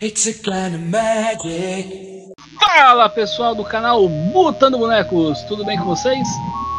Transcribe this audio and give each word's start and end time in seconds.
It's 0.00 0.28
a 0.28 0.32
kind 0.32 0.76
of 0.76 0.84
magic. 0.84 2.32
Fala 2.60 3.08
pessoal 3.08 3.56
do 3.56 3.64
canal 3.64 4.08
Botando 4.08 4.78
Bonecos, 4.78 5.42
tudo 5.48 5.64
bem 5.64 5.76
com 5.76 5.86
vocês? 5.86 6.28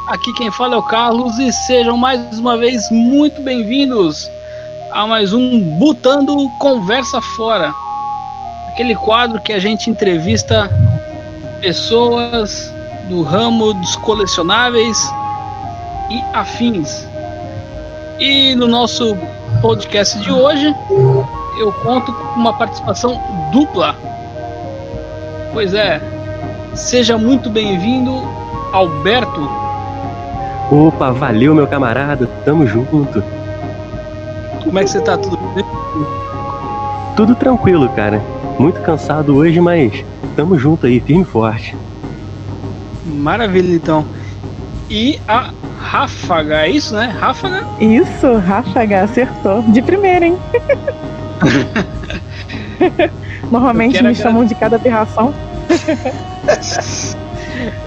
Aqui 0.07 0.31
quem 0.37 0.49
fala 0.51 0.75
é 0.75 0.77
o 0.77 0.83
Carlos 0.83 1.37
e 1.37 1.51
sejam 1.51 1.97
mais 1.97 2.39
uma 2.39 2.57
vez 2.57 2.89
muito 2.89 3.41
bem-vindos 3.41 4.25
a 4.93 5.05
mais 5.05 5.33
um 5.33 5.59
Botando 5.77 6.47
Conversa 6.59 7.19
Fora. 7.35 7.73
Aquele 8.69 8.95
quadro 8.95 9.41
que 9.41 9.51
a 9.51 9.59
gente 9.59 9.89
entrevista 9.89 10.69
pessoas 11.59 12.73
do 13.09 13.21
ramo 13.21 13.73
dos 13.73 13.97
colecionáveis 13.97 14.97
e 16.09 16.23
afins. 16.33 17.05
E 18.17 18.55
no 18.55 18.65
nosso 18.65 19.13
podcast 19.61 20.17
de 20.19 20.31
hoje, 20.31 20.73
eu 21.57 21.71
conto 21.71 22.11
com 22.11 22.39
uma 22.39 22.53
participação 22.53 23.19
dupla. 23.51 23.95
Pois 25.53 25.73
é, 25.73 26.01
seja 26.73 27.17
muito 27.17 27.49
bem-vindo, 27.49 28.23
Alberto. 28.71 29.49
Opa, 30.71 31.11
valeu 31.11 31.55
meu 31.55 31.67
camarada, 31.67 32.27
tamo 32.45 32.67
junto. 32.67 33.23
Como 34.63 34.77
é 34.77 34.83
que 34.83 34.89
você 34.89 35.01
tá? 35.01 35.17
Tudo 35.17 35.37
bem? 35.55 35.65
Tudo 37.15 37.35
tranquilo, 37.35 37.89
cara. 37.89 38.21
Muito 38.59 38.79
cansado 38.81 39.35
hoje, 39.35 39.59
mas 39.59 40.05
tamo 40.35 40.57
junto 40.57 40.85
aí, 40.85 40.99
firme 40.99 41.23
e 41.23 41.25
forte. 41.25 41.75
Maravilha, 43.05 43.73
então. 43.73 44.05
E 44.89 45.19
a 45.27 45.51
Ráfaga, 45.79 46.67
é 46.67 46.69
isso, 46.69 46.93
né? 46.93 47.15
Ráfaga? 47.19 47.65
Isso, 47.79 48.35
Ráfaga, 48.37 49.03
acertou. 49.03 49.61
De 49.63 49.81
primeira, 49.81 50.25
hein? 50.25 50.37
Normalmente 53.51 54.03
me 54.03 54.15
chamam 54.15 54.45
de 54.45 54.55
cada 54.55 54.75
aberração. 54.75 55.33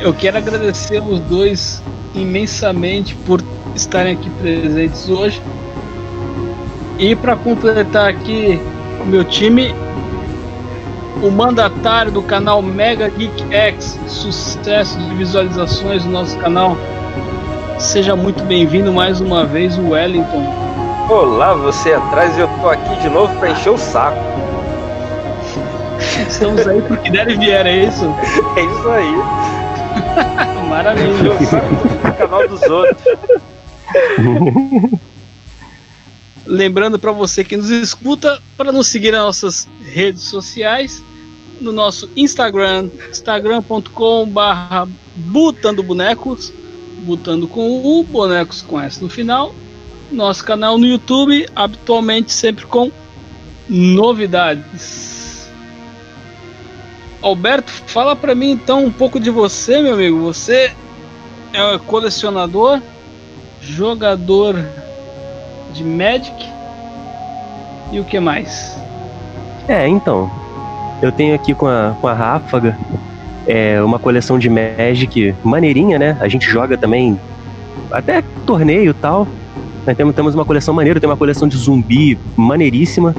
Eu 0.01 0.13
quero 0.13 0.39
agradecer 0.39 1.03
os 1.03 1.21
dois 1.21 1.83
imensamente 2.15 3.15
por 3.15 3.43
estarem 3.75 4.15
aqui 4.15 4.29
presentes 4.31 5.09
hoje. 5.09 5.41
E 6.99 7.17
para 7.17 7.37
completar 7.37 8.11
aqui 8.11 8.61
o 9.01 9.07
meu 9.07 9.25
time, 9.25 9.75
o 11.23 11.31
mandatário 11.31 12.13
do 12.13 12.23
canal 12.23 12.61
Mega 12.61 13.09
Geek 13.09 13.45
X, 13.51 13.99
sucesso 14.07 14.99
de 14.99 15.15
visualizações 15.15 16.05
no 16.05 16.13
nosso 16.13 16.37
canal. 16.39 16.77
Seja 17.79 18.15
muito 18.15 18.45
bem-vindo 18.45 18.93
mais 18.93 19.21
uma 19.21 19.45
vez, 19.45 19.77
o 19.79 19.91
Wellington. 19.91 20.62
Olá, 21.09 21.53
você 21.55 21.93
atrás, 21.93 22.39
eu 22.39 22.49
tô 22.61 22.69
aqui 22.69 22.97
de 23.03 23.09
novo 23.09 23.37
pra 23.39 23.51
encher 23.51 23.71
o 23.71 23.79
saco. 23.79 24.17
Estamos 26.29 26.67
aí 26.67 26.81
porque 26.83 27.11
der 27.11 27.29
e 27.29 27.37
vier, 27.37 27.67
é 27.67 27.85
isso? 27.85 28.05
É 28.57 28.61
isso 28.63 28.89
aí, 28.89 29.13
Maravilha. 30.69 31.13
encher 31.13 31.31
o 31.31 31.47
saco 31.47 31.75
do 31.75 32.17
canal 32.17 32.49
dos 32.49 32.63
outros. 32.63 33.03
Lembrando 36.47 36.99
para 36.99 37.13
você 37.13 37.45
que 37.45 37.57
nos 37.57 37.71
escuta 37.71 38.41
para 38.57 38.73
nos 38.73 38.87
seguir 38.89 39.13
nas 39.13 39.23
nossas 39.23 39.69
redes 39.93 40.23
sociais, 40.23 41.03
no 41.61 41.73
nosso 41.73 42.09
Instagram, 42.17 42.89
instagram.com/barra 43.11 44.89
botando 45.17 45.83
bonecos, 45.83 46.53
botando 47.01 47.47
com 47.47 47.83
o 47.85 48.03
bonecos 48.03 48.63
com 48.63 48.81
S 48.81 49.03
no 49.03 49.09
final. 49.11 49.55
Nosso 50.13 50.45
canal 50.45 50.77
no 50.77 50.87
YouTube, 50.87 51.49
habitualmente 51.57 52.33
sempre 52.33 52.67
com 52.67 52.91
novidades. 53.69 55.51
Alberto, 57.23 57.71
fala 57.87 58.15
para 58.15 58.35
mim 58.35 58.51
então 58.51 58.85
um 58.85 58.93
pouco 58.93 59.19
de 59.19 59.31
você, 59.31 59.81
meu 59.81 59.95
amigo. 59.95 60.21
Você 60.21 60.73
é 61.53 61.79
colecionador, 61.87 62.81
jogador 63.61 64.57
de 65.73 65.85
Magic 65.85 66.53
e 67.93 68.01
o 68.01 68.05
que 68.05 68.19
mais? 68.21 68.77
É, 69.69 69.87
então, 69.87 70.31
eu 71.01 71.13
tenho 71.13 71.35
aqui 71.35 71.55
com 71.55 71.67
a, 71.67 71.97
com 72.01 72.09
a 72.09 72.13
Ráfaga 72.13 72.77
é, 73.47 73.81
uma 73.83 73.99
coleção 73.99 74.39
de 74.39 74.49
Magic 74.49 75.35
maneirinha, 75.43 75.99
né? 75.99 76.17
A 76.21 76.29
gente 76.29 76.47
joga 76.47 76.77
também 76.77 77.19
até 77.91 78.23
torneio 78.45 78.91
e 78.91 78.95
tal. 78.95 79.27
Temos 80.15 80.35
uma 80.35 80.45
coleção 80.45 80.73
maneira, 80.73 81.01
tem 81.01 81.09
uma 81.09 81.17
coleção 81.17 81.49
de 81.49 81.57
zumbi 81.57 82.17
maneiríssima. 82.37 83.15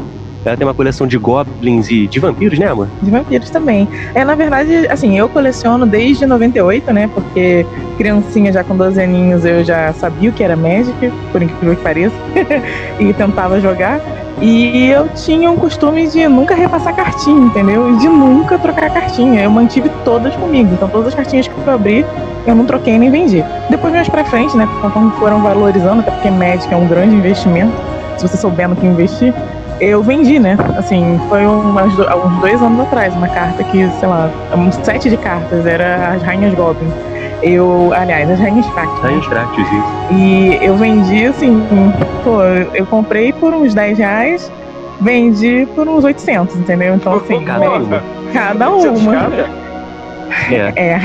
Ela 0.46 0.58
tem 0.58 0.68
uma 0.68 0.74
coleção 0.74 1.08
de 1.08 1.18
goblins 1.18 1.90
e 1.90 2.08
de 2.08 2.20
vampiros, 2.20 2.60
né, 2.60 2.68
amor? 2.68 2.88
De 3.02 3.10
vampiros 3.10 3.50
também. 3.50 3.88
É, 4.14 4.26
na 4.26 4.36
verdade, 4.36 4.88
assim, 4.90 5.18
eu 5.18 5.30
coleciono 5.30 5.86
desde 5.86 6.26
98, 6.26 6.92
né? 6.92 7.10
Porque 7.14 7.66
criancinha 7.98 8.52
já 8.52 8.64
com 8.64 8.76
12 8.76 9.02
aninhos 9.02 9.46
eu 9.46 9.64
já 9.64 9.94
sabia 9.94 10.30
o 10.30 10.34
que 10.34 10.44
era 10.44 10.56
Magic, 10.56 10.94
por 11.32 11.42
incrível 11.42 11.76
que 11.76 11.82
pareça, 11.82 12.16
e 13.00 13.14
tentava 13.14 13.60
jogar. 13.60 14.02
E 14.42 14.90
eu 14.90 15.08
tinha 15.10 15.50
um 15.50 15.56
costume 15.56 16.08
de 16.08 16.28
nunca 16.28 16.54
repassar 16.56 16.94
cartinha, 16.94 17.46
entendeu? 17.46 17.94
E 17.94 17.98
de 17.98 18.10
nunca 18.10 18.58
trocar 18.58 18.90
cartinha. 18.90 19.42
Eu 19.42 19.50
mantive 19.50 19.90
todas 20.04 20.36
comigo. 20.36 20.74
Então 20.74 20.90
todas 20.90 21.10
as 21.10 21.16
cartinhas 21.16 21.48
que 21.48 21.54
eu 21.66 21.74
abri, 21.74 22.06
eu 22.46 22.54
não 22.54 22.66
troquei 22.66 22.98
nem 23.00 23.10
vendi. 23.10 23.44
Depois 23.70 23.94
mais 23.94 24.10
pra 24.10 24.26
frente, 24.26 24.58
né? 24.58 24.68
Conforme 24.82 25.12
foram 25.12 25.42
valorizando, 25.42 26.02
até 26.02 26.12
porque 26.12 26.30
Magic 26.30 26.74
é 26.74 26.76
um 26.76 26.88
grande 26.88 27.16
investimento. 27.16 27.72
Se 28.18 28.28
você 28.28 28.36
souber 28.36 28.68
no 28.68 28.76
que 28.76 28.86
investir, 28.86 29.34
eu 29.84 30.02
vendi, 30.04 30.40
né? 30.40 30.58
Assim, 30.78 31.20
foi 31.30 31.46
umas 31.46 31.94
do- 31.96 32.04
uns 32.08 32.40
dois 32.42 32.62
anos 32.62 32.80
atrás, 32.82 33.14
uma 33.16 33.28
carta 33.28 33.64
que, 33.66 33.88
sei 34.00 34.08
lá, 34.08 34.30
um 34.56 34.72
set 34.72 35.10
de 35.10 35.18
cartas, 35.18 35.66
era 35.66 36.14
as 36.16 36.22
Rainhas 36.24 36.54
Goblin. 36.54 36.90
Eu, 37.42 37.92
aliás, 37.96 38.30
as 38.30 38.40
Rainhas. 38.40 38.66
Tá 38.74 39.12
em 39.12 39.20
Stractus, 39.20 39.66
isso. 39.68 40.14
E 40.14 40.60
eu 40.62 40.76
vendi, 40.78 41.26
assim, 41.26 41.62
pô, 42.24 42.42
eu 42.74 42.86
comprei 42.86 43.34
por 43.34 43.54
uns 43.54 43.74
10 43.74 43.98
reais, 43.98 44.52
vendi 45.02 45.68
por 45.76 45.88
uns 45.88 46.04
800, 46.06 46.56
entendeu? 46.56 46.96
Então, 46.96 47.16
assim, 47.16 47.44
Cada 47.44 47.60
né, 47.60 47.68
uma. 47.70 48.02
cada 48.34 48.70
uma. 48.70 49.16
É. 50.50 50.72
É. 50.76 51.00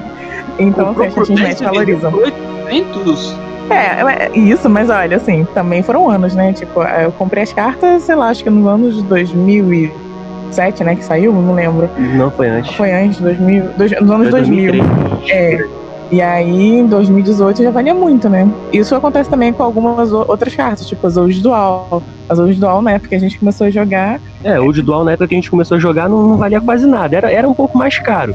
então, 0.58 0.90
assim, 0.90 1.06
as 1.06 1.14
cartinhas 1.14 1.40
médias 1.40 1.60
valorizam. 1.60 2.12
800? 2.14 3.45
É, 3.70 4.26
é, 4.26 4.38
isso, 4.38 4.68
mas 4.68 4.90
olha, 4.90 5.16
assim, 5.16 5.46
também 5.54 5.82
foram 5.82 6.08
anos, 6.08 6.34
né? 6.34 6.52
Tipo, 6.52 6.82
eu 6.82 7.12
comprei 7.12 7.42
as 7.42 7.52
cartas, 7.52 8.02
sei 8.02 8.14
lá, 8.14 8.28
acho 8.28 8.44
que 8.44 8.50
nos 8.50 8.66
anos 8.66 8.96
de 8.96 9.02
2007, 9.04 10.84
né, 10.84 10.94
que 10.94 11.04
saiu, 11.04 11.32
não 11.32 11.54
lembro. 11.54 11.88
Não 11.98 12.30
foi 12.30 12.48
antes. 12.48 12.74
Foi 12.74 12.92
antes, 12.92 13.20
2000, 13.20 13.64
dois, 13.76 13.90
nos 14.00 14.10
anos 14.10 14.30
Foi 14.30 14.40
2000. 14.40 14.72
2003. 14.72 15.30
É. 15.30 15.86
E 16.10 16.22
aí, 16.22 16.78
em 16.78 16.86
2018 16.86 17.64
já 17.64 17.70
valia 17.72 17.92
muito, 17.92 18.28
né? 18.28 18.48
Isso 18.72 18.94
acontece 18.94 19.28
também 19.28 19.52
com 19.52 19.64
algumas 19.64 20.12
outras 20.12 20.54
cartas, 20.54 20.86
tipo 20.86 21.04
as 21.04 21.16
Old 21.16 21.40
Dual. 21.40 22.00
As 22.28 22.38
Old 22.38 22.54
Dual, 22.54 22.80
na 22.80 22.92
época 22.92 23.08
que 23.08 23.14
a 23.16 23.18
gente 23.18 23.38
começou 23.38 23.66
a 23.66 23.70
jogar, 23.70 24.20
É, 24.44 24.60
o 24.60 24.72
de 24.72 24.82
dual 24.82 25.04
na 25.04 25.12
época 25.12 25.26
que 25.28 25.34
a 25.34 25.38
gente 25.38 25.50
começou 25.50 25.76
a 25.76 25.80
jogar 25.80 26.08
não, 26.08 26.28
não 26.28 26.36
valia 26.36 26.60
quase 26.60 26.86
nada. 26.86 27.16
Era, 27.16 27.32
era 27.32 27.48
um 27.48 27.54
pouco 27.54 27.76
mais 27.76 27.98
caro. 27.98 28.34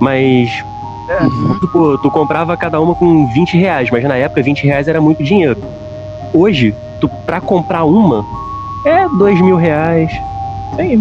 Mas. 0.00 0.50
É. 1.08 1.58
Tipo, 1.60 1.96
tu 1.98 2.10
comprava 2.10 2.56
cada 2.56 2.80
uma 2.80 2.94
com 2.94 3.26
20 3.26 3.56
reais, 3.56 3.90
mas 3.90 4.04
na 4.04 4.16
época 4.16 4.42
20 4.42 4.64
reais 4.66 4.88
era 4.88 5.00
muito 5.00 5.22
dinheiro. 5.22 5.56
Hoje, 6.34 6.74
tu 7.00 7.08
pra 7.26 7.40
comprar 7.40 7.84
uma 7.84 8.24
é 8.84 9.08
dois 9.08 9.40
mil 9.40 9.56
reais. 9.56 10.12
isso 10.12 10.80
aí. 10.80 11.00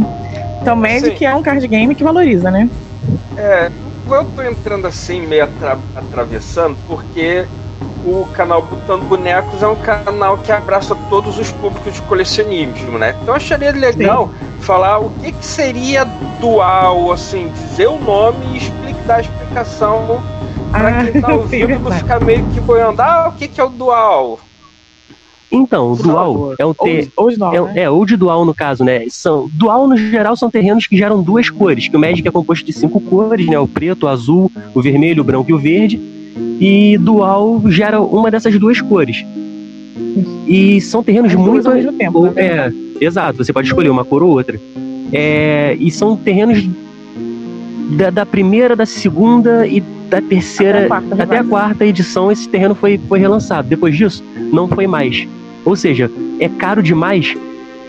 Então, 0.61 0.75
Magic 0.75 1.17
Sim. 1.17 1.25
é 1.25 1.35
um 1.35 1.41
card 1.43 1.67
game 1.67 1.93
que 1.93 2.03
valoriza, 2.03 2.49
né? 2.49 2.69
É, 3.37 3.69
eu 4.09 4.25
tô 4.25 4.41
entrando 4.41 4.87
assim, 4.87 5.21
meio 5.21 5.43
atra- 5.43 5.77
atravessando, 5.95 6.77
porque 6.87 7.45
o 8.05 8.25
canal 8.33 8.61
Botando 8.61 9.03
Bonecos 9.03 9.61
é 9.61 9.67
um 9.67 9.75
canal 9.75 10.37
que 10.37 10.51
abraça 10.51 10.95
todos 11.09 11.37
os 11.37 11.51
públicos 11.51 11.93
de 11.93 12.01
colecionismo, 12.03 12.97
né? 12.97 13.11
Então 13.21 13.33
eu 13.33 13.35
acharia 13.35 13.71
legal 13.71 14.31
falar 14.61 14.99
o 14.99 15.09
que, 15.21 15.31
que 15.31 15.45
seria 15.45 16.05
dual, 16.39 17.11
assim, 17.11 17.49
dizer 17.49 17.87
o 17.87 17.99
nome 17.99 18.45
e 18.53 18.57
explicar, 18.57 18.86
dar 19.07 19.15
a 19.15 19.21
explicação 19.21 20.21
pra 20.71 21.05
quem 21.05 21.21
tá 21.21 21.27
sim, 21.27 21.33
ouvindo 21.63 21.91
ficar 21.91 22.19
meio 22.23 22.45
que 22.53 22.59
boiando. 22.59 23.01
Ah, 23.01 23.31
o 23.33 23.37
que, 23.37 23.47
que 23.47 23.59
é 23.59 23.63
o 23.63 23.69
dual? 23.69 24.39
Então, 25.49 25.95
Por 25.95 26.03
dual 26.03 26.33
favor. 26.33 26.55
é 26.59 26.65
um 26.65 26.73
ter. 26.73 27.09
Old, 27.15 27.37
Old 27.37 27.37
Dual, 27.37 27.53
É, 27.55 27.61
né? 27.73 27.81
é, 27.83 27.89
ou 27.89 28.05
de 28.05 28.17
dual 28.17 28.43
no 28.43 28.53
caso, 28.53 28.83
né? 28.83 29.05
São, 29.09 29.49
dual, 29.53 29.87
no 29.87 29.95
geral, 29.95 30.35
são 30.35 30.51
terrenos 30.51 30.87
que 30.87 30.97
geram 30.97 31.23
duas 31.23 31.49
cores. 31.49 31.87
Que 31.87 31.95
o 31.95 31.99
Magic 31.99 32.27
é 32.27 32.31
composto 32.31 32.65
de 32.65 32.73
cinco 32.73 32.99
cores, 32.99 33.47
né? 33.47 33.57
O 33.57 33.65
preto, 33.67 34.03
o 34.03 34.07
azul, 34.09 34.51
o 34.75 34.81
vermelho, 34.81 35.21
o 35.21 35.23
branco 35.23 35.49
e 35.49 35.53
o 35.53 35.57
verde. 35.57 35.97
E 36.59 36.97
dual 36.97 37.61
gera 37.67 38.01
uma 38.01 38.29
dessas 38.29 38.59
duas 38.59 38.81
cores. 38.81 39.25
E 40.45 40.81
são 40.81 41.01
terrenos 41.01 41.31
As 41.31 41.39
muito. 41.39 41.67
ao 41.69 41.75
mesmo 41.75 41.93
tempo, 41.93 42.23
né? 42.25 42.31
É, 42.35 42.71
exato, 42.99 43.43
você 43.43 43.53
pode 43.53 43.67
escolher 43.67 43.89
uma 43.89 44.03
cor 44.03 44.21
ou 44.23 44.31
outra. 44.31 44.59
É, 45.13 45.77
e 45.79 45.89
são 45.91 46.17
terrenos 46.17 46.67
da, 47.91 48.09
da 48.09 48.25
primeira, 48.25 48.75
da 48.75 48.85
segunda 48.85 49.65
e 49.67 49.81
da 50.09 50.21
terceira 50.21 50.79
Até 50.79 50.85
a 50.85 50.87
quarta, 50.89 51.23
até 51.23 51.37
a 51.39 51.43
quarta 51.43 51.85
edição 51.85 52.31
esse 52.31 52.47
terreno 52.47 52.75
foi, 52.75 52.99
foi 53.07 53.19
relançado. 53.19 53.67
Depois 53.67 53.95
disso, 53.95 54.23
não 54.51 54.67
foi 54.67 54.87
mais. 54.87 55.27
Ou 55.65 55.75
seja, 55.75 56.09
é 56.39 56.47
caro 56.47 56.81
demais 56.81 57.35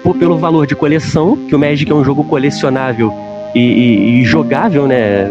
por- 0.03 0.17
pelo 0.17 0.37
valor 0.39 0.67
de 0.67 0.75
coleção, 0.75 1.37
que 1.49 1.55
o 1.55 1.59
Magic 1.59 1.91
é 1.91 1.95
um 1.95 2.05
jogo 2.05 2.25
colecionável 2.25 3.13
e, 3.55 3.61
e- 3.61 4.21
e 4.21 4.25
jogável, 4.25 4.87
né? 4.87 5.31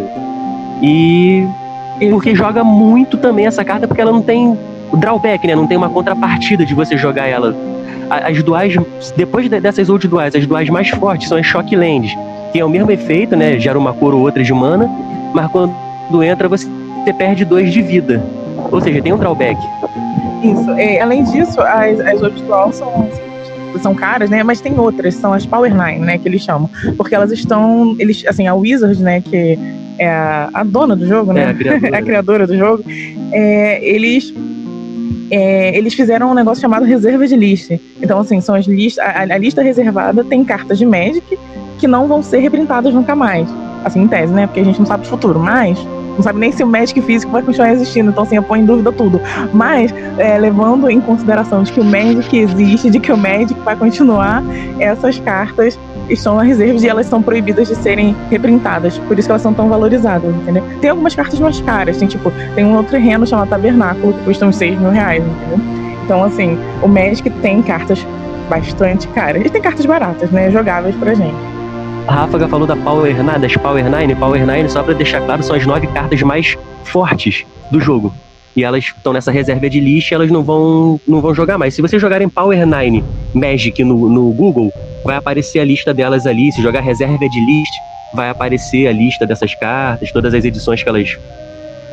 E 0.81 1.45
porque 2.09 2.35
joga 2.35 2.63
muito 2.63 3.17
também 3.17 3.45
essa 3.47 3.65
carta, 3.65 3.87
porque 3.87 4.01
ela 4.01 4.11
não 4.11 4.21
tem 4.21 4.57
drawback, 4.93 5.45
né? 5.47 5.55
Não 5.55 5.67
tem 5.67 5.75
uma 5.77 5.89
contrapartida 5.89 6.65
de 6.65 6.73
você 6.73 6.95
jogar 6.97 7.27
ela. 7.27 7.55
As 8.09 8.41
duais, 8.43 8.73
depois 9.17 9.49
de- 9.49 9.59
dessas 9.59 9.89
old 9.89 10.07
duais, 10.07 10.33
as 10.35 10.45
duais 10.45 10.69
mais 10.69 10.87
fortes 10.89 11.27
são 11.27 11.37
as 11.37 11.45
Shock 11.45 11.75
Lands, 11.75 12.15
que 12.51 12.59
é 12.59 12.65
o 12.65 12.69
mesmo 12.69 12.91
efeito, 12.91 13.35
né? 13.35 13.59
Gera 13.59 13.77
uma 13.77 13.93
cor 13.93 14.13
ou 14.13 14.21
outra 14.21 14.43
de 14.43 14.53
mana, 14.53 14.89
mas 15.33 15.51
quando 15.51 16.23
entra 16.23 16.47
você 16.47 16.67
perde 17.17 17.45
dois 17.45 17.71
de 17.71 17.81
vida. 17.81 18.23
Ou 18.71 18.81
seja, 18.81 19.01
tem 19.01 19.13
um 19.13 19.17
drawback. 19.17 19.59
Isso. 20.43 20.71
É, 20.71 20.99
além 20.99 21.23
disso, 21.23 21.59
as, 21.61 21.99
as 21.99 22.21
Obstral 22.21 22.71
são, 22.71 23.09
são 23.81 23.95
caras, 23.95 24.29
né? 24.29 24.43
Mas 24.43 24.61
tem 24.61 24.77
outras, 24.79 25.15
são 25.15 25.33
as 25.33 25.45
Power 25.45 25.73
Nine, 25.73 26.05
né? 26.05 26.17
Que 26.17 26.27
eles 26.27 26.41
chamam. 26.41 26.69
Porque 26.95 27.15
elas 27.15 27.31
estão. 27.31 27.95
Eles, 27.99 28.25
assim, 28.27 28.47
a 28.47 28.53
Wizard, 28.53 29.01
né? 29.01 29.21
Que 29.21 29.57
é 29.99 30.09
a, 30.09 30.49
a 30.53 30.63
dona 30.63 30.95
do 30.95 31.07
jogo, 31.07 31.33
né? 31.33 31.43
É, 31.43 31.49
a 31.49 31.53
criadora. 31.53 31.97
a 31.97 32.01
criadora 32.01 32.47
do 32.47 32.57
jogo, 32.57 32.83
é, 33.31 33.83
eles. 33.83 34.33
é, 35.31 35.77
eles 35.77 35.93
fizeram 35.93 36.31
um 36.31 36.33
negócio 36.33 36.61
chamado 36.61 36.85
reserva 36.85 37.25
de 37.27 37.35
lista. 37.35 37.79
Então, 38.01 38.19
assim, 38.19 38.41
são 38.41 38.55
as 38.55 38.65
listas. 38.65 39.03
A, 39.03 39.21
a 39.21 39.37
lista 39.37 39.61
reservada 39.61 40.23
tem 40.23 40.43
cartas 40.43 40.77
de 40.77 40.85
Magic 40.85 41.37
que 41.77 41.87
não 41.87 42.07
vão 42.07 42.21
ser 42.21 42.39
reprintadas 42.39 42.93
nunca 42.93 43.15
mais. 43.15 43.47
Assim, 43.83 44.01
em 44.01 44.07
tese, 44.07 44.33
né? 44.33 44.47
Porque 44.47 44.59
a 44.59 44.63
gente 44.63 44.79
não 44.79 44.85
sabe 44.85 45.05
o 45.05 45.09
futuro, 45.09 45.39
mas 45.39 45.77
não 46.17 46.23
sabe 46.23 46.39
nem 46.39 46.51
se 46.51 46.63
o 46.63 46.67
Magic 46.67 46.99
físico 47.01 47.31
vai 47.31 47.43
continuar 47.43 47.71
existindo, 47.71 48.09
então 48.09 48.23
assim, 48.23 48.35
eu 48.35 48.43
ponho 48.43 48.63
em 48.63 48.65
dúvida 48.65 48.91
tudo. 48.91 49.21
Mas, 49.53 49.93
é, 50.17 50.37
levando 50.37 50.89
em 50.89 50.99
consideração 50.99 51.61
de 51.61 51.71
que 51.71 51.79
o 51.79 51.83
Magic 51.85 52.35
existe, 52.35 52.89
de 52.89 52.99
que 52.99 53.11
o 53.11 53.17
Magic 53.17 53.53
vai 53.61 53.75
continuar, 53.75 54.43
essas 54.79 55.19
cartas 55.19 55.79
estão 56.09 56.35
na 56.35 56.43
reserva 56.43 56.83
e 56.83 56.87
elas 56.87 57.05
são 57.05 57.21
proibidas 57.21 57.67
de 57.67 57.75
serem 57.75 58.15
reprintadas. 58.31 58.97
Por 58.97 59.19
isso 59.19 59.27
que 59.27 59.31
elas 59.31 59.43
são 59.43 59.53
tão 59.53 59.69
valorizadas, 59.69 60.33
entendeu? 60.35 60.63
Tem 60.81 60.89
algumas 60.89 61.13
cartas 61.13 61.39
mais 61.39 61.61
caras, 61.61 61.97
tem 61.97 62.07
tipo, 62.07 62.31
tem 62.55 62.65
um 62.65 62.75
outro 62.75 62.93
terreno 62.93 63.27
chamado 63.27 63.49
Tabernáculo, 63.49 64.13
que 64.13 64.23
custa 64.25 64.45
uns 64.47 64.55
6 64.55 64.79
mil 64.79 64.89
reais, 64.89 65.23
entendeu? 65.23 65.59
Então, 66.03 66.23
assim, 66.23 66.57
o 66.81 66.87
Magic 66.87 67.29
tem 67.29 67.61
cartas 67.61 68.03
bastante 68.49 69.07
caras. 69.09 69.45
E 69.45 69.49
tem 69.49 69.61
cartas 69.61 69.85
baratas, 69.85 70.31
né? 70.31 70.49
Jogáveis 70.49 70.95
pra 70.95 71.13
gente. 71.13 71.56
A 72.07 72.13
Ráfaga 72.13 72.47
falou 72.47 72.65
da 72.65 72.75
Power 72.75 73.13
Nine, 73.13 73.39
das 73.39 73.57
Power 73.57 73.83
Nine. 73.83 74.15
Power 74.15 74.47
Nine, 74.47 74.69
só 74.69 74.81
pra 74.81 74.93
deixar 74.93 75.19
claro, 75.21 75.43
são 75.43 75.55
as 75.55 75.65
nove 75.65 75.87
cartas 75.87 76.21
mais 76.21 76.57
fortes 76.85 77.45
do 77.69 77.81
jogo. 77.81 78.13
E 78.55 78.63
elas 78.63 78.85
estão 78.85 79.11
nessa 79.11 79.29
reserva 79.29 79.69
de 79.69 79.81
lixo 79.81 80.13
e 80.13 80.15
elas 80.15 80.31
não 80.31 80.41
vão, 80.41 81.01
não 81.05 81.19
vão 81.19 81.35
jogar 81.35 81.57
mais. 81.57 81.73
Se 81.73 81.81
vocês 81.81 82.01
jogarem 82.01 82.29
Power 82.29 82.65
Nine 82.65 83.03
Magic 83.33 83.83
no, 83.83 84.09
no 84.09 84.31
Google, 84.31 84.71
vai 85.03 85.17
aparecer 85.17 85.59
a 85.59 85.65
lista 85.65 85.93
delas 85.93 86.25
ali. 86.25 86.49
Se 86.53 86.61
jogar 86.61 86.79
reserva 86.79 87.27
de 87.27 87.45
list, 87.45 87.73
vai 88.13 88.29
aparecer 88.29 88.87
a 88.87 88.93
lista 88.93 89.27
dessas 89.27 89.53
cartas, 89.55 90.09
todas 90.09 90.33
as 90.33 90.45
edições 90.45 90.81
que 90.81 90.87
elas. 90.87 91.17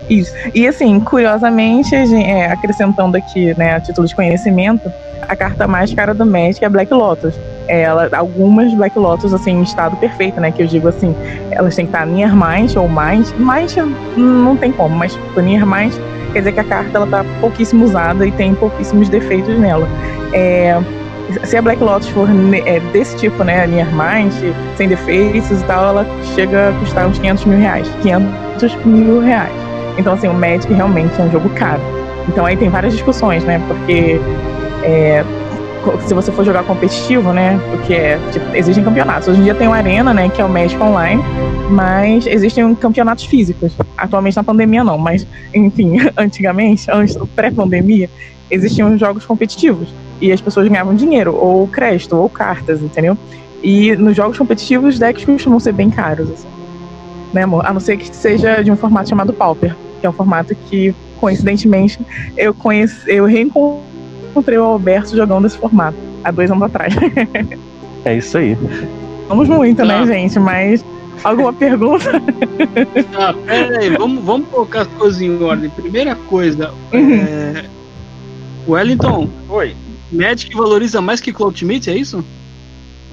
Isso. 0.08 0.32
E 0.54 0.66
assim, 0.66 1.00
curiosamente, 1.00 1.94
é, 1.94 2.46
acrescentando 2.46 3.16
aqui, 3.16 3.56
né, 3.56 3.76
a 3.76 3.80
título 3.80 4.06
de 4.06 4.14
conhecimento, 4.14 4.90
a 5.28 5.34
carta 5.34 5.66
mais 5.66 5.92
cara 5.92 6.14
do 6.14 6.26
Magic 6.26 6.64
é 6.64 6.68
Black 6.68 6.92
Lotus. 6.92 7.34
É, 7.66 7.82
Ela, 7.82 8.08
algumas 8.12 8.72
Black 8.74 8.98
Lotus, 8.98 9.32
assim, 9.32 9.52
em 9.52 9.62
estado 9.62 9.96
perfeito, 9.96 10.40
né? 10.40 10.50
Que 10.50 10.62
eu 10.62 10.66
digo 10.66 10.88
assim, 10.88 11.14
elas 11.50 11.74
têm 11.74 11.86
que 11.86 11.92
estar 11.92 12.06
Near 12.06 12.34
Mind 12.34 12.76
ou 12.76 12.88
Mais. 12.88 13.32
Mais 13.38 13.74
não 14.16 14.56
tem 14.56 14.72
como, 14.72 14.94
mas 14.94 15.14
tipo, 15.14 15.40
Near 15.40 15.66
Mind 15.66 15.94
quer 16.32 16.40
dizer 16.40 16.52
que 16.52 16.60
a 16.60 16.64
carta 16.64 16.98
ela 16.98 17.06
tá 17.06 17.24
pouquíssimo 17.40 17.84
usada 17.84 18.26
e 18.26 18.32
tem 18.32 18.54
pouquíssimos 18.54 19.08
defeitos 19.08 19.58
nela. 19.58 19.88
É, 20.32 20.78
se 21.44 21.56
a 21.56 21.62
Black 21.62 21.82
Lotus 21.82 22.08
for 22.08 22.28
é, 22.66 22.80
desse 22.92 23.16
tipo, 23.16 23.42
né, 23.44 23.66
Near 23.66 23.88
Mind, 23.92 24.34
sem 24.76 24.88
defeitos 24.88 25.62
e 25.62 25.64
tal, 25.64 25.90
ela 25.90 26.06
chega 26.34 26.68
a 26.68 26.72
custar 26.80 27.06
uns 27.06 27.18
500 27.18 27.44
mil 27.46 27.58
reais. 27.58 27.88
500 28.02 28.76
mil 28.84 29.20
reais. 29.20 29.63
Então, 29.96 30.14
assim, 30.14 30.29
o 30.29 30.35
Magic 30.35 30.73
realmente 30.73 31.20
é 31.20 31.25
um 31.25 31.31
jogo 31.31 31.49
caro. 31.50 31.81
Então, 32.29 32.44
aí 32.44 32.56
tem 32.56 32.69
várias 32.69 32.93
discussões, 32.94 33.44
né? 33.44 33.62
Porque 33.69 34.20
é, 34.82 35.25
se 36.06 36.14
você 36.14 36.32
for 36.32 36.44
jogar 36.44 36.64
competitivo, 36.64 37.32
né? 37.32 37.61
Porque 37.70 37.94
é, 37.94 38.19
tipo, 38.32 38.56
existem 38.56 38.82
campeonatos. 38.82 39.29
Hoje 39.29 39.41
em 39.41 39.44
dia 39.44 39.55
tem 39.55 39.69
o 39.69 39.73
Arena, 39.73 40.14
né? 40.14 40.29
Que 40.29 40.41
é 40.41 40.44
o 40.44 40.49
Magic 40.49 40.81
Online. 40.82 41.23
Mas 41.70 42.26
existem 42.26 42.75
campeonatos 42.75 43.25
físicos. 43.25 43.73
Atualmente 43.96 44.37
na 44.37 44.44
pandemia 44.44 44.85
não, 44.85 44.99
mas, 44.99 45.26
enfim, 45.55 45.99
antigamente, 46.17 46.90
antes, 46.90 47.17
pré-pandemia, 47.35 48.08
existiam 48.50 48.97
jogos 48.99 49.25
competitivos. 49.25 49.88
E 50.20 50.32
as 50.32 50.40
pessoas 50.40 50.69
ganhavam 50.69 50.94
dinheiro, 50.94 51.35
ou 51.35 51.67
crédito, 51.67 52.17
ou 52.17 52.29
cartas, 52.29 52.81
entendeu? 52.82 53.17
E 53.62 53.97
nos 53.97 54.14
jogos 54.14 54.38
competitivos, 54.38 54.94
os 54.94 54.99
decks 54.99 55.25
costumam 55.25 55.58
ser 55.58 55.73
bem 55.73 55.90
caros, 55.90 56.31
assim. 56.31 56.49
Né, 57.32 57.43
amor? 57.43 57.67
A 57.67 57.73
não 57.73 57.81
ser 57.81 57.97
que 57.97 58.14
seja 58.14 58.62
de 58.62 58.70
um 58.70 58.76
formato 58.76 59.08
chamado 59.08 59.32
Pauper, 59.32 59.75
que 60.04 60.06
é 60.06 60.10
um 60.10 60.12
formato 60.12 60.54
que, 60.68 60.94
coincidentemente, 61.18 61.98
eu 62.36 62.52
conheci, 62.52 62.94
eu 63.10 63.24
reencontrei 63.24 64.58
o 64.58 64.62
Alberto 64.62 65.16
jogando 65.16 65.46
esse 65.46 65.56
formato 65.56 65.96
há 66.22 66.30
dois 66.30 66.50
anos 66.50 66.64
atrás. 66.64 66.94
É 68.04 68.18
isso 68.18 68.36
aí. 68.36 68.54
Vamos 69.26 69.48
muito, 69.48 69.82
né, 69.82 70.06
gente? 70.06 70.38
Mas 70.38 70.84
alguma 71.22 71.54
pergunta? 71.56 72.20
Ah, 73.18 73.32
pera 73.46 73.78
aí, 73.78 73.88
vamos, 73.96 74.22
vamos 74.22 74.46
colocar 74.50 74.82
as 74.82 74.88
coisas 74.88 75.22
em 75.22 75.42
ordem. 75.42 75.70
Primeira 75.70 76.14
coisa, 76.14 76.70
Uhum. 76.92 77.14
é... 77.14 77.64
Wellington, 78.68 79.26
Oi. 79.48 79.74
Magic 80.12 80.54
valoriza 80.54 81.00
mais 81.00 81.18
que 81.18 81.32
Cloud 81.32 81.64
Meat, 81.64 81.88
é 81.88 81.96
isso? 81.96 82.22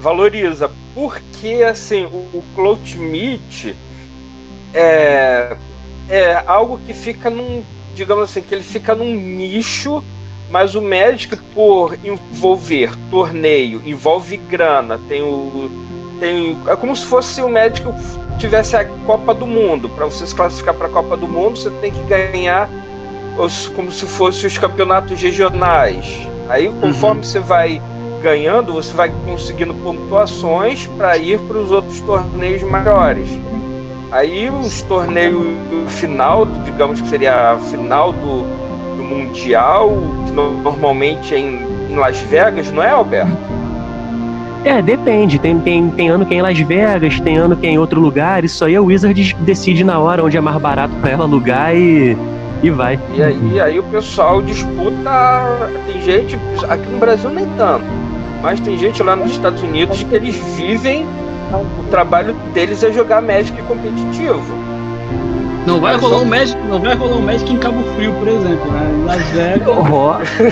valoriza. 0.01 0.69
Porque, 0.93 1.63
assim, 1.63 2.03
o, 2.05 2.43
Clout 2.53 2.97
Meat 2.97 3.75
é, 4.73 5.55
é 6.11 6.43
algo 6.45 6.77
que 6.85 6.93
fica 6.93 7.29
num, 7.29 7.63
digamos 7.95 8.25
assim, 8.25 8.41
que 8.41 8.53
ele 8.53 8.63
fica 8.63 8.93
num 8.93 9.15
nicho, 9.15 10.03
mas 10.49 10.75
o 10.75 10.81
Magic, 10.81 11.37
por 11.53 11.97
envolver 12.03 12.93
torneio, 13.09 13.81
envolve 13.85 14.35
grana, 14.35 14.99
tem 15.07 15.21
o. 15.21 15.71
Tem, 16.19 16.57
é 16.67 16.75
como 16.75 16.95
se 16.95 17.05
fosse 17.05 17.41
o 17.41 17.49
Magic 17.49 17.83
tivesse 18.37 18.75
a 18.75 18.85
Copa 19.05 19.33
do 19.33 19.47
Mundo. 19.47 19.87
Para 19.89 20.05
você 20.05 20.27
se 20.27 20.35
classificar 20.35 20.73
para 20.73 20.87
a 20.87 20.89
Copa 20.89 21.15
do 21.15 21.27
Mundo, 21.27 21.57
você 21.57 21.69
tem 21.81 21.91
que 21.91 22.03
ganhar 22.03 22.69
os, 23.37 23.67
como 23.69 23.91
se 23.91 24.05
fossem 24.05 24.47
os 24.47 24.57
campeonatos 24.57 25.21
regionais. 25.21 26.27
Aí, 26.49 26.71
conforme 26.81 27.23
você 27.23 27.39
vai 27.39 27.81
ganhando, 28.21 28.73
você 28.73 28.93
vai 28.93 29.11
conseguindo 29.25 29.73
pontuações 29.75 30.87
para 30.97 31.17
ir 31.17 31.39
para 31.39 31.57
os 31.57 31.71
outros 31.71 32.01
torneios 32.01 32.61
maiores. 32.63 33.29
Aí 34.11 34.49
os 34.49 34.81
torneios 34.81 35.55
final, 35.87 36.45
digamos 36.65 36.99
que 36.99 37.07
seria 37.07 37.53
a 37.53 37.57
final 37.57 38.11
do, 38.11 38.43
do 38.97 39.03
Mundial, 39.03 39.89
que 40.25 40.33
normalmente 40.33 41.33
é 41.33 41.39
em, 41.39 41.65
em 41.89 41.95
Las 41.95 42.19
Vegas, 42.19 42.69
não 42.71 42.83
é, 42.83 42.89
Alberto? 42.89 43.31
É, 44.63 44.81
depende. 44.81 45.39
Tem, 45.39 45.57
tem, 45.59 45.89
tem 45.89 46.09
ano 46.09 46.25
que 46.25 46.33
é 46.33 46.37
em 46.37 46.41
Las 46.41 46.59
Vegas, 46.59 47.19
tem 47.21 47.37
ano 47.37 47.55
que 47.55 47.65
é 47.65 47.71
em 47.71 47.77
outro 47.77 47.99
lugar. 47.99 48.43
Isso 48.43 48.63
aí 48.63 48.75
a 48.75 48.81
Wizard 48.81 49.35
decide 49.39 49.83
na 49.83 49.97
hora 49.97 50.23
onde 50.23 50.37
é 50.37 50.41
mais 50.41 50.57
barato 50.57 50.93
pra 51.01 51.11
ela 51.11 51.23
alugar 51.23 51.75
e, 51.75 52.15
e 52.61 52.69
vai. 52.69 52.99
E 53.15 53.23
aí, 53.23 53.61
aí 53.61 53.79
o 53.79 53.83
pessoal 53.83 54.41
disputa. 54.41 55.69
Tem 55.87 56.01
gente, 56.01 56.37
aqui 56.69 56.87
no 56.89 56.99
Brasil 56.99 57.29
nem 57.29 57.45
tanto, 57.57 57.85
mas 58.43 58.59
tem 58.59 58.77
gente 58.77 59.01
lá 59.01 59.15
nos 59.15 59.31
Estados 59.31 59.63
Unidos 59.63 60.03
que 60.03 60.13
eles 60.13 60.35
vivem. 60.55 61.07
O 61.57 61.83
trabalho 61.89 62.33
deles 62.53 62.83
é 62.83 62.91
jogar 62.91 63.21
Magic 63.21 63.59
competitivo. 63.63 64.41
Não 65.65 65.79
vai 65.79 65.95
rolar 65.95 66.17
só- 66.17 66.23
um 66.23 66.25
Magic, 66.25 66.59
não 66.67 66.79
vai 66.79 66.95
rolar 66.95 67.17
um 67.17 67.21
Magic 67.21 67.53
em 67.53 67.57
Cabo 67.57 67.83
Frio, 67.95 68.13
por 68.13 68.27
exemplo, 68.27 68.71
né? 68.71 68.91
Em 68.95 69.05
Las 69.05 69.21
Vegas. 69.29 69.77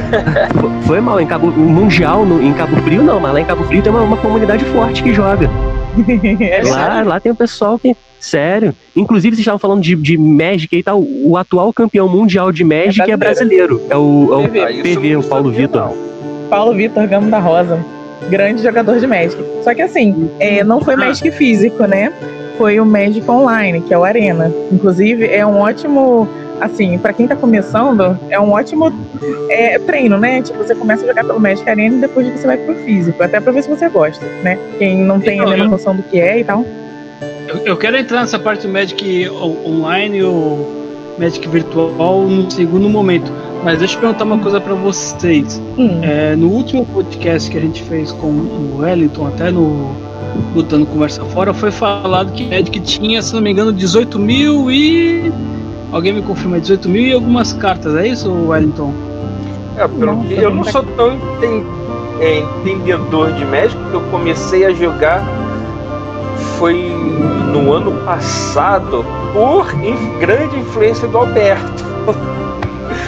Foi 0.86 1.02
mal. 1.02 1.20
Em 1.20 1.26
Cabo, 1.26 1.48
Mundial, 1.48 2.26
no, 2.26 2.42
em 2.44 2.54
Cabo 2.54 2.76
Frio, 2.84 3.02
não, 3.02 3.20
mas 3.20 3.34
lá 3.34 3.42
em 3.42 3.46
Cabo 3.46 3.64
Frio 3.64 3.82
tem 3.82 3.92
uma, 3.92 4.02
uma 4.02 4.18
comunidade 4.18 4.64
forte 4.66 5.02
que 5.04 5.14
joga. 5.14 5.50
É 6.40 6.62
Lá, 6.64 7.02
lá 7.02 7.20
tem 7.20 7.32
o 7.32 7.36
pessoal 7.36 7.78
que. 7.80 7.96
Sério. 8.20 8.76
Inclusive, 8.96 9.36
vocês 9.36 9.40
estavam 9.42 9.58
falando 9.60 9.82
de, 9.82 9.96
de 9.96 10.18
Magic 10.18 10.74
e 10.78 10.84
tal. 10.84 11.02
O 11.02 11.36
atual 11.36 11.74
campeão 11.74 12.08
mundial 12.08 12.52
de 12.52 12.64
Magic 12.64 13.10
é 13.10 13.18
brasileiro. 13.18 13.82
É 13.90 13.98
o, 13.98 14.30
é 14.32 14.36
o 14.38 14.48
PV. 14.48 14.60
Ah, 14.62 14.72
isso 14.72 14.84
PV, 14.84 15.08
eu 15.10 15.20
o 15.20 15.24
Paulo 15.24 15.52
Vitor. 15.52 15.92
Paulo 16.50 16.74
Vitor 16.76 17.08
Gamo 17.08 17.30
da 17.32 17.40
Rosa. 17.40 17.80
Grande 18.30 18.62
jogador 18.64 19.00
de 19.00 19.08
Magic. 19.08 19.38
Só 19.64 19.74
que 19.74 19.82
assim, 19.82 20.30
é, 20.40 20.64
não 20.64 20.82
foi 20.82 20.96
Magic 20.96 21.32
físico, 21.32 21.86
né? 21.86 22.12
Foi 22.58 22.80
o 22.80 22.86
Magic 22.86 23.30
Online, 23.30 23.80
que 23.82 23.94
é 23.94 23.98
o 23.98 24.04
Arena. 24.04 24.52
Inclusive, 24.72 25.26
é 25.26 25.46
um 25.46 25.60
ótimo. 25.60 26.28
Assim, 26.60 26.98
pra 26.98 27.14
quem 27.14 27.26
tá 27.26 27.38
começando, 27.38 28.20
é 28.30 28.38
um 28.38 28.52
ótimo 28.52 28.92
é, 29.50 29.80
treino, 29.80 30.18
né? 30.18 30.42
Tipo, 30.42 30.58
você 30.62 30.76
começa 30.76 31.06
a 31.06 31.08
jogar 31.08 31.24
pelo 31.24 31.40
Magic 31.40 31.70
Arena 31.70 31.96
e 31.96 32.02
depois 32.02 32.28
você 32.28 32.46
vai 32.46 32.58
pro 32.58 32.76
físico. 32.76 33.24
Até 33.24 33.40
pra 33.40 33.54
ver 33.54 33.64
se 33.64 33.70
você 33.70 33.88
gosta, 33.88 34.26
né? 34.44 34.60
Quem 34.78 34.98
não 34.98 35.22
tem 35.22 35.38
Então, 35.40 35.52
a 35.54 35.58
eu- 35.58 35.70
noção 35.70 35.96
do 35.96 36.04
que 36.04 36.20
é 36.20 36.40
e 36.40 36.44
tal. 36.44 36.66
Eu, 37.48 37.58
eu 37.66 37.78
quero 37.78 37.96
entrar 37.96 38.20
nessa 38.20 38.38
parte 38.38 38.68
do 38.68 38.74
Magic 38.74 39.30
online 39.30 40.22
ou 40.22 40.70
Magic 41.18 41.48
virtual 41.48 42.24
no 42.24 42.52
segundo 42.52 42.90
momento. 42.90 43.32
Mas 43.64 43.80
deixa 43.80 43.96
eu 43.96 44.00
perguntar 44.02 44.24
uma 44.24 44.38
coisa 44.38 44.62
pra 44.62 44.74
vocês. 44.74 45.62
Hum. 45.78 46.00
É, 46.02 46.36
no 46.36 46.48
último 46.48 46.86
podcast 46.86 47.50
que 47.52 47.58
a 47.58 47.62
gente 47.62 47.84
fez 47.84 48.12
com 48.12 48.28
o 48.28 48.78
Wellington, 48.80 49.28
até 49.28 49.52
no 49.52 49.92
Botando 50.54 50.86
Conversa 50.86 51.24
Fora, 51.26 51.54
foi 51.54 51.70
falado 51.72 52.32
que 52.32 52.44
o 52.44 52.50
Magic 52.50 52.80
tinha, 52.80 53.22
se 53.22 53.34
não 53.34 53.42
me 53.42 53.52
engano, 53.52 53.74
18 53.74 54.18
mil 54.18 54.72
e. 54.72 55.32
Alguém 55.92 56.14
me 56.14 56.22
confirma, 56.22 56.60
18 56.60 56.88
mil 56.88 57.02
e 57.02 57.14
algumas 57.14 57.52
cartas, 57.52 57.96
é 57.96 58.08
isso, 58.08 58.32
Wellington? 58.32 58.94
É, 59.78 59.88
pelo 59.88 60.24
que 60.24 60.34
eu 60.36 60.54
não 60.54 60.64
sou 60.64 60.84
tão 60.84 61.14
enten- 61.14 61.66
é, 62.22 62.40
entendedor 62.40 63.32
de 63.34 63.44
Magic, 63.46 63.76
porque 63.76 63.96
eu 63.96 64.02
comecei 64.12 64.66
a 64.66 64.72
jogar 64.72 65.24
foi 66.58 66.74
no 67.54 67.74
ano 67.74 67.92
passado 68.06 69.04
por 69.34 69.74
in- 69.84 70.20
grande 70.20 70.58
influência 70.60 71.08
do 71.08 71.18
Alberto. 71.18 71.84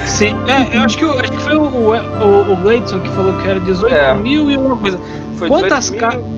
Sim, 0.06 0.36
é, 0.48 0.78
eu 0.78 0.82
acho 0.82 0.98
que, 0.98 1.06
o- 1.06 1.20
acho 1.20 1.32
que 1.32 1.38
foi 1.40 1.56
o, 1.56 1.62
o, 1.64 2.52
o 2.52 2.56
Gleidson 2.58 3.00
que 3.00 3.10
falou 3.10 3.34
que 3.42 3.48
era 3.48 3.60
18 3.60 3.94
É. 3.96 4.14
mil 4.16 4.50
e 4.52 4.56
alguma 4.56 4.78
coisa. 4.78 5.00
Foi 5.38 5.48
Quantas 5.48 5.86
18 5.86 5.92
mil- 5.92 6.00
cartas? 6.02 6.32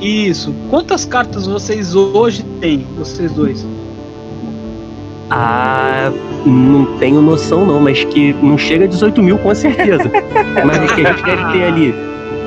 Isso. 0.00 0.54
Quantas 0.70 1.04
cartas 1.04 1.46
vocês 1.46 1.94
hoje 1.94 2.42
têm, 2.60 2.86
vocês 2.96 3.32
dois? 3.32 3.66
Ah, 5.30 6.10
não 6.46 6.98
tenho 6.98 7.20
noção 7.20 7.66
não, 7.66 7.80
mas 7.80 8.02
que 8.04 8.32
não 8.42 8.56
chega 8.56 8.84
a 8.84 8.88
18 8.88 9.22
mil 9.22 9.36
com 9.38 9.54
certeza. 9.54 10.10
mas 10.64 10.92
que 10.92 11.04
a 11.06 11.12
gente 11.12 11.22
deve 11.24 11.52
ter 11.52 11.64
ali. 11.64 11.94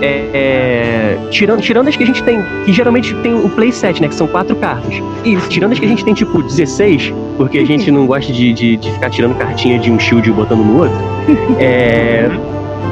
É, 0.02 1.18
tirando, 1.30 1.62
tirando 1.62 1.88
as 1.88 1.96
que 1.96 2.04
a 2.04 2.06
gente 2.06 2.24
tem, 2.24 2.42
que 2.66 2.74
geralmente 2.74 3.14
tem 3.16 3.34
o 3.34 3.50
playset, 3.50 4.02
né? 4.02 4.08
Que 4.08 4.16
são 4.16 4.28
quatro 4.28 4.56
cartas. 4.56 4.94
Isso. 5.24 5.48
Tirando 5.50 5.74
as 5.74 5.80
que 5.80 5.86
a 5.86 5.90
gente 5.90 6.04
tem, 6.04 6.14
tipo, 6.14 6.42
16, 6.42 7.14
porque 7.38 7.60
a 7.60 7.66
gente 7.66 7.90
não 7.92 8.06
gosta 8.06 8.32
de, 8.32 8.54
de, 8.54 8.78
de 8.78 8.92
ficar 8.92 9.10
tirando 9.10 9.36
cartinha 9.38 9.80
de 9.80 9.92
um 9.92 10.00
shield 10.00 10.30
e 10.30 10.34
botando 10.34 10.64
no 10.64 10.80
outro. 10.80 10.98
É. 11.60 12.30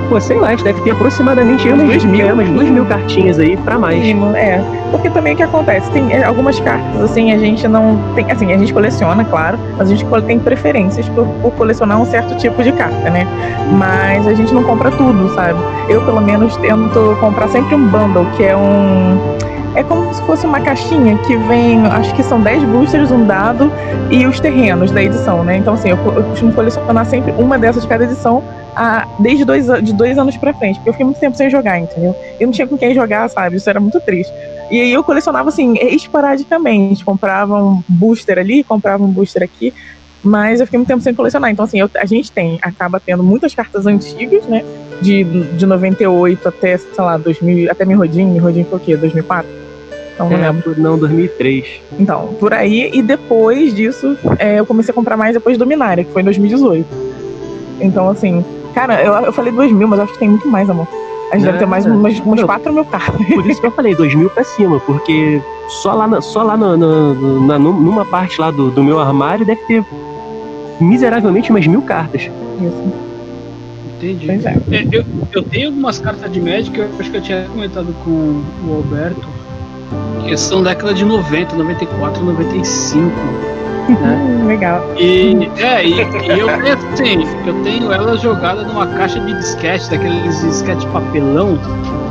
Pô, 0.10 0.20
sei 0.20 0.40
lá, 0.40 0.48
a 0.48 0.52
gente 0.52 0.64
deve 0.64 0.82
ter 0.82 0.90
aproximadamente 0.90 1.70
umas 1.70 2.04
mil. 2.04 2.28
é, 2.28 2.34
umas 2.34 2.50
duas 2.50 2.68
mil 2.68 2.84
cartinhas 2.86 3.38
aí 3.38 3.56
pra 3.58 3.78
mais. 3.78 4.00
Mínimo, 4.00 4.36
é. 4.36 4.60
Porque 4.90 5.08
também 5.10 5.34
o 5.34 5.38
que 5.38 5.44
acontece? 5.44 5.90
Tem 5.92 6.12
é, 6.12 6.24
algumas 6.24 6.60
cartas, 6.60 7.02
assim, 7.04 7.32
a 7.32 7.38
gente 7.38 7.68
não 7.68 7.96
tem. 8.16 8.30
Assim, 8.32 8.52
a 8.52 8.58
gente 8.58 8.74
coleciona, 8.74 9.24
claro, 9.24 9.60
mas 9.78 9.92
a 9.92 9.96
gente 9.96 10.04
tem 10.26 10.40
preferências 10.40 11.08
por, 11.10 11.28
por 11.44 11.52
colecionar 11.52 12.02
um 12.02 12.06
certo 12.06 12.36
tipo 12.38 12.64
de 12.64 12.72
carta, 12.72 13.10
né? 13.12 13.28
Mas 13.78 14.28
a 14.28 14.34
gente 14.34 14.52
não 14.52 14.64
compra 14.64 14.90
tudo, 14.90 15.30
sabe? 15.36 15.60
Eu, 15.88 16.02
pelo 16.02 16.22
menos, 16.22 16.58
tento 16.58 17.16
comprar 17.20 17.48
sempre 17.50 17.76
um 17.76 17.88
bundle, 17.88 18.26
que 18.36 18.44
é 18.44 18.58
um. 18.58 19.20
É 19.76 19.84
como 19.84 20.12
se 20.12 20.22
fosse 20.24 20.48
uma 20.48 20.60
caixinha 20.60 21.16
que 21.20 21.38
vem, 21.38 21.86
acho 21.86 22.16
que 22.16 22.24
são 22.24 22.42
10 22.42 22.64
boosters, 22.64 23.12
um 23.12 23.26
dado 23.26 23.72
e 24.10 24.26
os 24.26 24.40
terrenos 24.40 24.90
da 24.90 25.04
edição, 25.04 25.44
né? 25.44 25.58
Então, 25.58 25.76
assim, 25.76 25.90
eu, 25.90 25.98
eu 26.16 26.24
costumo 26.24 26.52
colecionar 26.52 27.06
sempre 27.06 27.32
uma 27.38 27.60
dessas 27.60 27.84
de 27.84 27.88
cada 27.88 28.04
edição 28.04 28.42
ah, 28.82 29.06
desde 29.20 29.44
dois, 29.44 29.66
de 29.84 29.94
dois 29.94 30.18
anos 30.18 30.38
pra 30.38 30.54
frente, 30.54 30.76
porque 30.78 30.90
eu 30.90 30.94
fiquei 30.94 31.06
muito 31.06 31.20
tempo 31.20 31.36
sem 31.36 31.50
jogar, 31.50 31.78
entendeu? 31.80 32.16
Eu 32.40 32.48
não 32.48 32.54
tinha 32.54 32.66
com 32.66 32.78
quem 32.78 32.96
jogar, 32.96 33.28
sabe? 33.30 33.58
Isso 33.58 33.70
era 33.70 33.78
muito 33.78 34.00
triste. 34.00 34.32
E 34.72 34.80
aí 34.80 34.94
eu 34.94 35.04
colecionava 35.04 35.50
assim, 35.50 35.74
esporadicamente. 35.82 37.04
Comprava 37.04 37.62
um 37.62 37.84
booster 37.90 38.40
ali, 38.40 38.64
comprava 38.64 39.04
um 39.04 39.12
booster 39.12 39.44
aqui. 39.44 39.74
Mas 40.24 40.62
eu 40.62 40.66
fiquei 40.66 40.78
muito 40.78 40.88
tempo 40.88 41.02
sem 41.02 41.14
colecionar. 41.14 41.52
Então, 41.52 41.66
assim, 41.66 41.80
eu- 41.80 41.90
a 41.98 42.06
gente 42.06 42.32
tem, 42.32 42.58
acaba 42.62 43.02
tendo 43.06 43.22
muitas 43.22 43.54
cartas 43.54 43.86
antigas, 43.86 44.48
né? 44.48 44.64
De, 45.02 45.26
de 45.58 45.66
98 45.66 46.48
até, 46.48 46.78
sei 46.78 47.04
lá, 47.04 47.18
2000, 47.18 47.70
até 47.70 47.84
Mirrodin. 47.86 48.28
Mirrodin 48.28 48.64
foi 48.64 48.78
o 48.78 48.82
quê? 48.82 48.96
2004? 48.96 49.50
Então, 50.14 50.30
não. 50.30 50.38
É, 50.38 50.54
não, 50.78 50.98
2003. 50.98 51.82
Então, 51.98 52.34
por 52.40 52.54
aí. 52.54 52.90
E 52.94 53.02
depois 53.02 53.74
disso, 53.74 54.18
é, 54.38 54.60
eu 54.60 54.66
comecei 54.66 54.92
a 54.92 54.96
comprar 54.96 55.18
mais 55.18 55.34
depois 55.34 55.58
do 55.58 55.66
Dominária, 55.66 56.04
que 56.06 56.12
foi 56.14 56.22
em 56.22 56.26
2018. 56.26 56.88
Então, 57.82 58.10
assim, 58.10 58.44
cara, 58.74 59.02
eu, 59.04 59.14
eu 59.14 59.34
falei 59.34 59.52
2 59.52 59.72
mil, 59.72 59.88
mas 59.88 60.00
acho 60.00 60.14
que 60.14 60.20
tem 60.20 60.30
muito 60.30 60.48
mais, 60.48 60.70
amor. 60.70 60.88
A 61.32 61.36
gente 61.36 61.46
Não, 61.46 61.52
deve 61.52 61.60
ter 61.60 61.66
mais 61.68 61.86
umas, 61.86 62.20
umas 62.20 62.44
4 62.44 62.74
mil 62.74 62.86
cartas. 62.86 63.26
Por 63.28 63.46
isso 63.46 63.62
que 63.62 63.68
eu 63.68 63.72
falei 63.72 63.94
2 63.96 64.16
mil 64.16 64.30
pra 64.32 64.44
cima, 64.44 64.80
porque 64.80 65.40
só 65.68 65.94
lá, 65.94 66.08
na, 66.08 66.22
só 66.22 66.42
lá 66.42 66.58
na, 66.58 66.76
na- 66.76 67.14
na- 67.48 67.60
numa 67.60 68.04
parte 68.06 68.42
lá 68.42 68.50
do, 68.50 68.72
do 68.72 68.84
meu 68.84 69.00
armário 69.00 69.46
deve 69.46 69.62
ter 69.68 69.86
miseravelmente 70.82 71.52
umas 71.52 71.68
mil 71.68 71.82
cartas. 71.84 72.24
Isso. 72.60 72.94
Entendi. 73.98 74.32
É. 74.32 74.58
É, 74.76 74.88
eu, 74.92 75.04
eu 75.34 75.44
tenho 75.44 75.68
algumas 75.68 76.00
cartas 76.00 76.32
de 76.32 76.40
Magic, 76.42 76.78
eu 76.78 76.88
acho 77.00 77.12
que 77.12 77.18
eu 77.18 77.22
tinha 77.22 77.44
comentado 77.52 77.94
com 78.04 78.42
o 78.68 78.76
Alberto, 78.78 79.28
que 80.24 80.36
são 80.38 80.64
da 80.64 80.70
década 80.72 80.94
de 80.94 81.04
90, 81.06 81.56
94, 81.56 82.24
95. 82.24 83.12
Né? 83.90 84.20
Hum, 84.44 84.48
legal. 84.48 84.84
E, 84.98 85.50
é, 85.58 85.84
e, 85.86 85.94
e 85.94 86.40
eu 86.40 86.48
tenho 86.48 86.74
assim, 86.94 87.28
eu 87.48 87.54
tenho 87.64 87.92
elas 87.92 88.22
jogadas 88.22 88.66
numa 88.68 88.86
caixa 88.88 89.20
de 89.20 89.34
disquete, 89.34 89.90
daqueles 89.90 90.42
disquete 90.42 90.86
papelão. 90.88 91.58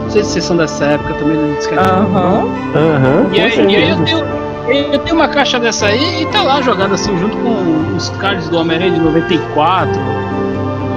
Não 0.05 0.11
sei 0.11 0.25
se 0.25 0.31
vocês 0.33 0.45
são 0.45 0.57
dessa 0.57 0.85
época 0.87 1.15
também, 1.15 1.37
do 1.37 1.57
disquete 1.57 1.79
papelão. 1.83 2.07
Aham. 2.17 2.49
Aham. 2.75 3.27
E, 3.33 3.41
aí, 3.41 3.67
e 3.73 3.77
aí 3.77 3.91
eu 3.91 3.97
tenho, 4.05 4.93
eu 4.93 4.99
tenho 4.99 5.17
uma 5.17 5.29
caixa 5.29 5.59
dessa 5.61 5.87
aí 5.87 6.23
e 6.23 6.27
tá 6.27 6.43
lá 6.43 6.61
jogada 6.63 6.95
assim, 6.95 7.17
junto 7.19 7.37
com 7.39 7.97
os 7.97 8.09
cards 8.11 8.49
do 8.49 8.59
Homem-Aranha 8.59 8.93
de 8.93 9.01
94. 9.01 9.93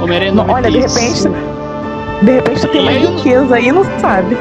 Homem-Aranha 0.01 0.33
olha, 0.47 0.71
de 0.71 0.77
95. 0.79 1.29
repente- 1.35 1.51
De 2.23 2.31
repente 2.31 2.61
tu 2.61 2.67
tem 2.69 2.81
uma 2.81 2.91
riqueza 2.91 3.55
aí 3.55 3.67
e 3.67 3.71
não 3.71 3.83
sabe. 3.99 4.37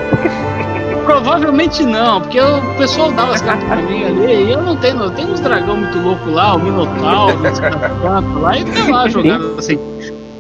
Provavelmente 1.10 1.84
não, 1.84 2.20
porque 2.20 2.40
o 2.40 2.74
pessoal 2.78 3.10
dava 3.10 3.34
as 3.34 3.42
cartas 3.42 3.66
pra 3.66 3.82
mim 3.82 4.04
ali 4.04 4.44
e 4.44 4.52
eu 4.52 4.62
não 4.62 4.76
tenho, 4.76 5.10
tenho 5.10 5.32
uns 5.32 5.40
dragão 5.40 5.76
muito 5.76 5.98
louco 5.98 6.30
lá, 6.30 6.54
o 6.54 6.60
Minotauro, 6.60 7.36
lá, 8.40 8.56
e 8.56 8.64
tá 8.64 8.88
lá 8.88 9.08
jogado 9.08 9.56
assim. 9.58 9.76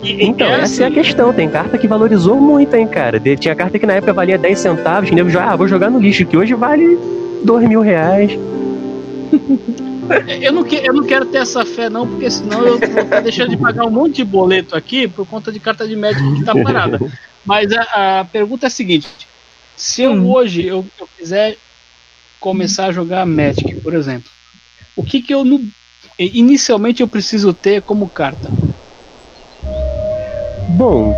E, 0.00 0.24
Então, 0.24 0.46
é 0.46 0.60
essa 0.60 0.82
é 0.82 0.84
a 0.84 0.88
assim, 0.88 0.94
questão. 0.94 1.32
Tem 1.32 1.48
carta 1.48 1.76
que 1.76 1.88
valorizou 1.88 2.40
muito, 2.40 2.74
hein, 2.74 2.86
cara. 2.86 3.18
Tinha 3.18 3.54
carta 3.56 3.80
que 3.80 3.86
na 3.86 3.94
época 3.94 4.12
valia 4.12 4.38
10 4.38 4.58
centavos, 4.60 5.08
que 5.08 5.14
nego 5.14 5.28
já, 5.28 5.50
ah, 5.50 5.56
vou 5.56 5.66
jogar 5.66 5.90
no 5.90 5.98
lixo, 5.98 6.24
que 6.24 6.36
hoje 6.36 6.54
vale 6.54 6.96
2 7.42 7.68
mil 7.68 7.80
reais. 7.80 8.38
Eu 10.40 10.52
não, 10.52 10.62
que, 10.62 10.76
eu 10.76 10.94
não 10.94 11.02
quero 11.02 11.26
ter 11.26 11.38
essa 11.38 11.64
fé, 11.64 11.90
não, 11.90 12.06
porque 12.06 12.30
senão 12.30 12.64
eu 12.64 12.78
vou 12.78 13.02
estar 13.02 13.20
deixando 13.20 13.50
de 13.50 13.56
pagar 13.56 13.86
um 13.86 13.90
monte 13.90 14.16
de 14.16 14.24
boleto 14.24 14.76
aqui 14.76 15.08
por 15.08 15.26
conta 15.26 15.50
de 15.50 15.58
carta 15.58 15.86
de 15.86 15.96
médico 15.96 16.32
que 16.36 16.44
tá 16.44 16.54
parada. 16.54 17.00
Mas 17.44 17.72
a, 17.72 18.20
a 18.20 18.24
pergunta 18.24 18.66
é 18.66 18.68
a 18.68 18.70
seguinte: 18.70 19.08
se 19.80 20.02
eu 20.02 20.12
Hum. 20.12 20.30
hoje 20.30 20.66
eu, 20.66 20.84
eu 21.00 21.08
quiser 21.18 21.56
começar 22.38 22.86
a 22.86 22.92
jogar 22.92 23.24
Magic, 23.26 23.74
por 23.76 23.94
exemplo, 23.94 24.30
o 24.96 25.02
que 25.02 25.22
que 25.22 25.32
eu 25.32 25.44
no- 25.44 25.60
inicialmente 26.18 27.00
eu 27.02 27.08
preciso 27.08 27.52
ter 27.54 27.80
como 27.82 28.08
carta? 28.08 28.50
Bom, 30.76 31.14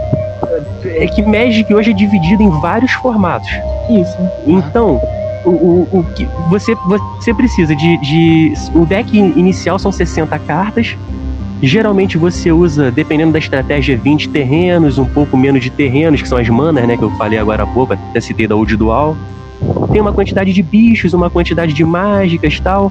é 0.85 1.07
que 1.07 1.23
Magic 1.23 1.73
hoje 1.75 1.91
é 1.91 1.95
dividido 1.95 2.43
em 2.43 2.51
vários 2.61 2.93
formatos. 2.93 3.49
Isso. 3.91 4.17
Então, 4.47 5.01
o, 5.45 5.51
o, 5.51 5.99
o 6.01 6.05
que 6.15 6.25
você, 6.49 6.75
você 7.19 7.35
precisa 7.35 7.75
de, 7.75 7.97
de. 7.99 8.53
O 8.75 8.87
deck 8.87 9.17
in- 9.19 9.33
inicial 9.37 9.79
são 9.79 9.91
60 9.93 10.39
cartas. 10.41 10.97
Geralmente 11.63 12.19
você 12.19 12.51
usa, 12.51 12.91
dependendo 12.91 13.33
da 13.33 13.39
estratégia, 13.39 13.97
20 13.97 14.31
terrenos, 14.31 14.99
um 14.99 15.05
pouco 15.05 15.37
menos 15.37 15.63
de 15.63 15.71
terrenos, 15.71 16.21
que 16.21 16.29
são 16.29 16.37
as 16.37 16.49
manas, 16.49 16.87
né? 16.89 16.97
Que 16.97 17.05
eu 17.05 17.11
falei 17.13 17.39
agora 17.39 17.63
há 17.63 17.67
pouco, 17.67 17.93
até 17.93 18.21
citei 18.21 18.49
da 18.49 18.57
Old 18.57 18.77
Dual. 18.77 19.17
Tem 19.93 20.01
uma 20.01 20.13
quantidade 20.13 20.53
de 20.53 20.61
bichos, 20.61 21.15
uma 21.15 21.31
quantidade 21.31 21.73
de 21.73 21.85
mágicas 21.85 22.59
tal. 22.59 22.91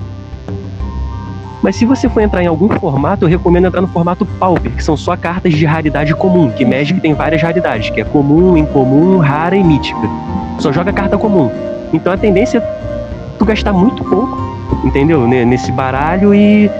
Mas 1.62 1.76
se 1.76 1.86
você 1.86 2.08
for 2.08 2.22
entrar 2.22 2.42
em 2.42 2.48
algum 2.48 2.70
formato, 2.80 3.26
eu 3.26 3.30
recomendo 3.30 3.68
entrar 3.68 3.82
no 3.82 3.88
formato 3.90 4.26
Pauper, 4.26 4.72
que 4.72 4.84
são 4.84 4.96
só 4.96 5.18
cartas 5.18 5.54
de 5.54 5.66
raridade 5.66 6.16
comum, 6.16 6.50
que 6.50 6.66
Magic 6.66 7.00
tem 7.02 7.14
várias 7.14 7.42
raridades, 7.42 7.90
que 7.90 8.00
é 8.00 8.06
comum, 8.06 8.56
incomum, 8.56 9.18
rara 9.18 9.56
e 9.56 9.64
mítica. 9.64 10.00
Só 10.60 10.72
joga 10.72 10.94
carta 10.94 11.18
comum. 11.18 11.52
Então 11.94 12.12
a 12.12 12.18
tendência 12.18 12.60
é 12.60 12.62
tu 13.38 13.44
gastar 13.46 13.74
muito 13.74 14.02
pouco, 14.06 14.38
entendeu? 14.86 15.28
Ne- 15.28 15.44
Nesse 15.46 15.72
baralho 15.74 16.34
e, 16.34 16.72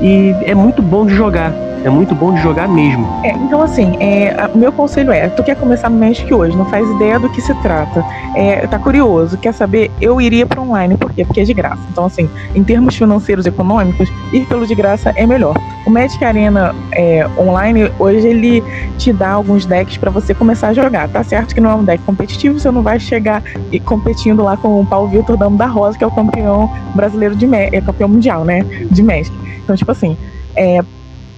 e 0.00 0.34
é 0.44 0.54
muito 0.54 0.82
bom 0.82 1.06
de 1.06 1.14
jogar. 1.14 1.52
É 1.86 1.88
muito 1.88 2.16
bom 2.16 2.34
de 2.34 2.42
jogar 2.42 2.66
mesmo. 2.66 3.06
É, 3.22 3.30
então, 3.30 3.62
assim, 3.62 3.96
é, 4.00 4.50
meu 4.56 4.72
conselho 4.72 5.12
é: 5.12 5.28
tu 5.28 5.44
quer 5.44 5.54
começar 5.54 5.88
no 5.88 5.96
Magic 5.96 6.34
hoje, 6.34 6.56
não 6.56 6.64
faz 6.64 6.84
ideia 6.90 7.16
do 7.16 7.28
que 7.28 7.40
se 7.40 7.54
trata, 7.62 8.04
é, 8.34 8.66
tá 8.66 8.76
curioso, 8.76 9.38
quer 9.38 9.54
saber? 9.54 9.88
Eu 10.00 10.20
iria 10.20 10.44
para 10.44 10.60
online, 10.60 10.96
por 10.96 11.12
quê? 11.12 11.24
Porque 11.24 11.42
é 11.42 11.44
de 11.44 11.54
graça. 11.54 11.80
Então, 11.92 12.06
assim, 12.06 12.28
em 12.56 12.64
termos 12.64 12.96
financeiros 12.96 13.46
e 13.46 13.50
econômicos, 13.50 14.10
ir 14.32 14.44
pelo 14.46 14.66
de 14.66 14.74
graça 14.74 15.10
é 15.14 15.24
melhor. 15.24 15.54
O 15.86 15.90
Magic 15.90 16.24
Arena 16.24 16.74
é, 16.90 17.24
online, 17.38 17.88
hoje, 18.00 18.26
ele 18.26 18.64
te 18.98 19.12
dá 19.12 19.30
alguns 19.30 19.64
decks 19.64 19.96
para 19.96 20.10
você 20.10 20.34
começar 20.34 20.68
a 20.68 20.74
jogar. 20.74 21.08
Tá 21.08 21.22
certo 21.22 21.54
que 21.54 21.60
não 21.60 21.70
é 21.70 21.74
um 21.76 21.84
deck 21.84 22.02
competitivo, 22.02 22.58
você 22.58 22.68
não 22.68 22.82
vai 22.82 22.98
chegar 22.98 23.44
e 23.70 23.78
competindo 23.78 24.42
lá 24.42 24.56
com 24.56 24.80
o 24.80 24.84
Paulo 24.84 25.06
Vitor 25.06 25.36
Damo 25.36 25.56
da 25.56 25.66
Rosa, 25.66 25.96
que 25.96 26.02
é 26.02 26.06
o 26.08 26.10
campeão 26.10 26.68
brasileiro 26.96 27.36
de 27.36 27.46
é 27.54 27.80
campeão 27.80 28.08
mundial, 28.08 28.44
né? 28.44 28.64
De 28.90 29.04
Magic. 29.04 29.32
Então, 29.62 29.76
tipo 29.76 29.92
assim, 29.92 30.16
é, 30.56 30.82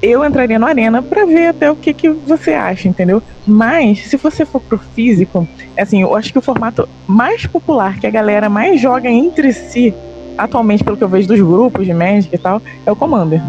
eu 0.00 0.24
entraria 0.24 0.58
no 0.58 0.66
Arena 0.66 1.02
pra 1.02 1.24
ver 1.24 1.48
até 1.48 1.70
o 1.70 1.76
que, 1.76 1.92
que 1.92 2.08
você 2.10 2.52
acha, 2.52 2.88
entendeu? 2.88 3.22
Mas, 3.46 4.06
se 4.06 4.16
você 4.16 4.44
for 4.44 4.60
pro 4.60 4.78
físico, 4.78 5.46
assim, 5.76 6.02
eu 6.02 6.14
acho 6.14 6.32
que 6.32 6.38
o 6.38 6.42
formato 6.42 6.88
mais 7.06 7.46
popular 7.46 7.98
que 7.98 8.06
a 8.06 8.10
galera 8.10 8.48
mais 8.48 8.80
joga 8.80 9.08
entre 9.08 9.52
si, 9.52 9.92
atualmente, 10.36 10.84
pelo 10.84 10.96
que 10.96 11.04
eu 11.04 11.08
vejo 11.08 11.26
dos 11.26 11.40
grupos 11.40 11.84
de 11.84 11.92
Magic 11.92 12.32
e 12.32 12.38
tal, 12.38 12.62
é 12.86 12.92
o 12.92 12.96
Commander. 12.96 13.40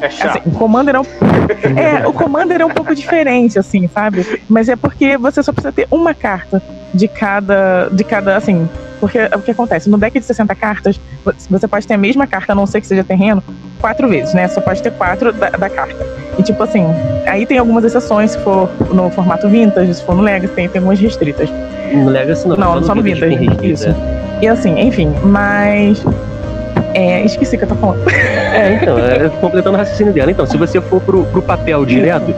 É 0.00 0.08
chato. 0.08 0.38
Assim, 0.38 0.48
o 0.48 0.52
Commander 0.52 0.96
é 0.96 1.00
um... 1.00 1.04
é, 1.78 2.06
o 2.06 2.12
Commander 2.12 2.60
é 2.60 2.64
um 2.64 2.70
pouco 2.70 2.94
diferente, 2.94 3.58
assim, 3.58 3.86
sabe? 3.88 4.26
Mas 4.48 4.68
é 4.68 4.76
porque 4.76 5.18
você 5.18 5.42
só 5.42 5.52
precisa 5.52 5.72
ter 5.72 5.86
uma 5.90 6.14
carta 6.14 6.62
de 6.94 7.06
cada, 7.06 7.88
de 7.88 8.02
cada, 8.02 8.36
assim, 8.36 8.68
porque 9.02 9.18
o 9.18 9.42
que 9.42 9.50
acontece? 9.50 9.90
No 9.90 9.98
deck 9.98 10.18
de 10.18 10.24
60 10.24 10.54
cartas, 10.54 11.00
você 11.50 11.66
pode 11.66 11.86
ter 11.86 11.94
a 11.94 11.98
mesma 11.98 12.24
carta, 12.24 12.52
a 12.52 12.54
não 12.54 12.66
ser 12.66 12.80
que 12.80 12.86
seja 12.86 13.02
terreno, 13.02 13.42
quatro 13.82 14.08
vezes, 14.08 14.32
né? 14.32 14.48
Só 14.48 14.60
pode 14.60 14.80
ter 14.82 14.92
quatro 14.92 15.32
da, 15.32 15.50
da 15.50 15.68
carta. 15.68 16.06
E 16.38 16.42
tipo 16.42 16.62
assim, 16.62 16.86
aí 17.26 17.44
tem 17.44 17.58
algumas 17.58 17.84
exceções, 17.84 18.30
se 18.30 18.38
for 18.38 18.70
no 18.94 19.10
formato 19.10 19.48
vintage, 19.48 19.92
se 19.92 20.02
for 20.04 20.14
no 20.14 20.22
Legacy, 20.22 20.54
tem, 20.54 20.68
tem 20.68 20.78
algumas 20.78 20.98
restritas. 20.98 21.50
No 21.92 22.08
Legacy 22.08 22.48
não. 22.48 22.56
Não, 22.56 22.82
só 22.82 22.94
no 22.94 23.02
Vintage. 23.02 23.34
restrito, 23.34 23.64
Isso. 23.66 23.88
é. 23.88 23.94
E 24.40 24.48
assim, 24.48 24.78
enfim, 24.80 25.12
mas. 25.24 26.02
É, 26.94 27.24
esqueci 27.24 27.56
o 27.56 27.58
que 27.58 27.64
eu 27.64 27.68
tô 27.68 27.74
falando. 27.74 28.02
É, 28.52 28.74
então, 28.74 28.98
é, 28.98 29.30
completando 29.40 29.76
o 29.76 29.78
raciocínio 29.78 30.12
dela. 30.12 30.30
Então, 30.30 30.44
se 30.44 30.58
você 30.58 30.78
for 30.78 31.00
pro, 31.00 31.24
pro 31.24 31.40
papel 31.40 31.86
direto, 31.86 32.34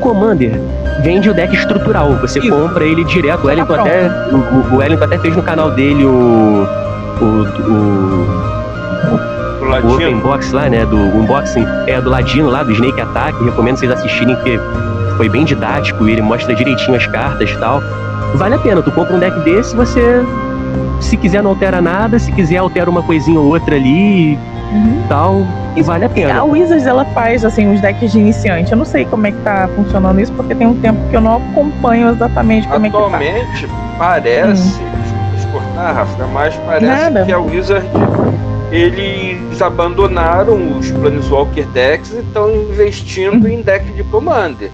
Commander 0.00 0.58
vende 1.02 1.28
o 1.28 1.34
deck 1.34 1.54
estrutural. 1.54 2.14
Você 2.22 2.38
Isso. 2.38 2.48
compra 2.50 2.84
ele 2.84 3.04
direto. 3.04 3.44
O 3.44 3.48
Wellington, 3.48 3.74
Tá 3.74 3.82
até, 3.82 4.08
o, 4.32 4.74
o 4.74 4.78
Wellington 4.78 5.04
até 5.04 5.18
fez 5.18 5.36
no 5.36 5.42
canal 5.42 5.72
dele 5.72 6.06
o. 6.06 6.66
O, 7.20 7.24
o, 7.24 8.46
Do 9.66 9.72
o 9.72 9.72
ladinho. 9.72 9.94
Open 9.94 10.18
Box 10.20 10.52
lá, 10.52 10.68
né? 10.68 10.84
Do 10.86 10.96
unboxing 10.96 11.66
é 11.86 12.00
do 12.00 12.10
Ladino 12.10 12.48
lá, 12.50 12.62
do 12.62 12.72
Snake 12.72 13.00
Attack. 13.00 13.42
Recomendo 13.44 13.76
vocês 13.76 13.90
assistirem, 13.90 14.34
porque 14.36 14.58
foi 15.16 15.28
bem 15.28 15.44
didático. 15.44 16.08
Ele 16.08 16.22
mostra 16.22 16.54
direitinho 16.54 16.96
as 16.96 17.06
cartas 17.06 17.50
e 17.50 17.56
tal. 17.58 17.80
Vale 18.34 18.54
a 18.54 18.58
pena. 18.58 18.82
Tu 18.82 18.90
compra 18.92 19.14
um 19.14 19.18
deck 19.18 19.38
desse, 19.40 19.74
você. 19.74 20.24
Se 21.00 21.16
quiser, 21.16 21.42
não 21.42 21.50
altera 21.50 21.80
nada. 21.80 22.18
Se 22.18 22.32
quiser, 22.32 22.58
altera 22.58 22.88
uma 22.90 23.02
coisinha 23.02 23.38
ou 23.38 23.46
outra 23.46 23.76
ali 23.76 24.32
e 24.34 24.38
tal. 25.08 25.46
E 25.76 25.82
vale 25.82 26.04
a 26.04 26.06
A 26.06 26.10
pena. 26.10 26.44
Wizards 26.44 26.86
ela 26.86 27.04
faz 27.06 27.44
assim 27.44 27.72
os 27.72 27.80
decks 27.80 28.12
de 28.12 28.18
iniciante. 28.18 28.72
Eu 28.72 28.78
não 28.78 28.84
sei 28.84 29.04
como 29.04 29.26
é 29.26 29.30
que 29.30 29.38
tá 29.38 29.68
funcionando 29.76 30.20
isso, 30.20 30.32
porque 30.32 30.54
tem 30.54 30.66
um 30.66 30.74
tempo 30.80 30.98
que 31.10 31.16
eu 31.16 31.20
não 31.20 31.36
acompanho 31.36 32.08
exatamente 32.10 32.66
como 32.66 32.86
é 32.86 32.88
que 32.88 32.96
tá. 32.96 33.02
Atualmente, 33.02 33.68
parece, 33.98 34.80
desculpa 35.34 35.56
cortar, 35.56 35.92
Rafa, 35.92 36.26
mas 36.32 36.54
parece 36.66 36.86
Nada. 36.86 37.24
que 37.24 37.32
a 37.32 37.38
Wizard 37.38 37.86
eles 38.72 39.60
abandonaram 39.62 40.78
os 40.78 40.90
Planeswalker 40.90 41.66
decks 41.68 42.12
e 42.12 42.18
estão 42.18 42.50
investindo 42.54 43.44
Uhum. 43.46 43.50
em 43.52 43.62
deck 43.62 43.84
de 43.92 44.02
Commander. 44.04 44.70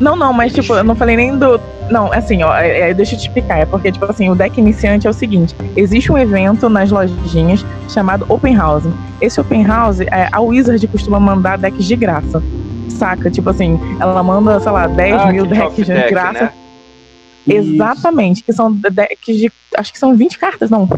Não, 0.00 0.16
não, 0.16 0.32
mas 0.32 0.52
tipo, 0.52 0.74
eu 0.74 0.82
não 0.82 0.94
falei 0.94 1.14
nem 1.16 1.36
do. 1.36 1.60
Não, 1.90 2.10
assim, 2.12 2.42
ó, 2.42 2.56
é- 2.56 2.90
é, 2.90 2.94
deixa 2.94 3.14
eu 3.14 3.18
te 3.18 3.26
explicar. 3.26 3.58
É 3.58 3.66
porque, 3.66 3.92
tipo 3.92 4.04
assim, 4.06 4.30
o 4.30 4.34
deck 4.34 4.58
iniciante 4.58 5.06
é 5.06 5.10
o 5.10 5.12
seguinte: 5.12 5.54
existe 5.76 6.10
um 6.10 6.16
evento 6.16 6.70
nas 6.70 6.90
lojinhas 6.90 7.64
chamado 7.88 8.24
Open 8.28 8.56
House. 8.56 8.84
Esse 9.20 9.38
Open 9.40 9.62
House, 9.66 10.00
é, 10.00 10.28
a 10.32 10.40
Wizard 10.40 10.86
costuma 10.88 11.20
mandar 11.20 11.58
decks 11.58 11.84
de 11.84 11.96
graça. 11.96 12.42
Saca? 12.88 13.30
Tipo 13.30 13.50
assim, 13.50 13.78
ela 14.00 14.22
manda, 14.22 14.58
sei 14.60 14.72
lá, 14.72 14.86
10 14.86 15.20
Ah, 15.20 15.26
mil 15.32 15.44
decks 15.44 15.76
de 15.84 15.92
deck, 15.92 16.10
graça. 16.10 16.44
né? 16.44 16.52
Exatamente, 17.46 18.42
que 18.42 18.52
são 18.54 18.72
decks 18.72 19.36
de. 19.36 19.52
Acho 19.76 19.92
que 19.92 19.98
são 19.98 20.16
20 20.16 20.38
cartas, 20.38 20.70
não. 20.70 20.88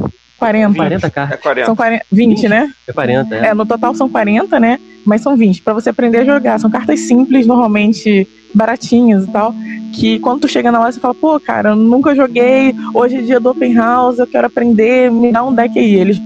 40. 0.42 0.74
40 0.76 1.06
É 1.06 1.10
cartas. 1.10 1.40
40. 1.40 1.66
São 1.66 1.76
40, 1.76 2.04
20, 2.10 2.48
né? 2.48 2.70
É 2.88 2.92
40, 2.92 3.34
é. 3.34 3.46
É, 3.48 3.54
no 3.54 3.64
total 3.66 3.94
são 3.94 4.08
40, 4.08 4.58
né? 4.58 4.78
Mas 5.04 5.20
são 5.20 5.36
20 5.36 5.62
pra 5.62 5.72
você 5.74 5.90
aprender 5.90 6.18
a 6.18 6.24
jogar. 6.24 6.58
São 6.60 6.70
cartas 6.70 7.00
simples, 7.00 7.46
normalmente 7.46 8.26
baratinhas 8.54 9.24
e 9.24 9.30
tal. 9.30 9.54
Que 9.94 10.18
quando 10.20 10.40
tu 10.42 10.48
chega 10.48 10.70
na 10.72 10.78
loja, 10.78 10.92
você 10.92 11.00
fala, 11.00 11.14
pô, 11.14 11.38
cara, 11.40 11.70
eu 11.70 11.76
nunca 11.76 12.14
joguei. 12.14 12.74
Hoje 12.94 13.16
é 13.16 13.20
dia 13.22 13.40
do 13.40 13.50
Open 13.50 13.74
House, 13.74 14.18
eu 14.18 14.26
quero 14.26 14.46
aprender, 14.46 15.10
me 15.10 15.32
dá 15.32 15.44
um 15.44 15.52
deck 15.54 15.78
aí. 15.78 15.94
Eles 15.94 16.20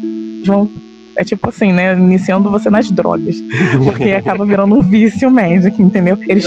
vão. 0.45 0.69
É 1.19 1.25
tipo 1.25 1.49
assim, 1.49 1.73
né? 1.73 1.95
Iniciando 1.95 2.51
você 2.51 2.69
nas 2.69 2.91
drogas. 2.91 3.37
Porque 3.83 4.11
acaba 4.11 4.45
virando 4.45 4.75
um 4.77 4.83
vício 4.83 5.31
Magic, 5.31 5.81
entendeu? 5.81 6.19
Eles 6.29 6.45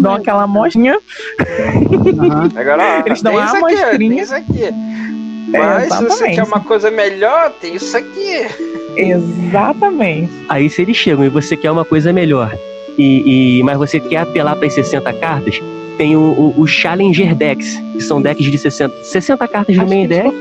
dão 0.00 0.14
aquela 0.14 0.44
amostrinha. 0.44 0.96
Aham. 1.40 2.48
Agora, 2.54 3.02
Eles 3.04 3.22
dão 3.22 3.36
a 3.36 3.44
isso 3.46 3.56
aqui, 3.56 3.74
amostrinha. 3.74 4.10
tem 4.10 4.20
isso 4.20 4.34
aqui. 4.34 4.70
Mas 5.58 5.92
se 5.94 6.04
você 6.04 6.30
quer 6.30 6.42
uma 6.44 6.60
coisa 6.60 6.90
melhor, 6.90 7.50
tem 7.60 7.74
isso 7.76 7.96
aqui. 7.96 8.46
Exatamente. 8.96 10.30
Aí 10.48 10.68
se 10.70 10.82
eles 10.82 10.96
chegam 10.96 11.24
e 11.24 11.28
você 11.28 11.56
quer 11.56 11.70
uma 11.70 11.84
coisa 11.84 12.12
melhor, 12.12 12.56
e, 12.96 13.58
e- 13.58 13.62
mas 13.62 13.76
você 13.78 13.98
quer 14.00 14.18
apelar 14.18 14.56
para 14.56 14.66
as 14.66 14.74
60 14.74 15.12
cartas, 15.14 15.60
tem 15.96 16.16
o, 16.16 16.20
o, 16.20 16.60
o 16.60 16.66
Challenger 16.66 17.34
Decks, 17.34 17.80
que 17.92 18.00
são 18.00 18.20
decks 18.20 18.50
de 18.50 18.58
60, 18.58 19.04
60 19.04 19.48
cartas 19.48 19.78
Acho 19.78 19.88
main 19.88 20.08
que 20.08 20.14
eles 20.14 20.24
deck, 20.32 20.36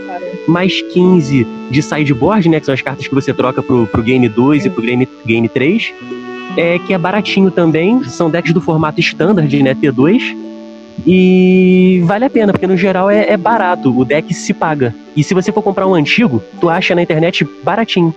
mais 0.47 0.81
15 0.93 1.45
de 1.69 1.81
sideboard, 1.81 2.49
né? 2.49 2.59
Que 2.59 2.65
são 2.65 2.73
as 2.73 2.81
cartas 2.81 3.07
que 3.07 3.13
você 3.13 3.33
troca 3.33 3.61
pro, 3.61 3.85
pro 3.87 4.01
Game 4.01 4.27
2 4.27 4.65
e 4.65 4.69
pro 4.69 4.81
Game, 4.81 5.07
game 5.25 5.47
3. 5.47 5.93
É, 6.57 6.77
que 6.79 6.93
é 6.93 6.97
baratinho 6.97 7.49
também. 7.51 8.03
São 8.03 8.29
decks 8.29 8.51
do 8.53 8.61
formato 8.61 8.99
standard, 8.99 9.61
né? 9.63 9.75
T2. 9.75 10.35
E 11.05 12.01
vale 12.05 12.25
a 12.25 12.29
pena, 12.29 12.53
porque 12.53 12.67
no 12.67 12.77
geral 12.77 13.09
é, 13.09 13.31
é 13.31 13.37
barato. 13.37 13.97
O 13.97 14.05
deck 14.05 14.33
se 14.33 14.53
paga. 14.53 14.93
E 15.15 15.23
se 15.23 15.33
você 15.33 15.51
for 15.51 15.61
comprar 15.61 15.87
um 15.87 15.95
antigo, 15.95 16.41
tu 16.59 16.69
acha 16.69 16.93
na 16.95 17.01
internet 17.01 17.47
baratinho. 17.63 18.15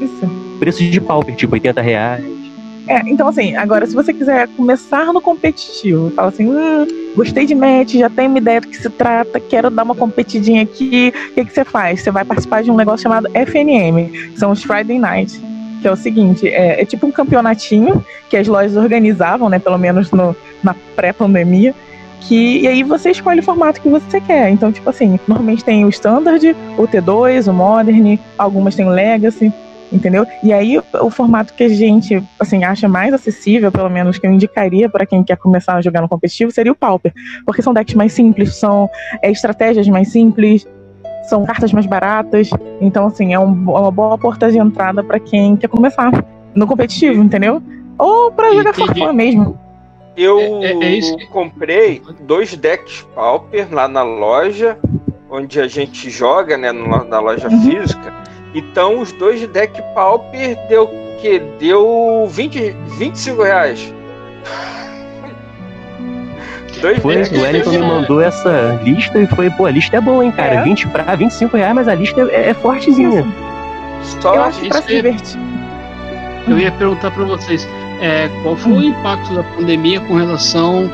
Isso. 0.00 0.58
Preço 0.58 0.84
de 0.84 1.00
pauper, 1.00 1.34
tipo 1.34 1.54
80 1.54 1.80
reais. 1.80 2.40
É, 2.86 3.02
então 3.06 3.28
assim, 3.28 3.54
agora 3.54 3.86
se 3.86 3.94
você 3.94 4.12
quiser 4.12 4.48
começar 4.48 5.12
no 5.12 5.20
competitivo, 5.20 6.10
fala 6.10 6.28
assim, 6.28 6.48
hum, 6.48 6.86
gostei 7.14 7.46
de 7.46 7.54
match, 7.54 7.94
já 7.94 8.10
tenho 8.10 8.30
uma 8.30 8.38
ideia 8.38 8.60
do 8.60 8.68
que 8.68 8.76
se 8.76 8.90
trata, 8.90 9.38
quero 9.38 9.70
dar 9.70 9.84
uma 9.84 9.94
competidinha 9.94 10.62
aqui, 10.62 11.12
o 11.30 11.34
que, 11.34 11.44
que 11.44 11.52
você 11.52 11.64
faz? 11.64 12.02
Você 12.02 12.10
vai 12.10 12.24
participar 12.24 12.62
de 12.62 12.70
um 12.70 12.76
negócio 12.76 13.04
chamado 13.04 13.28
FNM, 13.32 14.08
que 14.10 14.38
são 14.38 14.50
os 14.50 14.64
Friday 14.64 14.98
Night, 14.98 15.40
que 15.80 15.86
é 15.86 15.92
o 15.92 15.96
seguinte, 15.96 16.48
é, 16.48 16.82
é 16.82 16.84
tipo 16.84 17.06
um 17.06 17.12
campeonatinho 17.12 18.04
que 18.28 18.36
as 18.36 18.48
lojas 18.48 18.76
organizavam, 18.76 19.48
né, 19.48 19.58
pelo 19.58 19.78
menos 19.78 20.10
no, 20.10 20.34
na 20.62 20.74
pré-pandemia, 20.96 21.74
que, 22.20 22.60
e 22.60 22.68
aí 22.68 22.82
você 22.82 23.10
escolhe 23.10 23.40
o 23.40 23.42
formato 23.42 23.80
que 23.80 23.88
você 23.88 24.20
quer. 24.20 24.50
Então, 24.50 24.70
tipo 24.70 24.88
assim, 24.88 25.18
normalmente 25.26 25.64
tem 25.64 25.84
o 25.84 25.88
Standard, 25.88 26.54
o 26.78 26.82
T2, 26.86 27.48
o 27.50 27.52
Modern, 27.52 28.18
algumas 28.38 28.74
tem 28.74 28.86
o 28.86 28.90
Legacy, 28.90 29.52
entendeu? 29.92 30.26
E 30.42 30.52
aí 30.52 30.78
o, 30.78 31.10
formato 31.10 31.54
que 31.54 31.64
a 31.64 31.68
gente 31.68 32.22
assim 32.38 32.62
acha 32.64 32.88
mais 32.88 33.12
acessível, 33.12 33.72
pelo 33.72 33.88
menos 33.88 34.18
que 34.18 34.26
eu 34.26 34.32
indicaria 34.32 34.88
para 34.88 35.06
quem 35.06 35.22
quer 35.24 35.36
começar 35.36 35.74
a 35.74 35.80
jogar 35.80 36.00
no 36.00 36.08
competitivo, 36.08 36.50
seria 36.50 36.72
o 36.72 36.76
Pauper, 36.76 37.12
porque 37.44 37.62
são 37.62 37.72
decks 37.74 37.94
mais 37.94 38.12
simples, 38.12 38.54
são 38.56 38.88
é, 39.22 39.30
estratégias 39.30 39.88
mais 39.88 40.08
simples, 40.08 40.66
são 41.28 41.44
cartas 41.44 41.72
mais 41.72 41.86
baratas, 41.86 42.50
então 42.80 43.06
assim 43.06 43.32
é 43.34 43.38
um- 43.38 43.76
é 43.76 43.80
uma 43.80 43.90
boa 43.90 44.16
porta 44.16 44.50
de 44.50 44.58
entrada 44.58 45.02
para 45.02 45.18
quem 45.18 45.56
quer 45.56 45.68
começar 45.68 46.10
no 46.54 46.66
competitivo, 46.66 47.22
entendeu? 47.22 47.62
Ou 47.98 48.30
para 48.32 48.52
jogar 48.54 48.74
for 48.74 48.84
Entendi. 48.84 49.00
fun 49.00 49.12
mesmo. 49.12 49.58
Eu 50.20 50.60
É- 50.62 50.72
é- 50.72 50.84
é 50.84 50.90
isso 50.96 51.16
que- 51.16 51.26
comprei 51.26 52.02
dois 52.20 52.54
decks 52.54 53.06
Pauper 53.14 53.66
lá 53.72 53.88
na 53.88 54.02
loja, 54.02 54.78
onde 55.30 55.58
a 55.60 55.66
gente 55.68 56.10
joga, 56.10 56.56
né, 56.58 56.70
na 56.72 57.20
loja 57.20 57.48
Uhum. 57.48 57.62
física. 57.70 58.12
Então, 58.54 58.98
os 59.00 59.12
dois 59.12 59.46
deck 59.48 59.80
Pauper 59.94 60.58
deu 60.68 60.84
o 60.84 61.16
quê? 61.20 61.40
Deu 61.58 62.26
20, 62.28 62.74
25 62.98 63.42
reais. 63.42 63.94
dois 66.80 66.98
Foi, 66.98 67.16
decks. 67.16 67.38
o 67.38 67.42
Wellington 67.42 67.70
me 67.70 67.78
mandou 67.78 68.20
essa 68.20 68.80
lista 68.82 69.18
e 69.18 69.26
foi, 69.28 69.50
pô, 69.50 69.66
a 69.66 69.70
lista 69.70 69.96
é 69.96 70.00
boa, 70.00 70.24
hein, 70.24 70.32
cara. 70.32 70.54
É? 70.56 70.62
20 70.62 70.86
pra 70.88 71.14
25 71.14 71.56
reais, 71.56 71.74
mas 71.74 71.88
a 71.88 71.94
lista 71.94 72.20
é, 72.22 72.50
é 72.50 72.54
fortezinha. 72.54 73.24
Só 74.20 74.34
Eu 74.34 74.42
acho 74.44 74.60
que 74.60 74.68
pra 74.68 74.82
se 74.82 74.88
divertir. 74.88 75.40
Eu 76.48 76.58
ia 76.58 76.72
perguntar 76.72 77.10
para 77.10 77.24
vocês 77.24 77.68
é, 78.00 78.28
qual 78.42 78.56
foi 78.56 78.72
o 78.72 78.82
impacto 78.82 79.34
da 79.34 79.42
pandemia 79.42 80.00
com 80.00 80.14
relação 80.14 80.90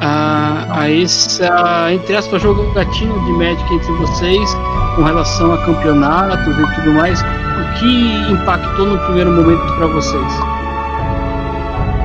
a, 0.00 0.66
a 0.80 0.90
essa, 0.90 1.92
entre 1.92 2.16
aspas, 2.16 2.42
jogatina 2.42 3.14
de 3.14 3.32
Magic 3.32 3.74
entre 3.74 3.92
vocês, 3.92 4.54
com 4.96 5.02
relação 5.02 5.52
a 5.52 5.58
campeonatos 5.64 6.58
e 6.58 6.74
tudo 6.74 6.92
mais. 6.92 7.20
O 7.22 7.78
que 7.78 8.32
impactou 8.32 8.86
no 8.86 8.98
primeiro 8.98 9.32
momento 9.32 9.74
para 9.76 9.86
vocês? 9.86 10.61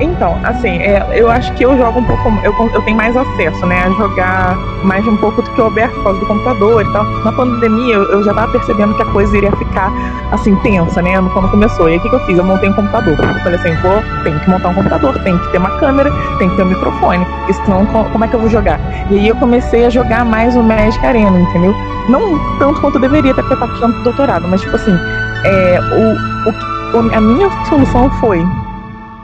Então, 0.00 0.38
assim, 0.44 0.78
é, 0.78 1.04
eu 1.12 1.28
acho 1.30 1.52
que 1.54 1.64
eu 1.64 1.76
jogo 1.76 1.98
um 1.98 2.04
pouco. 2.04 2.28
Eu, 2.44 2.54
eu 2.72 2.82
tenho 2.82 2.96
mais 2.96 3.16
acesso, 3.16 3.66
né? 3.66 3.82
A 3.84 3.90
jogar 3.90 4.56
mais 4.84 5.06
um 5.06 5.16
pouco 5.16 5.42
do 5.42 5.50
que 5.50 5.60
o 5.60 5.64
Alberto 5.64 5.94
por 5.96 6.04
causa 6.04 6.20
do 6.20 6.26
computador 6.26 6.82
e 6.82 6.92
tal. 6.92 7.04
Na 7.24 7.32
pandemia, 7.32 7.94
eu, 7.94 8.04
eu 8.12 8.22
já 8.22 8.32
tava 8.32 8.52
percebendo 8.52 8.94
que 8.94 9.02
a 9.02 9.06
coisa 9.06 9.36
iria 9.36 9.50
ficar, 9.52 9.90
assim, 10.30 10.54
tensa, 10.56 11.02
né? 11.02 11.14
Quando 11.32 11.50
começou. 11.50 11.88
E 11.88 11.92
aí, 11.92 11.98
o 11.98 12.02
que, 12.02 12.08
que 12.08 12.14
eu 12.14 12.20
fiz? 12.26 12.38
Eu 12.38 12.44
montei 12.44 12.68
um 12.68 12.72
computador. 12.74 13.12
Eu 13.18 13.34
falei 13.40 13.54
assim, 13.58 13.74
vou, 13.82 14.00
tem 14.22 14.38
que 14.38 14.48
montar 14.50 14.68
um 14.68 14.74
computador, 14.74 15.18
tem 15.24 15.36
que 15.36 15.48
ter 15.50 15.58
uma 15.58 15.70
câmera, 15.78 16.12
tem 16.38 16.48
que 16.48 16.56
ter 16.56 16.62
um 16.62 16.66
microfone. 16.66 17.26
Senão, 17.64 17.84
co- 17.86 18.04
como 18.04 18.24
é 18.24 18.28
que 18.28 18.34
eu 18.36 18.40
vou 18.40 18.48
jogar? 18.48 18.78
E 19.10 19.18
aí, 19.18 19.28
eu 19.28 19.36
comecei 19.36 19.84
a 19.84 19.90
jogar 19.90 20.24
mais 20.24 20.54
o 20.54 20.62
Magic 20.62 21.04
Arena, 21.04 21.40
entendeu? 21.40 21.74
Não 22.08 22.38
tanto 22.58 22.80
quanto 22.80 22.94
eu 22.96 23.00
deveria, 23.00 23.32
até 23.32 23.42
porque 23.42 23.54
eu 23.54 23.58
tava 23.60 23.72
estudando 23.72 24.02
doutorado, 24.04 24.46
mas, 24.48 24.60
tipo 24.60 24.76
assim, 24.76 24.96
é, 25.44 25.80
o, 25.80 26.48
o- 26.50 27.14
a 27.14 27.20
minha 27.20 27.50
solução 27.66 28.08
foi 28.20 28.44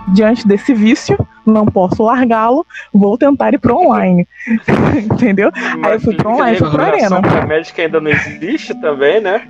diante 0.09 0.47
desse 0.47 0.75
vício, 0.75 1.17
não 1.47 1.67
posso 1.67 2.03
largá-lo, 2.03 2.67
vou 2.93 3.17
tentar 3.19 3.55
ir 3.55 3.59
pro 3.59 3.77
online. 3.77 4.27
Entendeu? 5.13 5.51
Aí 5.83 5.95
eu 5.95 6.01
fui 6.01 6.15
pro 6.15 6.31
online, 6.31 6.59
fui 6.59 6.69
pro 6.69 6.79
Mas 6.79 6.95
Arena. 6.95 7.17
A 7.43 7.47
médica 7.47 7.83
ainda 7.83 8.01
não 8.01 8.11
existe 8.11 8.75
também, 8.81 9.21
né? 9.21 9.43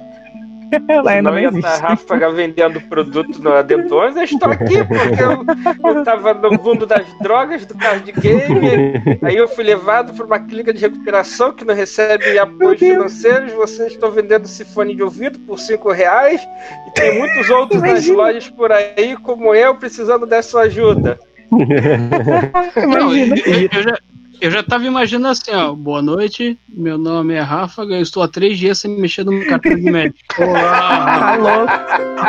Ainda 1.07 1.23
Não 1.23 1.33
não 1.33 1.39
ia 1.39 1.49
existe. 1.49 1.67
estar 1.69 1.85
a 1.85 1.89
Ráfaga 1.91 2.31
vendendo 2.31 2.81
produto 2.83 3.39
no 3.43 3.53
Adentões, 3.53 4.17
eu 4.17 4.25
estou 4.25 4.51
aqui 4.51 4.85
porque 4.85 5.23
eu, 5.23 5.95
eu 5.97 6.05
tava 6.05 6.35
no 6.35 6.51
mundo 6.53 6.87
das 6.87 7.07
drogas, 7.21 7.65
do 7.67 7.75
card 7.77 8.11
game, 8.13 9.19
aí 9.23 9.37
eu 9.37 9.47
fui 9.49 9.65
levado 9.65 10.13
para 10.15 10.25
uma 10.27 10.39
clínica 10.41 10.73
de 10.73 10.81
recuperação 10.81 11.53
que 11.53 11.65
não 11.65 11.75
recebe 11.75 12.39
apoios 12.39 12.79
financeiros, 12.79 13.53
vocês 13.53 13.93
estão 13.93 14.11
vendendo 14.11 14.45
esse 14.45 14.65
fone 14.65 14.95
de 14.95 15.03
ouvido 15.03 15.39
por 15.41 15.59
5 15.59 15.91
reais, 15.93 16.41
e 16.89 16.91
tem 16.93 17.19
muitos 17.19 17.49
outros 17.51 17.81
nas 17.83 18.07
lojas 18.07 18.49
por 18.51 18.73
aí, 18.73 19.17
como 19.23 19.55
eu, 19.55 19.75
precisando 19.77 20.27
dessa 20.27 20.61
ajuda. 20.61 21.19
Não, 21.51 23.15
Imagina. 23.15 23.37
eu- 23.47 23.69
eu 23.73 23.83
já, 23.83 23.99
eu 24.45 24.51
já 24.51 24.63
tava 24.63 24.85
imaginando 24.85 25.29
assim, 25.29 25.53
ó. 25.53 25.73
Boa 25.73 26.03
noite, 26.03 26.59
meu 26.69 26.99
nome 26.99 27.33
é 27.33 27.41
Ráfaga, 27.41 27.95
eu 27.95 28.03
estou 28.03 28.23
há 28.23 28.29
três 28.29 28.59
dias 28.59 28.79
sem 28.79 28.95
mexer 29.01 29.25
no 29.25 29.33
meu 29.33 29.49
cartão 29.49 29.75
de 29.75 29.91
médico. 29.91 30.19
Olá! 30.39 31.19
Tá 31.19 31.37
louco. 31.37 31.73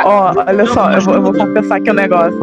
Ó, 0.02 0.34
olha 0.46 0.66
só, 0.66 0.90
eu 0.92 1.00
vou, 1.02 1.14
eu 1.14 1.22
vou 1.22 1.34
confessar 1.34 1.76
aqui 1.76 1.90
um 1.90 1.94
negócio. 1.94 2.40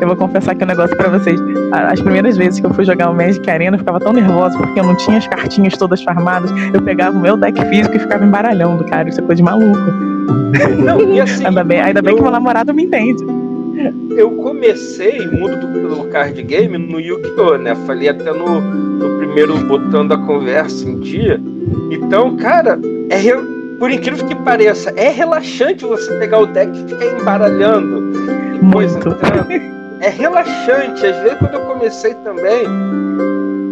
Eu 0.00 0.06
vou 0.06 0.14
confessar 0.14 0.52
aqui 0.52 0.62
um 0.62 0.68
negócio 0.68 0.96
pra 0.96 1.08
vocês. 1.08 1.40
As 1.72 2.00
primeiras 2.00 2.36
vezes 2.36 2.60
que 2.60 2.66
eu 2.66 2.72
fui 2.72 2.84
jogar 2.84 3.10
o 3.10 3.14
Magic 3.14 3.50
Arena, 3.50 3.74
eu 3.74 3.80
ficava 3.80 3.98
tão 3.98 4.12
nervosa 4.12 4.56
porque 4.56 4.78
eu 4.78 4.84
não 4.84 4.94
tinha 4.94 5.18
as 5.18 5.26
cartinhas 5.26 5.76
todas 5.76 6.00
farmadas. 6.04 6.52
Eu 6.72 6.80
pegava 6.80 7.16
o 7.16 7.20
meu 7.20 7.36
deck 7.36 7.60
físico 7.68 7.96
e 7.96 7.98
ficava 7.98 8.24
embaralhando, 8.24 8.84
cara. 8.84 9.08
Isso 9.08 9.20
é 9.20 9.24
coisa 9.24 9.36
de 9.38 9.42
maluco. 9.42 9.90
Não, 10.84 11.00
e 11.12 11.20
assim, 11.20 11.44
Ainda 11.44 11.64
bem, 11.64 11.80
ainda 11.80 12.00
bem 12.00 12.14
que 12.14 12.22
meu 12.22 12.30
namorado 12.30 12.72
me 12.72 12.84
entende. 12.84 13.24
Eu 14.16 14.30
comecei 14.32 15.26
mundo 15.26 15.56
do, 15.56 15.96
do 15.96 16.04
card 16.08 16.42
game 16.42 16.76
no 16.78 17.00
Yu-Gi-Oh! 17.00 17.56
né? 17.56 17.74
Falei 17.86 18.08
até 18.08 18.32
no, 18.32 18.60
no 18.60 19.18
primeiro 19.18 19.56
botando 19.66 20.12
a 20.12 20.18
conversa 20.18 20.88
em 20.88 21.00
dia. 21.00 21.40
Então, 21.90 22.36
cara, 22.36 22.78
é 23.10 23.18
por 23.78 23.90
incrível 23.90 24.26
que 24.26 24.34
pareça, 24.34 24.92
é 24.94 25.08
relaxante 25.08 25.86
você 25.86 26.12
pegar 26.18 26.40
o 26.40 26.46
deck 26.46 26.70
e 26.78 26.88
ficar 26.88 27.18
embaralhando. 27.18 28.12
E 28.56 28.72
coisa 28.72 28.98
entrando. 28.98 29.80
É 30.00 30.08
relaxante. 30.08 31.06
Às 31.06 31.16
vezes 31.22 31.38
quando 31.38 31.54
eu 31.54 31.60
comecei 31.62 32.14
também, 32.16 32.66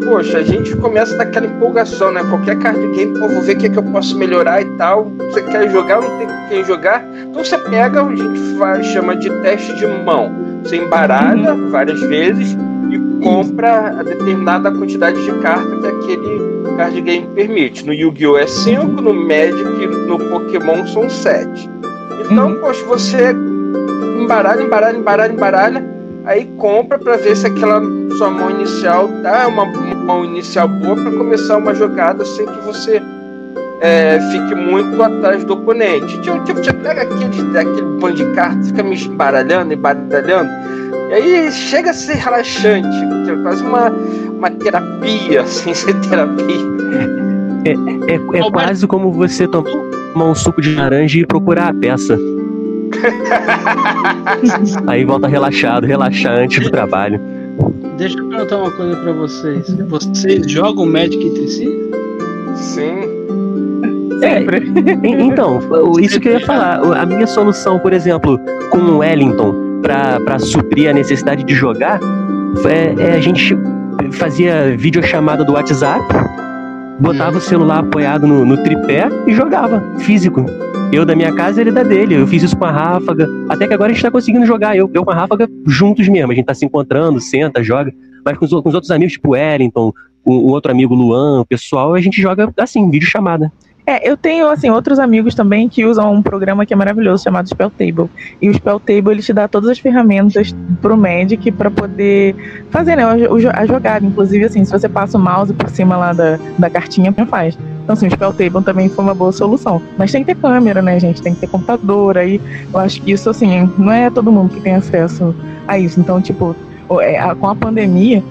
poxa, 0.04 0.38
a 0.38 0.42
gente 0.42 0.74
começa 0.76 1.16
naquela 1.16 1.46
empolgação, 1.46 2.12
né? 2.12 2.22
Qualquer 2.28 2.58
card 2.58 2.78
game, 2.94 3.18
pô, 3.18 3.28
vou 3.28 3.42
ver 3.42 3.56
o 3.56 3.58
que, 3.58 3.66
é 3.66 3.68
que 3.68 3.78
eu 3.78 3.82
posso 3.82 4.16
melhorar 4.18 4.62
e 4.62 4.64
tal. 4.76 5.10
Você 5.30 5.42
quer 5.42 5.70
jogar, 5.70 6.00
não 6.00 6.18
tem 6.18 6.26
com 6.26 6.48
quem 6.48 6.64
jogar. 6.64 7.04
Então 7.28 7.44
você 7.44 7.58
pega, 7.58 8.02
a 8.02 8.14
gente 8.16 8.58
faz, 8.58 8.86
chama 8.86 9.16
de 9.16 9.30
teste 9.42 9.74
de 9.76 9.86
mão. 9.86 10.32
Você 10.62 10.76
embaralha 10.76 11.54
várias 11.70 12.00
vezes 12.00 12.56
e 12.90 13.22
compra 13.22 13.94
a 14.00 14.02
determinada 14.02 14.70
quantidade 14.70 15.22
de 15.24 15.32
cartas 15.40 15.80
que 15.80 15.86
aquele 15.86 16.76
card 16.76 17.00
game 17.00 17.26
permite. 17.34 17.84
No 17.86 17.92
Yu-Gi-Oh! 17.92 18.38
é 18.38 18.46
5, 18.46 18.86
no 19.00 19.12
Magic, 19.14 19.86
no 20.06 20.18
Pokémon 20.18 20.86
são 20.86 21.08
7. 21.08 21.68
Então, 22.30 22.48
Uhum. 22.48 22.60
poxa, 22.60 22.84
você 22.86 23.34
embaralha, 24.20 24.62
embaralha, 24.62 24.96
embaralha, 24.98 25.32
embaralha, 25.32 25.84
aí 26.24 26.44
compra 26.58 26.98
pra 26.98 27.16
ver 27.16 27.36
se 27.36 27.46
aquela 27.46 27.80
sua 28.16 28.30
mão 28.30 28.50
inicial 28.50 29.08
dá 29.22 29.46
uma 29.48 29.64
mão 30.08 30.24
inicial 30.24 30.66
boa 30.66 30.96
pra 30.96 31.10
começar 31.10 31.58
uma 31.58 31.74
jogada 31.74 32.24
sem 32.24 32.46
que 32.46 32.60
você 32.64 33.02
é, 33.82 34.18
fique 34.32 34.54
muito 34.54 35.02
atrás 35.02 35.44
do 35.44 35.52
oponente. 35.52 36.18
Tipo, 36.22 36.42
tipo 36.44 36.64
você 36.64 36.72
pega 36.72 37.02
aquele, 37.02 37.58
aquele 37.58 37.82
bando 38.00 38.14
de 38.14 38.24
cartas, 38.32 38.68
fica 38.68 38.82
me 38.82 38.96
embaralhando, 38.96 39.74
embaralhando, 39.74 40.50
e 41.10 41.12
aí 41.12 41.52
chega 41.52 41.90
a 41.90 41.92
ser 41.92 42.14
relaxante, 42.14 42.88
é 43.30 43.36
quase 43.42 43.62
uma, 43.62 43.90
uma 43.90 44.50
terapia, 44.50 45.46
sem 45.46 45.74
ser 45.76 45.94
terapia. 46.00 46.56
É, 47.66 47.72
é 48.12 48.16
Alberto. 48.16 48.52
quase 48.52 48.86
como 48.86 49.12
você 49.12 49.46
tomar 49.46 50.24
um 50.24 50.34
suco 50.34 50.62
de 50.62 50.74
laranja 50.74 51.18
e 51.18 51.26
procurar 51.26 51.68
a 51.68 51.74
peça. 51.74 52.18
Aí 54.86 55.04
volta 55.04 55.28
relaxado, 55.28 55.86
relaxar 55.86 56.32
antes 56.32 56.64
do 56.64 56.70
trabalho. 56.70 57.20
Deixa 57.96 58.18
eu 58.18 58.28
perguntar 58.28 58.56
uma 58.58 58.70
coisa 58.70 58.96
pra 58.96 59.12
vocês. 59.12 59.70
Vocês 59.88 60.50
jogam 60.50 60.86
Magic 60.86 61.24
entre 61.26 61.48
si? 61.48 61.90
Sim. 62.56 63.00
Sempre. 64.20 64.58
E- 65.04 65.22
Então, 65.22 65.60
isso 66.00 66.20
que 66.20 66.28
eu 66.28 66.32
ia 66.34 66.46
falar. 66.46 66.80
A 67.00 67.06
minha 67.06 67.26
solução, 67.26 67.78
por 67.78 67.92
exemplo, 67.92 68.38
com 68.70 68.78
o 68.78 68.98
Wellington, 68.98 69.54
pra, 69.82 70.20
pra 70.20 70.38
suprir 70.38 70.88
a 70.90 70.92
necessidade 70.92 71.44
de 71.44 71.54
jogar, 71.54 72.00
é, 72.66 72.94
é 73.02 73.12
a 73.14 73.20
gente 73.20 73.56
fazia 74.12 74.76
videochamada 74.76 75.44
do 75.44 75.52
WhatsApp, 75.52 76.02
botava 77.00 77.38
o 77.38 77.40
celular 77.40 77.80
apoiado 77.80 78.26
no, 78.26 78.44
no 78.44 78.62
tripé 78.62 79.08
e 79.26 79.34
jogava, 79.34 79.82
físico. 79.98 80.44
Eu 80.92 81.04
da 81.04 81.14
minha 81.14 81.32
casa, 81.34 81.60
ele 81.60 81.70
da 81.70 81.82
dele. 81.82 82.14
Eu 82.14 82.26
fiz 82.26 82.42
isso 82.42 82.56
com 82.56 82.64
a 82.64 82.70
Ráfaga. 82.70 83.28
Até 83.48 83.66
que 83.66 83.74
agora 83.74 83.90
a 83.90 83.94
gente 83.94 84.02
tá 84.02 84.10
conseguindo 84.10 84.46
jogar. 84.46 84.76
Eu, 84.76 84.90
eu 84.94 85.04
com 85.04 85.10
a 85.10 85.14
Ráfaga 85.14 85.48
juntos 85.66 86.08
mesmo. 86.08 86.32
A 86.32 86.34
gente 86.34 86.46
tá 86.46 86.54
se 86.54 86.64
encontrando, 86.64 87.20
senta, 87.20 87.62
joga. 87.62 87.92
Mas 88.24 88.38
com 88.38 88.44
os, 88.46 88.50
com 88.50 88.68
os 88.68 88.74
outros 88.74 88.90
amigos, 88.90 89.12
tipo 89.12 89.32
Wellington, 89.32 89.92
o, 90.24 90.32
o 90.32 90.46
outro 90.48 90.72
amigo 90.72 90.94
Luan, 90.94 91.40
o 91.40 91.46
pessoal, 91.46 91.94
a 91.94 92.00
gente 92.00 92.20
joga 92.20 92.52
assim, 92.58 92.90
videochamada. 92.90 93.52
É, 93.88 94.06
eu 94.06 94.18
tenho, 94.18 94.46
assim, 94.50 94.68
outros 94.68 94.98
amigos 94.98 95.34
também 95.34 95.66
que 95.66 95.86
usam 95.86 96.12
um 96.12 96.20
programa 96.20 96.66
que 96.66 96.74
é 96.74 96.76
maravilhoso 96.76 97.24
chamado 97.24 97.48
Spell 97.48 97.70
Table. 97.70 98.10
E 98.38 98.50
o 98.50 98.52
Spell 98.52 98.78
Table, 98.78 99.12
ele 99.12 99.22
te 99.22 99.32
dá 99.32 99.48
todas 99.48 99.70
as 99.70 99.78
ferramentas 99.78 100.54
pro 100.82 100.94
Magic 100.94 101.50
pra 101.52 101.70
poder 101.70 102.36
fazer, 102.70 102.96
né, 102.96 103.04
a 103.54 103.64
jogada. 103.64 104.04
Inclusive, 104.04 104.44
assim, 104.44 104.62
se 104.62 104.70
você 104.70 104.90
passa 104.90 105.16
o 105.16 105.20
mouse 105.20 105.54
por 105.54 105.70
cima 105.70 105.96
lá 105.96 106.12
da, 106.12 106.38
da 106.58 106.68
cartinha, 106.68 107.10
faz. 107.30 107.58
Então, 107.82 107.94
assim, 107.94 108.08
o 108.08 108.10
Spell 108.10 108.34
Table 108.34 108.62
também 108.62 108.90
foi 108.90 109.02
uma 109.02 109.14
boa 109.14 109.32
solução. 109.32 109.80
Mas 109.96 110.12
tem 110.12 110.22
que 110.22 110.34
ter 110.34 110.38
câmera, 110.38 110.82
né, 110.82 111.00
gente? 111.00 111.22
Tem 111.22 111.32
que 111.32 111.40
ter 111.40 111.46
computador. 111.46 112.18
Aí, 112.18 112.38
eu 112.70 112.78
acho 112.78 113.00
que 113.00 113.12
isso, 113.12 113.30
assim, 113.30 113.72
não 113.78 113.90
é 113.90 114.10
todo 114.10 114.30
mundo 114.30 114.54
que 114.54 114.60
tem 114.60 114.74
acesso 114.74 115.34
a 115.66 115.78
isso. 115.78 115.98
Então, 115.98 116.20
tipo, 116.20 116.54
é, 117.00 117.34
com 117.34 117.46
a 117.46 117.56
pandemia, 117.56 118.22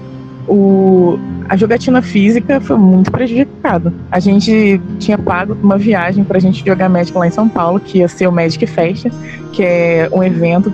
o, 0.48 1.18
a 1.48 1.56
jogatina 1.56 2.00
física 2.00 2.60
foi 2.60 2.76
muito 2.76 3.10
prejudicada. 3.10 3.92
A 4.10 4.18
gente 4.18 4.80
tinha 4.98 5.18
pago 5.18 5.56
uma 5.62 5.76
viagem 5.76 6.24
pra 6.24 6.38
gente 6.38 6.64
jogar 6.64 6.88
Magic 6.88 7.16
lá 7.16 7.26
em 7.26 7.30
São 7.30 7.48
Paulo, 7.48 7.78
que 7.78 7.98
ia 7.98 8.08
ser 8.08 8.26
o 8.26 8.32
Magic 8.32 8.66
Fest, 8.66 9.06
que 9.52 9.62
é 9.62 10.08
um 10.12 10.22
evento 10.22 10.72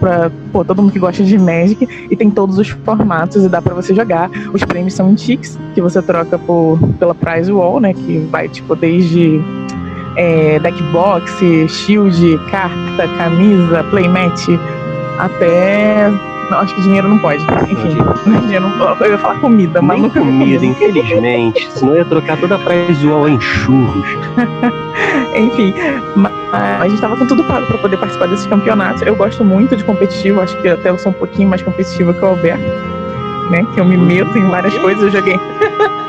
pô, 0.53 0.65
todo 0.65 0.81
mundo 0.81 0.93
que 0.93 0.99
gosta 0.99 1.25
de 1.25 1.37
Magic 1.39 1.89
e 2.11 2.17
tem 2.17 2.31
todos 2.31 2.59
os 2.59 2.69
formatos 2.69 3.45
e 3.45 3.49
dá 3.49 3.61
pra 3.61 3.75
você 3.75 3.95
jogar. 3.95 4.31
Os 4.53 4.63
prêmios 4.65 4.95
são 4.95 5.11
em 5.11 5.15
Tix, 5.15 5.59
que 5.75 5.81
você 5.81 6.01
troca 6.01 6.39
por, 6.39 6.79
pela 6.99 7.15
Prize 7.15 7.51
Wall, 7.51 7.81
né? 7.81 7.93
Que 7.93 8.19
vai 8.31 8.49
tipo 8.49 8.77
desde 8.77 9.41
é, 10.17 10.59
deckbox, 10.61 11.33
shield, 11.69 12.39
carta, 12.51 13.09
camisa, 13.19 13.85
playmat, 13.91 14.41
até. 15.19 16.34
Não, 16.51 16.59
acho 16.59 16.75
que 16.75 16.83
dinheiro 16.83 17.09
não 17.09 17.19
pode. 17.19 17.43
Enfim, 17.69 17.97
dinheiro 18.43 18.69
não, 18.69 18.97
eu 19.01 19.11
ia 19.11 19.19
falar 19.19 19.41
comida, 19.41 19.81
mas 19.81 20.01
Nem 20.01 20.09
nunca 20.09 20.21
comida, 20.21 20.65
infelizmente. 20.65 21.69
Senão 21.73 21.93
eu 21.93 21.99
ia 21.99 22.05
trocar 22.05 22.39
toda 22.39 22.57
a 22.57 22.59
wall 22.59 23.29
em 23.29 23.41
churros. 23.41 24.07
Enfim, 25.35 25.75
mas 26.15 26.33
a 26.53 26.89
gente 26.89 27.01
tava 27.01 27.17
com 27.17 27.27
tudo 27.27 27.43
pago 27.45 27.67
pra 27.67 27.79
poder 27.79 27.97
participar 27.97 28.29
desses 28.29 28.47
campeonatos. 28.47 29.03
Eu 29.03 29.17
gosto 29.17 29.45
muito 29.45 29.75
de 29.77 29.83
competitivo, 29.83 30.41
acho 30.41 30.57
que 30.59 30.69
até 30.69 30.91
eu 30.91 30.99
sou 30.99 31.11
um 31.11 31.15
pouquinho 31.15 31.49
mais 31.49 31.63
competitiva 31.63 32.15
que 32.15 32.25
o 32.25 32.29
Alberto, 32.29 32.63
né? 33.51 33.67
Que 33.75 33.81
eu 33.81 33.85
me 33.85 33.97
meto 33.97 34.37
em 34.39 34.49
várias 34.49 34.77
coisas, 34.79 35.03
eu 35.03 35.11
joguei 35.11 35.39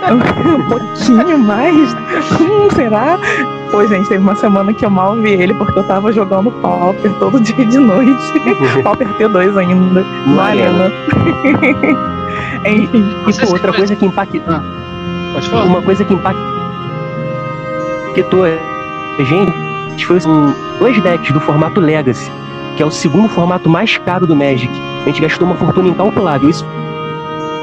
um 0.11 0.69
pouquinho 0.69 1.39
mais. 1.39 1.93
Hum, 2.39 2.69
será? 2.75 3.19
Pô, 3.71 3.85
gente, 3.87 4.07
teve 4.07 4.21
uma 4.21 4.35
semana 4.35 4.73
que 4.73 4.85
eu 4.85 4.89
mal 4.89 5.15
vi 5.15 5.31
ele 5.31 5.53
porque 5.53 5.79
eu 5.79 5.83
tava 5.83 6.11
jogando 6.11 6.51
Pauper 6.61 7.11
todo 7.19 7.39
dia 7.41 7.65
de 7.65 7.77
noite. 7.77 8.39
Pauper 8.83 9.07
T2 9.17 9.57
ainda, 9.57 10.01
No 10.01 10.35
na 10.35 10.43
arena. 10.43 10.91
Enfim, 12.65 13.05
E 13.21 13.25
Vocês 13.25 13.47
pô, 13.47 13.55
outra 13.55 13.73
coisa 13.73 13.95
que 13.95 14.05
impacta. 14.05 14.63
Pode 15.33 15.49
falar? 15.49 15.65
Uma 15.65 15.81
coisa 15.81 16.03
que 16.03 16.13
impactou 16.13 16.55
a 19.17 19.23
gente 19.23 20.05
foi 20.05 20.17
um, 20.25 20.53
dois 20.79 21.01
decks 21.01 21.31
do 21.31 21.39
formato 21.39 21.79
Legacy, 21.79 22.31
que 22.75 22.83
é 22.83 22.85
o 22.85 22.91
segundo 22.91 23.27
formato 23.29 23.69
mais 23.69 23.97
caro 23.97 24.25
do 24.25 24.35
Magic. 24.35 24.71
A 25.03 25.05
gente 25.05 25.21
gastou 25.21 25.47
uma 25.47 25.55
fortuna 25.55 25.89
incalculável. 25.89 26.49
Isso 26.49 26.65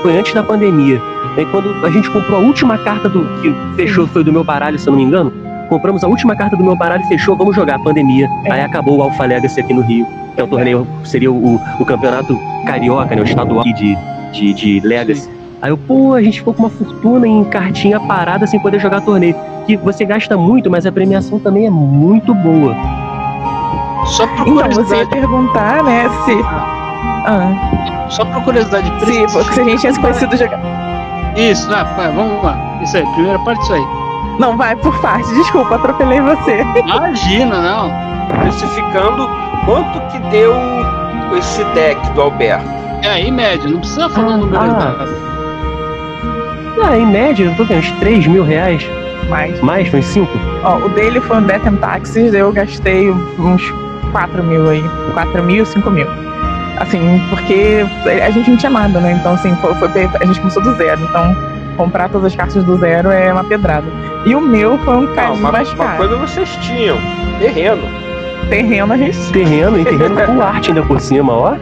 foi 0.03 0.17
antes 0.17 0.35
da 0.35 0.43
pandemia. 0.43 1.01
Aí 1.37 1.47
quando 1.47 1.85
a 1.85 1.91
gente 1.91 2.11
comprou 2.11 2.41
a 2.41 2.43
última 2.43 2.77
carta 2.79 3.09
do 3.09 3.25
que 3.41 3.55
fechou, 3.77 4.07
foi 4.07 4.23
do 4.23 4.33
meu 4.33 4.45
baralho, 4.45 4.79
se 4.79 4.87
eu 4.87 4.93
não 4.93 4.99
me 4.99 5.05
engano. 5.07 5.33
Compramos 5.69 6.05
a 6.05 6.09
última 6.09 6.37
carta 6.37 6.57
do 6.57 6.63
meu 6.63 6.77
baralho, 6.77 7.03
fechou, 7.07 7.35
vamos 7.35 7.57
jogar, 7.57 7.79
pandemia. 7.79 8.29
É. 8.45 8.53
Aí 8.53 8.61
acabou 8.61 8.99
o 8.99 9.03
Alpha 9.03 9.25
Legacy 9.25 9.61
aqui 9.61 9.73
no 9.73 9.81
Rio, 9.81 10.07
que 10.35 10.41
é 10.41 10.45
o 10.45 10.47
torneio, 10.47 10.87
seria 11.05 11.33
o, 11.33 11.59
o 11.81 11.85
campeonato 11.87 12.39
carioca, 12.67 13.17
né, 13.17 13.23
o 13.23 13.25
estadual 13.25 13.65
de, 13.65 13.97
de, 14.33 14.53
de 14.53 14.81
Legacy. 14.81 15.31
Aí 15.63 15.71
eu, 15.71 15.79
pô, 15.79 16.13
a 16.15 16.23
gente 16.23 16.41
ficou 16.41 16.53
com 16.53 16.65
uma 16.65 16.71
fortuna 16.71 17.27
em 17.27 17.45
cartinha 17.45 17.99
parada 18.01 18.47
sem 18.47 18.61
poder 18.61 18.79
jogar 18.81 19.01
torneio. 19.01 19.35
Que 19.67 19.77
você 19.77 20.05
gasta 20.05 20.37
muito, 20.37 20.69
mas 20.71 20.85
a 20.85 20.93
premiação 20.93 21.39
também 21.39 21.67
é 21.67 21.71
muito 21.71 22.35
boa. 22.35 22.75
Só 24.07 24.27
por 24.27 24.49
Então, 24.49 24.55
você 24.55 24.97
ia 24.97 25.07
curiosidade, 25.07 25.11
perguntar, 25.11 25.85
né, 25.85 26.09
se. 26.25 26.33
Ah, 27.25 28.07
só 28.11 28.25
por 28.27 28.43
curiosidade. 28.43 28.91
se, 29.07 29.29
se 29.55 29.61
a 29.61 29.65
gente 29.65 29.81
tinha 29.81 29.93
se 29.95 30.01
conhecido 30.01 30.37
jogar. 30.37 30.92
Isso, 31.37 31.69
ah, 31.73 31.85
vai, 31.97 32.13
vamos 32.13 32.43
lá. 32.43 32.59
Isso 32.83 32.97
aí, 32.97 33.07
primeira 33.15 33.39
parte 33.41 33.61
disso 33.61 33.75
aí. 33.75 33.87
Não, 34.39 34.57
vai 34.57 34.75
por 34.77 34.99
parte. 35.01 35.33
Desculpa, 35.35 35.75
atropelei 35.77 36.21
você. 36.21 36.65
Imagina, 36.77 37.61
não. 37.61 37.91
precificando 38.41 39.29
quanto 39.65 40.01
que 40.11 40.19
deu 40.31 40.55
esse 41.39 41.63
deck 41.75 42.11
do 42.13 42.23
Alberto. 42.23 42.65
É, 43.03 43.21
em 43.21 43.33
média, 43.33 43.69
não 43.69 43.79
precisa 43.81 44.09
falar 44.09 44.35
o 44.35 44.39
número 44.39 44.59
Ah. 44.63 44.67
exato. 44.67 45.23
Ah, 46.85 46.97
em 46.97 47.07
média, 47.07 47.45
eu 47.45 47.57
tô 47.57 47.65
vendo 47.65 47.79
uns 47.79 47.91
3 47.93 48.27
mil 48.27 48.45
reais. 48.45 48.85
Mais. 49.29 49.61
Mais, 49.61 49.93
uns 49.95 50.05
5. 50.07 50.29
Ó, 50.65 50.77
o 50.79 50.89
dele 50.91 51.21
foi 51.21 51.37
um 51.39 51.43
Death 51.43 51.67
and 51.67 51.77
Taxes, 51.77 52.35
eu 52.35 52.53
gastei 52.53 53.11
uns 53.11 53.63
4 54.13 54.43
mil 54.43 54.69
aí. 54.69 54.85
4 55.15 55.43
mil, 55.43 55.65
5 55.65 55.91
mil. 55.91 56.07
Assim, 56.83 57.21
porque 57.31 57.85
a 58.23 58.31
gente 58.31 58.51
não 58.51 58.57
tinha 58.57 58.71
nada, 58.71 58.99
né? 59.01 59.13
Então, 59.13 59.35
assim, 59.35 59.55
foi, 59.57 59.73
foi- 59.75 59.89
a 60.21 60.25
gente 60.25 60.41
começou 60.41 60.63
do 60.63 60.75
zero. 60.75 61.01
Então, 61.05 61.35
comprar 61.77 62.09
todas 62.09 62.27
as 62.33 62.37
cartas 62.37 62.63
do 62.65 62.77
zero 62.79 63.11
é 63.11 63.33
uma 63.33 63.45
pedrada. 63.45 63.87
E 64.27 64.35
o 64.35 64.41
meu 64.41 64.77
foi 64.79 64.97
um 64.97 65.15
caso 65.15 65.35
uma, 65.35 65.53
mais 65.53 65.69
uma 65.73 65.85
caro. 65.85 65.97
coisa 65.99 66.17
vocês 66.17 66.49
tinham, 66.63 66.97
terreno. 67.39 67.83
Terreno 68.49 68.93
a 68.93 68.97
gente 68.97 69.17
Terreno, 69.33 69.79
e 69.79 69.85
terreno 69.85 70.17
com 70.27 70.41
arte 70.43 70.71
ainda 70.71 70.83
por 70.83 71.01
cima, 71.01 71.33
ó. 71.33 71.55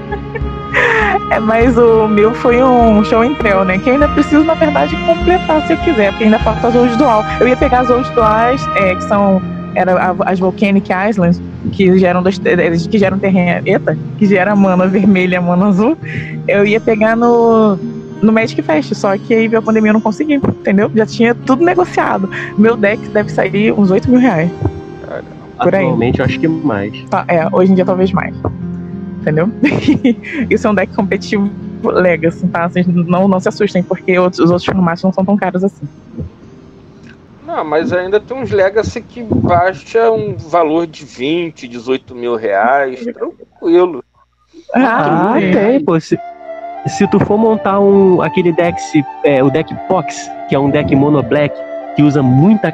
É, 1.31 1.39
mas 1.39 1.77
o 1.79 2.09
meu 2.09 2.33
foi 2.35 2.63
um 2.63 3.05
show 3.05 3.23
em 3.23 3.35
trail, 3.35 3.65
né? 3.65 3.79
Que 3.79 3.91
eu 3.91 3.95
ainda 3.95 4.09
preciso, 4.09 4.43
na 4.45 4.55
verdade, 4.55 4.97
completar 5.07 5.63
se 5.67 5.75
eu 5.75 5.77
quiser, 5.79 6.11
porque 6.11 6.25
ainda 6.25 6.39
falta 6.41 6.69
as 6.69 6.75
Old 6.75 6.97
Dual. 6.97 7.25
Eu 7.39 7.47
ia 7.47 7.57
pegar 7.57 7.81
as 7.81 7.91
Old 7.91 8.11
Duais, 8.13 8.67
é, 8.77 8.95
que 8.95 9.05
são 9.05 9.41
era 9.75 9.93
a- 10.03 10.15
as 10.31 10.39
Volcanic 10.41 10.91
Islands, 11.09 11.41
que 11.73 11.99
geram 11.99 12.23
dois, 12.23 12.39
que 12.39 12.99
geram 12.99 13.19
terreno, 13.19 13.67
eita, 13.67 13.97
que 14.19 14.27
gera 14.27 14.55
mana 14.57 14.87
vermelha 14.87 15.37
e 15.37 15.41
mana 15.41 15.67
azul. 15.69 15.97
Eu 16.49 16.65
ia 16.67 16.81
pegar 16.81 17.17
no 17.17 17.79
no 18.23 18.33
Magic 18.33 18.61
Fest, 18.61 18.93
só 18.95 19.17
que 19.17 19.33
aí 19.33 19.49
veio 19.49 19.61
a 19.61 19.63
pandemia 19.63 19.91
eu 19.91 19.95
não 19.95 20.01
consegui, 20.01 20.35
entendeu? 20.35 20.91
Já 20.95 21.07
tinha 21.07 21.35
tudo 21.35 21.65
negociado. 21.65 22.29
Meu 22.59 22.77
deck 22.77 23.09
deve 23.09 23.31
sair 23.31 23.73
uns 23.73 23.91
8 23.91 24.11
mil 24.11 24.21
reais. 24.21 24.51
Por 25.63 25.75
aí. 25.75 25.85
Atualmente 25.85 26.19
eu 26.19 26.25
acho 26.27 26.39
que 26.39 26.47
mais. 26.49 27.03
Tá, 27.09 27.25
é, 27.29 27.47
hoje 27.51 27.73
em 27.73 27.75
dia 27.75 27.85
talvez 27.85 28.13
mais. 28.13 28.35
Entendeu? 29.21 29.51
Isso 30.51 30.67
é 30.67 30.71
um 30.71 30.75
deck 30.75 30.95
competitivo 30.95 31.51
Legacy, 31.83 32.47
tá? 32.49 32.69
Vocês 32.69 32.87
não, 32.87 33.27
não 33.27 33.41
se 33.41 33.49
assustem, 33.49 33.83
porque 33.83 34.19
outros- 34.19 34.41
os 34.41 34.51
outros 34.51 34.67
formatos 34.67 35.03
não 35.03 35.13
são 35.13 35.25
tão 35.25 35.37
caros 35.37 35.65
assim. 35.65 35.87
Não, 37.51 37.65
mas 37.65 37.93
ainda 37.93 38.21
tem 38.21 38.37
uns 38.37 38.53
Legacy 38.53 39.03
que 39.03 39.25
baixa 39.25 40.09
um 40.13 40.37
valor 40.37 40.87
de 40.87 41.05
20, 41.05 41.67
18 41.67 42.15
mil 42.15 42.37
reais, 42.37 43.05
tranquilo. 43.05 44.05
Ah, 44.73 45.35
sim. 45.41 45.51
tem, 45.51 45.85
pô. 45.85 45.99
Se, 45.99 46.17
se 46.87 47.09
tu 47.09 47.19
for 47.19 47.37
montar 47.37 47.81
um, 47.81 48.23
aquele 48.23 48.53
deck, 48.53 48.81
é, 49.25 49.43
o 49.43 49.51
deck 49.51 49.75
Pox, 49.89 50.31
que 50.49 50.55
é 50.55 50.59
um 50.61 50.71
deck 50.71 50.95
mono 50.95 51.25
black, 51.25 51.53
que 51.97 52.05
usa 52.05 52.23
muita 52.23 52.71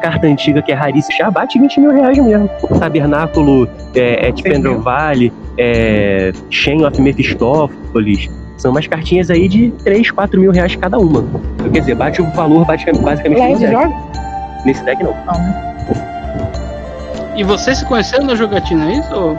carta 0.00 0.28
antiga 0.28 0.62
que 0.62 0.70
é 0.70 0.74
raríssima, 0.74 1.18
já 1.18 1.30
bate 1.30 1.58
20 1.58 1.80
mil 1.80 1.90
reais 1.90 2.16
mesmo. 2.16 2.48
Tabernáculo, 2.78 3.68
é, 3.96 4.28
é. 4.28 4.74
Valley, 4.78 5.32
é, 5.58 6.32
Chain 6.48 6.84
of 6.84 7.02
Mephistopheles. 7.02 8.30
São 8.60 8.72
umas 8.72 8.86
cartinhas 8.86 9.30
aí 9.30 9.48
de 9.48 9.70
3, 9.84 10.10
4 10.10 10.38
mil 10.38 10.52
reais 10.52 10.76
cada 10.76 10.98
uma. 10.98 11.24
Quer 11.72 11.80
dizer, 11.80 11.94
bate 11.94 12.20
o 12.20 12.30
valor 12.32 12.66
basicamente, 12.66 13.02
basicamente 13.02 13.40
no 13.52 13.58
deck. 13.58 13.72
joga? 13.72 13.92
Nesse 14.66 14.84
deck 14.84 15.02
não. 15.02 15.14
Não, 15.26 15.32
né? 15.32 15.66
E 17.36 17.42
vocês 17.42 17.78
se 17.78 17.86
conheceram 17.86 18.26
na 18.26 18.34
jogatina, 18.34 18.90
é 18.90 18.94
isso? 18.96 19.14
Ou- 19.14 19.36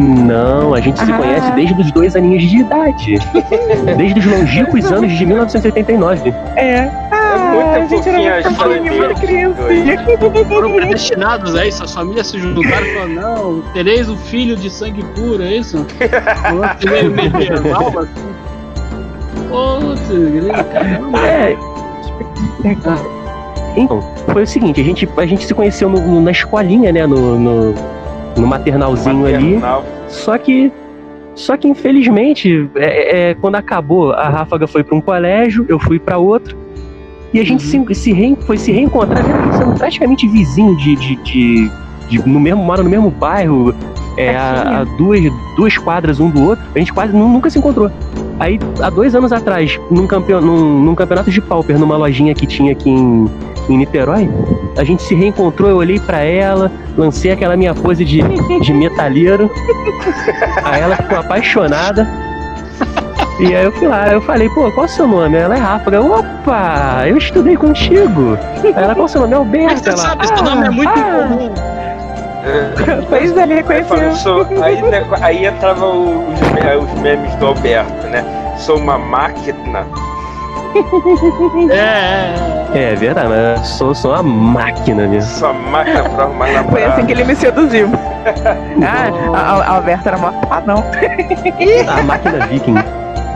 Não, 0.00 0.74
a 0.74 0.80
gente 0.80 0.98
se 0.98 1.12
Ah. 1.12 1.16
conhece 1.16 1.50
desde 1.52 1.80
os 1.80 1.92
dois 1.92 2.16
aninhos 2.16 2.42
de 2.42 2.56
idade. 2.58 3.18
Desde 3.96 4.18
os 4.18 4.26
longínquos 4.26 4.90
anos 4.92 5.12
de 5.12 5.24
1989. 5.24 6.34
É. 6.56 6.90
Ah, 7.10 7.21
muito 7.38 7.68
a 7.68 7.80
gente 7.80 7.88
fofinha 7.96 8.30
era 8.30 8.30
a 8.30 8.42
muito 8.42 8.50
história 8.52 8.76
fofinho, 8.78 8.96
muito 8.96 9.64
deles. 9.68 10.00
criancinha. 10.00 10.44
Foram 10.48 10.72
predestinados 10.74 11.54
a 11.54 11.66
isso? 11.66 11.82
As 11.84 11.94
famílias 11.94 12.26
se 12.26 12.38
juntaram 12.38 12.86
e 12.86 12.94
falaram, 12.94 13.08
não, 13.14 13.60
tereis 13.72 14.08
o 14.08 14.16
filho 14.16 14.56
de 14.56 14.68
sangue 14.70 15.02
puro, 15.14 15.42
é 15.42 15.56
isso? 15.56 15.86
Um 16.52 17.10
medieval, 17.10 17.92
assim. 17.98 18.32
Putz, 19.48 20.08
grilo, 20.08 20.48
caramba. 20.72 21.18
É. 21.26 21.56
Então, 23.76 24.00
foi 24.32 24.42
o 24.42 24.46
seguinte, 24.46 24.80
a 24.80 24.84
gente, 24.84 25.08
a 25.16 25.26
gente 25.26 25.44
se 25.46 25.54
conheceu 25.54 25.88
no- 25.88 26.00
no- 26.00 26.20
na 26.20 26.30
escolinha, 26.30 26.92
né? 26.92 27.06
No, 27.06 27.38
no, 27.38 27.74
no 28.36 28.46
maternalzinho 28.46 29.26
ali. 29.26 29.54
Maternal. 29.54 29.84
Só 30.08 30.36
que. 30.38 30.70
Só 31.34 31.56
que 31.56 31.66
infelizmente, 31.66 32.68
é, 32.76 33.30
é, 33.30 33.34
quando 33.34 33.54
acabou, 33.54 34.12
a 34.12 34.28
Ráfaga 34.28 34.66
foi 34.66 34.84
para 34.84 34.94
um 34.94 35.00
colégio, 35.00 35.64
eu 35.66 35.78
fui 35.78 35.98
para 35.98 36.18
outro. 36.18 36.54
E 37.32 37.40
a 37.40 37.44
gente 37.44 37.62
se, 37.62 37.82
se 37.94 38.12
rein- 38.12 38.36
foi 38.46 38.58
se 38.58 38.70
reencontrar, 38.72 39.24
sendo 39.56 39.72
praticamente 39.78 40.28
vizinho 40.28 40.76
de, 40.76 40.94
de, 40.96 41.16
de- 41.16 41.70
de- 42.08 42.28
no 42.28 42.38
mesmo, 42.38 42.62
mora 42.62 42.82
no 42.82 42.90
mesmo 42.90 43.10
bairro, 43.10 43.74
é, 44.18 44.36
a, 44.36 44.80
a 44.80 44.84
duas, 44.84 45.20
duas 45.56 45.78
quadras 45.78 46.20
um 46.20 46.28
do 46.28 46.42
outro. 46.42 46.64
A 46.74 46.78
gente 46.78 46.92
quase 46.92 47.12
nu- 47.16 47.28
nunca 47.28 47.48
se 47.48 47.58
encontrou. 47.58 47.90
Aí, 48.38 48.58
há 48.82 48.90
dois 48.90 49.14
anos 49.14 49.32
atrás, 49.32 49.78
num, 49.90 50.06
campeon, 50.06 50.40
num, 50.40 50.82
num 50.82 50.94
campeonato 50.94 51.30
de 51.30 51.40
pauper, 51.40 51.78
numa 51.78 51.96
lojinha 51.96 52.34
que 52.34 52.44
tinha 52.46 52.72
aqui 52.72 52.90
em, 52.90 53.30
em 53.68 53.76
Niterói, 53.78 54.28
a 54.76 54.84
gente 54.84 55.02
se 55.02 55.14
reencontrou, 55.14 55.70
eu 55.70 55.76
olhei 55.76 56.00
pra 56.00 56.18
ela, 56.22 56.70
lancei 56.98 57.30
aquela 57.30 57.56
minha 57.56 57.74
pose 57.74 58.04
de, 58.04 58.20
de 58.60 58.72
metalheiro. 58.74 59.50
Aí 60.64 60.80
ela 60.82 60.96
ficou 60.96 61.18
apaixonada. 61.18 62.06
E 63.40 63.56
aí 63.56 63.64
eu 63.64 63.72
fui 63.72 63.88
lá, 63.88 64.08
eu 64.08 64.20
falei, 64.22 64.48
pô, 64.50 64.70
qual 64.72 64.84
é 64.86 64.88
o 64.88 64.88
seu 64.88 65.06
nome? 65.08 65.36
Ela 65.36 65.56
é 65.56 65.58
Ráfaga. 65.58 66.00
Opa, 66.00 67.02
eu 67.06 67.16
estudei 67.16 67.56
contigo. 67.56 68.38
Aí 68.62 68.72
ela, 68.76 68.94
qual 68.94 69.02
é 69.02 69.04
o 69.04 69.08
seu 69.08 69.26
nome? 69.26 69.34
Mas 69.34 69.72
Alberto. 69.72 69.82
você 69.84 69.88
Ela, 69.90 69.98
sabe, 69.98 70.24
esse 70.24 70.42
nome 70.42 70.66
é 70.66 70.70
muito 70.70 70.90
ah, 70.90 71.26
comum. 71.28 71.54
É, 72.44 73.02
Pois 73.08 73.36
é, 73.36 73.42
ele 73.42 73.52
eu 73.52 73.56
reconheceu. 73.56 74.12
sou- 74.16 74.46
aí, 74.62 74.82
né, 74.82 75.04
aí 75.20 75.46
entrava 75.46 75.86
os, 75.86 76.40
os 76.40 77.00
memes 77.00 77.34
do 77.36 77.46
Alberto, 77.46 78.06
né? 78.08 78.24
Sou 78.58 78.76
uma 78.78 78.98
máquina. 78.98 79.86
É, 81.70 82.34
é, 82.74 82.92
É 82.92 82.94
verdade, 82.94 83.28
mas 83.28 83.58
eu 83.58 83.64
sou, 83.64 83.94
sou 83.94 84.12
uma 84.12 84.22
máquina 84.22 85.06
mesmo. 85.06 85.30
Sou 85.30 85.50
uma 85.50 85.70
máquina 85.70 86.02
pra 86.08 86.24
arrumar 86.24 86.46
Foi 86.46 86.54
namorado. 86.54 86.92
assim 86.92 87.06
que 87.06 87.12
ele 87.12 87.24
me 87.24 87.34
seduziu. 87.36 87.90
ah, 88.82 89.36
a, 89.36 89.38
a, 89.38 89.62
a 89.64 89.74
Alberta 89.76 90.08
era 90.08 90.18
mó 90.18 90.30
tapadão. 90.30 90.82
A 91.98 92.02
máquina 92.02 92.46
viking. 92.46 92.74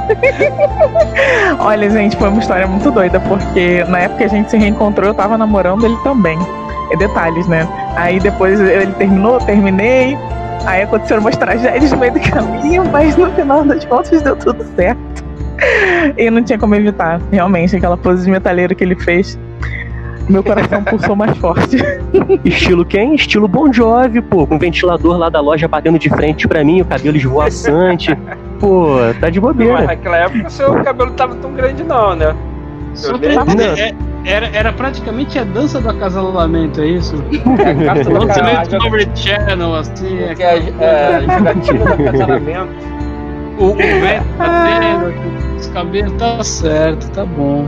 Olha, 1.60 1.90
gente, 1.90 2.16
foi 2.16 2.28
uma 2.28 2.38
história 2.40 2.66
muito 2.66 2.90
doida, 2.90 3.20
porque 3.20 3.84
na 3.84 4.00
época 4.00 4.18
que 4.18 4.24
a 4.24 4.28
gente 4.28 4.50
se 4.50 4.56
reencontrou, 4.56 5.08
eu 5.08 5.14
tava 5.14 5.36
namorando 5.36 5.84
ele 5.84 5.96
também. 6.02 6.38
É 6.90 6.96
detalhes, 6.96 7.46
né? 7.48 7.66
Aí 7.96 8.20
depois 8.20 8.60
ele 8.60 8.92
terminou, 8.92 9.38
terminei. 9.38 10.16
Aí 10.64 10.82
aconteceram 10.82 11.20
umas 11.20 11.36
tragédias 11.36 11.92
no 11.92 11.98
meio 11.98 12.12
do 12.12 12.20
caminho, 12.20 12.84
mas 12.90 13.16
no 13.16 13.30
final 13.32 13.64
das 13.64 13.84
contas 13.84 14.22
deu 14.22 14.36
tudo 14.36 14.64
certo. 14.76 15.24
E 16.16 16.30
não 16.30 16.42
tinha 16.42 16.58
como 16.58 16.74
evitar. 16.74 17.20
Realmente, 17.32 17.76
aquela 17.76 17.96
pose 17.96 18.24
de 18.24 18.30
metaleiro 18.30 18.74
que 18.74 18.84
ele 18.84 18.94
fez, 18.94 19.38
meu 20.28 20.42
coração 20.42 20.82
pulsou 20.82 21.14
mais 21.14 21.36
forte. 21.38 21.76
Estilo 22.44 22.84
quem? 22.84 23.14
Estilo 23.14 23.46
Bon 23.46 23.72
Jovi, 23.72 24.20
pô, 24.20 24.46
com 24.46 24.56
o 24.56 24.58
ventilador 24.58 25.16
lá 25.16 25.28
da 25.28 25.40
loja 25.40 25.68
batendo 25.68 25.98
de 25.98 26.08
frente 26.10 26.48
pra 26.48 26.64
mim, 26.64 26.80
o 26.80 26.84
cabelo 26.84 27.16
esvoaçante. 27.16 28.16
Pô, 28.60 28.96
tá 29.20 29.28
de 29.30 29.40
Mas 29.40 29.50
bobeira. 29.52 29.82
naquela 29.82 30.16
época 30.16 30.48
seu 30.50 30.72
cabelo 30.82 31.10
tava 31.12 31.34
tão 31.36 31.52
grande 31.52 31.84
não, 31.84 32.14
né? 32.16 32.34
É- 33.78 33.94
era, 34.24 34.46
era 34.52 34.72
praticamente 34.72 35.38
a 35.38 35.44
dança 35.44 35.80
do 35.80 35.88
acasalamento, 35.90 36.80
é 36.80 36.86
isso? 36.86 37.16
É 37.62 37.70
a 37.70 37.84
carta 37.94 38.04
do 38.04 38.12
Lançamento 38.12 38.54
cara- 38.54 38.64
do 38.64 38.68
Discovery 38.70 39.08
Channel, 39.14 39.74
assim, 39.76 40.18
que 40.34 40.42
é, 40.42 40.56
é, 40.80 41.20
jogatina 41.38 41.84
do 41.96 42.04
casamento. 42.04 42.68
o, 43.58 43.64
o 43.66 43.74
vento 43.76 44.24
batendo, 44.38 45.06
aqui, 45.08 45.56
os 45.58 45.66
cabelos, 45.68 46.12
tá 46.14 46.42
certo, 46.42 47.10
tá 47.12 47.24
bom. 47.24 47.66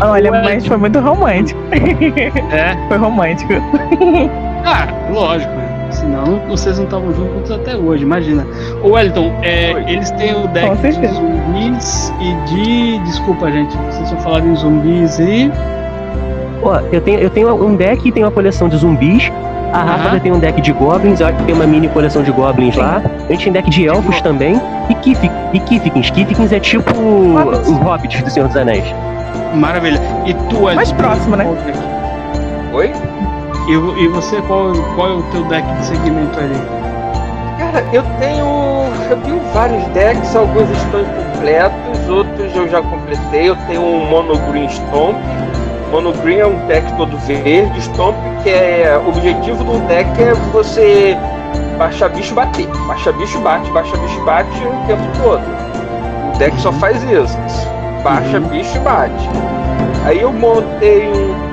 Olha, 0.00 0.30
Ué. 0.30 0.42
mas 0.42 0.66
foi 0.66 0.76
muito 0.76 0.98
romântico. 1.00 1.60
É, 2.52 2.76
Foi 2.88 2.96
romântico. 2.98 3.52
ah, 4.64 4.86
lógico, 5.12 5.52
né? 5.54 5.69
Senão 5.92 6.40
vocês 6.48 6.76
não 6.78 6.84
estavam 6.84 7.12
juntos 7.14 7.50
até 7.50 7.76
hoje, 7.76 8.02
imagina. 8.04 8.46
Ô 8.82 8.90
Wellington, 8.90 9.32
é, 9.42 9.70
eles 9.90 10.10
têm 10.12 10.32
o 10.34 10.46
deck 10.48 10.76
de 10.76 11.06
zumbis 11.08 12.12
e 12.20 12.34
de. 12.48 12.98
Desculpa, 13.04 13.50
gente, 13.50 13.76
vocês 13.76 14.08
só 14.08 14.16
falaram 14.16 14.48
em 14.48 14.56
zumbis 14.56 15.18
e. 15.18 15.50
Ó, 16.62 16.80
eu 16.92 17.00
tenho, 17.00 17.18
eu 17.18 17.30
tenho 17.30 17.54
um 17.64 17.74
deck 17.74 18.06
e 18.08 18.12
tenho 18.12 18.26
uma 18.26 18.32
coleção 18.32 18.68
de 18.68 18.76
zumbis. 18.76 19.30
A 19.72 19.78
Aham. 19.82 19.86
Ráfaga 19.86 20.20
tem 20.20 20.32
um 20.32 20.38
deck 20.40 20.60
de 20.60 20.72
goblins, 20.72 21.20
eu 21.20 21.28
acho 21.28 21.36
que 21.38 21.44
tem 21.44 21.54
uma 21.54 21.66
mini 21.66 21.88
coleção 21.88 22.22
de 22.24 22.32
goblins 22.32 22.74
lá. 22.76 23.00
A 23.28 23.32
gente 23.32 23.44
tem 23.44 23.52
deck 23.52 23.70
de 23.70 23.86
elfos 23.86 24.20
também. 24.20 24.60
E 24.88 24.94
Kifik, 24.96 25.32
e 25.52 25.60
Kifkins. 25.60 26.10
Kifkins 26.10 26.52
é 26.52 26.58
tipo 26.58 26.92
Hobbits. 26.92 27.68
os 27.68 27.76
hobbits 27.78 28.22
do 28.22 28.30
Senhor 28.30 28.48
dos 28.48 28.56
Anéis. 28.56 28.84
Maravilha. 29.54 30.00
E 30.26 30.34
tu, 30.34 30.56
Wellington? 30.64 30.74
Mais 30.74 30.92
próximo, 30.92 31.36
né? 31.36 31.46
Oi? 32.72 32.92
E, 33.70 34.02
e 34.02 34.08
você, 34.08 34.42
qual, 34.42 34.72
qual 34.96 35.08
é 35.08 35.12
o 35.12 35.22
teu 35.30 35.44
deck 35.44 35.64
de 35.74 35.84
segmento 35.86 36.38
ali? 36.40 36.56
Cara, 37.58 37.84
eu 37.92 38.02
tenho. 38.18 38.50
Eu 39.08 39.16
tenho 39.18 39.40
vários 39.52 39.84
decks, 39.88 40.34
alguns 40.34 40.68
estão 40.70 41.00
incompletos, 41.00 42.08
outros 42.08 42.56
eu 42.56 42.68
já 42.68 42.82
completei. 42.82 43.48
Eu 43.48 43.56
tenho 43.68 43.82
um 43.82 44.06
Mono 44.06 44.36
Green 44.50 44.68
Stomp, 44.68 45.16
Mono 45.92 46.12
Green 46.14 46.38
é 46.38 46.46
um 46.46 46.66
deck 46.66 46.92
todo 46.96 47.16
verde, 47.18 47.80
Stomp, 47.80 48.16
que 48.42 48.50
é. 48.50 49.00
O 49.04 49.08
objetivo 49.10 49.62
do 49.62 49.78
deck 49.86 50.20
é 50.20 50.34
você 50.52 51.16
baixar 51.78 52.08
bicho 52.08 52.32
e 52.32 52.34
bater. 52.34 52.66
Baixa 52.88 53.12
bicho 53.12 53.38
bate, 53.40 53.70
baixa 53.70 53.96
bicho 53.96 54.20
bate 54.24 54.58
o 54.64 54.86
tempo 54.86 55.02
todo. 55.22 55.42
O 56.34 56.38
deck 56.38 56.60
só 56.60 56.72
faz 56.72 57.02
isso. 57.04 57.38
Baixa 58.02 58.38
Uhum. 58.38 58.48
bicho 58.48 58.76
e 58.76 58.80
bate. 58.80 59.30
Aí 60.04 60.20
eu 60.20 60.32
montei 60.32 61.08
um. 61.08 61.49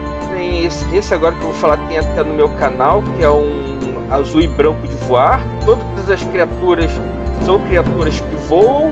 Esse, 0.65 0.96
esse 0.96 1.13
agora 1.13 1.36
que 1.36 1.41
eu 1.41 1.48
vou 1.48 1.56
falar 1.56 1.78
tem 1.88 2.00
até 2.00 2.24
no 2.24 2.34
meu 2.34 2.50
canal, 2.50 3.04
que 3.15 3.24
é 3.24 3.30
um 3.30 4.12
azul 4.12 4.41
e 4.41 4.48
branco 4.48 4.88
de 4.88 4.96
voar. 5.06 5.41
Todas 5.65 6.10
as 6.10 6.24
criaturas 6.24 6.91
são 7.46 7.60
criaturas 7.60 8.20
que 8.20 8.36
voam. 8.48 8.91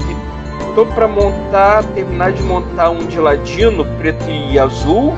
E 0.00 0.74
tô 0.74 0.86
para 0.86 1.06
montar, 1.06 1.84
terminar 1.94 2.32
de 2.32 2.42
montar 2.42 2.90
um 2.90 3.06
de 3.06 3.18
ladino, 3.18 3.84
preto 3.98 4.24
e 4.28 4.58
azul. 4.58 5.14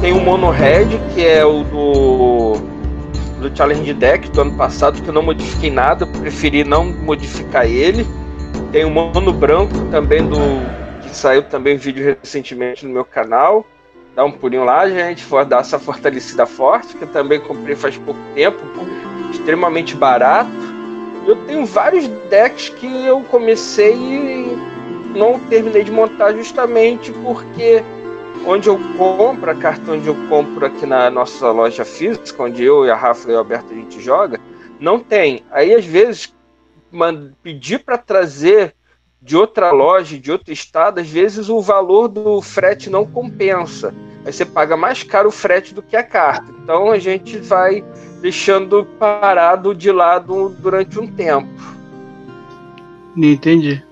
Tem 0.00 0.12
um 0.12 0.24
mono 0.24 0.50
red, 0.50 0.86
que 1.14 1.24
é 1.24 1.44
o 1.44 1.62
do 1.64 2.70
do 3.40 3.56
Challenge 3.56 3.94
Deck 3.94 4.30
do 4.30 4.42
ano 4.42 4.52
passado, 4.52 5.00
que 5.00 5.08
eu 5.08 5.14
não 5.14 5.22
modifiquei 5.22 5.70
nada, 5.70 6.06
preferi 6.06 6.62
não 6.62 6.84
modificar 6.84 7.64
ele. 7.64 8.06
Tem 8.70 8.84
um 8.84 8.90
mono 8.90 9.32
branco 9.32 9.74
também 9.90 10.24
do 10.26 10.36
que 11.00 11.16
saiu 11.16 11.42
também 11.42 11.76
vídeo 11.76 12.16
recentemente 12.20 12.86
no 12.86 12.92
meu 12.92 13.04
canal. 13.04 13.66
Dá 14.14 14.24
um 14.24 14.32
pulinho 14.32 14.64
lá, 14.64 14.88
gente, 14.88 15.24
for 15.24 15.44
dar 15.44 15.60
essa 15.60 15.78
fortalecida 15.78 16.44
forte, 16.44 16.96
que 16.96 17.02
eu 17.02 17.08
também 17.08 17.40
comprei 17.40 17.76
faz 17.76 17.96
pouco 17.96 18.20
tempo, 18.34 18.58
extremamente 19.30 19.94
barato. 19.94 20.50
Eu 21.26 21.36
tenho 21.46 21.64
vários 21.64 22.08
decks 22.28 22.70
que 22.70 23.06
eu 23.06 23.22
comecei 23.24 23.94
e 23.94 24.58
não 25.14 25.38
terminei 25.38 25.84
de 25.84 25.90
montar 25.90 26.32
justamente 26.32 27.12
porque 27.12 27.82
onde 28.46 28.68
eu 28.68 28.80
compro, 28.96 29.50
a 29.50 29.54
carta 29.54 29.92
onde 29.92 30.08
eu 30.08 30.16
compro 30.28 30.66
aqui 30.66 30.86
na 30.86 31.10
nossa 31.10 31.50
loja 31.50 31.84
física, 31.84 32.42
onde 32.42 32.64
eu 32.64 32.86
e 32.86 32.90
a 32.90 32.96
Rafa 32.96 33.30
e 33.30 33.34
o 33.34 33.38
Alberto 33.38 33.72
a 33.72 33.76
gente 33.76 34.00
joga, 34.00 34.40
não 34.78 34.98
tem. 34.98 35.44
Aí 35.50 35.74
às 35.74 35.84
vezes 35.84 36.34
pedir 37.42 37.80
para 37.80 37.98
trazer 37.98 38.74
de 39.22 39.36
outra 39.36 39.70
loja, 39.70 40.18
de 40.18 40.32
outro 40.32 40.52
estado, 40.52 41.00
às 41.00 41.08
vezes 41.08 41.48
o 41.48 41.60
valor 41.60 42.08
do 42.08 42.40
frete 42.40 42.88
não 42.88 43.04
compensa. 43.04 43.94
Aí 44.24 44.32
você 44.32 44.44
paga 44.44 44.76
mais 44.76 45.02
caro 45.02 45.28
o 45.28 45.32
frete 45.32 45.74
do 45.74 45.82
que 45.82 45.96
a 45.96 46.02
carta. 46.02 46.52
Então 46.62 46.90
a 46.90 46.98
gente 46.98 47.38
vai 47.38 47.84
deixando 48.20 48.84
parado 48.98 49.74
de 49.74 49.90
lado 49.90 50.50
durante 50.58 50.98
um 50.98 51.06
tempo. 51.06 51.48
Entendi. 53.16 53.82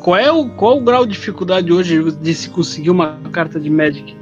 Qual 0.00 0.16
é 0.16 0.32
o, 0.32 0.48
qual 0.50 0.78
o 0.78 0.80
grau 0.80 1.04
de 1.04 1.12
dificuldade 1.12 1.70
hoje 1.72 2.10
de 2.12 2.34
se 2.34 2.48
conseguir 2.48 2.90
uma 2.90 3.20
carta 3.32 3.60
de 3.60 3.68
Magic? 3.68 4.16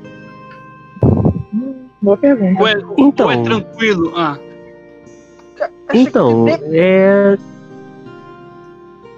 Boa 2.03 2.17
pergunta. 2.17 2.61
Ou 2.61 2.69
é, 2.69 2.75
Então. 2.99 3.27
ou 3.27 3.33
é 3.33 3.43
tranquilo? 3.43 4.13
Ah, 4.17 4.39
Acho 5.89 6.01
Então, 6.01 6.47
é. 6.49 7.39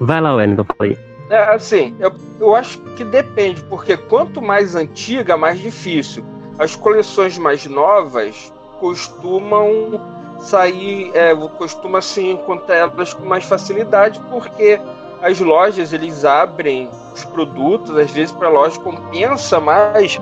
Vai 0.01 0.21
lá, 0.21 0.35
Wellington, 0.35 0.65
fala. 0.77 0.97
É, 1.29 1.55
assim, 1.55 1.95
eu, 2.01 2.13
eu 2.41 2.57
acho 2.57 2.79
que 2.97 3.05
depende, 3.05 3.63
porque 3.65 3.97
quanto 3.97 4.43
mais 4.43 4.75
antiga, 4.75 5.37
mais 5.37 5.61
difícil. 5.61 6.25
As 6.59 6.75
coleções 6.75 7.39
mais 7.39 7.67
novas 7.67 8.53
costumam 8.81 10.01
sair, 10.41 11.11
é, 11.15 11.35
costuma 11.59 12.01
se 12.01 12.23
encontrar 12.27 12.77
elas 12.77 13.15
com 13.15 13.25
mais 13.25 13.45
facilidade, 13.45 14.21
porque 14.31 14.81
as 15.23 15.39
lojas 15.39 15.93
eles 15.93 16.25
abrem 16.25 16.91
os 17.15 17.25
produtos, 17.27 17.97
às 17.97 18.11
vezes 18.11 18.33
para 18.33 18.49
a 18.49 18.51
loja 18.51 18.81
compensa 18.81 19.61
mais 19.61 20.19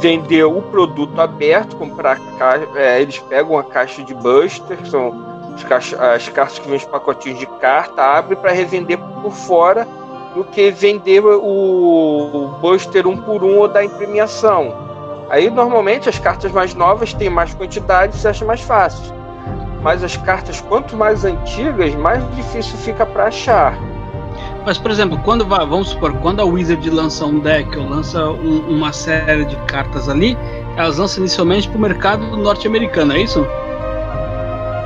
vender 0.00 0.44
o 0.44 0.62
produto 0.62 1.20
aberto, 1.20 1.76
comprar 1.76 2.18
ca- 2.38 2.60
é, 2.74 3.02
eles 3.02 3.18
pegam 3.18 3.58
a 3.58 3.64
caixa 3.64 4.02
de 4.02 4.14
buster, 4.14 4.78
são 4.86 5.27
as, 5.58 5.64
caixa- 5.64 6.14
as 6.14 6.28
cartas 6.28 6.58
que 6.58 6.68
vêm 6.68 6.76
os 6.76 6.84
pacotinhos 6.84 7.38
de 7.38 7.46
carta, 7.60 8.02
abre 8.02 8.36
para 8.36 8.52
revender 8.52 8.98
por 8.98 9.32
fora 9.32 9.86
do 10.34 10.44
que 10.44 10.70
vender 10.70 11.20
o 11.24 12.54
Buster 12.60 13.06
um 13.06 13.16
por 13.16 13.42
um 13.42 13.58
ou 13.58 13.68
dar 13.68 13.84
em 13.84 13.88
premiação. 13.88 14.72
Aí 15.30 15.50
normalmente 15.50 16.08
as 16.08 16.18
cartas 16.18 16.52
mais 16.52 16.74
novas 16.74 17.12
têm 17.12 17.28
mais 17.28 17.52
quantidade 17.54 18.16
e 18.16 18.18
se 18.18 18.28
acha 18.28 18.44
mais 18.44 18.60
fácil. 18.60 19.14
Mas 19.82 20.02
as 20.02 20.16
cartas 20.16 20.60
quanto 20.60 20.96
mais 20.96 21.24
antigas, 21.24 21.94
mais 21.94 22.22
difícil 22.34 22.76
fica 22.78 23.04
para 23.04 23.26
achar. 23.26 23.76
mas 24.64 24.76
por 24.76 24.90
exemplo, 24.90 25.18
quando 25.24 25.46
vamos 25.46 25.90
supor, 25.90 26.12
quando 26.14 26.40
a 26.40 26.44
Wizard 26.44 26.88
lança 26.90 27.24
um 27.24 27.38
deck 27.38 27.76
ou 27.78 27.88
lança 27.88 28.24
um- 28.28 28.68
uma 28.68 28.92
série 28.92 29.44
de 29.44 29.56
cartas 29.66 30.08
ali, 30.08 30.36
elas 30.76 30.98
lançam 30.98 31.20
inicialmente 31.20 31.68
para 31.68 31.78
o 31.78 31.80
mercado 31.80 32.36
norte-americano, 32.36 33.14
é 33.14 33.20
isso? 33.20 33.46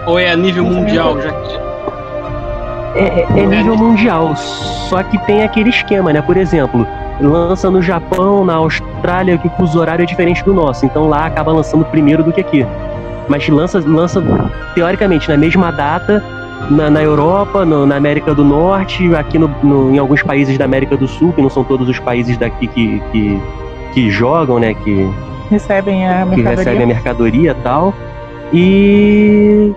Ou 0.07 0.19
é 0.19 0.31
a 0.31 0.37
nível 0.37 0.65
mundial? 0.65 1.21
Já 1.21 1.31
que- 1.33 1.63
É, 2.95 3.27
é 3.37 3.47
nível 3.47 3.77
mundial, 3.77 4.37
só 4.37 5.03
que 5.03 5.17
tem 5.27 5.43
aquele 5.43 5.71
esquema, 5.71 6.13
né? 6.13 6.21
Por 6.21 6.37
exemplo, 6.37 6.87
lança 7.21 7.71
no 7.71 7.81
Japão, 7.81 8.45
na 8.45 8.55
Austrália, 8.57 9.39
que 9.39 9.47
o 9.47 9.51
fuso 9.53 9.81
horário 9.81 10.03
é 10.03 10.07
diferente 10.07 10.45
do 10.45 10.53
nosso, 10.53 10.85
então 10.85 11.09
lá 11.09 11.25
acaba 11.27 11.53
lançando 11.53 11.85
primeiro 11.87 12.23
do 12.23 12.31
que 12.33 12.41
aqui. 12.43 12.67
Mas 13.29 13.49
lança, 13.49 13.83
lança 13.87 14.23
teoricamente 14.75 15.27
na 15.29 15.37
mesma 15.39 15.71
data 15.73 16.23
na, 16.71 16.91
na 16.91 17.03
Europa, 17.03 17.65
no- 17.65 17.87
na 17.87 17.97
América 17.97 18.35
do 18.35 18.45
Norte, 18.45 19.15
aqui 19.17 19.39
no, 19.39 19.49
no- 19.63 19.95
em 19.95 19.99
alguns 19.99 20.23
países 20.23 20.59
da 20.59 20.65
América 20.67 20.95
do 20.97 21.09
Sul, 21.09 21.33
que 21.33 21.41
não 21.41 21.49
são 21.49 21.65
todos 21.65 21.89
os 21.89 21.99
países 21.99 22.37
daqui 22.37 22.67
que, 22.67 23.03
que, 23.11 23.41
que 23.95 24.11
jogam, 24.11 24.59
né? 24.59 24.75
Que, 24.75 25.09
Recebem 25.51 26.07
a 26.07 26.27
que 26.27 26.43
recebem 26.43 26.83
a 26.83 26.87
mercadoria 26.87 27.51
e 27.53 27.63
tal. 27.63 27.95
E 28.53 29.73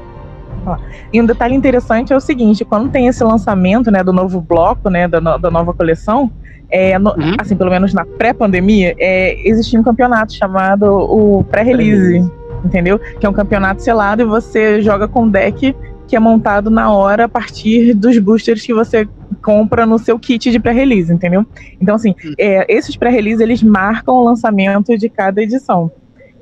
E 1.13 1.21
um 1.21 1.25
detalhe 1.25 1.55
interessante 1.55 2.11
é 2.13 2.15
o 2.15 2.19
seguinte, 2.19 2.63
quando 2.65 2.89
tem 2.89 3.07
esse 3.07 3.23
lançamento, 3.23 3.91
né, 3.91 4.03
do 4.03 4.11
novo 4.13 4.41
bloco, 4.41 4.89
né, 4.89 5.07
da, 5.07 5.19
no- 5.21 5.37
da 5.37 5.51
nova 5.51 5.73
coleção, 5.73 6.31
é, 6.69 6.97
no- 6.97 7.11
Uhum. 7.11 7.35
assim, 7.39 7.55
pelo 7.55 7.69
menos 7.69 7.93
na 7.93 8.05
pré-pandemia, 8.05 8.95
é, 8.97 9.47
existia 9.47 9.79
um 9.79 9.83
campeonato 9.83 10.33
chamado 10.33 10.85
o 10.85 11.43
pré-release, 11.43 12.29
entendeu? 12.63 12.99
Que 13.19 13.25
é 13.25 13.29
um 13.29 13.33
campeonato 13.33 13.83
selado 13.83 14.21
e 14.21 14.25
você 14.25 14.81
joga 14.81 15.07
com 15.07 15.23
um 15.23 15.29
deck 15.29 15.75
que 16.07 16.15
é 16.15 16.19
montado 16.19 16.69
na 16.69 16.91
hora 16.91 17.25
a 17.25 17.29
partir 17.29 17.93
dos 17.95 18.17
boosters 18.19 18.63
que 18.63 18.73
você 18.73 19.07
compra 19.43 19.85
no 19.87 19.97
seu 19.97 20.17
kit 20.19 20.51
de 20.51 20.59
pré-release, 20.59 21.11
entendeu? 21.11 21.45
Então, 21.81 21.95
assim, 21.95 22.13
é, 22.37 22.65
esses 22.71 22.95
pré-release, 22.95 23.41
eles 23.41 23.61
marcam 23.63 24.15
o 24.15 24.23
lançamento 24.23 24.95
de 24.97 25.09
cada 25.09 25.41
edição. 25.41 25.91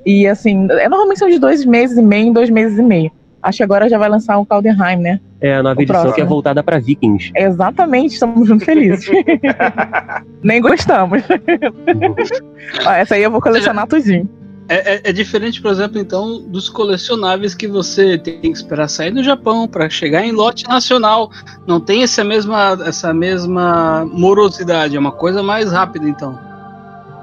E, 0.05 0.27
assim, 0.27 0.67
é, 0.69 0.89
normalmente 0.89 1.19
são 1.19 1.29
de 1.29 1.39
dois 1.39 1.63
meses 1.65 1.97
e 1.97 2.01
meio 2.01 2.27
em 2.27 2.33
dois 2.33 2.49
meses 2.49 2.77
e 2.77 2.81
meio. 2.83 3.09
Acho 3.43 3.57
que 3.57 3.63
agora 3.63 3.89
já 3.89 3.97
vai 3.97 4.07
lançar 4.09 4.37
o 4.37 4.45
Caldenheim, 4.45 4.95
né? 4.97 5.19
é 5.41 5.55
a 5.55 5.61
nova 5.61 5.77
O 5.77 5.83
edição 5.83 6.01
que 6.03 6.07
é 6.07 6.11
próximo. 6.13 6.29
voltada 6.29 6.63
para 6.63 6.79
Vikings. 6.79 7.31
Exatamente, 7.35 8.13
estamos 8.13 8.47
muito 8.47 8.63
felizes. 8.63 9.11
Nem 10.41 10.61
gostamos. 10.61 11.21
Ó, 12.87 12.91
essa 12.91 13.15
aí 13.15 13.23
eu 13.23 13.31
vou 13.31 13.41
colecionar 13.41 13.85
tudinho. 13.87 14.29
É, 14.69 14.95
é- 14.95 15.01
é 15.09 15.11
diferente, 15.11 15.61
por 15.61 15.71
exemplo, 15.71 15.99
então, 15.99 16.41
dos 16.47 16.69
colecionáveis 16.69 17.53
que 17.53 17.67
você 17.67 18.17
tem 18.17 18.39
que 18.39 18.47
esperar 18.47 18.87
sair 18.87 19.11
do 19.11 19.21
Japão 19.21 19.67
para 19.67 19.89
chegar 19.89 20.23
em 20.25 20.31
lote 20.31 20.65
nacional. 20.69 21.29
Não 21.67 21.81
tem 21.81 22.03
essa 22.03 22.23
mesma, 22.23 22.77
essa 22.85 23.13
mesma 23.13 24.05
morosidade, 24.09 24.95
é 24.95 24.99
uma 24.99 25.11
coisa 25.11 25.43
mais 25.43 25.69
rápida, 25.71 26.07
então. 26.07 26.39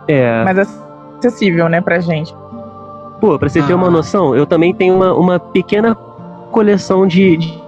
É. 0.06 0.44
Mas 0.44 0.58
é 0.58 0.66
acessível, 1.18 1.68
né, 1.70 1.80
pra 1.80 1.98
gente. 2.00 2.34
Pô, 3.22 3.38
pra 3.38 3.48
você 3.48 3.62
ter 3.62 3.72
Ah. 3.72 3.76
uma 3.76 3.90
noção, 3.90 4.36
eu 4.36 4.44
também 4.46 4.74
tenho 4.74 4.94
uma, 4.94 5.14
uma 5.14 5.38
pequena 5.40 5.94
coleção 6.50 7.06
de, 7.06 7.36
de, 7.36 7.58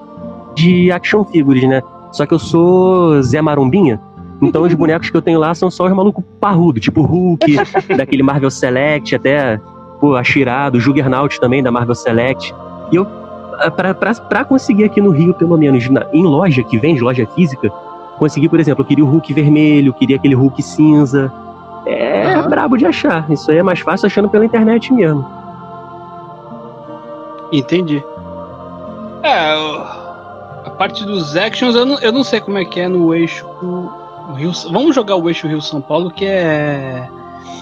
de 0.54 0.92
action 0.92 1.24
figures, 1.24 1.62
né? 1.64 1.82
Só 2.12 2.26
que 2.26 2.34
eu 2.34 2.38
sou 2.38 3.22
Zé 3.22 3.40
Marombinha. 3.40 4.00
Então 4.40 4.62
os 4.62 4.74
bonecos 4.74 5.08
que 5.08 5.16
eu 5.16 5.22
tenho 5.22 5.38
lá 5.38 5.54
são 5.54 5.70
só 5.70 5.86
os 5.86 5.92
malucos 5.92 6.24
parrudos, 6.40 6.82
tipo 6.82 7.00
Hulk, 7.02 7.56
daquele 7.96 8.22
Marvel 8.22 8.50
Select, 8.50 9.14
até 9.14 9.58
pô, 10.00 10.16
a 10.16 10.24
Shira, 10.24 10.68
do 10.68 10.80
Juggernaut 10.80 11.40
também, 11.40 11.62
da 11.62 11.70
Marvel 11.70 11.94
Select. 11.94 12.52
E 12.90 12.96
eu, 12.96 13.06
ah, 13.60 13.70
pra, 13.70 13.94
pra, 13.94 14.12
pra 14.14 14.44
conseguir 14.44 14.84
aqui 14.84 15.00
no 15.00 15.10
Rio, 15.10 15.32
pelo 15.32 15.56
menos, 15.56 15.88
na- 15.88 16.06
em 16.12 16.24
loja 16.24 16.62
que 16.64 16.76
vende, 16.76 17.00
loja 17.00 17.24
física, 17.36 17.70
consegui, 18.18 18.48
por 18.48 18.58
exemplo, 18.58 18.82
eu 18.82 18.86
queria 18.86 19.04
o 19.04 19.08
Hulk 19.08 19.32
vermelho, 19.32 19.94
queria 19.94 20.16
aquele 20.16 20.34
Hulk 20.34 20.60
cinza. 20.62 21.32
É 21.86 22.34
Aham. 22.34 22.48
brabo 22.48 22.76
de 22.76 22.84
achar. 22.86 23.30
Isso 23.30 23.50
aí 23.50 23.58
é 23.58 23.62
mais 23.62 23.78
fácil 23.80 24.06
achando 24.06 24.28
pela 24.28 24.44
internet 24.44 24.92
mesmo. 24.92 25.24
Entendi. 27.52 28.02
É, 29.22 29.52
a 30.64 30.70
parte 30.76 31.04
dos 31.04 31.36
actions 31.36 31.74
eu 31.74 31.86
não, 31.86 31.98
eu 32.00 32.12
não 32.12 32.24
sei 32.24 32.40
como 32.40 32.58
é 32.58 32.64
que 32.64 32.80
é 32.80 32.88
no 32.88 33.14
eixo 33.14 33.46
Rio. 34.36 34.52
Vamos 34.70 34.94
jogar 34.94 35.16
o 35.16 35.28
eixo 35.28 35.46
Rio 35.46 35.60
São 35.62 35.80
Paulo, 35.80 36.10
que 36.10 36.24
é 36.24 37.08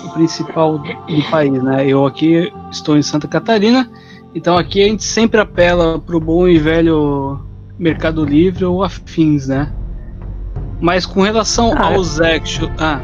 o 0.04 0.10
principal 0.10 0.78
do, 0.78 0.84
do 0.84 1.22
país, 1.30 1.62
né? 1.62 1.86
Eu 1.86 2.06
aqui 2.06 2.52
estou 2.70 2.96
em 2.96 3.02
Santa 3.02 3.28
Catarina, 3.28 3.90
então 4.34 4.56
aqui 4.56 4.82
a 4.82 4.86
gente 4.86 5.04
sempre 5.04 5.40
apela 5.40 5.98
pro 5.98 6.20
bom 6.20 6.48
e 6.48 6.58
velho 6.58 7.40
Mercado 7.78 8.24
Livre 8.24 8.64
ou 8.64 8.82
afins, 8.82 9.48
né? 9.48 9.70
Mas 10.80 11.04
com 11.04 11.22
relação 11.22 11.74
Ah, 11.76 11.92
aos 11.92 12.20
actions. 12.20 12.70
Ah, 12.78 13.00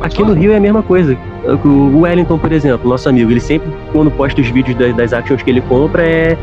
Aqui 0.00 0.22
no 0.22 0.32
Rio 0.32 0.52
é 0.52 0.56
a 0.56 0.60
mesma 0.60 0.82
coisa. 0.82 1.16
O 1.64 2.00
Wellington, 2.00 2.38
por 2.38 2.52
exemplo, 2.52 2.88
nosso 2.88 3.08
amigo, 3.08 3.30
ele 3.30 3.40
sempre, 3.40 3.68
quando 3.92 4.10
posta 4.12 4.40
os 4.40 4.48
vídeos 4.48 4.78
das, 4.78 4.94
das 4.94 5.12
actions 5.12 5.42
que 5.42 5.50
ele 5.50 5.60
compra, 5.62 6.02
é, 6.08 6.38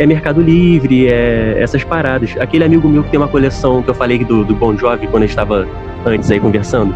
é 0.00 0.06
Mercado 0.06 0.40
Livre, 0.40 1.08
é 1.08 1.56
essas 1.60 1.84
paradas. 1.84 2.34
Aquele 2.40 2.64
amigo 2.64 2.88
meu 2.88 3.04
que 3.04 3.10
tem 3.10 3.20
uma 3.20 3.28
coleção 3.28 3.82
que 3.82 3.90
eu 3.90 3.94
falei 3.94 4.24
do, 4.24 4.42
do 4.42 4.54
Bon 4.54 4.74
Jovi 4.74 5.06
quando 5.06 5.24
a 5.24 5.26
gente 5.26 5.30
estava 5.30 5.68
antes 6.06 6.30
aí 6.30 6.40
conversando, 6.40 6.94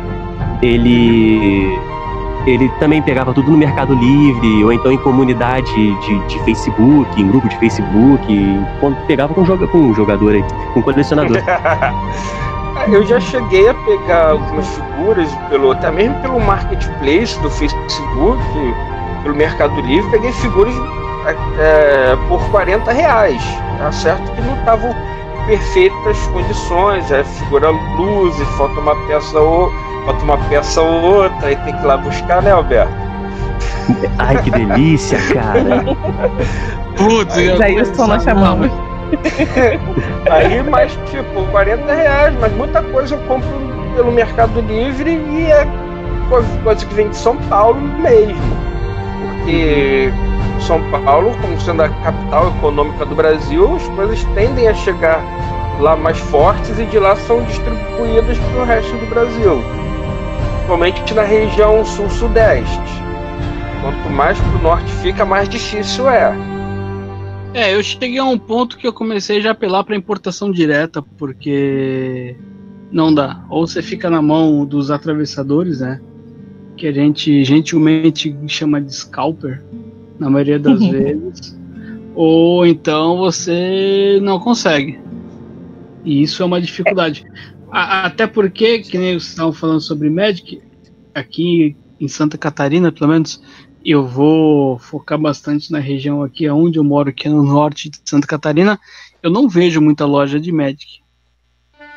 ele 0.62 1.78
ele 2.46 2.68
também 2.80 3.02
pegava 3.02 3.32
tudo 3.32 3.50
no 3.50 3.59
Mercado 3.59 3.94
Livre, 3.94 4.64
ou 4.64 4.72
então 4.72 4.90
em 4.90 4.98
comunidade 4.98 5.70
de, 6.00 6.26
de 6.26 6.38
Facebook, 6.44 7.20
em 7.20 7.28
grupo 7.28 7.46
de 7.48 7.57
Facebook, 7.59 8.26
pegava 9.07 9.34
com, 9.34 9.44
joga, 9.44 9.66
com 9.66 9.92
jogador 9.94 10.34
aí, 10.34 10.44
com 10.72 10.82
colecionador. 10.82 11.38
Eu 12.88 13.05
já 13.07 13.20
cheguei 13.20 13.68
a 13.68 13.74
pegar 13.74 14.30
algumas 14.30 14.66
figuras, 14.76 15.28
pelo, 15.48 15.70
até 15.70 15.90
mesmo 15.90 16.14
pelo 16.20 16.38
marketplace 16.40 17.38
do 17.40 17.48
Facebook, 17.50 18.42
pelo 19.22 19.34
Mercado 19.34 19.80
Livre, 19.82 20.11
peguei 20.11 20.32
figuras 20.32 20.74
é, 21.59 22.16
por 22.29 22.41
40 22.51 22.93
reais. 22.93 23.43
Tá 23.79 23.91
certo 23.93 24.31
que 24.33 24.41
não 24.43 24.57
estavam 24.59 24.95
perfeitas 25.47 26.18
condições, 26.29 27.12
a 27.12 27.25
figura 27.25 27.70
luz, 27.70 28.37
falta 28.57 28.81
uma 28.81 28.97
peça 29.07 29.39
ou 29.39 29.70
falta 30.07 30.25
uma 30.25 30.39
peça 30.49 30.81
ou 30.81 31.03
outra, 31.03 31.49
aí 31.49 31.57
tem 31.57 31.75
que 31.75 31.83
ir 31.83 31.87
lá 31.87 31.97
buscar, 31.97 32.43
né, 32.43 32.53
Alberto? 32.53 32.93
Ai, 34.18 34.43
que 34.43 34.51
delícia, 34.51 35.18
cara. 35.33 35.85
Putz, 36.97 37.37
eu 37.37 37.57
Jailson 37.57 38.07
nós 38.07 38.22
chamamos. 38.22 38.70
Aí, 40.31 40.62
mas 40.62 40.93
tipo, 41.11 41.45
40 41.51 41.93
reais, 41.93 42.35
mas 42.41 42.53
muita 42.55 42.83
coisa 42.83 43.14
eu 43.14 43.18
compro 43.27 43.49
pelo 43.95 44.11
Mercado 44.11 44.61
Livre 44.62 45.11
e 45.11 45.51
é 45.51 45.66
coisa 46.62 46.85
que 46.87 46.95
vem 46.95 47.11
de 47.11 47.16
São 47.16 47.37
Paulo 47.37 47.81
mesmo. 47.81 48.57
Porque 49.20 49.93
São 50.67 50.81
Paulo, 50.91 51.37
como 51.43 51.61
sendo 51.61 51.83
a 51.83 51.89
capital 51.91 52.49
econômica 52.57 53.05
do 53.05 53.15
Brasil, 53.15 53.77
as 53.77 53.87
coisas 53.89 54.25
tendem 54.35 54.67
a 54.67 54.75
chegar 54.75 55.23
lá 55.79 55.95
mais 55.95 56.19
fortes 56.19 56.79
e 56.79 56.87
de 56.87 56.99
lá 56.99 57.15
são 57.17 57.45
distribuídas 57.45 58.39
para 58.39 58.62
o 58.62 58.65
resto 58.65 58.97
do 58.97 59.07
Brasil. 59.07 59.62
Principalmente 60.57 61.15
na 61.15 61.23
região 61.23 61.85
sul-sudeste. 61.85 63.05
Quanto 63.83 64.11
mais 64.11 64.39
para 64.39 64.59
o 64.59 64.62
norte 64.62 64.91
fica, 65.03 65.25
mais 65.27 65.51
difícil 65.51 66.09
é. 66.09 66.35
É, 67.53 67.75
eu 67.75 67.83
cheguei 67.83 68.19
a 68.19 68.25
um 68.25 68.39
ponto 68.39 68.79
que 68.79 68.87
eu 68.87 68.93
comecei 68.93 69.43
já 69.43 69.51
a 69.51 69.53
apelar 69.53 69.85
para 69.85 69.95
importação 69.95 70.51
direta, 70.51 71.03
porque 71.03 72.35
não 72.91 73.15
dá. 73.15 73.45
Ou 73.51 73.67
você 73.67 73.83
fica 73.83 74.09
na 74.09 74.23
mão 74.23 74.65
dos 74.65 74.91
atravessadores, 74.91 75.81
né? 75.81 76.01
Que 76.75 76.87
a 76.87 76.93
gente 76.93 77.45
gentilmente 77.45 78.35
chama 78.49 78.81
de 78.81 78.95
scalper, 78.95 79.62
na 80.19 80.31
maioria 80.31 80.59
das 80.59 80.81
vezes. 80.87 81.57
Ou 82.15 82.65
então 82.67 83.19
você 83.19 84.19
não 84.23 84.39
consegue. 84.39 85.01
E 86.05 86.23
isso 86.23 86.43
é 86.43 86.47
uma 86.47 86.61
dificuldade. 86.61 87.25
A- 87.71 88.07
até 88.07 88.27
porque, 88.27 88.81
que 88.81 88.97
nem 88.99 89.12
vocês 89.19 89.31
estavam 89.31 89.53
falando 89.53 89.81
sobre 89.81 90.09
Magic, 90.11 90.62
aqui 91.15 91.77
em 92.01 92.09
Santa 92.09 92.37
Catarina, 92.39 92.93
pelo 92.93 93.11
menos, 93.11 93.43
eu 93.85 94.07
vou 94.07 94.79
focar 94.79 95.19
bastante 95.19 95.73
na 95.73 95.79
região 95.79 96.23
aqui 96.23 96.49
onde 96.49 96.79
eu 96.79 96.85
moro, 96.85 97.12
que 97.12 97.27
é 97.27 97.31
no 97.31 97.43
norte 97.43 97.89
de 97.91 97.99
Santa 98.05 98.27
Catarina. 98.27 98.79
Eu 99.23 99.31
não 99.31 99.49
vejo 99.49 99.81
muita 99.81 100.05
loja 100.07 100.39
de 100.39 100.53
Magic. 100.53 101.03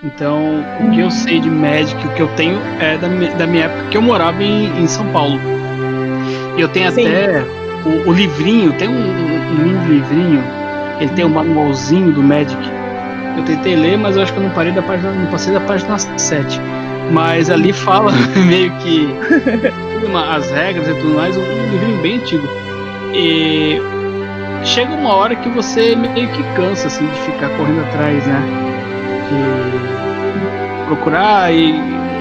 Então, 0.03 0.39
o 0.85 0.91
que 0.91 0.99
eu 0.99 1.09
sei 1.09 1.39
de 1.39 1.49
Magic, 1.49 1.95
o 2.05 2.13
que 2.13 2.21
eu 2.21 2.27
tenho 2.35 2.57
é 2.79 2.97
da, 2.97 3.07
da 3.37 3.47
minha 3.47 3.65
época 3.65 3.89
que 3.89 3.97
eu 3.97 4.01
morava 4.01 4.43
em, 4.43 4.65
em 4.79 4.87
São 4.87 5.11
Paulo. 5.11 5.39
E 6.57 6.61
eu 6.61 6.69
tenho 6.69 6.91
Sim. 6.91 7.01
até 7.05 7.56
o, 7.87 8.09
o 8.09 8.13
livrinho, 8.13 8.73
tem 8.73 8.87
um, 8.87 8.93
um, 8.93 9.87
livrinho, 9.87 10.43
ele 10.99 11.09
tem 11.11 11.25
um 11.25 11.29
manualzinho 11.29 12.11
do 12.11 12.21
Magic. 12.21 12.57
Eu 13.37 13.43
tentei 13.43 13.75
ler, 13.75 13.97
mas 13.97 14.15
eu 14.15 14.23
acho 14.23 14.33
que 14.33 14.39
eu 14.39 14.43
não 14.43 14.49
parei 14.51 14.71
da 14.71 14.81
página, 14.81 15.11
não 15.11 15.27
passei 15.27 15.53
da 15.53 15.61
página 15.61 15.97
7. 15.97 16.59
Mas 17.11 17.49
ali 17.49 17.71
fala 17.71 18.11
meio 18.45 18.71
que 18.77 19.07
as 20.35 20.51
regras 20.51 20.87
e 20.87 20.93
tudo 20.95 21.15
mais, 21.15 21.37
um, 21.37 21.41
um 21.41 21.71
livrinho 21.71 22.01
bem 22.01 22.17
antigo. 22.17 22.47
E 23.13 23.79
chega 24.63 24.93
uma 24.93 25.13
hora 25.13 25.35
que 25.35 25.49
você 25.49 25.95
meio 25.95 26.27
que 26.29 26.43
cansa 26.55 26.87
assim 26.87 27.05
de 27.05 27.19
ficar 27.21 27.49
correndo 27.49 27.81
atrás, 27.81 28.25
né? 28.25 28.41
De 29.29 30.85
procurar 30.87 31.53
e 31.53 31.75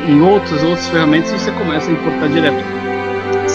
em 0.09 0.21
outras 0.21 0.63
outras 0.63 0.89
ferramentas 0.89 1.31
você 1.33 1.51
começa 1.53 1.91
a 1.91 1.93
importar 1.93 2.29
direto. 2.29 2.76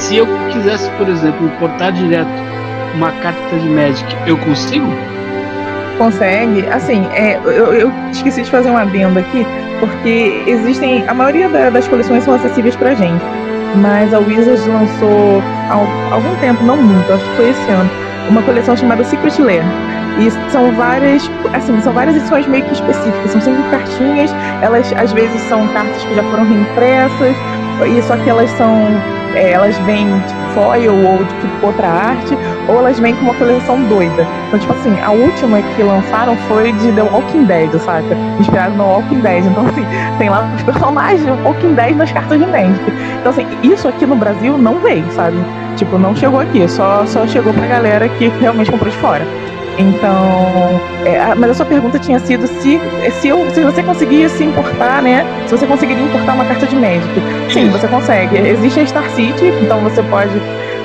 Se 0.02 0.18
eu 0.18 0.28
quisesse, 0.52 0.90
por 0.98 1.08
exemplo, 1.08 1.46
importar 1.46 1.92
direto 1.92 2.28
uma 2.96 3.12
carta 3.24 3.56
de 3.58 3.70
Magic, 3.70 4.16
eu 4.26 4.38
consigo? 4.38 4.88
Consegue. 5.98 6.66
Assim, 6.68 7.06
é, 7.14 7.40
eu, 7.46 7.74
eu 7.74 7.92
esqueci 8.12 8.42
de 8.42 8.50
fazer 8.50 8.70
um 8.70 8.78
adendo 8.78 9.20
aqui, 9.20 9.46
porque 9.80 10.44
existem. 10.48 11.08
A 11.08 11.14
maioria 11.14 11.48
da- 11.48 11.70
das 11.70 11.88
coleções 11.88 12.24
são 12.24 12.34
acessíveis 12.34 12.76
pra 12.76 12.94
gente. 12.96 13.24
Mas 13.76 14.14
a 14.14 14.20
Wizards 14.20 14.66
lançou 14.68 15.42
há 15.70 15.74
al- 15.76 16.14
algum 16.14 16.36
tempo, 16.42 16.62
não 16.66 16.76
muito, 16.76 17.14
acho 17.14 17.24
que 17.24 17.36
foi 17.38 17.50
esse 17.52 17.70
ano, 17.72 17.90
uma 18.30 18.42
coleção 18.42 18.76
chamada 18.76 19.02
Secret 19.04 19.40
Lair. 19.40 19.64
E 20.20 20.30
são 20.52 20.74
várias, 20.74 21.32
assim, 21.54 21.80
são 21.80 21.94
várias 21.94 22.18
edições 22.18 22.46
meio 22.48 22.66
que 22.66 22.74
específicas, 22.74 23.32
são 23.32 23.40
sempre 23.40 23.64
cartinhas, 23.72 24.30
elas 24.62 24.92
às 24.98 25.14
vezes 25.14 25.40
são 25.44 25.66
cartas 25.70 26.04
que 26.04 26.14
já 26.16 26.24
foram 26.24 26.44
reimpressas, 26.46 27.34
e 27.98 28.02
só 28.02 28.18
que 28.18 28.30
elas 28.30 28.50
são. 28.52 28.88
É, 29.36 29.52
elas 29.52 29.78
vêm 29.80 30.08
tipo 30.28 30.42
foil 30.54 30.94
ou 30.94 31.18
tipo 31.18 31.66
outra 31.66 31.88
arte, 31.88 32.38
ou 32.68 32.80
elas 32.80 33.00
vêm 33.00 33.16
com 33.16 33.22
uma 33.24 33.34
coleção 33.36 33.82
doida. 33.84 34.28
Então, 34.48 34.60
tipo 34.60 34.74
assim, 34.74 34.94
a 35.02 35.12
última 35.12 35.62
que 35.62 35.84
lançaram 35.84 36.36
foi 36.48 36.72
de 36.74 36.92
The 36.92 37.02
Walking 37.04 37.46
Dead, 37.46 37.72
saca? 37.80 38.16
Inspirado 38.40 38.76
no 38.76 38.86
Walking 38.86 39.20
Dead. 39.22 39.46
Então, 39.46 39.66
assim, 39.66 39.86
tem 40.18 40.30
lá 40.30 40.50
os 40.56 40.64
personagens 40.64 41.26
do 41.26 41.44
Walking 41.44 41.74
Dead 41.74 41.96
nas 41.96 42.12
cartas 42.12 42.40
de 42.40 42.46
Magic. 42.46 42.82
Então, 43.20 43.32
assim, 43.32 43.48
isso 43.64 43.88
aqui 43.88 44.06
no 44.06 44.16
Brasil 44.16 44.58
não 44.58 44.80
veio, 44.80 45.10
sabe? 45.12 45.38
Tipo, 45.78 45.98
não 45.98 46.16
chegou 46.16 46.40
aqui, 46.40 46.68
só, 46.68 47.06
só 47.06 47.26
chegou 47.26 47.54
pra 47.54 47.66
galera 47.68 48.08
que 48.10 48.28
realmente 48.40 48.72
comprou 48.72 48.90
de 48.90 48.98
fora. 48.98 49.26
Então, 49.78 50.82
é, 51.06 51.20
a- 51.20 51.36
mas 51.36 51.52
a 51.52 51.54
sua 51.54 51.66
pergunta 51.66 51.98
tinha 51.98 52.20
sido 52.20 52.46
se, 52.48 52.80
se, 53.20 53.28
eu, 53.28 53.50
se 53.52 53.62
você 53.64 53.82
conseguia 53.82 54.28
se 54.30 54.44
importar, 54.44 55.02
né? 55.02 55.26
Se 55.48 55.58
você 55.58 55.66
conseguiria 55.66 56.04
importar 56.04 56.34
uma 56.34 56.46
carta 56.46 56.66
de 56.68 56.76
Magic. 56.76 57.08
Sim, 57.50 57.70
você 57.70 57.88
consegue. 57.88 58.38
Existe 58.38 58.80
a 58.80 58.86
Star 58.86 59.10
City, 59.12 59.46
então 59.64 59.80
você 59.80 60.04
pode 60.04 60.32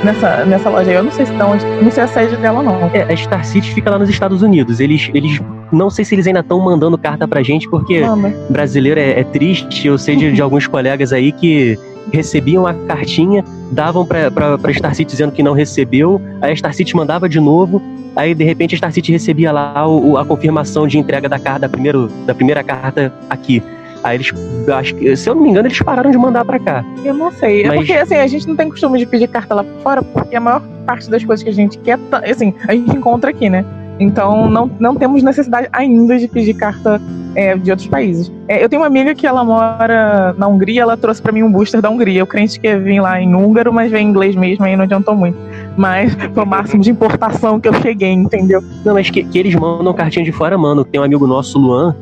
nessa, 0.04 0.44
nessa 0.44 0.70
loja 0.70 0.90
aí. 0.90 0.96
Eu 0.96 1.02
não 1.02 1.10
sei 1.12 1.26
se 1.26 1.32
onde, 1.32 1.64
não 1.82 1.90
sei 1.90 2.04
a 2.04 2.06
sede 2.06 2.36
dela 2.36 2.62
não. 2.62 2.90
É, 2.94 3.02
a 3.12 3.16
Star 3.16 3.44
City 3.44 3.72
fica 3.74 3.90
lá 3.90 3.98
nos 3.98 4.08
Estados 4.08 4.42
Unidos. 4.42 4.80
Eles, 4.80 5.10
eles 5.12 5.40
não 5.72 5.90
sei 5.90 6.04
se 6.04 6.14
eles 6.14 6.26
ainda 6.26 6.40
estão 6.40 6.60
mandando 6.60 6.96
carta 6.96 7.26
pra 7.26 7.42
gente, 7.42 7.68
porque 7.68 8.00
Manda. 8.00 8.32
brasileiro 8.48 9.00
é, 9.00 9.20
é 9.20 9.24
triste. 9.24 9.86
Eu 9.88 9.98
sei 9.98 10.16
de, 10.16 10.32
de 10.32 10.40
alguns 10.40 10.66
colegas 10.66 11.12
aí 11.12 11.32
que 11.32 11.76
recebiam 12.12 12.66
a 12.66 12.74
cartinha, 12.74 13.44
davam 13.72 14.06
pra 14.06 14.72
Star 14.72 14.94
City 14.94 15.10
dizendo 15.12 15.32
que 15.32 15.42
não 15.42 15.52
recebeu, 15.52 16.20
aí 16.40 16.52
a 16.52 16.56
Star 16.56 16.74
City 16.74 16.94
mandava 16.94 17.28
de 17.28 17.40
novo, 17.40 17.82
aí 18.14 18.34
de 18.34 18.44
repente 18.44 18.74
a 18.74 18.78
Star 18.78 18.92
City 18.92 19.12
recebia 19.12 19.52
lá 19.52 19.86
o, 19.88 20.16
a 20.16 20.24
confirmação 20.24 20.86
de 20.86 20.98
entrega 20.98 21.28
da 21.28 21.38
carta, 21.38 21.60
da, 21.60 21.68
primeiro, 21.68 22.08
da 22.26 22.34
primeira 22.34 22.62
carta 22.62 23.12
aqui. 23.28 23.62
Aí 24.04 24.18
eles, 24.18 24.32
acho 24.72 24.94
que, 24.94 25.16
se 25.16 25.28
eu 25.28 25.34
não 25.34 25.42
me 25.42 25.50
engano, 25.50 25.66
eles 25.66 25.82
pararam 25.82 26.10
de 26.10 26.16
mandar 26.18 26.44
pra 26.44 26.60
cá. 26.60 26.84
Eu 27.04 27.12
não 27.14 27.32
sei. 27.32 27.64
É 27.64 27.68
Mas- 27.68 27.78
porque, 27.78 27.92
assim, 27.92 28.14
a 28.14 28.26
gente 28.26 28.46
não 28.46 28.54
tem 28.54 28.68
costume 28.68 28.98
de 28.98 29.06
pedir 29.06 29.26
carta 29.26 29.54
lá 29.54 29.64
fora, 29.82 30.00
porque 30.02 30.36
a 30.36 30.40
maior 30.40 30.62
parte 30.86 31.10
das 31.10 31.24
coisas 31.24 31.42
que 31.42 31.50
a 31.50 31.52
gente 31.52 31.76
quer, 31.78 31.98
tá- 32.10 32.22
assim, 32.24 32.54
a 32.68 32.74
gente 32.74 32.94
encontra 32.96 33.30
aqui, 33.30 33.50
né? 33.50 33.64
Então, 33.98 34.48
não, 34.48 34.70
não 34.78 34.94
temos 34.94 35.22
necessidade 35.22 35.68
ainda 35.72 36.18
de 36.18 36.28
pedir 36.28 36.54
carta 36.54 37.00
é, 37.36 37.54
de 37.54 37.70
outros 37.70 37.86
países. 37.86 38.32
É, 38.48 38.64
eu 38.64 38.68
tenho 38.68 38.80
uma 38.80 38.88
amiga 38.88 39.14
que 39.14 39.26
ela 39.26 39.44
mora 39.44 40.34
na 40.38 40.48
Hungria, 40.48 40.82
ela 40.82 40.96
trouxe 40.96 41.20
pra 41.20 41.30
mim 41.30 41.42
um 41.42 41.52
booster 41.52 41.82
da 41.82 41.90
Hungria. 41.90 42.20
Eu 42.20 42.26
crente 42.26 42.58
que 42.58 42.66
ia 42.66 42.78
vir 42.80 43.00
lá 43.00 43.20
em 43.20 43.34
húngaro, 43.34 43.72
mas 43.72 43.90
veio 43.90 44.02
em 44.02 44.08
inglês 44.08 44.34
mesmo, 44.34 44.64
aí 44.64 44.74
não 44.74 44.84
adiantou 44.84 45.14
muito. 45.14 45.38
Mas 45.76 46.16
foi 46.32 46.42
o 46.42 46.46
máximo 46.46 46.82
de 46.82 46.90
importação 46.90 47.60
que 47.60 47.68
eu 47.68 47.74
cheguei, 47.74 48.10
entendeu? 48.12 48.64
Não, 48.84 48.94
mas 48.94 49.10
que, 49.10 49.22
que 49.22 49.38
eles 49.38 49.54
mandam 49.54 49.92
cartinha 49.92 50.24
de 50.24 50.32
fora, 50.32 50.56
mano. 50.56 50.82
Tem 50.84 50.98
um 50.98 51.04
amigo 51.04 51.26
nosso, 51.26 51.58
Luan, 51.58 51.94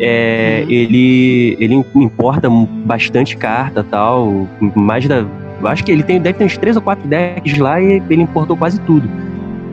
é, 0.00 0.62
Uhum. 0.64 0.70
ele, 0.70 1.56
ele 1.60 1.74
importa 1.96 2.48
bastante 2.48 3.36
carta 3.36 3.84
tal. 3.84 4.48
Mais 4.74 5.06
da. 5.06 5.26
Acho 5.64 5.84
que 5.84 5.92
ele 5.92 6.02
tem, 6.02 6.20
deve 6.20 6.38
ter 6.38 6.44
uns 6.44 6.56
três 6.56 6.76
ou 6.76 6.82
quatro 6.82 7.06
decks 7.06 7.58
lá 7.58 7.80
e 7.80 8.02
ele 8.08 8.22
importou 8.22 8.56
quase 8.56 8.80
tudo. 8.80 9.08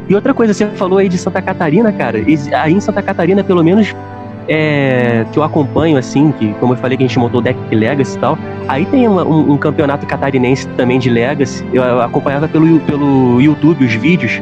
E 0.10 0.14
outra 0.16 0.34
coisa, 0.34 0.54
você 0.54 0.66
falou 0.72 0.98
aí 1.00 1.08
de 1.08 1.18
Santa 1.18 1.42
Catarina, 1.42 1.92
cara. 1.92 2.18
Aí 2.18 2.74
em 2.74 2.80
Santa 2.80 3.02
Catarina, 3.02 3.44
pelo 3.44 3.64
menos, 3.64 3.96
é, 4.48 5.26
que 5.32 5.40
eu 5.40 5.44
acompanho, 5.44 5.98
assim, 5.98 6.32
que 6.32 6.54
como 6.60 6.74
eu 6.74 6.78
falei 6.78 6.98
que 6.98 7.04
a 7.04 7.08
gente 7.08 7.18
montou 7.20 7.40
o 7.40 7.44
deck 7.44 7.58
Legacy 7.72 8.18
e 8.18 8.20
tal, 8.20 8.38
aí 8.68 8.86
tem 8.86 9.08
uma- 9.08 9.24
um, 9.24 9.54
um 9.54 9.58
campeonato 9.58 10.06
catarinense 10.06 10.68
também 10.70 11.00
de 11.00 11.10
Legacy. 11.10 11.66
Eu, 11.74 11.84
eu 11.84 12.02
acompanhava 12.02 12.48
pelo, 12.48 12.80
pelo 12.82 13.42
YouTube 13.42 13.86
os 13.86 13.94
vídeos 13.94 14.42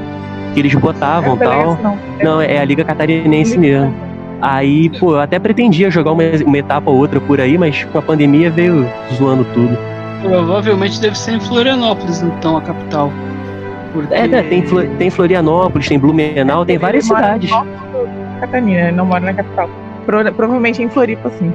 que 0.54 0.60
eles 0.60 0.74
botavam 0.76 1.36
É, 1.36 1.38
tal. 1.38 1.50
beleza, 1.62 1.80
não. 1.84 1.98
Não, 2.24 2.42
é 2.42 2.60
a 2.60 2.66
Liga 2.66 2.84
Catarinense 2.84 3.58
mesmo. 3.58 3.94
Aí, 4.42 4.90
pô, 5.00 5.14
eu 5.14 5.20
até 5.22 5.40
pretendia 5.40 5.90
jogar 5.90 6.12
uma, 6.12 6.24
uma 6.46 6.58
etapa 6.58 6.92
ou 6.92 6.98
outra 6.98 7.20
por 7.20 7.40
aí, 7.40 7.58
mas 7.58 7.86
com 7.86 7.98
a 7.98 8.02
pandemia 8.02 8.52
veio 8.52 8.86
zoando 9.14 9.46
tudo. 9.54 9.78
Provavelmente 10.22 11.00
deve 11.02 11.18
ser 11.18 11.34
em 11.36 11.40
Florianópolis, 11.40 12.22
então, 12.22 12.58
a 12.58 12.62
capital. 12.62 13.12
Porque... 13.94 14.14
É, 14.14 14.28
né, 14.28 14.44
tem, 14.44 14.62
tem 14.98 15.10
Florianópolis, 15.10 15.88
tem 15.88 15.98
Blumenau, 15.98 16.66
tem 16.66 16.78
várias 16.78 17.06
cidades. 17.06 17.50
Catarina, 18.42 18.92
não 18.92 19.06
mora 19.06 19.22
na 19.22 19.34
capital. 19.34 19.70
Pro- 20.06 20.34
provavelmente 20.34 20.82
em 20.82 20.90
Floripa, 20.90 21.30
sim. 21.40 21.52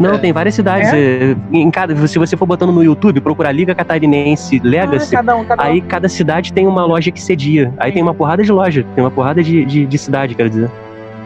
Não, 0.00 0.14
É. 0.14 0.18
tem 0.18 0.32
várias 0.32 0.54
cidades. 0.56 0.90
é, 0.92 1.36
em 1.52 1.70
cada, 1.70 1.94
se 2.08 2.18
você 2.18 2.36
for 2.36 2.46
botando 2.46 2.72
no 2.72 2.82
YouTube, 2.82 3.20
procurar 3.20 3.52
Liga 3.52 3.74
Catarinense 3.76 4.60
Legacy, 4.62 5.14
Ah, 5.14 5.18
cada 5.18 5.36
um, 5.36 5.44
cada 5.44 5.62
um. 5.62 5.66
aí 5.66 5.80
cada 5.80 6.08
cidade 6.08 6.52
tem 6.52 6.66
uma 6.66 6.84
loja 6.84 7.12
que 7.12 7.22
cedia. 7.22 7.72
Aí 7.78 7.92
tem 7.92 8.02
uma 8.02 8.12
porrada 8.12 8.42
de 8.42 8.50
loja, 8.50 8.84
tem 8.96 9.04
uma 9.04 9.10
porrada 9.10 9.40
de, 9.42 9.64
de, 9.64 9.86
de 9.86 9.98
cidade, 9.98 10.34
quero 10.34 10.50
dizer. 10.50 10.68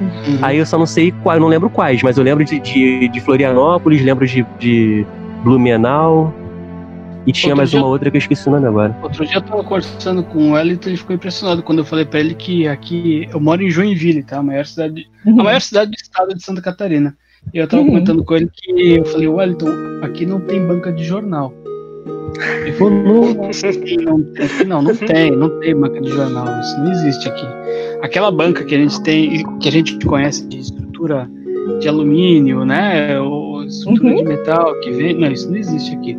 Uhum. 0.00 0.38
Aí 0.42 0.58
eu 0.58 0.66
só 0.66 0.78
não 0.78 0.84
sei 0.86 1.12
qual, 1.22 1.36
eu 1.36 1.40
não 1.40 1.48
lembro 1.48 1.70
quais, 1.70 2.02
mas 2.02 2.18
eu 2.18 2.22
lembro 2.24 2.44
de, 2.44 2.58
de, 2.60 3.08
de 3.08 3.20
Florianópolis, 3.20 4.02
lembro 4.02 4.26
de, 4.26 4.44
de 4.58 5.06
Blumenau. 5.42 6.32
E 7.28 7.32
tinha 7.32 7.50
Outro 7.52 7.56
mais 7.58 7.70
dia- 7.70 7.78
uma 7.80 7.88
outra 7.88 8.10
que 8.10 8.16
eu 8.16 8.20
esqueci 8.20 8.48
o 8.48 8.52
nome 8.52 8.66
agora. 8.66 8.96
Outro 9.02 9.26
dia 9.26 9.36
eu 9.36 9.42
tava 9.42 9.62
conversando 9.62 10.22
com 10.22 10.38
o 10.48 10.52
Wellington 10.52 10.88
e 10.88 10.90
ele 10.92 10.96
ficou 10.96 11.14
impressionado 11.14 11.62
quando 11.62 11.78
eu 11.80 11.84
falei 11.84 12.06
pra 12.06 12.20
ele 12.20 12.34
que 12.34 12.66
aqui 12.66 13.28
eu 13.30 13.38
moro 13.38 13.62
em 13.62 13.68
Joinville, 13.70 14.22
tá? 14.22 14.38
A 14.38 14.42
maior 14.42 14.64
cidade, 14.64 15.06
Uhum. 15.26 15.40
a 15.40 15.44
maior 15.44 15.60
cidade 15.60 15.90
do 15.90 15.94
estado 15.96 16.34
de 16.34 16.42
Santa 16.42 16.62
Catarina. 16.62 17.14
E 17.52 17.58
eu 17.58 17.68
tava 17.68 17.82
Uhum. 17.82 17.88
comentando 17.90 18.24
com 18.24 18.34
ele 18.34 18.48
que 18.50 18.92
eu 18.96 19.04
falei, 19.04 19.28
Wellington, 19.28 19.68
aqui 20.02 20.24
não 20.24 20.40
tem 20.40 20.66
banca 20.66 20.90
de 20.90 21.04
jornal. 21.04 21.52
Ele 22.62 22.72
falou, 22.72 22.92
louco. 23.02 23.44
"Aqui 23.46 23.96
não, 23.98 24.18
não, 24.66 24.82
não 24.82 24.96
tem, 24.96 25.30
não 25.30 25.60
tem 25.60 25.74
banca 25.76 26.00
de 26.00 26.08
jornal, 26.10 26.46
isso 26.60 26.78
não 26.80 26.90
existe 26.92 27.28
aqui. 27.28 27.46
Aquela 28.00 28.30
banca 28.30 28.64
que 28.64 28.74
a 28.74 28.78
gente 28.78 29.02
tem, 29.02 29.44
que 29.58 29.68
a 29.68 29.72
gente 29.72 29.98
conhece 30.06 30.46
de 30.46 30.58
estrutura 30.60 31.28
de 31.80 31.88
alumínio, 31.88 32.64
né? 32.64 33.20
Ou 33.20 33.64
estrutura 33.64 34.08
Uhum. 34.14 34.16
de 34.16 34.24
metal 34.24 34.80
que 34.80 34.90
vem. 34.92 35.14
Não, 35.14 35.30
isso 35.30 35.50
não 35.50 35.56
existe 35.58 35.94
aqui. 35.94 36.16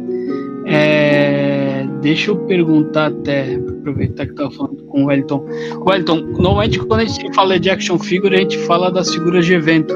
É, 0.71 1.83
deixa 1.99 2.29
eu 2.29 2.37
perguntar 2.45 3.07
até, 3.07 3.55
aproveitar 3.55 4.27
que 4.27 4.33
eu 4.33 4.35
tava 4.35 4.51
falando 4.51 4.83
com 4.83 5.03
o 5.03 5.05
Wellington. 5.07 5.43
Wellington, 5.83 6.17
normalmente 6.37 6.77
quando 6.79 7.01
a 7.01 7.05
gente 7.05 7.33
fala 7.33 7.59
de 7.59 7.71
action 7.71 7.97
figure, 7.97 8.35
a 8.35 8.39
gente 8.39 8.57
fala 8.59 8.91
das 8.91 9.11
figuras 9.11 9.47
de 9.47 9.55
evento, 9.55 9.95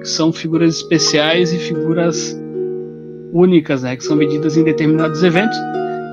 que 0.00 0.08
são 0.08 0.32
figuras 0.32 0.76
especiais 0.76 1.52
e 1.52 1.58
figuras 1.58 2.34
únicas, 3.32 3.82
né? 3.82 3.94
Que 3.94 4.04
são 4.04 4.16
vendidas 4.16 4.56
em 4.56 4.64
determinados 4.64 5.22
eventos. 5.22 5.58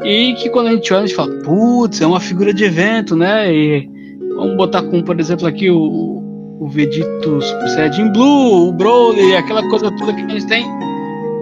E 0.03 0.33
que 0.33 0.49
quando 0.49 0.67
a 0.67 0.71
gente 0.73 0.93
olha, 0.93 1.03
a 1.03 1.07
gente 1.07 1.15
fala, 1.15 1.33
putz, 1.39 2.01
é 2.01 2.05
uma 2.05 2.19
figura 2.19 2.53
de 2.53 2.65
evento, 2.65 3.15
né? 3.15 3.53
E 3.53 3.89
vamos 4.35 4.57
botar 4.57 4.83
como, 4.83 5.01
por 5.01 5.17
exemplo, 5.17 5.47
aqui 5.47 5.69
o, 5.69 6.21
o 6.59 6.67
Vegito 6.67 7.41
Super 7.41 7.67
Saiyajin 7.69 8.11
Blue, 8.11 8.67
o 8.67 8.73
Broly, 8.73 9.33
aquela 9.37 9.65
coisa 9.69 9.89
toda 9.95 10.13
que 10.13 10.21
a 10.23 10.27
gente 10.27 10.45
tem 10.47 10.92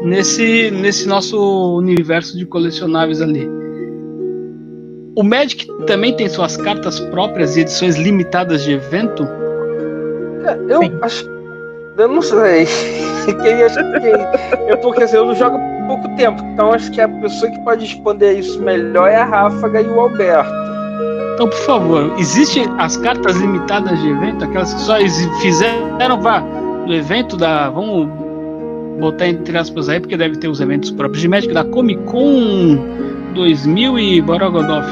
nesse, 0.04 0.72
nesse 0.72 1.08
nosso 1.08 1.78
universo 1.78 2.38
de 2.38 2.46
colecionáveis 2.46 3.22
ali. 3.22 3.50
O 5.16 5.24
Magic 5.24 5.68
também 5.86 6.16
tem 6.16 6.30
suas 6.30 6.56
cartas 6.58 7.00
próprias 7.00 7.58
e 7.58 7.62
edições 7.62 7.98
limitadas 7.98 8.64
de 8.64 8.74
evento. 8.74 9.28
Eu 10.70 10.82
Sim. 10.82 10.98
acho. 11.02 11.30
Eu 11.98 12.08
não 12.08 12.22
sei. 12.22 12.66
Quem 13.44 13.64
acha 13.64 13.84
que. 13.84 14.72
Eu, 14.72 14.78
porque 14.78 15.04
assim, 15.04 15.18
eu 15.18 15.26
não 15.26 15.36
jogo 15.36 15.58
há 15.58 15.88
pouco 15.88 16.16
tempo. 16.16 16.42
Então 16.54 16.72
acho 16.72 16.90
que 16.92 17.02
a 17.02 17.10
pessoa 17.10 17.52
que 17.52 17.60
pode 17.60 17.86
responder 17.86 18.34
isso 18.34 18.62
melhor 18.62 19.10
é 19.10 19.18
a 19.18 19.26
Ráfaga 19.26 19.82
e 19.82 19.88
o 19.88 20.00
Alberto. 20.00 20.62
Então, 21.34 21.50
por 21.50 21.60
favor, 21.60 22.14
existem 22.20 22.66
as 22.78 22.98
cartas 22.98 23.36
limitadas 23.38 24.00
de 24.00 24.10
evento, 24.10 24.46
aquelas 24.46 24.74
que 24.74 24.82
só 24.82 24.96
fizeram 25.42 26.22
vá, 26.22 26.40
no 26.40 26.94
evento 26.94 27.36
da. 27.36 27.70
Vamos 27.70 28.21
botar 29.00 29.28
entre 29.28 29.58
aspas 29.58 29.90
aí, 29.90 30.00
porque 30.00 30.18
deve 30.18 30.38
ter 30.38 30.48
os 30.48 30.60
eventos 30.60 30.92
próprios 30.92 31.22
de 31.22 31.28
Magic, 31.28 31.54
da 31.54 31.64
Comic 31.64 32.02
Con 32.04 32.80
2000 33.34 34.00
e 34.00 34.22
Borogodov. 34.22 34.86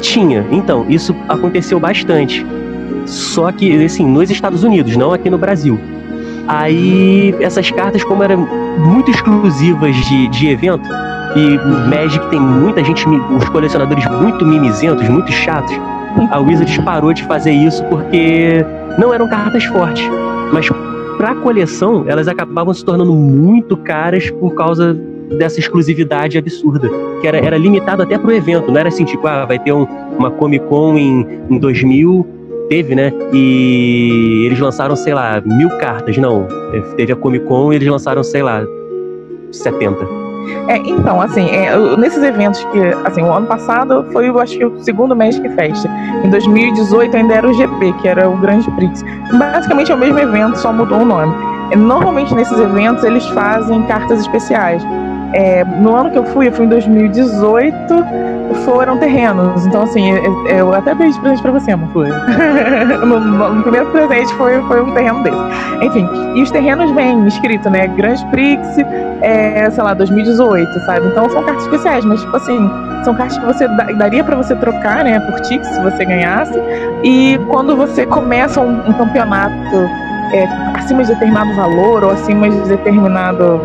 Tinha. 0.00 0.44
Então, 0.50 0.84
isso 0.88 1.14
aconteceu 1.28 1.78
bastante. 1.78 2.44
Só 3.06 3.50
que, 3.52 3.84
assim, 3.84 4.06
nos 4.06 4.30
Estados 4.30 4.64
Unidos, 4.64 4.96
não 4.96 5.12
aqui 5.12 5.30
no 5.30 5.38
Brasil. 5.38 5.78
Aí, 6.46 7.34
essas 7.40 7.70
cartas, 7.70 8.02
como 8.04 8.22
eram 8.22 8.46
muito 8.78 9.10
exclusivas 9.10 9.94
de, 9.96 10.28
de 10.28 10.48
evento, 10.48 10.88
e 11.34 11.58
Magic 11.88 12.28
tem 12.28 12.40
muita 12.40 12.84
gente, 12.84 13.06
os 13.08 13.48
colecionadores 13.48 14.04
muito 14.06 14.44
mimizentos, 14.44 15.08
muito 15.08 15.32
chatos, 15.32 15.72
a 16.30 16.38
Wizards 16.38 16.76
parou 16.78 17.12
de 17.12 17.22
fazer 17.24 17.52
isso 17.52 17.82
porque 17.84 18.64
não 18.98 19.14
eram 19.14 19.28
cartas 19.28 19.64
fortes. 19.64 20.04
Mas 20.52 20.68
pra 21.22 21.36
coleção, 21.36 22.04
elas 22.08 22.26
acabavam 22.26 22.74
se 22.74 22.84
tornando 22.84 23.14
muito 23.14 23.76
caras 23.76 24.28
por 24.28 24.56
causa 24.56 24.92
dessa 25.38 25.60
exclusividade 25.60 26.36
absurda. 26.36 26.90
Que 27.20 27.28
era, 27.28 27.38
era 27.38 27.56
limitado 27.56 28.02
até 28.02 28.18
pro 28.18 28.32
evento, 28.32 28.72
não 28.72 28.76
era 28.80 28.88
assim, 28.88 29.04
tipo, 29.04 29.24
ah, 29.28 29.44
vai 29.44 29.56
ter 29.56 29.72
um- 29.72 29.86
uma 30.18 30.32
Comic 30.32 30.64
Con 30.66 30.98
em, 30.98 31.24
em 31.48 31.58
2000, 31.60 32.26
teve, 32.68 32.96
né? 32.96 33.12
E 33.32 34.42
eles 34.46 34.58
lançaram, 34.58 34.96
sei 34.96 35.14
lá, 35.14 35.40
mil 35.46 35.68
cartas. 35.78 36.16
Não, 36.18 36.44
teve 36.96 37.12
a 37.12 37.16
Comic 37.16 37.44
Con 37.46 37.72
e 37.72 37.76
eles 37.76 37.86
lançaram, 37.86 38.24
sei 38.24 38.42
lá, 38.42 38.64
70. 39.52 40.04
É, 40.68 40.76
então, 40.78 41.20
assim, 41.20 41.48
é, 41.50 41.76
nesses 41.96 42.22
eventos 42.22 42.64
que, 42.66 42.80
assim, 43.04 43.22
o 43.22 43.32
ano 43.32 43.46
passado 43.46 44.04
foi, 44.12 44.28
eu 44.28 44.38
acho 44.38 44.56
que 44.56 44.64
o 44.64 44.78
segundo 44.82 45.14
Magic 45.14 45.46
Fest. 45.50 45.84
Em 46.24 46.30
2018 46.30 47.16
ainda 47.16 47.34
era 47.34 47.48
o 47.48 47.52
GP, 47.52 47.92
que 48.00 48.08
era 48.08 48.28
o 48.28 48.36
Grande 48.38 48.70
Prix. 48.72 49.04
Basicamente 49.38 49.92
é 49.92 49.94
o 49.94 49.98
mesmo 49.98 50.18
evento, 50.18 50.56
só 50.58 50.72
mudou 50.72 51.00
o 51.00 51.04
nome. 51.04 51.34
Normalmente 51.76 52.34
nesses 52.34 52.58
eventos 52.58 53.02
eles 53.02 53.26
fazem 53.28 53.82
cartas 53.84 54.20
especiais. 54.20 54.84
É, 55.34 55.64
no 55.64 55.94
ano 55.96 56.10
que 56.10 56.18
eu 56.18 56.24
fui, 56.24 56.48
eu 56.48 56.52
fui 56.52 56.66
em 56.66 56.68
2018, 56.68 57.74
foram 58.64 58.98
terrenos. 58.98 59.64
Então, 59.66 59.82
assim, 59.82 60.10
eu, 60.12 60.46
eu 60.48 60.74
até 60.74 60.94
dei 60.94 61.10
de 61.10 61.18
presente 61.20 61.42
pra 61.42 61.52
você, 61.52 61.72
amor. 61.72 62.06
No, 63.06 63.18
no- 63.20 63.54
no 63.54 63.62
primeiro 63.62 63.86
presente 63.90 64.32
foi, 64.34 64.60
foi 64.62 64.82
um 64.82 64.92
terreno 64.94 65.22
desse. 65.22 65.36
Enfim, 65.82 66.08
e 66.34 66.42
os 66.42 66.50
terrenos 66.50 66.90
vêm 66.92 67.26
escrito, 67.26 67.68
né? 67.70 67.86
Grande 67.88 68.24
Prix, 68.26 68.66
é, 69.22 69.68
sei 69.70 69.82
lá, 69.82 69.94
2018, 69.94 70.68
sabe? 70.86 71.06
Então 71.08 71.28
são 71.30 71.42
cartas 71.42 71.64
especiais, 71.64 72.04
mas 72.04 72.20
tipo 72.20 72.36
assim, 72.36 72.70
são 73.04 73.14
cartas 73.14 73.38
que 73.38 73.44
você 73.46 73.66
da- 73.68 73.84
daria 73.92 74.22
pra 74.22 74.36
você 74.36 74.54
trocar, 74.56 75.04
né, 75.04 75.18
por 75.20 75.40
Tix 75.40 75.66
se 75.66 75.80
você 75.82 76.04
ganhasse. 76.04 76.54
E 77.02 77.38
quando 77.48 77.76
você 77.76 78.06
começa 78.06 78.60
um, 78.60 78.88
um 78.88 78.92
campeonato 78.92 79.88
é, 80.32 80.44
acima 80.74 81.02
de 81.02 81.08
determinado 81.12 81.54
valor 81.54 82.04
ou 82.04 82.10
acima 82.10 82.48
de 82.48 82.60
determinado. 82.68 83.60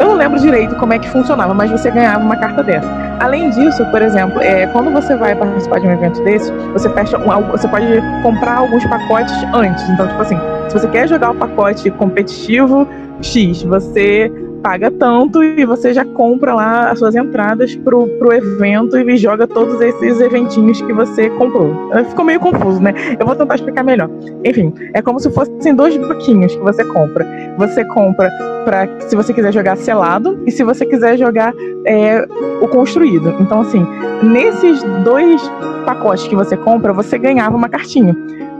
Eu 0.00 0.06
não 0.08 0.14
lembro 0.14 0.38
direito 0.38 0.74
como 0.76 0.92
é 0.92 0.98
que 0.98 1.08
funcionava, 1.08 1.54
mas 1.54 1.70
você 1.70 1.90
ganhava 1.90 2.24
uma 2.24 2.36
carta 2.36 2.62
dessa. 2.62 2.88
Além 3.20 3.50
disso, 3.50 3.84
por 3.86 4.02
exemplo, 4.02 4.40
é, 4.40 4.66
quando 4.66 4.90
você 4.90 5.14
vai 5.16 5.34
participar 5.34 5.78
de 5.80 5.86
um 5.86 5.92
evento 5.92 6.22
desse, 6.24 6.50
você 6.72 6.88
fecha 6.90 7.18
um, 7.18 7.42
você 7.50 7.68
pode 7.68 7.86
comprar 8.22 8.58
alguns 8.58 8.84
pacotes 8.86 9.34
antes. 9.54 9.88
Então, 9.90 10.08
tipo 10.08 10.22
assim, 10.22 10.38
se 10.68 10.78
você 10.78 10.88
quer 10.88 11.06
jogar 11.06 11.30
o 11.30 11.34
pacote 11.34 11.90
competitivo 11.90 12.88
X, 13.20 13.62
você 13.62 14.30
paga 14.62 14.90
tanto 14.90 15.42
e 15.42 15.64
você 15.64 15.92
já 15.92 16.04
compra 16.04 16.54
lá 16.54 16.90
as 16.90 16.98
suas 16.98 17.14
entradas 17.14 17.74
pro, 17.76 18.06
pro 18.18 18.32
evento 18.32 18.96
e 18.96 19.16
joga 19.16 19.46
todos 19.46 19.80
esses 19.80 20.20
eventinhos 20.20 20.80
que 20.80 20.92
você 20.92 21.28
comprou. 21.30 21.74
Ficou 22.08 22.24
meio 22.24 22.40
confuso, 22.40 22.80
né? 22.80 22.94
Eu 23.18 23.26
vou 23.26 23.34
tentar 23.34 23.56
explicar 23.56 23.82
melhor. 23.82 24.08
Enfim, 24.44 24.72
é 24.94 25.02
como 25.02 25.18
se 25.18 25.30
fossem 25.30 25.74
dois 25.74 25.96
bloquinhos 25.96 26.54
que 26.54 26.62
você 26.62 26.84
compra. 26.84 27.26
Você 27.58 27.84
compra 27.86 28.30
para 28.64 28.88
se 29.00 29.16
você 29.16 29.32
quiser 29.34 29.52
jogar 29.52 29.76
selado 29.76 30.40
e 30.46 30.52
se 30.52 30.62
você 30.62 30.86
quiser 30.86 31.18
jogar 31.18 31.52
é, 31.84 32.24
o 32.60 32.68
construído. 32.68 33.34
Então, 33.40 33.60
assim, 33.60 33.84
nesses 34.22 34.82
dois 35.04 35.42
pacotes 35.84 36.28
que 36.28 36.36
você 36.36 36.56
compra, 36.56 36.92
você 36.92 37.18
ganhava 37.18 37.56
uma 37.56 37.68
cartinha. 37.68 38.16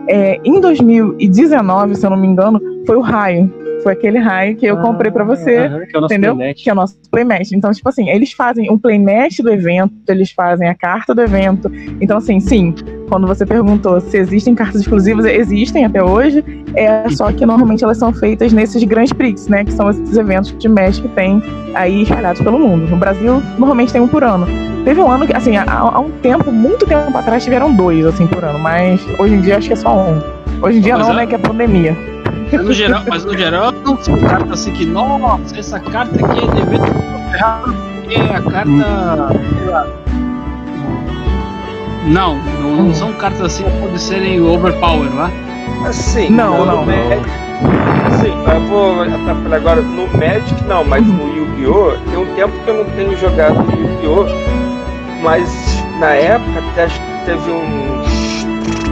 É, 0.09 0.41
em 0.45 0.61
2019, 0.61 1.95
se 1.95 2.05
eu 2.05 2.11
não 2.11 2.17
me 2.17 2.27
engano, 2.27 2.61
foi 2.85 2.97
o 2.97 3.01
raio. 3.01 3.62
Foi 3.83 3.93
aquele 3.93 4.19
raio 4.19 4.57
que 4.57 4.67
eu 4.67 4.77
comprei 4.79 5.11
para 5.11 5.25
você 5.25 5.69
que 5.91 5.97
é 5.97 6.01
o 6.01 6.05
entendeu? 6.05 6.37
playmatch. 6.37 6.63
Que 6.63 6.71
é 6.71 6.73
o 6.73 6.77
nosso 6.77 6.97
playmatch. 7.11 7.53
Então, 7.53 7.71
tipo 7.73 7.89
assim, 7.89 8.09
eles 8.09 8.33
fazem 8.33 8.71
um 8.71 8.79
playmatch 8.79 9.41
do 9.41 9.51
evento, 9.51 9.93
eles 10.09 10.31
fazem 10.31 10.69
a 10.69 10.75
carta 10.75 11.15
do 11.15 11.21
evento. 11.21 11.71
Então, 12.01 12.19
assim, 12.19 12.39
sim, 12.39 12.75
quando 13.09 13.27
você 13.27 13.45
perguntou 13.45 14.01
se 14.01 14.17
existem 14.17 14.55
cartas 14.55 14.81
exclusivas, 14.83 15.25
existem 15.27 15.85
até 15.85 16.03
hoje. 16.03 16.45
É 16.75 17.09
só 17.11 17.31
que 17.33 17.45
normalmente 17.45 17.85
elas 17.85 17.99
são 17.99 18.13
feitas 18.13 18.53
nesses 18.53 18.83
Grand 18.85 19.09
Prix, 19.09 19.49
né? 19.49 19.65
Que 19.65 19.73
são 19.73 19.91
esses 19.91 20.17
eventos 20.17 20.57
de 20.57 20.69
Magic 20.69 21.07
que 21.07 21.15
tem 21.15 21.43
aí 21.75 22.03
espalhados 22.03 22.41
pelo 22.41 22.59
mundo. 22.59 22.89
No 22.89 22.97
Brasil, 22.97 23.43
normalmente 23.59 23.93
tem 23.93 24.01
um 24.01 24.09
por 24.09 24.23
ano. 24.23 24.47
Teve 24.85 25.01
um 25.01 25.11
ano 25.11 25.27
que, 25.27 25.35
assim, 25.37 25.57
há, 25.57 25.65
há 25.69 26.01
um 26.01 26.11
tempo, 26.11 26.51
muito 26.51 26.87
tempo 26.87 27.17
atrás, 27.17 27.45
tiveram 27.45 27.73
dois, 27.75 28.05
assim, 28.07 28.27
por 28.27 28.43
ano. 28.45 28.59
Mas 28.59 29.01
hoje 29.19 29.35
em 29.35 29.41
dia 29.41 29.57
acho 29.59 29.67
que 29.69 29.75
é 29.75 29.77
só 29.77 29.95
um. 29.97 30.21
Hoje 30.63 30.79
em 30.79 30.81
dia 30.81 30.97
Mas 30.97 31.07
não, 31.07 31.15
é- 31.15 31.17
né? 31.19 31.27
Que 31.27 31.35
é 31.35 31.39
pandemia. 31.39 31.97
Mas 32.53 32.65
no 32.65 32.73
geral, 32.73 33.03
mas 33.09 33.25
no 33.25 33.37
geral 33.37 33.73
não 33.73 33.97
são 34.03 34.19
cartas 34.19 34.61
assim 34.61 34.73
que, 34.73 34.85
nossa, 34.87 35.57
essa 35.59 35.81
carta 35.81 36.15
aqui 36.25 36.45
é 36.45 36.51
de 36.55 36.61
evento 36.61 36.93
ferrado 37.31 37.75
porque 38.03 38.17
a 38.17 38.43
carta. 38.43 39.29
sei 39.59 39.69
lá, 39.71 39.87
Não, 42.07 42.37
não, 42.61 42.77
não 42.85 42.95
são 42.95 43.13
cartas 43.15 43.41
assim 43.43 43.65
que 43.65 43.71
podem 43.81 43.99
serem 43.99 44.41
overpower 44.41 45.15
lá. 45.15 45.31
Assim, 45.87 46.29
Não, 46.31 46.59
no 46.59 46.67
não, 46.67 46.87
Magic- 46.87 47.31
Sim, 48.21 48.33
eu 48.53 48.61
vou 48.69 49.03
atrapalhar 49.03 49.57
agora. 49.57 49.83
No 49.83 50.07
Magic, 50.19 50.65
não, 50.69 50.85
mas 50.85 51.07
no 51.07 51.29
Yu 51.29 51.43
Yu-Gi-Oh! 51.59 51.93
Tem 52.11 52.19
um 52.19 52.35
tempo 52.35 52.53
que 52.65 52.71
eu 52.71 52.75
não 52.79 52.85
tenho 52.97 53.17
jogado 53.17 53.55
Yu-Gi-Oh! 53.71 54.27
Mas 55.23 55.49
na 56.01 56.11
época, 56.15 56.59
até 56.73 56.85
acho 56.85 57.01
que 57.01 57.25
teve 57.27 57.51
uns 57.51 58.47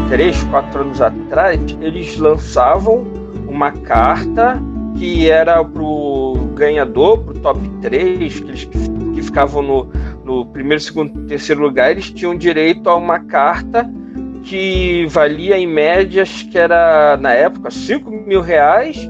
3, 0.08 0.44
4 0.44 0.80
anos 0.80 1.00
atrás, 1.00 1.60
eles 1.80 2.16
lançavam 2.18 3.04
uma 3.50 3.72
carta 3.72 4.60
que 4.98 5.30
era 5.30 5.64
pro 5.64 6.34
ganhador, 6.54 7.18
pro 7.18 7.34
top 7.40 7.60
3, 7.82 8.40
que 8.40 8.48
eles 8.48 8.64
que 8.64 9.22
ficavam 9.22 9.62
no, 9.62 9.88
no 10.24 10.46
primeiro, 10.46 10.82
segundo, 10.82 11.26
terceiro 11.26 11.60
lugar, 11.60 11.90
eles 11.90 12.10
tinham 12.10 12.36
direito 12.36 12.88
a 12.88 12.96
uma 12.96 13.18
carta 13.20 13.88
que 14.44 15.06
valia 15.10 15.58
em 15.58 15.66
média, 15.66 16.22
acho 16.22 16.48
que 16.48 16.58
era 16.58 17.16
na 17.16 17.32
época 17.32 17.70
5 17.70 18.10
mil 18.10 18.40
reais, 18.40 19.08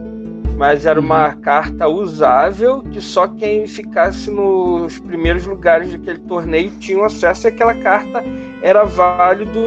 mas 0.56 0.84
era 0.84 1.00
uma 1.00 1.28
uhum. 1.28 1.40
carta 1.40 1.88
usável 1.88 2.82
que 2.82 3.00
só 3.00 3.26
quem 3.28 3.66
ficasse 3.66 4.30
nos 4.30 4.98
primeiros 5.00 5.46
lugares 5.46 5.92
daquele 5.92 6.18
torneio 6.20 6.70
tinha 6.72 7.04
acesso 7.06 7.46
e 7.46 7.48
aquela 7.48 7.74
carta 7.74 8.22
era 8.62 8.84
válido 8.84 9.64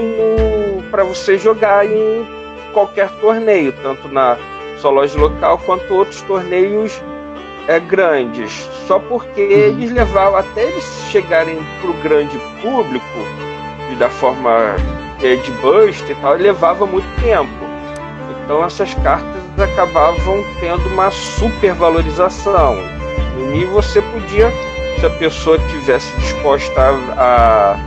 para 0.91 1.03
você 1.03 1.38
jogar 1.38 1.86
em 1.86 2.26
qualquer 2.74 3.09
torneio, 3.19 3.74
tanto 3.82 4.07
na 4.07 4.38
loja 4.89 5.17
local 5.19 5.57
quanto 5.59 5.93
outros 5.93 6.21
torneios 6.23 7.01
é, 7.67 7.79
grandes. 7.79 8.69
Só 8.88 8.99
porque 8.99 9.41
uhum. 9.41 9.51
eles 9.51 9.91
levavam 9.91 10.39
até 10.39 10.63
eles 10.63 10.86
chegarem 11.09 11.57
para 11.81 11.89
o 11.89 11.93
grande 12.01 12.38
público 12.61 13.03
e 13.91 13.95
da 13.95 14.09
forma 14.09 14.75
é, 15.21 15.36
de 15.36 15.51
bust 15.51 16.11
e 16.11 16.15
tal, 16.15 16.34
levava 16.34 16.86
muito 16.86 17.07
tempo. 17.21 17.49
Então 18.43 18.63
essas 18.63 18.93
cartas 18.95 19.41
acabavam 19.57 20.43
tendo 20.59 20.86
uma 20.89 21.09
supervalorização. 21.11 22.75
E 23.53 23.65
você 23.65 24.01
podia, 24.01 24.51
se 24.99 25.05
a 25.05 25.09
pessoa 25.11 25.57
tivesse 25.69 26.11
disposta 26.17 26.81
a, 26.81 27.77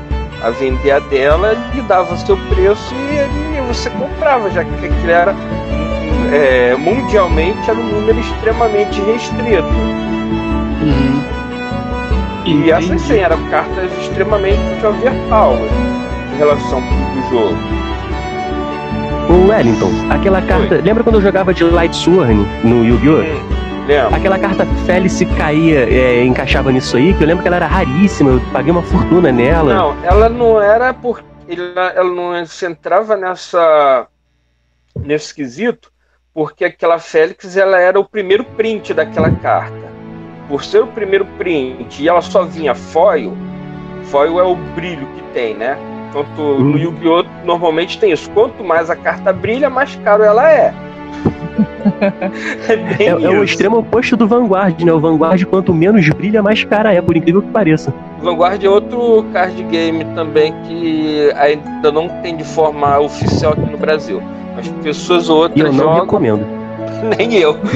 a, 0.42 0.46
a 0.46 0.50
vender 0.50 0.92
a 0.92 0.98
dela, 1.00 1.52
lhe 1.74 1.82
dava 1.82 2.16
seu 2.16 2.36
preço 2.48 2.94
e, 2.94 3.58
e 3.58 3.60
você 3.66 3.90
comprava, 3.90 4.50
já 4.50 4.64
que 4.64 4.86
aquilo 4.86 5.10
era 5.10 5.34
é, 6.32 6.76
mundialmente 6.76 7.68
era 7.68 7.78
um 7.78 7.84
número 7.84 8.18
extremamente 8.20 9.00
restrito. 9.02 9.68
Uhum. 10.82 11.24
E 12.44 12.70
essas 12.70 13.00
sim 13.02 13.18
eram 13.18 13.42
cartas 13.50 13.90
extremamente 13.98 14.86
overpower 14.86 15.68
em 16.32 16.38
relação 16.38 16.78
ao 16.78 17.30
jogo. 17.30 17.56
O 19.28 19.48
Wellington, 19.48 19.90
aquela 20.10 20.40
carta. 20.42 20.76
Oi. 20.76 20.82
Lembra 20.82 21.02
quando 21.02 21.16
eu 21.16 21.22
jogava 21.22 21.52
de 21.52 21.64
Light 21.64 21.94
Sword 21.96 22.34
no 22.62 22.84
Yu-Gi-Oh? 22.84 23.22
Hum, 23.22 23.56
Aquela 24.14 24.38
carta 24.38 24.66
Félice 24.84 25.24
caía, 25.26 25.88
é, 25.88 26.24
encaixava 26.24 26.72
nisso 26.72 26.96
aí, 26.96 27.14
que 27.14 27.22
eu 27.22 27.26
lembro 27.26 27.42
que 27.42 27.48
ela 27.48 27.56
era 27.56 27.66
raríssima, 27.66 28.32
eu 28.32 28.40
paguei 28.52 28.72
uma 28.72 28.82
fortuna 28.82 29.30
nela. 29.30 29.74
Não, 29.74 29.96
ela 30.04 30.28
não 30.28 30.60
era 30.60 30.92
porque. 30.92 31.24
Ela, 31.48 31.90
ela 31.90 32.12
não 32.12 32.46
se 32.46 32.66
entrava 32.66 33.16
nessa. 33.16 34.08
nesse 34.96 35.32
quesito, 35.32 35.92
porque 36.36 36.66
aquela 36.66 36.98
Félix 36.98 37.56
ela 37.56 37.80
era 37.80 37.98
o 37.98 38.04
primeiro 38.04 38.44
print 38.44 38.92
daquela 38.92 39.30
carta. 39.30 39.90
Por 40.50 40.62
ser 40.62 40.82
o 40.82 40.86
primeiro 40.86 41.24
print 41.38 42.02
e 42.02 42.06
ela 42.06 42.20
só 42.20 42.44
vinha 42.44 42.74
foil, 42.74 43.32
foil 44.04 44.38
é 44.38 44.42
o 44.44 44.54
brilho 44.54 45.06
que 45.16 45.22
tem, 45.32 45.54
né? 45.54 45.78
Quanto 46.12 46.42
no 46.42 46.72
uhum. 46.72 46.76
Yu-Gi-Oh! 46.76 47.24
normalmente 47.42 47.98
tem 47.98 48.12
isso. 48.12 48.30
Quanto 48.32 48.62
mais 48.62 48.90
a 48.90 48.96
carta 48.96 49.32
brilha, 49.32 49.70
mais 49.70 49.96
caro 49.96 50.22
ela 50.22 50.52
é. 50.52 50.74
é, 53.00 53.04
é, 53.04 53.08
é, 53.08 53.30
o 53.30 53.42
extremo 53.42 53.78
oposto 53.78 54.14
do 54.14 54.28
Vanguard, 54.28 54.78
né? 54.82 54.92
O 54.92 55.00
Vanguard, 55.00 55.42
quanto 55.46 55.72
menos 55.72 56.06
brilha, 56.10 56.42
mais 56.42 56.62
cara 56.64 56.92
é, 56.92 57.00
por 57.00 57.16
incrível 57.16 57.40
que 57.40 57.48
pareça. 57.48 57.94
O 58.20 58.24
Vanguard 58.24 58.62
é 58.62 58.68
outro 58.68 59.24
card 59.32 59.62
game 59.64 60.04
também 60.14 60.52
que 60.64 61.32
ainda 61.34 61.90
não 61.90 62.10
tem 62.20 62.36
de 62.36 62.44
forma 62.44 62.98
oficial 62.98 63.54
aqui 63.54 63.70
no 63.70 63.78
Brasil. 63.78 64.22
As 64.56 64.68
pessoas 64.82 65.28
outras. 65.28 65.56
E 65.56 65.60
eu 65.60 65.72
não 65.72 65.84
jogam... 65.84 66.00
recomendo. 66.00 66.46
Nem 67.16 67.34
eu. 67.34 67.56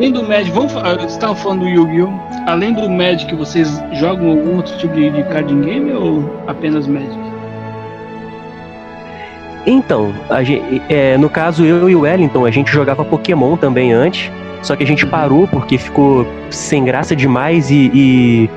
além 0.00 0.12
do 0.12 0.22
Magic, 0.24 0.50
vamos 0.52 0.72
falar, 0.72 0.94
vocês 0.94 1.12
estavam 1.12 1.36
falando 1.36 1.60
do 1.60 1.68
Yu-Gi-Oh! 1.68 2.08
Além 2.46 2.72
do 2.72 2.88
Magic, 2.88 3.34
vocês 3.34 3.82
jogam 3.92 4.30
algum 4.30 4.56
outro 4.56 4.74
tipo 4.78 4.94
de, 4.94 5.10
de 5.10 5.22
card 5.24 5.54
game 5.54 5.92
ou 5.92 6.24
apenas 6.46 6.86
Magic? 6.86 7.18
Então, 9.66 10.10
gente, 10.42 10.80
é, 10.88 11.18
no 11.18 11.28
caso 11.28 11.66
eu 11.66 11.90
e 11.90 11.94
o 11.94 12.00
Wellington, 12.00 12.46
a 12.46 12.50
gente 12.50 12.72
jogava 12.72 13.04
Pokémon 13.04 13.58
também 13.58 13.92
antes, 13.92 14.32
só 14.62 14.74
que 14.74 14.82
a 14.82 14.86
gente 14.86 15.04
parou 15.04 15.46
porque 15.46 15.76
ficou 15.76 16.26
sem 16.48 16.82
graça 16.82 17.14
demais 17.14 17.70
e, 17.70 17.90
e 17.92 18.50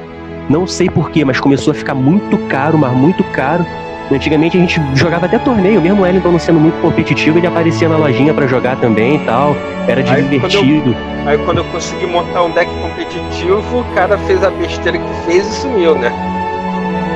não 0.49 0.67
sei 0.67 0.89
porquê, 0.89 1.23
mas 1.23 1.39
começou 1.39 1.71
a 1.71 1.73
ficar 1.73 1.93
muito 1.93 2.37
caro, 2.47 2.77
mas 2.77 2.91
muito 2.93 3.23
caro. 3.25 3.65
Antigamente 4.11 4.57
a 4.57 4.59
gente 4.59 4.81
jogava 4.95 5.25
até 5.25 5.39
torneio, 5.39 5.81
mesmo 5.81 6.01
o 6.01 6.03
Wellington 6.03 6.31
não 6.31 6.39
sendo 6.39 6.59
muito 6.59 6.79
competitivo, 6.81 7.37
ele 7.37 7.47
aparecia 7.47 7.87
na 7.87 7.97
lojinha 7.97 8.33
para 8.33 8.45
jogar 8.45 8.75
também 8.77 9.15
e 9.15 9.19
tal. 9.19 9.55
Era 9.87 10.01
aí, 10.01 10.21
divertido. 10.23 10.93
Quando 10.93 11.23
eu, 11.23 11.29
aí 11.29 11.37
quando 11.39 11.57
eu 11.59 11.65
consegui 11.65 12.05
montar 12.05 12.43
um 12.43 12.51
deck 12.51 12.69
competitivo, 12.81 13.79
o 13.79 13.83
cara 13.95 14.17
fez 14.19 14.43
a 14.43 14.51
besteira 14.51 14.97
que 14.97 15.13
fez 15.25 15.47
e 15.47 15.51
sumiu, 15.61 15.95
né? 15.95 16.11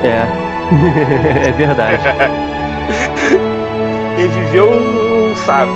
É, 0.02 0.26
é 1.48 1.52
verdade. 1.52 1.98
Quem 4.16 4.28
viveu 4.28 4.70
não 4.70 5.36
sabe. 5.36 5.70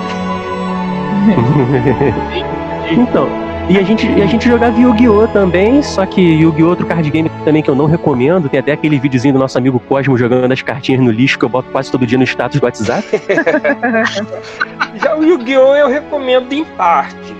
então, 2.91 3.29
e 3.71 3.79
a 3.79 3.83
gente, 3.83 4.07
a 4.07 4.27
gente 4.27 4.49
jogava 4.49 4.79
Yu-Gi-Oh! 4.79 5.29
também, 5.29 5.83
só 5.83 6.05
que 6.05 6.21
Yu-Gi-Oh! 6.21 6.69
outro 6.69 6.87
card 6.87 7.09
game 7.11 7.31
também 7.45 7.63
que 7.63 7.71
eu 7.71 7.75
não 7.75 7.87
recomendo. 7.87 8.49
Tem 8.49 8.61
até 8.61 8.73
aquele 8.73 8.99
videozinho 8.99 9.35
do 9.35 9.41
nosso 9.41 9.57
amigo 9.57 9.81
Cosmo 9.81 10.17
jogando 10.19 10.53
as 10.53 10.63
cartinhas 10.63 11.01
no 11.01 11.11
lixo 11.11 11.39
que 11.39 11.45
eu 11.45 11.49
boto 11.49 11.71
quase 11.71 11.91
todo 11.91 12.07
dia 12.07 12.19
no 12.19 12.25
status 12.25 12.61
do 12.61 12.65
WhatsApp. 12.65 13.07
Já 14.97 15.17
o 15.17 15.25
Yu-Gi-Oh! 15.25 15.75
eu 15.75 15.89
recomendo 15.89 16.53
em 16.53 16.65
partes. 16.65 17.33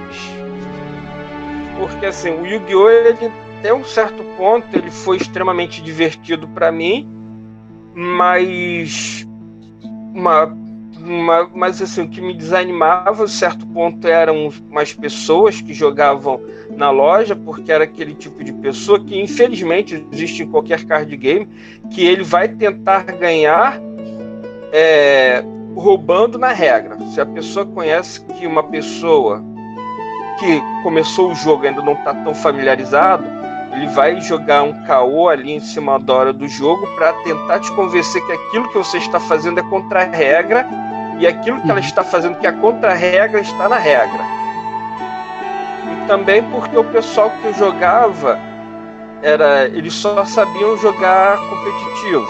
Porque 1.79 2.07
assim, 2.07 2.31
o 2.31 2.47
Yu-Gi-Oh! 2.47 2.89
ele 2.89 3.33
até 3.59 3.73
um 3.73 3.85
certo 3.85 4.25
ponto 4.37 4.67
ele 4.77 4.91
foi 4.91 5.19
extremamente 5.19 5.81
divertido 5.83 6.49
para 6.49 6.73
mim, 6.73 7.09
mas 7.95 9.27
uma, 10.13 10.57
mas 11.55 11.83
assim, 11.83 12.03
o 12.03 12.09
que 12.09 12.21
me 12.21 12.35
desanimava, 12.35 13.25
a 13.25 13.29
certo 13.29 13.67
ponto, 13.67 14.07
eram 14.07 14.51
umas 14.71 14.93
pessoas 14.93 15.61
que 15.61 15.75
jogavam 15.75 16.41
na 16.71 16.91
loja, 16.91 17.35
porque 17.35 17.73
era 17.73 17.85
aquele 17.85 18.15
tipo 18.15 18.43
de 18.45 18.53
pessoa 18.53 19.03
que, 19.03 19.21
infelizmente, 19.21 20.07
existe 20.13 20.43
em 20.43 20.51
qualquer 20.51 20.85
card 20.85 21.15
game, 21.17 21.49
que 21.91 22.05
ele 22.05 22.23
vai 22.23 22.49
tentar 22.49 23.05
ganhar 23.05 23.81
é, 24.73 25.43
roubando 25.75 26.39
na 26.39 26.53
regra. 26.53 26.97
Se 27.13 27.21
a 27.21 27.27
pessoa 27.27 27.67
conhece 27.67 28.25
que 28.25 28.47
uma 28.47 28.63
pessoa 28.63 29.43
que 30.39 30.61
começou 30.83 31.31
o 31.31 31.35
jogo 31.35 31.67
ainda 31.67 31.83
não 31.83 31.95
está 31.95 32.15
tão 32.15 32.35
familiarizado, 32.35 33.25
ele 33.73 33.87
vai 33.89 34.21
jogar 34.21 34.63
um 34.63 34.85
caô 34.85 35.29
ali 35.29 35.53
em 35.53 35.61
cima 35.61 35.99
da 35.99 36.13
hora 36.13 36.33
do 36.33 36.47
jogo 36.47 36.87
para 36.95 37.13
tentar 37.25 37.61
te 37.61 37.73
convencer 37.73 38.25
que 38.27 38.33
aquilo 38.33 38.69
que 38.69 38.77
você 38.77 38.99
está 38.99 39.19
fazendo 39.19 39.61
é 39.61 39.63
contra 39.63 40.03
a 40.03 40.05
regra 40.05 40.67
e 41.19 41.27
aquilo 41.27 41.61
que 41.61 41.71
ela 41.71 41.81
uhum. 41.81 41.87
está 41.87 42.03
fazendo, 42.03 42.39
que 42.39 42.47
é 42.47 42.53
contra 42.53 42.93
a 42.93 42.95
regra, 42.95 43.41
está 43.41 43.69
na 43.69 43.79
regra. 43.79 44.25
E 45.93 46.07
também 46.07 46.43
porque 46.45 46.77
o 46.77 46.85
pessoal 46.85 47.31
que 47.31 47.47
eu 47.47 47.55
jogava, 47.55 48.39
era, 49.23 49.67
eles 49.69 49.95
só 49.95 50.25
sabiam 50.25 50.77
jogar 50.77 51.39
competitivo. 51.39 52.27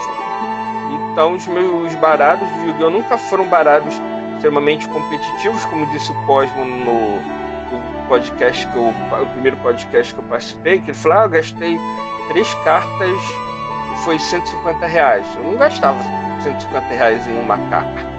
Então 1.11 1.33
os 1.33 1.45
meus 1.47 1.93
baralhos 1.95 2.47
de 2.53 2.67
Yu-Gi-Oh! 2.67 2.89
nunca 2.89 3.17
foram 3.17 3.47
baralhos 3.47 3.93
extremamente 4.35 4.87
competitivos, 4.89 5.65
como 5.65 5.85
disse 5.87 6.11
o 6.11 6.25
Cosmo 6.25 6.65
no, 6.65 7.15
no 7.15 8.07
podcast 8.07 8.67
que 8.67 8.75
eu, 8.75 8.89
o 8.89 9.25
primeiro 9.33 9.57
podcast 9.57 10.13
que 10.13 10.19
eu 10.19 10.25
participei, 10.25 10.79
que 10.79 10.91
ele 10.91 10.97
falou, 10.97 11.17
ah, 11.17 11.23
eu 11.23 11.29
gastei 11.29 11.79
três 12.29 12.53
cartas 12.63 13.19
e 13.93 14.03
foi 14.03 14.19
150 14.19 14.85
reais. 14.85 15.25
Eu 15.35 15.43
não 15.43 15.55
gastava 15.55 15.97
150 16.41 16.87
reais 16.93 17.27
em 17.27 17.39
uma 17.39 17.57
carta. 17.69 18.12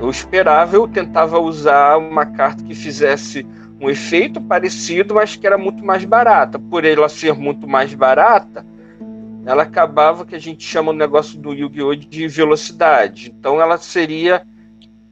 Eu 0.00 0.08
esperava, 0.08 0.74
eu 0.74 0.88
tentava 0.88 1.38
usar 1.38 1.98
uma 1.98 2.24
carta 2.24 2.64
que 2.64 2.74
fizesse 2.74 3.46
um 3.78 3.90
efeito 3.90 4.40
parecido, 4.40 5.14
mas 5.14 5.36
que 5.36 5.46
era 5.46 5.58
muito 5.58 5.84
mais 5.84 6.04
barata. 6.04 6.58
Por 6.58 6.84
ela 6.84 7.08
ser 7.08 7.34
muito 7.34 7.68
mais 7.68 7.92
barata, 7.92 8.64
ela 9.44 9.62
acabava 9.62 10.24
que 10.24 10.34
a 10.34 10.38
gente 10.38 10.64
chama 10.64 10.90
o 10.90 10.94
negócio 10.94 11.38
do 11.38 11.52
Yu-Gi-Oh 11.52 11.94
de 11.94 12.28
velocidade. 12.28 13.34
Então 13.36 13.60
ela 13.60 13.76
seria 13.76 14.42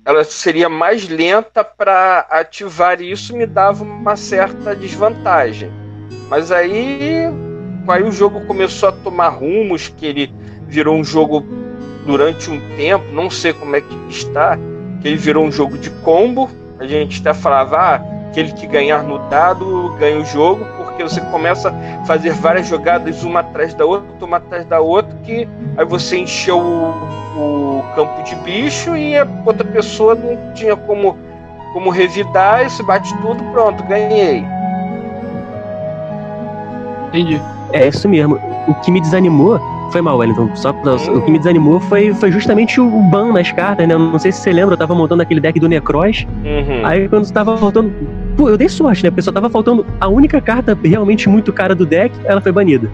ela 0.05 0.25
seria 0.25 0.71
mais 0.71 1.07
lenta 1.07 1.63
para 1.63 2.21
ativar 2.31 2.99
isso, 3.03 3.37
me 3.37 3.45
dava 3.45 3.85
uma 3.85 4.17
certa 4.17 4.75
desvantagem. 4.75 5.71
Mas 6.31 6.51
aí, 6.51 7.25
aí 7.87 8.03
o 8.03 8.11
jogo 8.11 8.47
começou 8.47 8.89
a 8.89 8.93
tomar 8.93 9.29
rumos 9.29 9.89
que 9.89 10.07
ele 10.07 10.33
virou 10.67 10.97
um 10.97 11.05
jogo 11.05 11.45
durante 12.07 12.51
um 12.51 12.59
tempo, 12.75 13.05
não 13.13 13.29
sei 13.29 13.53
como 13.53 13.77
é 13.77 13.83
que 13.83 13.95
está, 14.09 14.59
que 15.01 15.09
ele 15.09 15.17
virou 15.17 15.45
um 15.45 15.53
jogo 15.53 15.79
de 15.79 15.91
combo, 15.91 16.51
a 16.79 16.87
gente 16.87 17.21
até 17.21 17.35
falava, 17.35 17.77
ah, 17.77 18.01
aquele 18.29 18.53
que 18.53 18.67
ganhar 18.67 19.03
no 19.03 19.19
dado 19.29 19.95
ganha 19.99 20.19
o 20.21 20.25
jogo, 20.25 20.65
porque 20.77 21.03
você 21.03 21.21
começa 21.21 21.71
a 21.71 22.05
fazer 22.05 22.33
várias 22.33 22.69
jogadas 22.69 23.23
uma 23.23 23.41
atrás 23.41 23.75
da 23.75 23.85
outra, 23.85 24.27
uma 24.27 24.37
atrás 24.37 24.65
da 24.65 24.81
outra, 24.81 25.17
que 25.25 25.49
aí 25.77 25.85
você 25.85 26.19
encheu 26.19 26.59
o, 26.59 27.81
o 27.81 27.85
campo 27.95 28.23
de 28.23 28.35
bicho 28.37 28.97
e 28.97 29.17
a 29.17 29.27
outra 29.45 29.67
pessoa 29.67 30.15
não 30.15 30.53
tinha 30.55 30.77
como, 30.77 31.17
como 31.73 31.91
revidar, 31.91 32.67
e 32.67 32.71
se 32.71 32.83
bate 32.83 33.17
tudo, 33.19 33.43
pronto, 33.53 33.83
ganhei. 33.85 34.45
Entendi. 37.09 37.41
É 37.73 37.87
isso 37.87 38.09
mesmo. 38.09 38.41
O 38.67 38.75
que 38.77 38.91
me 38.91 39.01
desanimou 39.01 39.61
foi 39.91 40.01
mal, 40.01 40.19
Wellington. 40.19 40.55
Só. 40.55 40.71
O 40.71 41.23
que 41.23 41.31
me 41.31 41.39
desanimou 41.39 41.81
foi, 41.81 42.13
foi 42.15 42.31
justamente 42.31 42.81
o 42.81 42.89
ban 43.11 43.33
nas 43.33 43.51
cartas, 43.53 43.87
né? 43.87 43.97
Não 43.97 44.19
sei 44.19 44.33
se 44.33 44.41
você 44.41 44.53
lembra, 44.53 44.75
eu 44.75 44.79
tava 44.79 44.95
montando 44.95 45.23
aquele 45.23 45.41
deck 45.41 45.59
do 45.59 45.69
Necros. 45.69 46.27
Uhum. 46.45 46.85
Aí 46.85 47.09
quando 47.09 47.31
tava 47.33 47.57
faltando. 47.57 47.93
Pô, 48.37 48.49
eu 48.49 48.57
dei 48.57 48.69
sorte, 48.69 49.03
né? 49.03 49.11
Porque 49.11 49.23
só 49.23 49.33
tava 49.33 49.49
faltando 49.49 49.87
a 50.01 50.09
única 50.09 50.41
carta 50.41 50.77
realmente 50.85 51.29
muito 51.29 51.53
cara 51.53 51.75
do 51.75 51.87
deck, 51.87 52.15
ela 52.25 52.41
foi 52.41 52.53
banida. 52.53 52.91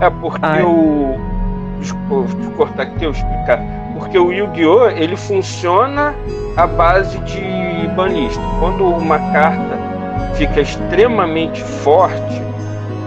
É 0.00 0.10
porque 0.10 0.38
Ai. 0.42 0.62
o. 0.62 1.16
Desculpa, 1.80 2.26
cortar 2.56 2.82
aqui, 2.84 3.04
eu 3.04 3.10
explicar. 3.10 3.60
Porque 3.98 4.18
o 4.18 4.32
Yu-Gi-Oh! 4.32 4.88
ele 4.88 5.16
funciona 5.16 6.14
à 6.56 6.66
base 6.66 7.18
de 7.20 7.88
banlista. 7.94 8.40
Quando 8.60 8.84
uma 8.84 9.18
carta 9.32 9.78
fica 10.34 10.60
extremamente 10.60 11.62
forte, 11.62 12.42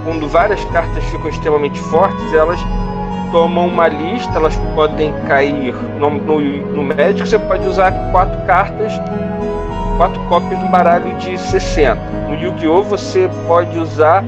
quando 0.04 0.28
várias 0.28 0.64
cartas 0.66 1.04
ficam 1.06 1.30
extremamente 1.30 1.80
fortes, 1.80 2.34
elas 2.34 2.60
tomam 3.32 3.68
uma 3.68 3.88
lista, 3.88 4.32
elas 4.36 4.56
podem 4.76 5.14
cair 5.28 5.74
no, 6.00 6.10
no, 6.10 6.39
no 6.39 6.84
Magic, 6.84 7.28
você 7.28 7.38
pode 7.38 7.68
usar 7.68 7.91
quatro 8.12 8.41
cartas, 8.45 8.93
quatro 9.97 10.20
cópias 10.28 10.60
do 10.60 10.68
baralho 10.68 11.16
de 11.18 11.38
60. 11.38 11.95
No 12.28 12.36
Yu-Gi-Oh! 12.36 12.84
você 12.84 13.30
pode 13.47 13.78
usar 13.78 14.24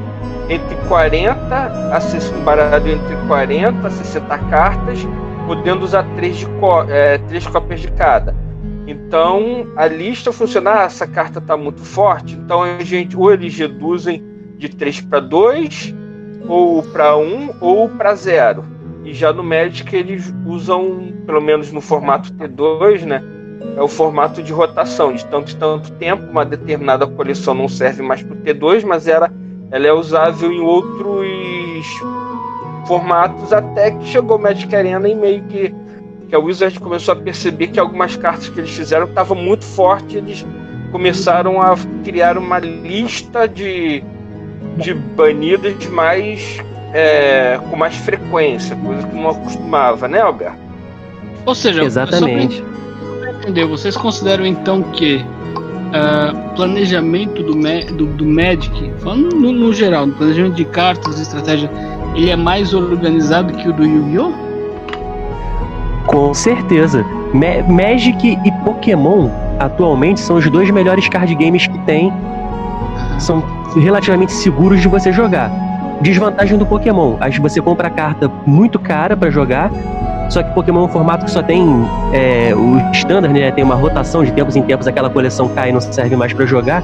entre 0.49 0.75
40 0.87 1.55
a 1.93 2.01
60, 2.01 2.37
um 2.37 2.43
baralho 2.43 2.91
entre 2.91 3.15
40 3.27 3.87
a 3.87 3.89
60 3.89 4.37
cartas, 4.37 4.99
podendo 5.47 5.83
usar 5.83 6.03
três, 6.15 6.37
de 6.37 6.47
é, 6.89 7.17
três 7.17 7.47
cópias 7.47 7.79
de 7.79 7.91
cada. 7.91 8.35
Então 8.85 9.67
a 9.75 9.87
lista 9.87 10.33
funciona, 10.33 10.71
ah, 10.71 10.83
essa 10.83 11.07
carta 11.07 11.39
está 11.39 11.55
muito 11.55 11.81
forte, 11.81 12.35
então 12.35 12.61
a 12.61 12.83
gente 12.83 13.15
ou 13.15 13.31
eles 13.31 13.57
reduzem 13.57 14.30
de 14.61 14.69
3 14.69 15.01
para 15.01 15.19
2, 15.19 15.95
ou 16.47 16.83
para 16.83 17.17
1, 17.17 17.55
ou 17.59 17.89
para 17.89 18.13
0. 18.13 18.63
E 19.03 19.13
já 19.13 19.33
no 19.33 19.43
Magic 19.43 19.93
eles 19.95 20.33
usam, 20.45 21.11
pelo 21.25 21.41
menos 21.41 21.71
no 21.71 21.81
formato 21.81 22.31
T2, 22.33 23.03
né? 23.03 23.23
É 23.75 23.81
o 23.81 23.87
formato 23.87 24.43
de 24.43 24.53
rotação, 24.53 25.13
de 25.13 25.25
tanto 25.25 25.51
e 25.51 25.55
tanto 25.55 25.91
tempo, 25.93 26.29
uma 26.29 26.45
determinada 26.45 27.07
coleção 27.07 27.53
não 27.53 27.67
serve 27.67 28.03
mais 28.03 28.21
para 28.21 28.35
o 28.35 28.39
T2, 28.39 28.85
mas 28.85 29.07
era 29.07 29.31
ela 29.71 29.87
é 29.87 29.93
usável 29.93 30.51
em 30.51 30.59
outros 30.59 31.87
formatos 32.85 33.53
até 33.53 33.91
que 33.91 34.05
chegou 34.05 34.37
o 34.37 34.41
Magic 34.41 34.75
Arena 34.75 35.07
e 35.07 35.15
meio 35.15 35.41
que, 35.43 35.73
que 36.27 36.35
a 36.35 36.39
Wizard 36.39 36.77
começou 36.79 37.13
a 37.13 37.15
perceber 37.15 37.67
que 37.67 37.79
algumas 37.79 38.17
cartas 38.17 38.49
que 38.49 38.59
eles 38.59 38.71
fizeram 38.71 39.05
estavam 39.05 39.37
muito 39.37 39.63
fortes 39.63 40.15
eles 40.15 40.45
começaram 40.91 41.61
a 41.61 41.75
criar 42.03 42.37
uma 42.37 42.59
lista 42.59 43.47
de, 43.47 44.03
de 44.77 44.93
banidas 44.93 45.85
mais 45.87 46.57
é, 46.93 47.59
com 47.69 47.75
mais 47.75 47.95
frequência, 47.95 48.75
coisa 48.75 49.05
que 49.07 49.15
não 49.15 49.29
acostumava, 49.29 50.07
né, 50.07 50.21
Alberto? 50.21 50.57
Ou 51.45 51.55
seja, 51.55 51.83
Exatamente. 51.83 52.63
entender, 53.39 53.65
vocês 53.65 53.97
consideram 53.97 54.45
então 54.45 54.83
que 54.83 55.25
ah, 55.93 56.33
planejamento 56.55 57.41
do, 57.43 57.53
do, 57.95 58.05
do 58.13 58.25
Magic, 58.25 58.91
falando 58.99 59.35
no, 59.35 59.51
no 59.51 59.73
geral, 59.73 60.05
no 60.05 60.13
planejamento 60.13 60.55
de 60.55 60.65
cartas 60.65 61.19
estratégia, 61.19 61.69
ele 62.15 62.29
é 62.29 62.35
mais 62.35 62.73
organizado 62.73 63.53
que 63.53 63.67
o 63.67 63.73
do 63.73 63.83
Yu-Gi-Oh? 63.83 64.31
Com 66.07 66.33
certeza. 66.33 67.05
Ma- 67.33 67.63
Magic 67.67 68.37
e 68.45 68.51
Pokémon 68.63 69.29
atualmente 69.59 70.19
são 70.19 70.35
os 70.37 70.49
dois 70.49 70.69
melhores 70.69 71.07
card 71.07 71.33
games 71.35 71.67
que 71.67 71.77
tem. 71.79 72.11
São 73.19 73.41
relativamente 73.79 74.33
seguros 74.33 74.81
de 74.81 74.87
você 74.87 75.11
jogar. 75.11 75.49
Desvantagem 76.01 76.57
do 76.57 76.65
Pokémon, 76.65 77.15
acho 77.19 77.37
que 77.37 77.41
você 77.41 77.61
compra 77.61 77.87
a 77.87 77.91
carta 77.91 78.29
muito 78.45 78.79
cara 78.79 79.15
pra 79.15 79.29
jogar. 79.29 79.71
Só 80.29 80.41
que 80.41 80.51
Pokémon 80.53 80.81
é 80.81 80.85
um 80.85 80.87
formato 80.87 81.25
que 81.25 81.31
só 81.31 81.43
tem 81.43 81.85
é, 82.13 82.55
o 82.55 82.77
standard, 82.93 83.37
né? 83.37 83.51
Tem 83.51 83.63
uma 83.63 83.75
rotação 83.75 84.23
de 84.23 84.31
tempos 84.31 84.55
em 84.55 84.61
tempos, 84.63 84.87
aquela 84.87 85.09
coleção 85.09 85.49
cai 85.49 85.69
e 85.69 85.71
não 85.73 85.81
serve 85.81 86.15
mais 86.15 86.33
pra 86.33 86.45
jogar. 86.45 86.81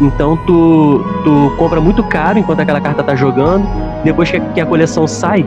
Então 0.00 0.36
tu, 0.46 1.04
tu 1.24 1.52
compra 1.58 1.80
muito 1.80 2.02
caro 2.04 2.38
enquanto 2.38 2.60
aquela 2.60 2.80
carta 2.80 3.02
tá 3.02 3.14
jogando. 3.14 3.66
Depois 4.04 4.30
que 4.30 4.36
a, 4.36 4.40
que 4.40 4.60
a 4.60 4.66
coleção 4.66 5.06
sai, 5.06 5.44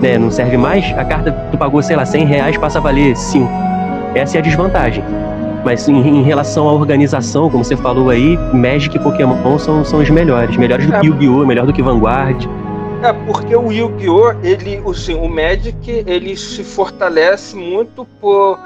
né, 0.00 0.16
não 0.18 0.30
serve 0.30 0.56
mais, 0.56 0.94
a 0.96 1.04
carta 1.04 1.32
tu 1.50 1.58
pagou, 1.58 1.82
sei 1.82 1.96
lá, 1.96 2.04
100 2.04 2.24
reais 2.24 2.56
passa 2.56 2.78
a 2.78 2.80
valer 2.80 3.16
5. 3.16 3.48
Essa 4.14 4.38
é 4.38 4.40
a 4.40 4.42
desvantagem. 4.42 5.04
Mas 5.64 5.88
em, 5.88 5.96
em 5.96 6.22
relação 6.22 6.68
à 6.68 6.72
organização, 6.72 7.50
como 7.50 7.64
você 7.64 7.76
falou 7.76 8.10
aí, 8.10 8.36
Magic 8.54 8.96
e 8.96 9.00
Pokémon 9.00 9.58
são, 9.58 9.84
são 9.84 10.00
os 10.00 10.10
melhores. 10.10 10.56
Melhores 10.56 10.86
do 10.86 10.94
É. 10.94 11.00
que 11.00 11.06
Yu-Gi-Oh!, 11.06 11.44
melhor 11.46 11.66
do 11.66 11.72
que 11.72 11.82
Vanguard. 11.82 12.44
É, 13.02 13.12
porque 13.12 13.54
o 13.54 13.70
Yu-Gi-Oh! 13.70 14.32
ele, 14.42 14.82
assim, 14.88 15.14
o 15.14 15.28
Magic, 15.28 15.78
ele 16.06 16.36
se 16.36 16.64
fortalece 16.64 17.56
muito 17.56 18.04
por, 18.20 18.58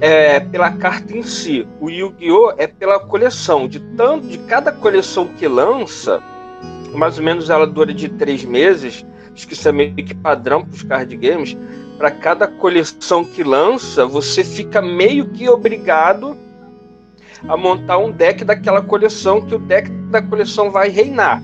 é, 0.00 0.40
pela 0.40 0.70
carta 0.72 1.16
em 1.16 1.22
si. 1.22 1.66
O 1.80 1.88
Yu-Gi-Oh! 1.90 2.52
é 2.58 2.66
pela 2.66 2.98
coleção. 3.00 3.66
De 3.66 3.80
tanto, 3.96 4.26
de 4.26 4.38
cada 4.38 4.70
coleção 4.72 5.26
que 5.38 5.48
lança, 5.48 6.20
mais 6.94 7.18
ou 7.18 7.24
menos 7.24 7.50
ela 7.50 7.66
dura 7.66 7.92
de 7.94 8.08
três 8.08 8.44
meses, 8.44 9.04
acho 9.34 9.46
que 9.48 9.54
isso 9.54 9.68
é 9.68 9.72
meio 9.72 9.94
que 9.94 10.14
padrão 10.14 10.64
para 10.64 10.74
os 10.74 10.82
card 10.82 11.16
games. 11.16 11.56
Para 12.00 12.10
cada 12.12 12.46
coleção 12.46 13.22
que 13.22 13.44
lança, 13.44 14.06
você 14.06 14.42
fica 14.42 14.80
meio 14.80 15.26
que 15.26 15.50
obrigado 15.50 16.34
a 17.46 17.58
montar 17.58 17.98
um 17.98 18.10
deck 18.10 18.42
daquela 18.42 18.80
coleção, 18.80 19.44
que 19.44 19.54
o 19.54 19.58
deck 19.58 19.90
da 20.10 20.22
coleção 20.22 20.70
vai 20.70 20.88
reinar. 20.88 21.42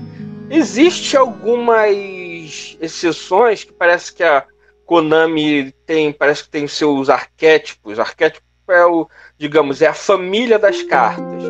Existe 0.49 1.15
algumas 1.15 2.75
exceções 2.81 3.63
que 3.63 3.71
parece 3.71 4.11
que 4.11 4.23
a 4.23 4.43
Konami 4.83 5.71
tem, 5.85 6.11
parece 6.11 6.45
que 6.45 6.49
tem 6.49 6.67
seus 6.67 7.07
arquétipos. 7.07 7.99
Arquétipo 7.99 8.43
é 8.67 8.83
o, 8.83 9.07
digamos, 9.37 9.83
é 9.83 9.87
a 9.87 9.93
família 9.93 10.57
das 10.57 10.81
cartas. 10.81 11.43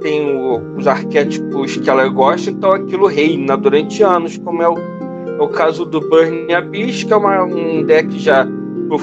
Tem 0.00 0.34
o- 0.34 0.78
os 0.78 0.86
arquétipos 0.86 1.76
que 1.76 1.90
ela 1.90 2.08
gosta, 2.08 2.50
então 2.50 2.72
aquilo 2.72 3.06
reina 3.06 3.54
durante 3.54 4.02
anos, 4.02 4.38
como 4.38 4.62
é 4.62 4.68
o, 4.68 4.99
o 5.40 5.48
caso 5.48 5.84
do 5.84 6.00
Burning 6.00 6.52
Abyss, 6.52 7.04
que 7.04 7.12
é 7.12 7.16
uma- 7.16 7.44
um 7.44 7.82
deck 7.82 8.18
já 8.18 8.46
pro, 8.88 8.98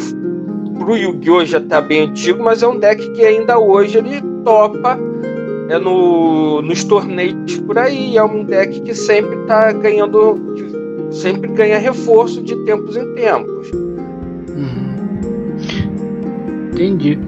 pro 0.80 0.96
Yu-Gi-Oh! 0.96 1.46
já 1.46 1.60
tá 1.60 1.82
bem 1.82 2.04
antigo, 2.04 2.44
mas 2.44 2.62
é 2.62 2.68
um 2.68 2.78
deck 2.78 3.10
que 3.12 3.24
ainda 3.26 3.58
hoje 3.58 3.98
ele 3.98 4.22
topa 4.44 4.98
é 5.70 5.78
no, 5.78 6.62
nos 6.62 6.84
torneios 6.84 7.58
por 7.60 7.78
aí. 7.78 8.18
É 8.18 8.24
um 8.24 8.44
deck 8.44 8.82
que 8.82 8.94
sempre 8.94 9.36
tá 9.48 9.72
ganhando, 9.72 10.38
sempre 11.12 11.50
ganha 11.52 11.78
reforço 11.78 12.42
de 12.42 12.56
tempos 12.64 12.96
em 12.96 13.14
tempos. 13.14 13.72
Entendi. 16.74 17.20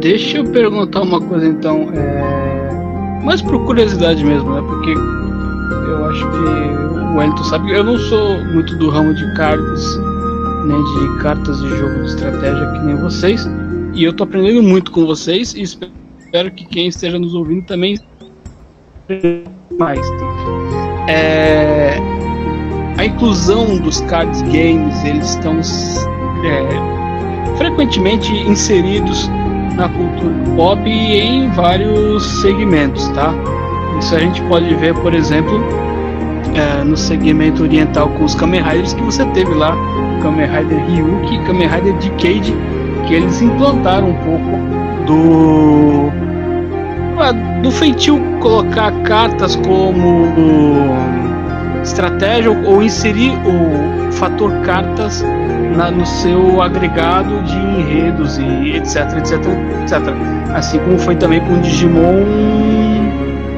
Deixa 0.00 0.38
eu 0.38 0.44
perguntar 0.44 1.02
uma 1.02 1.20
coisa 1.20 1.46
então, 1.46 1.88
é... 1.94 3.22
mais 3.24 3.42
por 3.42 3.64
curiosidade 3.64 4.24
mesmo, 4.24 4.54
né? 4.54 4.62
Porque 4.66 4.92
eu 4.92 6.04
acho 6.06 6.26
que 6.30 6.99
o 7.10 7.16
Wellington 7.16 7.44
sabe 7.44 7.72
eu 7.72 7.84
não 7.84 7.98
sou 7.98 8.44
muito 8.46 8.76
do 8.76 8.88
ramo 8.88 9.14
de 9.14 9.34
cards, 9.34 9.98
nem 10.64 10.82
de 10.84 11.22
cartas 11.22 11.60
de 11.60 11.68
jogo 11.68 11.94
de 12.02 12.06
estratégia 12.06 12.72
que 12.72 12.78
nem 12.80 12.96
vocês. 12.96 13.46
E 13.94 14.04
eu 14.04 14.12
tô 14.12 14.24
aprendendo 14.24 14.62
muito 14.62 14.90
com 14.92 15.04
vocês 15.06 15.54
e 15.54 15.62
espero 15.62 16.50
que 16.52 16.64
quem 16.66 16.86
esteja 16.86 17.18
nos 17.18 17.34
ouvindo 17.34 17.64
também 17.64 17.98
mais. 19.78 20.00
É... 21.08 21.96
A 22.98 23.04
inclusão 23.04 23.78
dos 23.78 24.00
cards 24.02 24.42
games, 24.42 25.04
eles 25.04 25.30
estão 25.30 25.58
é, 26.44 27.56
frequentemente 27.56 28.32
inseridos 28.32 29.28
na 29.74 29.88
cultura 29.88 30.34
pop 30.54 30.88
e 30.88 31.18
em 31.18 31.50
vários 31.52 32.24
segmentos, 32.42 33.08
tá? 33.10 33.34
Isso 33.98 34.14
a 34.14 34.18
gente 34.18 34.42
pode 34.42 34.72
ver, 34.74 34.94
por 34.96 35.14
exemplo, 35.14 35.58
é, 36.54 36.84
no 36.84 36.96
segmento 36.96 37.62
oriental 37.62 38.08
com 38.10 38.24
os 38.24 38.34
Kamen 38.34 38.62
Riders 38.62 38.92
que 38.94 39.02
você 39.02 39.24
teve 39.26 39.52
lá, 39.54 39.74
Kamen 40.22 40.46
Rider 40.46 40.84
Ryuki 40.86 41.34
e 41.34 41.38
Kamen 41.44 41.68
Rider 41.68 41.94
Decade, 41.94 42.54
que 43.06 43.14
eles 43.14 43.40
implantaram 43.40 44.10
um 44.10 44.14
pouco 44.14 44.50
do 45.06 46.10
ah, 47.18 47.32
do 47.62 47.70
feitio 47.70 48.18
colocar 48.40 48.92
cartas 49.02 49.54
como 49.56 50.26
estratégia 51.82 52.50
ou, 52.50 52.82
inserir 52.82 53.32
o 53.44 54.12
fator 54.12 54.50
cartas 54.62 55.22
na- 55.76 55.90
no 55.90 56.04
seu 56.06 56.60
agregado 56.62 57.42
de 57.42 57.56
enredos 57.56 58.38
e 58.38 58.76
etc, 58.76 59.18
etc, 59.18 59.32
etc. 59.82 60.14
Assim 60.54 60.78
como 60.80 60.98
foi 60.98 61.14
também 61.16 61.40
com 61.40 61.54
o 61.54 61.58
Digimon 61.58 62.24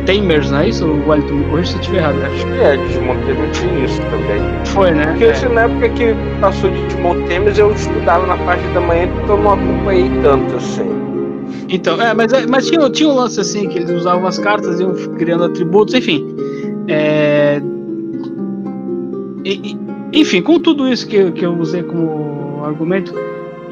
Tamers, 0.07 0.51
não 0.51 0.59
é 0.61 0.69
isso? 0.69 0.87
O 0.87 1.09
Wellington 1.09 1.35
me 1.35 1.45
corrija 1.45 1.71
se 1.71 1.75
eu 1.77 1.81
estiver 1.81 1.99
errado. 1.99 2.17
né? 2.17 2.27
Acho 2.27 2.47
que 2.47 2.53
é, 2.61 2.77
Digimon 2.77 3.17
Tamers 3.27 3.59
tinha 3.59 3.85
isso 3.85 4.01
também. 4.03 4.41
Foi, 4.67 4.91
né? 4.91 5.07
Porque 5.07 5.25
É. 5.25 5.31
assim, 5.31 5.49
na 5.49 5.61
época 5.63 5.89
que 5.91 6.15
passou 6.41 6.71
de 6.71 6.87
Digimon 6.87 7.15
Tamers, 7.29 7.59
eu 7.59 7.73
estudava 7.73 8.27
na 8.27 8.37
parte 8.39 8.67
da 8.75 8.81
manhã, 8.81 9.09
então 9.23 9.37
não 9.43 9.53
acompanhei 9.53 10.11
tanto 10.23 10.57
assim. 10.57 10.91
Então, 11.69 12.01
é, 12.01 12.13
mas, 12.15 12.33
é, 12.33 12.47
mas 12.47 12.67
tinha, 12.67 12.89
tinha 12.91 13.09
um 13.09 13.15
lance 13.15 13.41
assim, 13.41 13.69
que 13.69 13.79
eles 13.79 13.91
usavam 13.91 14.27
as 14.27 14.39
cartas, 14.39 14.81
iam 14.81 14.93
criando 15.17 15.45
atributos, 15.45 15.95
enfim. 15.95 16.27
É, 16.89 17.61
e- 19.45 19.77
enfim, 20.13 20.43
com 20.43 20.59
tudo 20.61 20.89
isso 20.89 21.07
que, 21.07 21.31
que 21.33 21.45
eu 21.47 21.57
usei 21.59 21.83
como 21.83 22.63
argumento, 22.65 23.15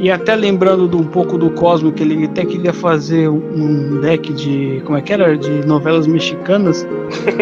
e 0.00 0.10
até 0.10 0.34
lembrando 0.34 0.88
de 0.88 0.96
um 0.96 1.04
pouco 1.04 1.36
do 1.38 1.50
Cosmo, 1.50 1.92
que 1.92 2.02
ele 2.02 2.24
até 2.24 2.44
queria 2.44 2.72
fazer 2.72 3.28
um, 3.28 4.00
deck 4.00 4.32
de. 4.32 4.82
Como 4.84 4.96
é 4.98 5.02
que 5.02 5.12
era? 5.12 5.36
De 5.36 5.64
novelas 5.66 6.06
mexicanas. 6.06 6.86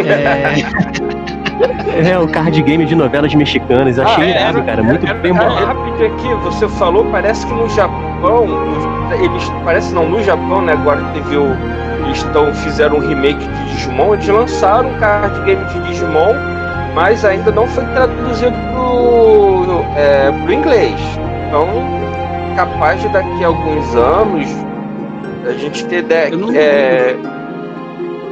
É, 1.99 2.11
É, 2.11 2.19
o 2.19 2.29
card 2.29 2.63
game 2.63 2.85
de 2.85 2.95
novelas 2.95 3.35
mexicanas. 3.35 3.99
Achei 3.99 4.25
Ah, 4.27 4.29
irado, 4.31 4.59
era- 4.59 4.67
cara. 4.67 4.83
Muito 4.83 5.05
era- 5.07 5.15
bem 5.19 5.35
era- 5.35 5.45
bolado. 5.49 5.67
Rapidinho 5.67 6.15
aqui, 6.15 6.35
você 6.45 6.69
falou, 6.69 7.05
parece 7.07 7.45
que 7.47 7.53
no 7.53 7.69
Japão, 7.71 8.47
eles, 9.21 9.51
parece 9.65 9.93
não, 9.95 10.09
no 10.09 10.23
Japão, 10.23 10.63
né, 10.63 10.75
agora 10.75 11.03
teve 11.15 11.37
o, 11.37 11.49
eles 12.05 12.23
tão, 12.33 12.55
fizeram 12.55 12.99
um 12.99 13.01
remake 13.01 13.41
de 13.45 13.65
Digimon, 13.75 14.15
eles 14.15 14.29
lançaram 14.29 14.91
um 14.91 14.99
card 14.99 15.41
game 15.45 15.65
de 15.65 15.81
Digimon, 15.89 16.35
mas 16.95 17.25
ainda 17.25 17.51
não 17.51 17.67
foi 17.67 17.85
traduzido 17.87 18.53
pro, 18.73 19.85
é, 19.97 20.31
pro 20.45 20.53
inglês. 20.53 20.95
Então, 21.49 21.67
capaz 22.59 23.01
de 23.01 23.09
daqui 23.11 23.45
a 23.45 23.47
alguns 23.47 23.95
anos 23.95 24.49
a 25.49 25.53
gente 25.53 25.87
ter 25.87 26.03
deck, 26.03 26.37
é, 26.57 27.15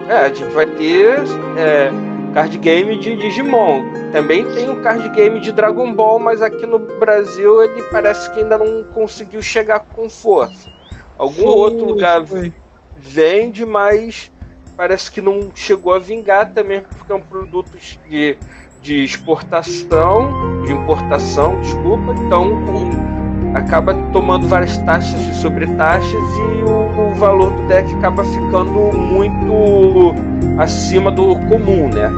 é, 0.09 0.17
a 0.17 0.29
gente 0.29 0.53
vai 0.53 0.67
ter 0.67 1.21
é, 1.57 1.91
card 2.35 2.59
game 2.59 2.99
de 2.99 3.15
Digimon. 3.15 3.85
Também 4.11 4.45
tem 4.53 4.69
o 4.69 4.83
card 4.83 5.09
game 5.11 5.39
de 5.39 5.53
Dragon 5.53 5.93
Ball, 5.95 6.19
mas 6.19 6.43
aqui 6.43 6.67
no 6.67 6.81
Brasil 6.81 7.63
ele 7.63 7.85
parece 7.85 8.29
que 8.33 8.41
ainda 8.41 8.59
não 8.59 8.83
conseguiu 8.93 9.41
chegar 9.41 9.79
com 9.79 10.11
força. 10.11 10.69
Algum 11.17 11.45
Foi, 11.45 11.53
outro 11.53 11.85
lugar 11.87 12.27
foi. 12.27 12.53
vende, 12.97 13.65
mas 13.65 14.33
parece 14.77 15.09
que 15.09 15.21
não 15.21 15.53
chegou 15.55 15.95
a 15.95 16.01
vingar 16.01 16.53
também, 16.53 16.81
porque 16.81 17.07
são 17.07 17.21
produtos 17.21 18.01
de, 18.09 18.37
de 18.83 19.05
exportação, 19.05 20.63
de 20.65 20.73
importação, 20.73 21.61
desculpa, 21.61 22.13
então 22.19 22.51
com- 22.67 23.16
acaba 23.55 23.95
tomando 24.13 24.47
várias 24.47 24.77
taxas 24.79 25.21
e 25.29 25.35
sobretaxas 25.35 26.13
e 26.13 26.63
o, 26.63 27.11
o 27.11 27.15
valor 27.15 27.51
do 27.53 27.63
deck 27.67 27.93
acaba 27.95 28.25
ficando 28.25 28.93
muito 28.93 30.15
acima 30.59 31.11
do 31.11 31.37
comum, 31.41 31.89
né? 31.89 32.11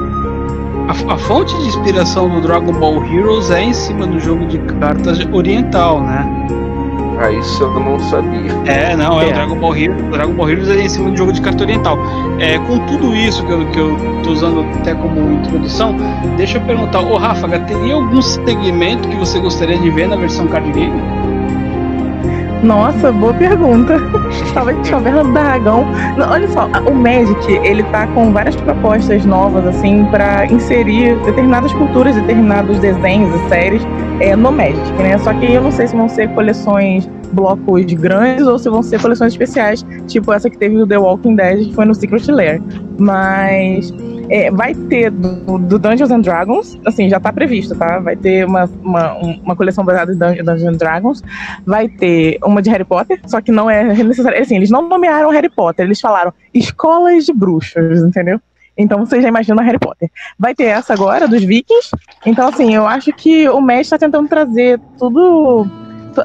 A, 0.89 1.15
a 1.15 1.19
fonte 1.19 1.57
de 1.59 1.69
inspiração 1.69 2.29
do 2.29 2.41
Dragon 2.41 2.73
Ball 2.73 3.05
Heroes 3.05 3.51
é 3.51 3.63
em 3.63 3.75
cima 3.75 4.07
do 4.07 4.19
jogo 4.19 4.47
de 4.47 4.59
cartas 4.59 5.19
oriental, 5.33 6.01
né? 6.01 6.27
Ah, 7.21 7.33
isso 7.33 7.63
eu 7.63 7.81
não 7.81 7.99
sabia. 7.99 8.53
É, 8.67 8.95
não, 8.97 9.21
é, 9.21 9.25
É. 9.25 9.31
o 9.31 9.35
Dragon 9.35 9.57
Ball 9.57 9.77
Heroes. 9.77 10.03
O 10.07 10.11
Dragon 10.11 10.33
Ball 10.35 10.51
Heroes 10.51 10.69
é 10.69 10.81
em 10.83 10.89
cima 10.89 11.11
de 11.11 11.17
jogo 11.19 11.33
de 11.33 11.41
carta 11.41 11.65
oriental. 11.65 11.99
É, 12.39 12.59
com 12.61 12.79
tudo 12.87 13.15
isso 13.15 13.45
que 13.45 13.53
eu, 13.53 13.67
que 13.71 13.79
eu 13.79 13.97
tô 14.23 14.31
usando 14.31 14.61
até 14.79 14.95
como 14.95 15.33
introdução, 15.33 15.97
deixa 16.37 16.59
eu 16.59 16.63
perguntar, 16.63 17.01
ô 17.01 17.17
Ráfaga, 17.17 17.59
teria 17.61 17.95
algum 17.95 18.23
segmento 18.23 19.09
que 19.09 19.17
você 19.17 19.41
gostaria 19.41 19.79
de 19.79 19.91
ver 19.91 20.07
na 20.09 20.17
versão 20.17 20.47
card 20.47 20.71
game? 20.73 21.03
Nossa, 22.63 23.13
boa 23.13 23.33
pergunta. 23.35 23.97
Tava 24.53 24.75
de 24.75 24.91
caverna 24.91 25.23
do 25.23 25.33
dragão. 25.33 25.85
Olha 26.29 26.49
só, 26.49 26.67
o 26.67 26.95
Magic, 26.95 27.53
ele 27.65 27.83
tá 27.85 28.07
com 28.09 28.33
várias 28.33 28.57
propostas 28.57 29.25
novas, 29.25 29.67
assim, 29.67 30.05
pra 30.07 30.47
inserir 30.47 31.17
determinadas 31.25 31.73
culturas, 31.75 32.17
determinados 32.17 32.79
desenhos 32.81 33.35
e 33.35 33.49
séries 33.49 33.83
é, 34.21 34.35
no 34.35 34.51
Magic, 34.51 34.93
né? 34.95 35.17
Só 35.19 35.33
que 35.35 35.53
eu 35.53 35.63
não 35.63 35.71
sei 35.71 35.87
se 35.87 35.97
vão 35.97 36.09
ser 36.09 36.29
coleções 36.35 37.09
blocos 37.33 37.85
grandes 37.93 38.47
ou 38.47 38.59
se 38.59 38.69
vão 38.69 38.83
ser 38.83 39.01
coleções 39.01 39.33
especiais, 39.33 39.85
tipo 40.07 40.33
essa 40.33 40.49
que 40.49 40.59
teve 40.59 40.77
do 40.77 40.87
The 40.87 40.99
Walking 40.99 41.37
Dead, 41.37 41.69
que 41.69 41.75
foi 41.75 41.85
no 41.85 41.95
Secret 41.95 42.27
Lair. 42.29 42.63
Mas 42.99 43.93
é, 44.31 44.51
vai 44.51 44.75
ter 44.75 45.11
do, 45.11 45.59
do 45.59 45.79
Dungeons 45.79 46.11
and 46.11 46.21
Dragons, 46.21 46.77
assim, 46.85 47.09
já 47.09 47.19
tá 47.19 47.33
previsto, 47.33 47.75
tá? 47.75 47.99
Vai 47.99 48.17
ter 48.17 48.47
uma, 48.47 48.69
uma, 48.83 49.15
um- 49.19 49.41
uma 49.45 49.57
coleção 49.57 49.85
baseada 49.85 50.13
em 50.13 50.19
Dun- 50.19 50.45
Dungeons 50.45 50.75
and 50.75 50.77
Dragons, 50.77 51.23
vai 51.67 51.89
ter 51.89 52.39
uma 52.45 52.61
de 52.63 52.71
Harry 52.71 52.85
Potter, 52.85 53.19
só 53.27 53.41
que 53.41 53.51
não 53.53 53.71
é 53.71 53.83
necessário. 54.05 54.41
Assim, 54.41 54.57
eles 54.57 54.71
não 54.71 54.89
nomearam 54.89 55.31
Harry 55.31 55.49
Potter, 55.49 55.87
eles 55.87 56.01
falaram 56.01 56.33
escolas 56.53 57.25
de 57.25 57.33
bruxos, 57.33 58.03
entendeu? 58.03 58.41
Então 58.77 59.05
você 59.05 59.21
já 59.21 59.27
imagina 59.29 59.61
Harry 59.63 59.79
Potter. 59.79 60.09
Vai 60.39 60.55
ter 60.55 60.65
essa 60.67 60.93
agora, 60.93 61.27
dos 61.27 61.43
Vikings. 61.43 61.91
Então, 62.25 62.47
assim, 62.49 62.75
eu 62.75 62.87
acho 62.87 63.13
que 63.13 63.49
o 63.49 63.61
mestre 63.61 63.97
está 63.97 63.99
tentando 63.99 64.29
trazer 64.29 64.81
tudo. 64.97 65.67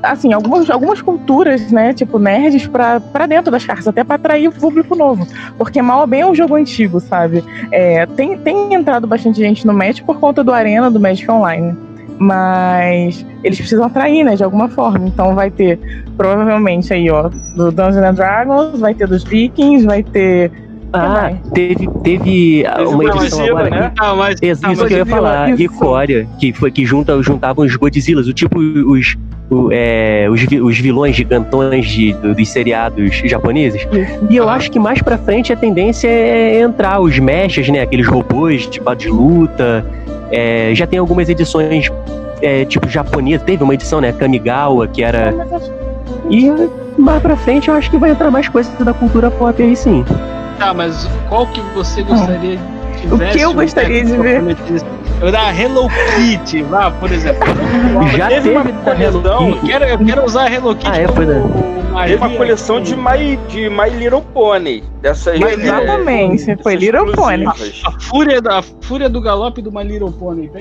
Assim, 0.01 0.33
algumas, 0.33 0.69
algumas 0.69 1.01
culturas, 1.01 1.71
né, 1.71 1.93
tipo 1.93 2.17
nerds, 2.17 2.67
pra, 2.67 2.99
pra 2.99 3.25
dentro 3.25 3.51
das 3.51 3.65
cartas, 3.65 3.87
até 3.87 4.03
pra 4.03 4.15
atrair 4.15 4.47
o 4.47 4.51
público 4.51 4.95
novo. 4.95 5.27
Porque 5.57 5.81
mal 5.81 6.01
ou 6.01 6.07
bem 6.07 6.21
é 6.21 6.27
um 6.27 6.35
jogo 6.35 6.55
antigo, 6.55 6.99
sabe? 6.99 7.43
É, 7.71 8.05
tem, 8.05 8.37
tem 8.37 8.73
entrado 8.73 9.07
bastante 9.07 9.39
gente 9.39 9.65
no 9.67 9.73
Magic 9.73 10.03
por 10.03 10.19
conta 10.19 10.43
do 10.43 10.51
Arena, 10.51 10.89
do 10.89 10.99
Magic 10.99 11.29
Online. 11.29 11.75
Mas 12.17 13.25
eles 13.43 13.57
precisam 13.57 13.85
atrair, 13.85 14.23
né, 14.23 14.35
de 14.35 14.43
alguma 14.43 14.69
forma. 14.69 15.07
Então 15.07 15.35
vai 15.35 15.49
ter, 15.51 15.79
provavelmente, 16.15 16.93
aí, 16.93 17.09
ó, 17.09 17.29
do 17.55 17.71
Dungeons 17.71 17.97
and 17.97 18.13
Dragons, 18.13 18.79
vai 18.79 18.93
ter 18.93 19.07
dos 19.07 19.23
Vikings, 19.23 19.85
vai 19.85 20.03
ter. 20.03 20.51
Ah, 20.95 21.31
teve, 21.55 21.89
teve 22.03 22.65
ah, 22.67 22.83
uma 22.87 23.03
edição 23.05 23.39
Godzilla, 23.39 23.59
agora. 23.61 23.69
né? 23.69 23.91
Ah, 23.99 24.15
mas, 24.15 24.35
Isso, 24.43 24.61
isso 24.61 24.81
mas 24.81 24.87
que 24.87 24.93
eu 24.93 24.97
ia 24.99 25.05
falar. 25.07 25.59
E 25.59 25.67
Coreia, 25.67 26.27
que 26.39 26.53
foi 26.53 26.69
que 26.69 26.85
junta, 26.85 27.19
juntavam 27.23 27.65
os 27.65 27.75
Godzillas, 27.75 28.27
o 28.27 28.33
tipo 28.33 28.59
os, 28.59 29.17
o- 29.53 29.69
é, 29.71 30.27
os, 30.29 30.41
os 30.61 30.77
vilões 30.79 31.15
gigantões 31.15 31.85
de, 31.87 32.13
do- 32.13 32.33
dos 32.35 32.49
seriados 32.49 33.15
japoneses. 33.25 33.87
E 34.29 34.35
eu 34.35 34.49
Ah. 34.49 34.53
acho 34.55 34.71
que 34.71 34.79
mais 34.79 35.01
pra 35.01 35.17
frente 35.17 35.53
a 35.53 35.55
tendência 35.55 36.07
é 36.07 36.59
entrar 36.61 36.99
os 36.99 37.17
mechas, 37.19 37.67
né? 37.69 37.81
Aqueles 37.81 38.07
robôs 38.07 38.65
tipo 38.67 38.93
de 38.95 39.09
luta. 39.09 39.85
É, 40.31 40.71
já 40.73 40.87
tem 40.87 40.97
algumas 40.99 41.29
edições 41.29 41.91
é, 42.41 42.65
tipo 42.65 42.89
japonesa. 42.89 43.43
Teve 43.43 43.63
uma 43.63 43.73
edição, 43.73 44.01
né? 44.01 44.11
Kamigawa, 44.11 44.87
que 44.87 45.03
era. 45.03 45.33
E 46.29 46.51
mais 46.97 47.21
pra 47.21 47.35
frente 47.35 47.69
eu 47.69 47.75
acho 47.75 47.89
que 47.91 47.97
vai 47.97 48.11
entrar 48.11 48.31
mais 48.31 48.47
coisas 48.47 48.71
da 48.79 48.93
cultura 48.93 49.29
pop 49.31 49.61
aí 49.61 49.75
sim. 49.75 50.03
tá, 50.59 50.73
mas 50.73 51.07
qual 51.29 51.45
que 51.47 51.59
você 51.75 52.01
gostaria 52.03 52.57
de 52.57 53.13
O 53.13 53.17
ver? 53.17 53.31
que 53.31 53.41
eu 53.41 53.53
gostaria 53.53 54.03
de 54.05 54.15
ver? 54.17 54.41
Da 55.31 55.53
Hello 55.53 55.87
Kitty, 56.15 56.63
lá, 56.63 56.91
por 56.91 57.11
exemplo. 57.11 57.41
Já 58.17 58.27
teve 58.27 58.49
uma 58.49 58.63
teve 58.63 58.77
da 58.79 58.91
Hello 58.93 59.21
coleção, 59.21 59.49
Eu 59.49 59.61
quero, 59.61 59.85
eu 59.85 59.97
quero 59.99 60.25
usar 60.25 60.43
a 60.43 60.53
Hello 60.53 60.75
Kitty 60.75 60.91
Ah, 60.91 60.99
é, 61.01 61.07
foi, 61.07 61.25
uma 61.25 62.03
Teve 62.05 62.15
uma 62.17 62.29
coleção 62.31 62.81
de 62.81 62.95
My, 62.95 63.37
de 63.47 63.69
My 63.69 63.89
Little 63.89 64.21
Pony. 64.33 64.83
Dessas, 65.01 65.39
é, 65.41 65.53
Exatamente, 65.53 66.45
dessas 66.45 66.61
foi 66.63 66.75
Little 66.75 67.11
Pony. 67.13 67.43
exclusivas. 67.45 67.81
A 67.85 67.91
fúria, 67.99 68.41
da, 68.41 68.59
a 68.59 68.63
fúria 68.81 69.07
do 69.09 69.21
galope 69.21 69.61
do 69.61 69.71
My 69.71 69.83
Little 69.83 70.11
Pony. 70.11 70.49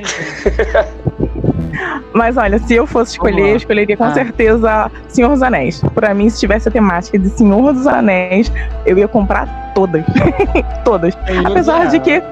Mas 2.12 2.36
olha, 2.36 2.58
se 2.58 2.74
eu 2.74 2.86
fosse 2.86 3.12
escolher, 3.12 3.50
eu 3.52 3.56
escolheria 3.56 3.96
com 3.96 4.04
Ah. 4.04 4.12
certeza 4.12 4.90
Senhor 5.08 5.30
dos 5.30 5.42
Anéis. 5.42 5.82
Pra 5.94 6.12
mim, 6.12 6.28
se 6.28 6.38
tivesse 6.38 6.68
a 6.68 6.70
temática 6.72 7.18
de 7.18 7.28
Senhor 7.30 7.72
dos 7.72 7.86
Anéis, 7.86 8.52
eu 8.84 8.98
ia 8.98 9.08
comprar 9.08 9.72
todas. 9.74 10.04
todas. 10.84 11.16
Apesar 11.44 11.86
de 11.86 11.98
que. 12.00 12.22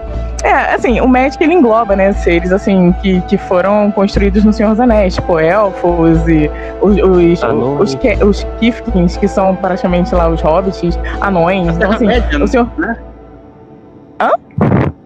É, 0.42 0.74
assim, 0.74 1.00
o 1.00 1.06
Magic 1.06 1.42
ele 1.42 1.54
engloba, 1.54 1.94
né, 1.94 2.12
seres 2.12 2.52
assim, 2.52 2.92
que, 3.02 3.20
que 3.22 3.36
foram 3.36 3.90
construídos 3.90 4.44
no 4.44 4.52
Senhor 4.52 4.70
dos 4.70 4.80
Anéis, 4.80 5.14
tipo 5.14 5.38
elfos 5.38 6.26
e 6.28 6.50
os, 6.80 6.96
os, 6.96 7.42
os, 7.80 8.22
os 8.22 8.46
Kifkins, 8.58 9.16
que 9.16 9.28
são 9.28 9.54
praticamente 9.56 10.14
lá 10.14 10.28
os 10.28 10.40
hobbits, 10.40 10.98
anões. 11.20 11.76
Então, 11.76 11.92
assim, 11.92 12.06
o 12.42 12.48
Senhor. 12.48 12.68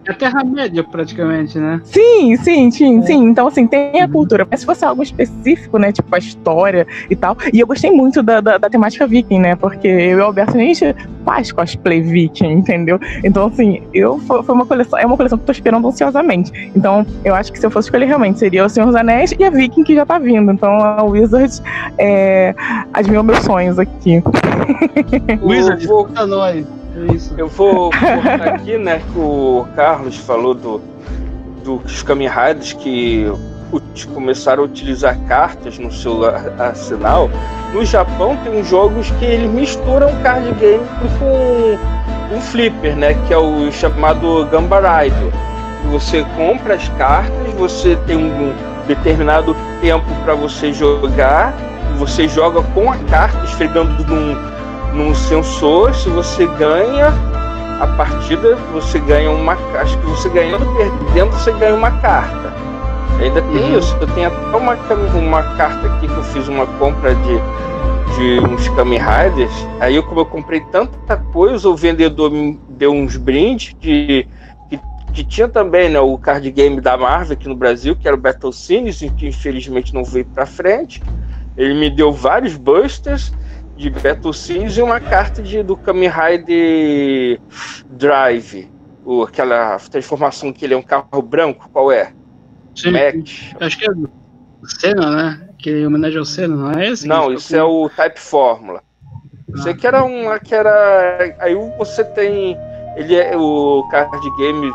É 0.06 0.10
a 0.10 0.14
Terra-média, 0.14 0.84
praticamente, 0.84 1.58
né? 1.58 1.80
Sim, 1.84 2.36
sim, 2.36 2.70
sim, 2.70 3.02
sim. 3.02 3.24
Então, 3.24 3.46
assim, 3.46 3.66
tem 3.66 4.00
a 4.02 4.08
cultura. 4.08 4.46
Mas 4.50 4.60
se 4.60 4.66
fosse 4.66 4.84
algo 4.84 5.02
específico, 5.02 5.78
né? 5.78 5.92
Tipo 5.92 6.14
a 6.14 6.18
história 6.18 6.86
e 7.08 7.16
tal. 7.16 7.36
E 7.52 7.60
eu 7.60 7.66
gostei 7.66 7.90
muito 7.90 8.22
da, 8.22 8.40
da, 8.40 8.58
da 8.58 8.68
temática 8.68 9.06
viking, 9.06 9.38
né? 9.38 9.56
Porque 9.56 9.88
eu 9.88 10.18
e 10.18 10.20
o 10.20 10.24
Alberto, 10.24 10.56
a 10.56 10.60
gente 10.60 10.94
faz 11.24 11.50
cosplay 11.50 12.02
viking, 12.02 12.52
entendeu? 12.52 13.00
Então, 13.22 13.46
assim, 13.46 13.82
eu 13.94 14.18
foi, 14.20 14.42
uma 14.48 14.66
coleção, 14.66 14.98
é 14.98 15.06
uma 15.06 15.16
coleção 15.16 15.38
que 15.38 15.42
eu 15.42 15.46
tô 15.46 15.52
esperando 15.52 15.88
ansiosamente. 15.88 16.52
Então, 16.76 17.06
eu 17.24 17.34
acho 17.34 17.50
que 17.50 17.58
se 17.58 17.64
eu 17.64 17.70
fosse 17.70 17.86
escolher 17.86 18.06
realmente, 18.06 18.38
seria 18.38 18.64
o 18.64 18.68
Senhor 18.68 18.86
dos 18.86 18.94
Anéis 18.94 19.34
e 19.38 19.44
a 19.44 19.50
Viking 19.50 19.84
que 19.84 19.94
já 19.94 20.04
tá 20.04 20.18
vindo. 20.18 20.52
Então, 20.52 20.70
a 20.82 21.02
Wizards 21.02 21.62
é, 21.96 22.54
admirou 22.92 23.22
meus 23.22 23.38
sonhos 23.38 23.78
aqui. 23.78 24.22
Wizard, 25.42 25.82
Eu 25.82 25.88
vou, 25.88 26.04
puta 26.06 26.26
nós. 26.26 26.83
Eu 27.36 27.48
vou 27.48 27.90
cortar 27.90 28.48
aqui, 28.54 28.78
né? 28.78 29.02
Que 29.12 29.18
o 29.18 29.66
Carlos 29.74 30.16
falou 30.16 30.54
do, 30.54 30.80
dos 31.64 32.02
Kamen 32.02 32.30
que 32.80 33.26
começaram 34.12 34.62
a 34.62 34.66
utilizar 34.66 35.18
cartas 35.26 35.78
no 35.78 35.90
seu 35.90 36.24
arsenal, 36.58 37.28
no 37.72 37.84
Japão 37.84 38.36
tem 38.44 38.60
uns 38.60 38.68
jogos 38.68 39.10
que 39.18 39.24
eles 39.24 39.50
misturam 39.50 40.08
card 40.22 40.52
game 40.52 40.84
com 41.18 42.36
um 42.36 42.40
flipper, 42.40 42.94
né? 42.96 43.14
Que 43.26 43.34
é 43.34 43.38
o 43.38 43.70
chamado 43.72 44.46
Gamba 44.46 44.78
Rider. 44.78 45.32
Você 45.90 46.24
compra 46.36 46.74
as 46.74 46.88
cartas, 46.90 47.52
você 47.54 47.96
tem 48.06 48.16
um 48.16 48.54
determinado 48.86 49.56
tempo 49.80 50.06
para 50.24 50.34
você 50.34 50.72
jogar, 50.72 51.52
você 51.98 52.28
joga 52.28 52.62
com 52.62 52.90
a 52.90 52.96
carta 52.96 53.44
esfregando 53.44 54.04
num, 54.04 54.34
num 54.94 55.14
sensor. 55.14 55.94
Se 55.94 56.08
você 56.08 56.46
ganha 56.46 57.08
a 57.80 57.86
partida, 57.96 58.56
você 58.72 58.98
ganha 59.00 59.30
uma. 59.30 59.52
Acho 59.80 59.98
que 59.98 60.06
você 60.06 60.28
ganhando, 60.28 60.64
perdendo, 60.76 61.32
você 61.32 61.52
ganha 61.52 61.74
uma 61.74 61.90
carta. 62.00 62.52
Ainda 63.20 63.42
tem 63.42 63.72
uhum. 63.72 63.78
isso. 63.78 63.96
Eu 64.00 64.06
tenho 64.08 64.28
até 64.28 64.56
uma, 64.56 64.74
uma 65.18 65.42
carta 65.56 65.86
aqui 65.86 66.06
que 66.06 66.16
eu 66.16 66.24
fiz 66.24 66.48
uma 66.48 66.66
compra 66.66 67.14
de, 67.14 67.36
de 68.16 68.40
uns 68.40 68.68
Kamen 68.70 68.98
Riders. 68.98 69.66
Aí 69.80 69.96
eu, 69.96 70.02
como 70.02 70.20
eu 70.20 70.26
comprei 70.26 70.60
tanta 70.60 71.16
coisa, 71.16 71.68
o 71.68 71.76
vendedor 71.76 72.30
me 72.30 72.58
deu 72.68 72.92
uns 72.92 73.16
brindes 73.16 73.74
de. 73.80 74.26
Que, 75.12 75.22
tinha 75.22 75.46
também 75.46 75.88
né, 75.88 76.00
o 76.00 76.18
card 76.18 76.50
game 76.50 76.80
da 76.80 76.96
Marvel 76.96 77.34
aqui 77.34 77.48
no 77.48 77.54
Brasil, 77.54 77.94
que 77.94 78.08
era 78.08 78.16
o 78.16 78.18
Battle 78.18 78.52
Scenes, 78.52 78.98
que 79.16 79.28
infelizmente 79.28 79.94
não 79.94 80.02
veio 80.02 80.24
para 80.24 80.44
frente. 80.44 81.00
Ele 81.56 81.72
me 81.72 81.88
deu 81.88 82.12
vários 82.12 82.56
busters 82.56 83.32
de 83.76 83.90
Battle 83.90 84.32
Scenes 84.32 84.76
e 84.76 84.82
uma 84.82 85.00
carta 85.00 85.42
de, 85.42 85.62
do 85.62 85.76
Kamen 85.76 86.10
Rider 86.10 87.40
Drive. 87.90 88.70
O, 89.04 89.22
aquela 89.22 89.78
transformação 89.90 90.52
que 90.52 90.64
ele 90.64 90.74
é 90.74 90.76
um 90.76 90.82
carro 90.82 91.20
branco, 91.20 91.68
qual 91.72 91.92
é? 91.92 92.12
Sim, 92.74 92.92
Mac. 92.92 93.28
Acho 93.60 93.78
que 93.78 93.86
é 93.86 93.90
o 93.90 94.08
Senna, 94.66 95.10
né? 95.10 95.48
Que 95.58 95.82
é 95.82 95.86
homenagem 95.86 96.18
ao 96.18 96.24
Senna, 96.24 96.56
não 96.56 96.72
é 96.72 96.88
esse? 96.88 97.06
Não, 97.06 97.32
isso 97.32 97.54
é 97.54 97.62
o 97.62 97.88
Type 97.90 98.18
Fórmula. 98.18 98.82
Ah. 99.54 99.62
Sei 99.62 99.74
que 99.74 99.86
era 99.86 100.02
um. 100.02 100.38
Que 100.38 100.54
era. 100.54 101.36
Aí 101.38 101.54
você 101.78 102.02
tem. 102.04 102.56
Ele 102.96 103.14
é 103.14 103.36
o 103.36 103.86
card 103.90 104.30
game 104.38 104.72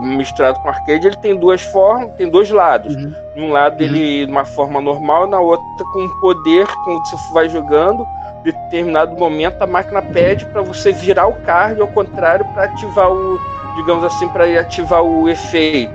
misturado 0.00 0.60
com 0.60 0.68
arcade, 0.68 1.06
ele 1.06 1.16
tem 1.16 1.36
duas 1.36 1.60
formas, 1.62 2.14
tem 2.16 2.28
dois 2.30 2.50
lados. 2.50 2.94
Uhum. 2.94 3.14
Um 3.36 3.50
lado 3.50 3.80
uhum. 3.80 3.88
ele 3.88 4.26
de 4.26 4.30
uma 4.30 4.44
forma 4.44 4.80
normal, 4.80 5.26
na 5.26 5.40
outra 5.40 5.64
com 5.92 6.08
poder, 6.20 6.66
quando 6.84 7.04
você 7.06 7.32
vai 7.32 7.48
jogando, 7.48 8.06
em 8.40 8.52
determinado 8.52 9.16
momento 9.16 9.60
a 9.62 9.66
máquina 9.66 10.02
pede 10.02 10.44
para 10.46 10.62
você 10.62 10.92
virar 10.92 11.26
o 11.26 11.34
card 11.44 11.80
ao 11.80 11.88
contrário 11.88 12.44
para 12.46 12.64
ativar 12.64 13.10
o, 13.10 13.38
digamos 13.76 14.04
assim, 14.04 14.28
para 14.28 14.44
ativar 14.60 15.02
o 15.02 15.28
efeito. 15.28 15.92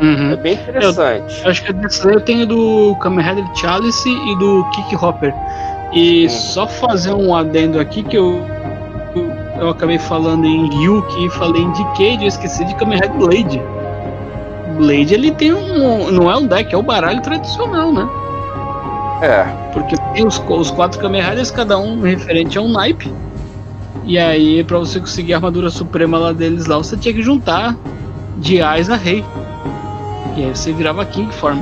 Uhum. 0.00 0.32
É 0.32 0.36
bem 0.36 0.54
interessante. 0.54 1.42
Eu, 1.44 1.50
acho 1.50 1.64
que 1.64 1.72
desse 1.74 2.06
eu 2.08 2.20
tenho 2.20 2.46
do 2.46 2.96
Kamen 3.00 3.24
Rider 3.24 3.44
Chalice 3.54 4.08
e 4.08 4.36
do 4.36 4.64
Kick 4.70 4.96
Hopper. 4.96 5.34
E 5.92 6.24
uhum. 6.24 6.28
só 6.30 6.66
fazer 6.66 7.12
um 7.12 7.34
adendo 7.34 7.78
aqui 7.78 8.02
que 8.02 8.16
eu, 8.16 8.42
eu, 9.58 9.68
acabei 9.68 9.98
falando 9.98 10.46
em 10.46 10.70
Ryuki 10.70 11.28
falei 11.30 11.62
em 11.62 11.72
Decade, 11.72 12.22
eu 12.22 12.28
esqueci 12.28 12.64
de 12.64 12.74
Kamen 12.76 12.98
Rider 12.98 13.18
Blade. 13.18 13.62
Blade 14.78 15.14
ele 15.14 15.30
tem 15.32 15.52
um. 15.52 16.10
Não 16.10 16.30
é 16.30 16.36
um 16.36 16.46
deck, 16.46 16.74
é 16.74 16.78
o 16.78 16.82
baralho 16.82 17.20
tradicional, 17.20 17.92
né? 17.92 18.08
É. 19.22 19.44
Porque 19.72 19.96
tem 20.14 20.26
os, 20.26 20.42
os 20.48 20.70
quatro 20.70 21.00
Kamen 21.00 21.22
Riders, 21.22 21.50
cada 21.50 21.78
um 21.78 22.00
referente 22.00 22.58
a 22.58 22.62
um 22.62 22.68
naipe. 22.70 23.12
E 24.04 24.18
aí, 24.18 24.64
pra 24.64 24.78
você 24.78 24.98
conseguir 24.98 25.34
a 25.34 25.36
armadura 25.36 25.70
suprema 25.70 26.18
lá 26.18 26.32
deles 26.32 26.66
lá, 26.66 26.78
você 26.78 26.96
tinha 26.96 27.12
que 27.12 27.22
juntar 27.22 27.76
de 28.38 28.62
Ais 28.62 28.88
a 28.88 28.96
Rei. 28.96 29.24
E 30.36 30.44
aí 30.44 30.56
você 30.56 30.72
virava 30.72 31.04
King 31.04 31.32
Form. 31.34 31.60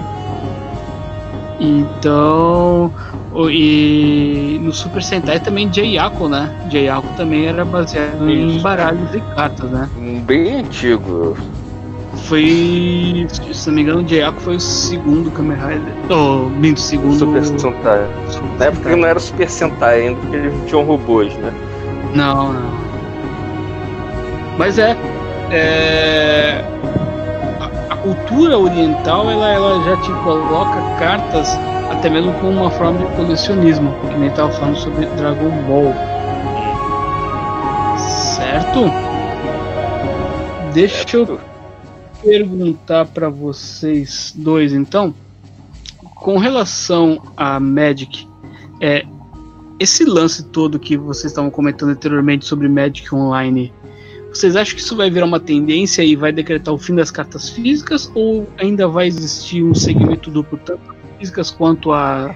Então. 1.61 2.93
E 3.51 4.59
no 4.63 4.73
Super 4.73 5.03
Sentai 5.03 5.39
também 5.39 5.73
Jayako, 5.73 6.29
né? 6.29 6.51
Jayako 6.71 7.09
também 7.17 7.47
era 7.47 7.65
baseado 7.65 8.29
Isso. 8.29 8.59
em 8.59 8.61
baralhos 8.61 9.15
e 9.15 9.21
cartas, 9.35 9.71
né? 9.71 9.89
Bem 10.25 10.61
antigo. 10.61 11.37
Foi. 12.29 13.27
Se 13.53 13.69
não 13.69 13.77
me 13.77 13.83
engano, 13.83 14.03
o 14.03 14.09
Jayako 14.09 14.41
foi 14.41 14.57
o 14.57 14.61
segundo 14.61 15.31
Kamen 15.31 15.57
Rider. 15.57 15.95
Oh, 16.11 16.49
bem, 16.61 16.73
o 16.73 16.77
segundo. 16.77 17.19
Super 17.19 17.45
Sentai. 17.45 18.07
Na 18.59 18.67
época 18.67 18.97
não 18.97 19.09
era 19.09 19.19
Super 19.19 19.49
Sentai 19.49 20.03
ainda, 20.03 20.21
porque 20.21 20.37
eles 20.37 20.55
tinham 20.67 20.85
robôs, 20.85 21.35
né? 21.37 21.53
Não, 22.15 22.53
não. 22.53 22.71
Mas 24.59 24.79
é. 24.79 24.97
É 25.51 26.65
cultura 28.03 28.59
oriental 28.59 29.31
ela, 29.31 29.49
ela 29.51 29.85
já 29.85 29.97
te 30.01 30.13
coloca 30.25 30.81
cartas 30.99 31.59
até 31.91 32.09
mesmo 32.09 32.33
com 32.35 32.51
uma 32.51 32.71
forma 32.71 32.99
de 32.99 33.17
colecionismo, 33.17 33.93
que 34.09 34.17
nem 34.17 34.29
estava 34.29 34.51
falando 34.53 34.77
sobre 34.77 35.07
Dragon 35.07 35.51
Ball. 35.67 35.95
Certo? 37.99 38.91
Deixa 40.73 41.17
eu 41.17 41.41
perguntar 42.23 43.07
para 43.07 43.29
vocês 43.29 44.33
dois 44.37 44.73
então, 44.73 45.15
com 46.15 46.39
relação 46.39 47.23
a 47.37 47.59
Magic, 47.61 48.27
é 48.81 49.05
esse 49.79 50.05
lance 50.05 50.45
todo 50.45 50.79
que 50.79 50.97
vocês 50.97 51.31
estavam 51.31 51.51
comentando 51.51 51.91
anteriormente 51.91 52.45
sobre 52.45 52.69
Magic 52.69 53.15
Online 53.15 53.73
vocês 54.33 54.57
acham 54.57 54.75
que 54.75 54.83
isso 54.83 54.95
vai 54.95 55.11
virar 55.11 55.27
uma 55.27 55.41
tendência 55.41 56.03
e 56.03 56.15
vai 56.15 56.31
decretar 56.31 56.73
o 56.73 56.79
fim 56.79 56.95
das 56.95 57.11
cartas 57.11 57.49
físicas 57.49 58.11
ou 58.15 58.47
ainda 58.59 58.87
vai 58.87 59.07
existir 59.07 59.65
um 59.65 59.75
segmento 59.75 60.31
duplo 60.31 60.59
tanto 60.65 60.95
físicas 61.19 61.51
quanto 61.51 61.93
a, 61.93 62.35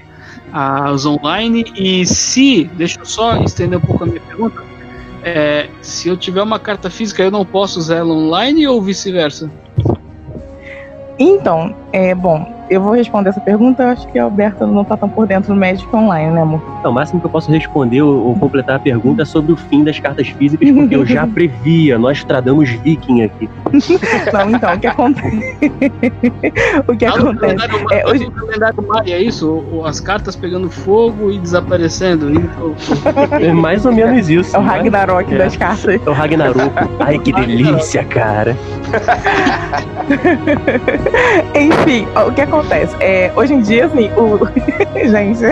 as 0.52 1.04
online? 1.04 1.64
E 1.76 2.04
se, 2.06 2.64
deixa 2.74 2.98
eu 2.98 3.04
só 3.04 3.36
estender 3.42 3.78
um 3.78 3.82
pouco 3.82 4.04
a 4.04 4.06
minha 4.06 4.20
pergunta, 4.20 4.64
é, 5.22 5.68
se 5.80 6.08
eu 6.08 6.16
tiver 6.16 6.42
uma 6.42 6.58
carta 6.58 6.90
física 6.90 7.22
eu 7.22 7.30
não 7.30 7.44
posso 7.44 7.78
usar 7.78 7.96
ela 7.96 8.12
online 8.12 8.66
ou 8.66 8.80
vice-versa? 8.80 9.50
Então, 11.18 11.74
é 11.92 12.14
bom, 12.14 12.51
eu 12.70 12.80
vou 12.80 12.92
responder 12.92 13.30
essa 13.30 13.40
pergunta, 13.40 13.82
eu 13.82 13.88
acho 13.88 14.08
que 14.08 14.18
a 14.18 14.24
Alberta 14.24 14.66
não 14.66 14.84
tá 14.84 14.96
tão 14.96 15.08
por 15.08 15.26
dentro 15.26 15.52
do 15.52 15.58
Magic 15.58 15.94
Online, 15.94 16.32
né, 16.32 16.42
amor? 16.42 16.62
Não, 16.82 16.90
o 16.90 16.94
máximo 16.94 17.20
que 17.20 17.26
eu 17.26 17.30
posso 17.30 17.50
responder 17.50 18.02
ou, 18.02 18.28
ou 18.28 18.36
completar 18.36 18.76
a 18.76 18.78
pergunta 18.78 19.22
é 19.22 19.24
sobre 19.24 19.52
o 19.52 19.56
fim 19.56 19.84
das 19.84 19.98
cartas 19.98 20.28
físicas, 20.28 20.70
porque 20.70 20.94
eu 20.94 21.04
já 21.04 21.26
previa, 21.28 21.98
nós 21.98 22.24
tradamos 22.24 22.70
viking 22.70 23.22
aqui. 23.22 23.48
não, 24.32 24.50
então, 24.50 24.74
o 24.74 24.78
que 24.80 24.86
acontece? 24.86 25.54
o 26.88 26.96
que 26.96 27.04
ah, 27.04 27.10
acontece? 27.10 27.66
É, 27.90 28.08
hoje... 28.08 28.24
O 28.24 28.30
calendário 28.30 28.86
Maia, 28.86 29.14
é 29.14 29.22
isso? 29.22 29.62
As 29.84 30.00
cartas 30.00 30.36
pegando 30.36 30.70
fogo 30.70 31.30
e 31.30 31.38
desaparecendo. 31.38 32.30
é 33.40 33.52
mais 33.52 33.84
ou 33.84 33.92
menos 33.92 34.28
isso. 34.28 34.56
É 34.56 34.58
o 34.58 34.62
né? 34.62 34.68
Ragnarok 34.68 35.34
é. 35.34 35.38
das 35.38 35.56
cartas. 35.56 36.00
É 36.04 36.10
o 36.10 36.12
Ragnarok. 36.12 36.72
Ai, 37.00 37.18
que 37.18 37.32
delícia, 37.32 38.04
cara. 38.04 38.56
Enfim, 41.54 42.06
o 42.26 42.32
que 42.32 42.40
acontece? 42.40 42.51
Acontece? 42.53 42.94
É, 43.00 43.30
hoje 43.34 43.55
em 43.55 43.61
dia, 43.61 43.86
assim, 43.86 44.11
o. 44.16 44.38
Gente. 45.09 45.42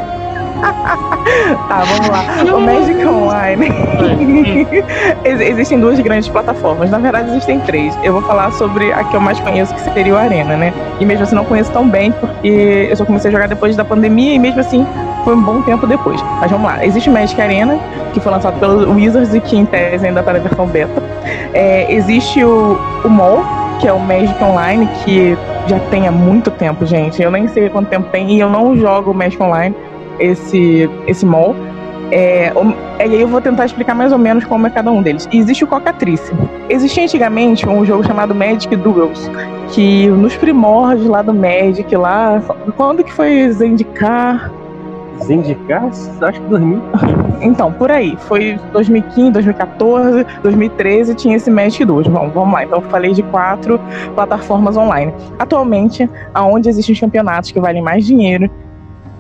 tá, 0.60 1.84
vamos 1.84 2.08
lá. 2.08 2.54
O 2.54 2.60
Magic 2.60 3.06
Online. 3.06 3.68
existem 5.24 5.80
duas 5.80 5.98
grandes 6.00 6.28
plataformas. 6.28 6.90
Na 6.90 6.98
verdade, 6.98 7.30
existem 7.30 7.60
três. 7.60 7.98
Eu 8.02 8.12
vou 8.12 8.22
falar 8.22 8.52
sobre 8.52 8.92
a 8.92 9.02
que 9.04 9.16
eu 9.16 9.20
mais 9.20 9.40
conheço, 9.40 9.74
que 9.74 9.80
seria 9.80 10.14
o 10.14 10.18
Arena, 10.18 10.56
né? 10.56 10.72
E 10.98 11.06
mesmo 11.06 11.24
assim, 11.24 11.34
não 11.34 11.44
conheço 11.44 11.72
tão 11.72 11.88
bem, 11.88 12.12
porque 12.12 12.88
eu 12.90 12.96
só 12.96 13.04
comecei 13.04 13.30
a 13.30 13.32
jogar 13.32 13.48
depois 13.48 13.74
da 13.74 13.84
pandemia 13.84 14.34
e 14.34 14.38
mesmo 14.38 14.60
assim 14.60 14.86
foi 15.24 15.34
um 15.34 15.42
bom 15.42 15.62
tempo 15.62 15.86
depois. 15.86 16.20
Mas 16.40 16.50
vamos 16.50 16.66
lá. 16.66 16.84
Existe 16.84 17.08
o 17.08 17.12
Magic 17.12 17.40
Arena, 17.40 17.78
que 18.12 18.20
foi 18.20 18.30
lançado 18.30 18.58
pelo 18.58 18.92
Wizards 18.92 19.34
e 19.34 19.40
que 19.40 19.56
em 19.56 19.64
tese 19.64 20.06
ainda 20.06 20.20
está 20.20 20.32
na 20.32 20.38
versão 20.40 20.66
beta. 20.66 21.02
É, 21.54 21.92
existe 21.92 22.44
o, 22.44 22.78
o 23.04 23.08
MOL, 23.08 23.44
que 23.80 23.88
é 23.88 23.92
o 23.92 23.98
Magic 23.98 24.42
Online, 24.42 24.88
que 25.04 25.36
já 25.66 25.78
tem 25.90 26.06
há 26.06 26.12
muito 26.12 26.50
tempo, 26.50 26.84
gente. 26.86 27.22
Eu 27.22 27.30
nem 27.30 27.48
sei 27.48 27.68
quanto 27.68 27.88
tempo 27.88 28.08
tem 28.10 28.32
e 28.32 28.40
eu 28.40 28.48
não 28.48 28.76
jogo 28.76 29.14
Magic 29.14 29.42
Online, 29.42 29.74
esse, 30.18 30.88
esse 31.06 31.24
mall. 31.24 31.54
É, 32.12 32.52
e 32.98 33.02
aí 33.02 33.20
eu 33.20 33.28
vou 33.28 33.40
tentar 33.40 33.66
explicar 33.66 33.94
mais 33.94 34.10
ou 34.10 34.18
menos 34.18 34.44
como 34.44 34.66
é 34.66 34.70
cada 34.70 34.90
um 34.90 35.00
deles. 35.00 35.28
existe 35.32 35.62
o 35.62 35.66
Cocatrice. 35.66 36.32
Existia 36.68 37.04
antigamente 37.04 37.68
um 37.68 37.84
jogo 37.84 38.04
chamado 38.04 38.34
Magic 38.34 38.74
Duels, 38.74 39.30
que 39.68 40.08
nos 40.08 40.34
primórdios 40.36 41.08
lá 41.08 41.22
do 41.22 41.32
Magic, 41.32 41.94
lá. 41.96 42.42
Quando 42.76 43.04
que 43.04 43.12
foi 43.12 43.50
Zendikar? 43.52 44.50
Zendikar? 45.24 45.84
Acho 46.20 46.40
que 46.40 46.48
2000. 46.48 46.82
Então, 47.42 47.72
por 47.72 47.90
aí. 47.90 48.18
Foi 48.18 48.60
2015, 48.70 49.30
2014, 49.30 50.26
2013 50.42 51.14
tinha 51.14 51.36
esse 51.36 51.50
Magic 51.50 51.86
2. 51.86 52.06
Bom, 52.06 52.28
vamos 52.28 52.52
lá. 52.52 52.64
Então, 52.64 52.82
eu 52.82 52.88
falei 52.90 53.14
de 53.14 53.22
quatro 53.22 53.80
plataformas 54.14 54.76
online. 54.76 55.10
Atualmente, 55.38 56.08
aonde 56.34 56.68
existem 56.68 56.92
os 56.92 57.00
campeonatos 57.00 57.50
que 57.50 57.58
valem 57.58 57.80
mais 57.80 58.04
dinheiro, 58.04 58.50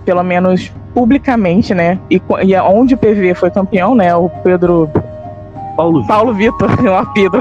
pelo 0.04 0.22
menos 0.22 0.70
publicamente, 0.92 1.74
né? 1.74 1.98
E, 2.10 2.20
e 2.44 2.56
onde 2.56 2.94
o 2.94 2.98
PV 2.98 3.34
foi 3.34 3.50
campeão, 3.50 3.94
né? 3.94 4.14
O 4.14 4.28
Pedro 4.28 4.90
Paulo 5.80 6.00
Vitor. 6.00 6.06
Paulo 6.16 6.34
Vitor, 6.34 6.70
o 6.84 6.94
apelido. 6.94 7.38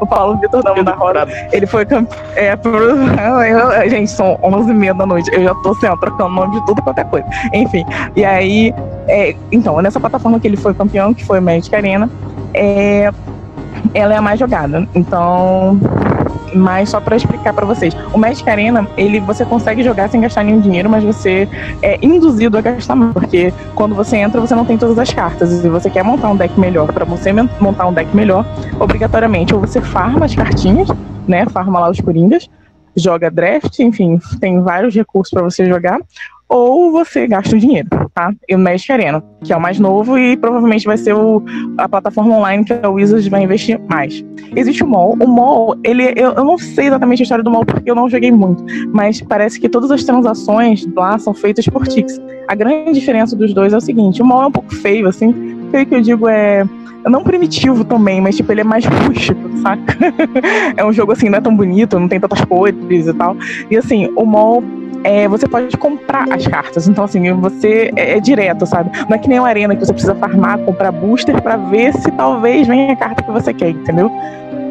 o 0.00 0.06
Paulo 0.06 0.36
Vitor 0.38 0.62
da 0.62 0.74
Manda 0.74 0.92
Roda. 0.92 1.28
Ele 1.52 1.66
foi 1.66 1.86
campeão. 1.86 2.18
É, 2.34 2.54
eu- 3.84 3.90
gente, 3.90 4.10
são 4.10 4.36
11h30 4.42 4.96
da 4.96 5.06
noite. 5.06 5.30
Eu 5.32 5.44
já 5.44 5.54
tô 5.56 5.70
assim, 5.70 5.86
ó, 5.86 5.96
trocando 5.96 6.30
nome 6.30 6.58
de 6.58 6.66
tudo 6.66 6.82
quanto 6.82 6.98
é 6.98 7.04
coisa. 7.04 7.26
Enfim. 7.52 7.84
E 8.16 8.24
aí. 8.24 8.74
é, 9.06 9.36
então, 9.52 9.80
nessa 9.80 10.00
plataforma 10.00 10.40
que 10.40 10.48
ele 10.48 10.56
foi 10.56 10.74
campeão, 10.74 11.14
que 11.14 11.24
foi 11.24 11.38
o 11.38 11.42
Magic 11.42 11.74
Arena, 11.74 12.10
é, 12.52 13.10
ela 13.94 14.14
é 14.14 14.16
a 14.16 14.22
mais 14.22 14.40
jogada. 14.40 14.86
Então. 14.94 15.78
Mas 16.54 16.90
só 16.90 17.00
pra 17.00 17.16
explicar 17.16 17.52
pra 17.52 17.64
vocês, 17.64 17.96
o 18.12 18.18
Magic 18.18 18.48
Arena, 18.48 18.86
ele 18.96 19.20
você 19.20 19.44
consegue 19.44 19.82
jogar 19.82 20.08
sem 20.08 20.20
gastar 20.20 20.44
nenhum 20.44 20.60
dinheiro, 20.60 20.90
mas 20.90 21.02
você 21.02 21.48
é 21.80 21.98
induzido 22.04 22.58
a 22.58 22.60
gastar 22.60 22.94
mais, 22.94 23.12
porque 23.12 23.52
quando 23.74 23.94
você 23.94 24.18
entra, 24.18 24.40
você 24.40 24.54
não 24.54 24.64
tem 24.64 24.76
todas 24.76 24.98
as 24.98 25.12
cartas. 25.12 25.64
E 25.64 25.68
você 25.68 25.88
quer 25.88 26.04
montar 26.04 26.30
um 26.30 26.36
deck 26.36 26.58
melhor. 26.58 26.92
Pra 26.92 27.04
você 27.04 27.32
montar 27.60 27.86
um 27.86 27.92
deck 27.92 28.14
melhor, 28.14 28.44
obrigatoriamente, 28.78 29.54
ou 29.54 29.60
você 29.60 29.80
farma 29.80 30.26
as 30.26 30.34
cartinhas, 30.34 30.88
né? 31.26 31.46
Farma 31.46 31.80
lá 31.80 31.90
os 31.90 32.00
coringas, 32.00 32.48
joga 32.94 33.30
draft, 33.30 33.78
enfim, 33.78 34.20
tem 34.38 34.60
vários 34.60 34.94
recursos 34.94 35.32
pra 35.32 35.42
você 35.42 35.66
jogar, 35.66 35.98
ou 36.48 36.92
você 36.92 37.26
gasta 37.26 37.56
o 37.56 37.58
dinheiro, 37.58 37.88
tá? 38.14 38.32
E 38.48 38.54
o 38.54 38.58
Magic 38.58 38.92
Arena, 38.92 39.24
que 39.42 39.52
é 39.52 39.56
o 39.56 39.60
mais 39.60 39.78
novo 39.78 40.18
e 40.18 40.36
provavelmente 40.36 40.84
vai 40.84 40.98
ser 40.98 41.14
o, 41.14 41.42
a 41.78 41.88
plataforma 41.88 42.36
online 42.36 42.64
que 42.64 42.74
a 42.74 42.88
Wizards 42.88 43.26
vai 43.28 43.42
investir 43.42 43.80
mais. 43.88 44.22
Existe 44.54 44.84
o 44.84 44.86
MOL. 44.86 45.16
O 45.18 45.26
MOL, 45.26 45.76
ele, 45.82 46.12
eu, 46.14 46.32
eu 46.32 46.44
não 46.44 46.58
sei 46.58 46.88
exatamente 46.88 47.22
a 47.22 47.24
história 47.24 47.42
do 47.42 47.50
MOL 47.50 47.64
porque 47.64 47.90
eu 47.90 47.94
não 47.94 48.08
joguei 48.08 48.30
muito, 48.30 48.64
mas 48.92 49.22
parece 49.22 49.58
que 49.58 49.68
todas 49.68 49.90
as 49.90 50.04
transações 50.04 50.86
lá 50.94 51.18
são 51.18 51.32
feitas 51.32 51.66
por 51.66 51.86
Tix. 51.88 52.20
A 52.48 52.54
grande 52.54 52.92
diferença 52.92 53.34
dos 53.34 53.54
dois 53.54 53.72
é 53.72 53.76
o 53.76 53.80
seguinte: 53.80 54.20
o 54.20 54.26
MOL 54.26 54.42
é 54.42 54.46
um 54.46 54.52
pouco 54.52 54.74
feio, 54.74 55.08
assim. 55.08 55.32
Feio 55.70 55.86
que 55.86 55.94
eu 55.94 56.02
digo 56.02 56.28
é. 56.28 56.64
Não 57.04 57.24
primitivo 57.24 57.82
também, 57.82 58.20
mas 58.20 58.36
tipo, 58.36 58.52
ele 58.52 58.60
é 58.60 58.64
mais 58.64 58.84
rústico, 59.06 59.40
saca? 59.62 59.96
é 60.76 60.84
um 60.84 60.92
jogo 60.92 61.12
assim, 61.12 61.28
não 61.28 61.38
é 61.38 61.40
tão 61.40 61.56
bonito, 61.56 61.98
não 61.98 62.06
tem 62.06 62.20
tantas 62.20 62.44
cores 62.44 63.06
e 63.06 63.14
tal. 63.14 63.36
E 63.70 63.76
assim, 63.76 64.08
o 64.14 64.24
MOL 64.24 64.62
é, 65.04 65.28
você 65.28 65.48
pode 65.48 65.76
comprar 65.76 66.32
as 66.32 66.46
cartas. 66.46 66.88
Então, 66.88 67.04
assim, 67.04 67.32
você 67.34 67.90
é, 67.96 68.16
é 68.16 68.20
direto, 68.20 68.66
sabe? 68.66 68.90
Não 69.08 69.16
é 69.16 69.18
que 69.18 69.28
nem 69.28 69.38
uma 69.38 69.48
arena 69.48 69.74
que 69.74 69.84
você 69.84 69.92
precisa 69.92 70.14
farmar, 70.14 70.58
comprar 70.58 70.92
booster 70.92 71.40
pra 71.42 71.56
ver 71.56 71.92
se 71.94 72.10
talvez 72.12 72.66
venha 72.66 72.92
a 72.92 72.96
carta 72.96 73.22
que 73.22 73.30
você 73.30 73.52
quer, 73.52 73.70
entendeu? 73.70 74.10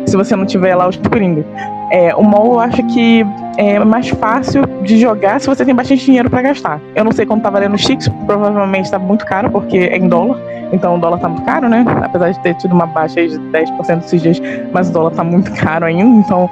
Se 0.05 0.17
você 0.17 0.35
não 0.35 0.45
tiver 0.45 0.75
lá 0.75 0.87
os 0.87 0.97
coringa. 0.97 1.45
É, 1.91 2.15
o 2.15 2.23
MOL 2.23 2.53
eu 2.53 2.59
acho 2.61 2.81
que 2.87 3.25
é 3.57 3.77
mais 3.79 4.07
fácil 4.09 4.65
de 4.83 4.97
jogar 4.97 5.41
se 5.41 5.47
você 5.47 5.65
tem 5.65 5.75
bastante 5.75 6.05
dinheiro 6.05 6.29
pra 6.29 6.41
gastar. 6.41 6.79
Eu 6.95 7.03
não 7.03 7.11
sei 7.11 7.25
quanto 7.25 7.43
tá 7.43 7.49
valendo 7.49 7.75
o 7.75 7.77
Chix, 7.77 8.07
provavelmente 8.25 8.89
tá 8.89 8.97
muito 8.97 9.25
caro, 9.25 9.51
porque 9.51 9.77
é 9.77 9.97
em 9.97 10.07
dólar. 10.07 10.39
Então 10.71 10.95
o 10.95 10.97
dólar 10.97 11.19
tá 11.19 11.27
muito 11.27 11.43
caro, 11.43 11.67
né? 11.67 11.85
Apesar 12.01 12.31
de 12.31 12.39
ter 12.39 12.55
tido 12.55 12.73
uma 12.73 12.85
baixa 12.85 13.27
de 13.27 13.37
10% 13.37 14.05
esses 14.05 14.21
dias, 14.21 14.41
mas 14.71 14.89
o 14.89 14.93
dólar 14.93 15.11
tá 15.11 15.23
muito 15.23 15.51
caro 15.51 15.85
ainda. 15.85 16.19
Então 16.19 16.49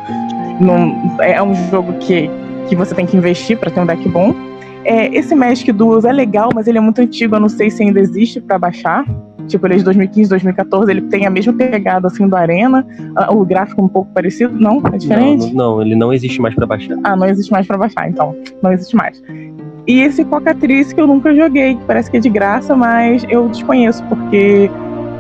não, 0.60 1.18
é 1.22 1.42
um 1.42 1.56
jogo 1.70 1.94
que, 2.00 2.30
que 2.70 2.76
você 2.76 2.94
tem 2.96 3.06
que 3.06 3.18
investir 3.18 3.58
pra 3.58 3.70
ter 3.72 3.80
um 3.80 3.86
deck 3.86 4.08
bom. 4.08 4.34
É, 4.86 5.08
esse 5.14 5.36
Magic 5.36 5.72
Duels 5.74 6.06
é 6.06 6.12
legal, 6.12 6.50
mas 6.56 6.68
ele 6.68 6.78
é 6.78 6.82
muito 6.82 7.02
antigo, 7.02 7.36
eu 7.36 7.40
não 7.40 7.50
sei 7.50 7.70
se 7.70 7.84
ainda 7.84 8.00
existe 8.00 8.40
pra 8.40 8.58
baixar. 8.58 9.04
Tipo, 9.48 9.66
ele 9.66 9.74
é 9.74 9.78
de 9.78 9.84
2015, 9.84 10.30
2014, 10.30 10.92
ele 10.92 11.02
tem 11.02 11.26
a 11.26 11.30
mesma 11.30 11.52
pegada 11.52 12.08
assim 12.08 12.28
do 12.28 12.36
Arena, 12.36 12.86
ah, 13.16 13.34
o 13.34 13.44
gráfico 13.44 13.82
um 13.84 13.88
pouco 13.88 14.12
parecido, 14.14 14.54
não? 14.60 14.80
É 14.94 14.98
diferente? 14.98 15.48
não, 15.54 15.74
não, 15.78 15.82
ele 15.82 15.96
não 15.96 16.14
existe 16.14 16.40
mais 16.40 16.54
pra 16.54 16.68
baixar. 16.68 16.96
Ah, 17.04 17.16
não 17.16 17.26
existe 17.28 17.52
mais 17.52 17.66
pra 17.66 17.76
baixar, 17.78 18.08
então. 18.08 18.36
Não 18.62 18.72
existe 18.72 18.96
mais. 18.96 19.22
E 19.88 20.02
esse 20.02 20.24
Cocatriz 20.24 20.94
que 20.94 21.02
eu 21.02 21.08
nunca 21.08 21.34
joguei, 21.34 21.74
que 21.76 21.84
parece 21.86 22.12
que 22.12 22.18
é 22.18 22.20
de 22.20 22.30
graça, 22.30 22.76
mas 22.76 23.26
eu 23.28 23.48
desconheço, 23.50 24.04
porque 24.06 24.70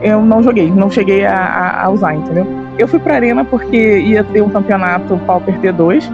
eu 0.03 0.21
não 0.23 0.43
joguei, 0.43 0.69
não 0.71 0.91
cheguei 0.91 1.25
a, 1.25 1.35
a- 1.35 1.83
a 1.85 1.89
usar, 1.89 2.13
entendeu? 2.13 2.45
Eu 2.77 2.87
fui 2.87 2.99
pra 2.99 3.15
Arena 3.15 3.43
porque 3.43 3.99
ia 3.99 4.23
ter 4.23 4.41
um 4.43 4.49
campeonato 4.49 5.17
Pauper 5.25 5.59
T2, 5.59 6.07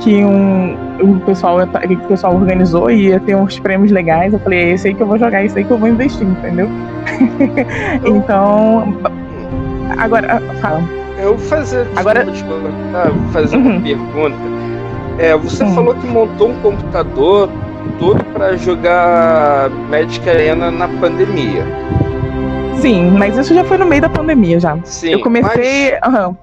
que 0.00 0.24
um, 0.24 0.76
um 1.02 1.18
pessoal, 1.20 1.58
que 1.66 1.94
o 1.94 1.98
pessoal 2.08 2.34
organizou 2.34 2.90
e 2.90 3.08
ia 3.08 3.20
ter 3.20 3.34
uns 3.36 3.58
prêmios 3.58 3.90
legais. 3.92 4.32
Eu 4.32 4.38
falei, 4.40 4.58
é 4.60 4.70
esse 4.72 4.88
aí 4.88 4.94
que 4.94 5.02
eu 5.02 5.06
vou 5.06 5.18
jogar, 5.18 5.42
é 5.42 5.46
esse 5.46 5.58
aí 5.58 5.64
que 5.64 5.70
eu 5.70 5.78
vou 5.78 5.88
investir, 5.88 6.26
entendeu? 6.26 6.68
então. 8.04 8.94
Agora, 9.98 10.36
ah, 10.42 10.54
fala. 10.60 10.82
Eu 11.18 11.36
vou 11.36 11.38
fazer, 11.48 11.86
Agora- 11.96 12.24
desculpa, 12.24 12.68
ah, 12.94 13.08
vou 13.10 13.32
fazer 13.32 13.56
uma 13.56 13.70
Uhum. 13.74 13.82
pergunta. 13.82 14.36
É, 15.18 15.36
você 15.36 15.62
Hum. 15.64 15.74
falou 15.74 15.94
que 15.94 16.06
montou 16.06 16.50
um 16.50 16.54
computador 16.60 17.48
todo 17.98 18.24
para 18.32 18.56
jogar 18.56 19.68
Magic 19.90 20.28
Arena 20.28 20.70
na 20.70 20.88
pandemia. 20.88 21.64
Sim, 22.80 23.10
mas 23.16 23.36
isso 23.36 23.54
já 23.54 23.62
foi 23.62 23.78
no 23.78 23.86
meio 23.86 24.02
da 24.02 24.08
pandemia 24.08 24.58
já. 24.58 24.76
Sim, 24.84 25.10
eu 25.10 25.20
comecei. 25.20 25.92
Mas, 26.02 26.14
Uhum. 26.14 26.36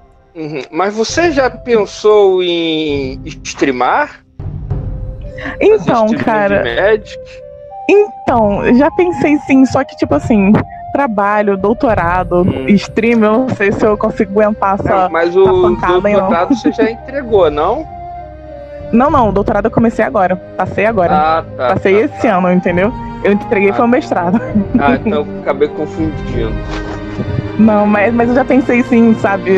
Mas 0.70 0.94
você 0.94 1.30
já 1.32 1.50
pensou 1.50 2.42
em 2.42 3.20
streamar? 3.44 4.20
Então, 5.60 6.06
cara. 6.24 6.62
Então, 7.88 8.62
já 8.74 8.90
pensei 8.92 9.36
sim, 9.46 9.64
só 9.66 9.82
que 9.82 9.96
tipo 9.96 10.14
assim, 10.14 10.52
trabalho, 10.92 11.56
doutorado, 11.56 12.42
Hum. 12.42 12.66
stream, 12.68 13.24
eu 13.24 13.32
não 13.32 13.48
sei 13.48 13.72
se 13.72 13.84
eu 13.84 13.96
consigo 13.98 14.40
aguentar 14.40 14.78
Não, 14.84 14.94
essa. 14.96 15.08
mas 15.08 15.34
o 15.36 15.62
pancada 15.62 15.94
não. 15.94 16.12
doutorado 16.12 16.54
você 16.54 16.72
já 16.72 16.90
entregou, 16.90 17.50
não? 17.50 17.86
Não, 18.92 19.08
não, 19.08 19.28
o 19.28 19.32
doutorado 19.32 19.66
eu 19.66 19.70
comecei 19.70 20.04
agora. 20.04 20.34
Passei 20.56 20.84
agora. 20.84 21.14
Ah, 21.14 21.44
tá. 21.56 21.68
Passei 21.74 22.08
tá, 22.08 22.16
esse 22.16 22.26
ano, 22.26 22.50
entendeu? 22.52 22.92
Eu 23.22 23.30
entreguei 23.34 23.70
Ah. 23.70 23.74
foi 23.74 23.84
o 23.84 23.88
mestrado. 23.88 24.40
Ah, 24.80 24.96
então 25.06 25.24
acabei 25.42 25.68
confundindo. 25.68 26.52
Não, 27.58 27.86
mas, 27.86 28.12
mas 28.14 28.28
eu 28.28 28.34
já 28.34 28.44
pensei 28.44 28.82
sim, 28.82 29.14
sabe? 29.14 29.50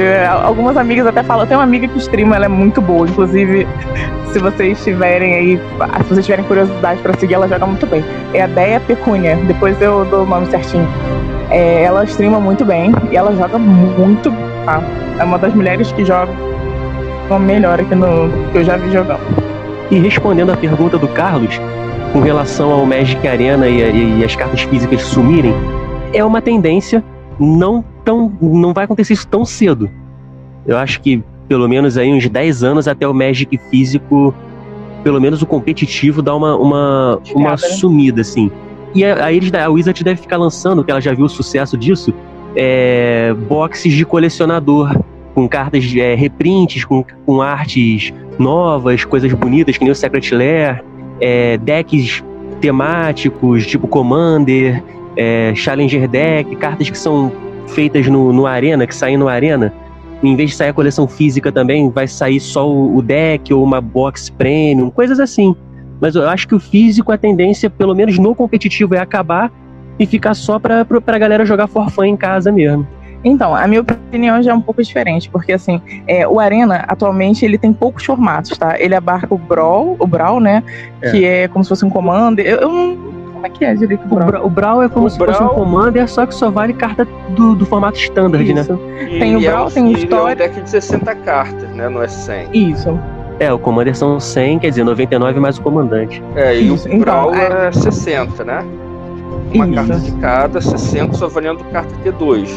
Algumas 0.45 0.77
amigas 0.77 1.07
até 1.07 1.23
falam, 1.23 1.47
tem 1.47 1.57
uma 1.57 1.63
amiga 1.63 1.87
que 1.89 1.99
streama, 1.99 2.35
ela 2.37 2.47
é 2.47 2.49
muito 2.49 2.81
boa. 2.81 3.09
Inclusive, 3.09 3.67
se 4.33 4.39
vocês 4.39 4.83
tiverem 4.83 5.35
aí, 5.35 5.61
se 6.03 6.09
vocês 6.09 6.25
tiverem 6.27 6.45
curiosidade 6.47 7.01
pra 7.01 7.13
seguir, 7.15 7.35
ela 7.35 7.47
joga 7.49 7.67
muito 7.67 7.87
bem. 7.87 8.05
É 8.35 8.43
a 8.43 8.47
Deia 8.47 8.81
Pecúnia, 8.81 9.37
depois 9.47 9.81
eu 9.81 10.05
dou 10.07 10.23
o 10.25 10.27
nome 10.27 10.47
certinho. 10.47 10.87
É, 11.51 11.83
ela 11.85 12.05
streama 12.05 12.41
muito 12.41 12.65
bem 12.65 12.93
e 13.11 13.17
ela 13.17 13.35
joga 13.37 13.59
muito, 13.59 14.33
tá? 14.65 14.83
É 15.19 15.25
uma 15.25 15.39
das 15.39 15.55
mulheres 15.55 15.93
que 15.93 16.05
joga 16.05 16.33
melhor 17.41 17.81
aqui 17.81 17.95
no 17.95 18.29
que 18.53 18.59
eu 18.59 18.65
já 18.65 18.77
vi 18.77 18.91
jogando. 18.93 19.21
E 19.91 19.99
respondendo 19.99 20.53
a 20.53 20.57
pergunta 20.57 20.99
do 20.99 21.09
Carlos, 21.09 21.61
com 22.13 22.21
relação 22.21 22.71
ao 22.73 22.85
Magic 22.85 23.27
Arena 23.27 23.67
e, 23.69 23.81
e- 23.81 24.21
e 24.21 24.25
as 24.25 24.35
cartas 24.37 24.63
físicas 24.63 25.03
sumirem, 25.03 25.55
é 26.13 26.23
uma 26.25 26.43
tendência, 26.43 27.03
não 27.43 27.85
tão, 28.05 28.33
não 28.41 28.73
vai 28.73 28.85
acontecer 28.85 29.13
isso 29.13 29.27
tão 29.27 29.45
cedo. 29.45 29.91
Eu 30.67 30.77
acho 30.79 31.01
que 31.01 31.23
pelo 31.49 31.69
menos 31.69 31.99
aí 31.99 32.13
uns 32.13 32.29
10 32.29 32.65
anos 32.65 32.89
até 32.89 33.07
o 33.07 33.13
Magic 33.13 33.59
físico, 33.71 34.35
pelo 35.03 35.21
menos 35.21 35.43
o 35.43 35.47
competitivo, 35.47 36.23
dá 36.23 36.35
uma, 36.35 36.57
uma, 36.57 37.21
uma 37.35 37.57
Chegada, 37.57 37.69
né? 37.69 37.77
sumida, 37.77 38.21
assim. 38.21 38.51
E 38.95 39.05
a, 39.05 39.27
a, 39.27 39.33
eles, 39.33 39.53
a 39.53 39.69
Wizard 39.69 40.03
deve 40.03 40.21
ficar 40.21 40.37
lançando, 40.37 40.85
que 40.85 40.91
ela 40.91 41.01
já 41.01 41.13
viu 41.13 41.27
o 41.27 41.29
sucesso 41.29 41.77
disso, 41.77 42.15
é, 42.55 43.35
boxes 43.49 43.93
de 43.93 44.05
colecionador, 44.05 44.99
com 45.35 45.49
cartas 45.49 45.85
é, 45.97 46.15
reprints, 46.15 46.85
com, 46.85 47.05
com 47.27 47.41
artes 47.41 48.13
novas, 48.39 49.05
coisas 49.05 49.33
bonitas, 49.33 49.77
que 49.77 49.85
nem 49.85 49.93
o 49.93 49.95
Secret 49.95 50.31
Lair, 50.33 50.83
é, 51.21 51.57
decks 51.59 52.23
temáticos, 52.61 53.67
tipo 53.67 53.89
Commander, 53.89 54.83
é, 55.17 55.55
Challenger 55.55 56.09
Deck, 56.09 56.55
cartas 56.57 56.91
que 56.91 56.99
são 56.99 57.33
feitas 57.69 58.07
no, 58.07 58.33
no 58.33 58.47
Arena, 58.47 58.87
que 58.87 58.95
saem 58.95 59.17
no 59.17 59.29
Arena. 59.29 59.73
Em 60.23 60.37
vez 60.37 60.51
de 60.51 60.57
sair 60.57 60.69
a 60.69 60.73
coleção 60.73 61.09
física 61.09 61.51
também, 61.51 61.91
vai 61.91 62.07
sair 62.07 62.39
só 62.39 62.69
o, 62.69 62.97
o 62.97 63.03
deck 63.03 63.53
ou 63.53 63.65
uma 63.65 63.81
box 63.81 64.31
premium, 64.31 64.89
coisas 64.91 65.19
assim. 65.19 65.55
Mas 66.01 66.15
eu 66.15 66.29
acho 66.29 66.47
que 66.47 66.55
o 66.55 66.61
físico, 66.61 67.13
a 67.13 67.19
tendência, 67.19 67.69
pelo 67.69 67.95
menos 67.95 68.19
no 68.19 68.35
competitivo, 68.35 68.95
é 68.95 68.99
acabar 68.99 69.51
e 69.99 70.07
ficar 70.07 70.35
só 70.35 70.59
pra, 70.59 70.85
pra, 70.85 71.01
pra 71.01 71.19
galera 71.19 71.45
jogar 71.45 71.67
for 71.67 71.91
fun 71.91 72.05
em 72.05 72.17
casa 72.17 72.51
mesmo. 72.51 72.87
Então, 73.25 73.55
a 73.55 73.67
minha 73.69 73.81
opinião 73.81 74.43
já 74.43 74.51
é 74.51 74.55
um 74.55 74.61
pouco 74.61 74.83
diferente, 74.83 75.31
porque 75.31 75.53
assim, 75.53 75.81
é, 76.09 76.27
o 76.27 76.41
Arena, 76.41 76.85
atualmente, 76.89 77.45
ele 77.45 77.57
tem 77.57 77.73
poucos 77.73 78.05
formatos, 78.05 78.59
tá? 78.59 78.81
Ele 78.81 78.95
abarca 78.95 79.33
o 79.33 79.39
Brawl, 79.39 79.97
o 79.99 80.07
Brawl, 80.07 80.41
né? 80.41 80.63
É. 81.01 81.11
Que 81.11 81.25
é 81.25 81.49
como 81.49 81.65
se 81.65 81.69
fosse 81.69 81.85
um 81.85 81.91
commander. 81.91 82.45
Eu, 82.45 82.59
eu 82.59 82.69
não. 82.69 83.22
Como 83.43 83.47
é 83.47 83.51
que 83.59 83.65
é 83.65 83.75
direito 83.75 84.03
o 84.03 84.07
O, 84.07 84.15
Brawl? 84.15 84.31
Bra- 84.31 84.43
o 84.45 84.49
Brawl 84.51 84.83
é 84.85 84.89
como 84.89 85.07
O 85.07 85.11
se 85.11 85.19
fosse 85.19 85.33
um 85.43 85.47
Brawl- 85.49 85.55
Commander, 85.55 86.09
só 86.09 86.25
que 86.25 86.33
só 86.33 86.49
vale 86.49 86.73
carta 86.73 87.05
do, 87.31 87.57
do 87.57 87.67
formato 87.67 87.99
standard, 87.99 88.55
né? 88.55 88.61
Isso, 88.61 88.79
E 89.01 89.19
Tem 89.19 89.35
o 89.37 89.41
é 89.45 89.51
Brawl, 89.51 89.67
um- 89.67 89.71
tem 89.71 89.83
o 89.83 89.87
e 89.89 89.91
ele 89.91 90.03
É 90.03 90.05
um 90.05 90.19
Story. 90.19 90.35
deck 90.37 90.61
de 90.61 90.71
60 90.71 91.15
cartas, 91.17 91.69
né? 91.71 91.89
Não 91.89 92.01
é 92.01 92.07
100. 92.07 92.47
isso. 92.53 92.97
É, 93.41 93.53
o 93.53 93.59
Commander 93.59 93.97
são 93.97 94.21
100, 94.21 94.61
quer 94.61 94.69
dizer, 94.69 94.85
99 94.85 95.41
mais 95.41 95.59
o 95.59 95.63
comandante. 95.63 96.23
É, 96.37 96.55
e 96.57 96.73
Isso, 96.73 96.87
o 96.89 96.93
então, 96.93 97.01
Brawl 97.01 97.35
é- 97.35 97.67
é... 97.69 97.73
60, 97.73 98.45
né? 98.45 98.65
Uma 99.53 99.67
Isso. 99.67 99.75
carta 99.75 99.95
de 99.99 100.13
cada, 100.13 100.61
60 100.61 101.15
só 101.15 101.27
valendo 101.29 101.65
carta 101.73 101.93
T2. 102.05 102.49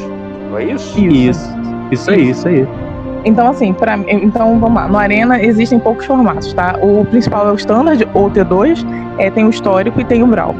Não 0.51 0.59
é 0.59 0.65
isso? 0.65 0.99
Isso. 0.99 1.49
Isso 1.91 2.11
aí, 2.11 2.29
isso 2.29 2.47
aí. 2.47 2.67
Então, 3.25 3.49
assim, 3.49 3.73
pra, 3.73 3.97
então 4.07 4.59
vamos 4.59 4.75
lá. 4.75 4.87
No 4.87 4.97
Arena 4.99 5.41
existem 5.41 5.79
poucos 5.79 6.05
formatos, 6.05 6.53
tá? 6.53 6.77
O 6.79 7.03
principal 7.05 7.47
é 7.49 7.51
o 7.51 7.55
Standard 7.55 8.07
ou 8.13 8.29
T2, 8.29 8.85
é, 9.17 9.31
tem 9.31 9.45
o 9.45 9.49
histórico 9.49 9.99
e 9.99 10.03
tem 10.05 10.21
o 10.21 10.27
Brawl. 10.27 10.53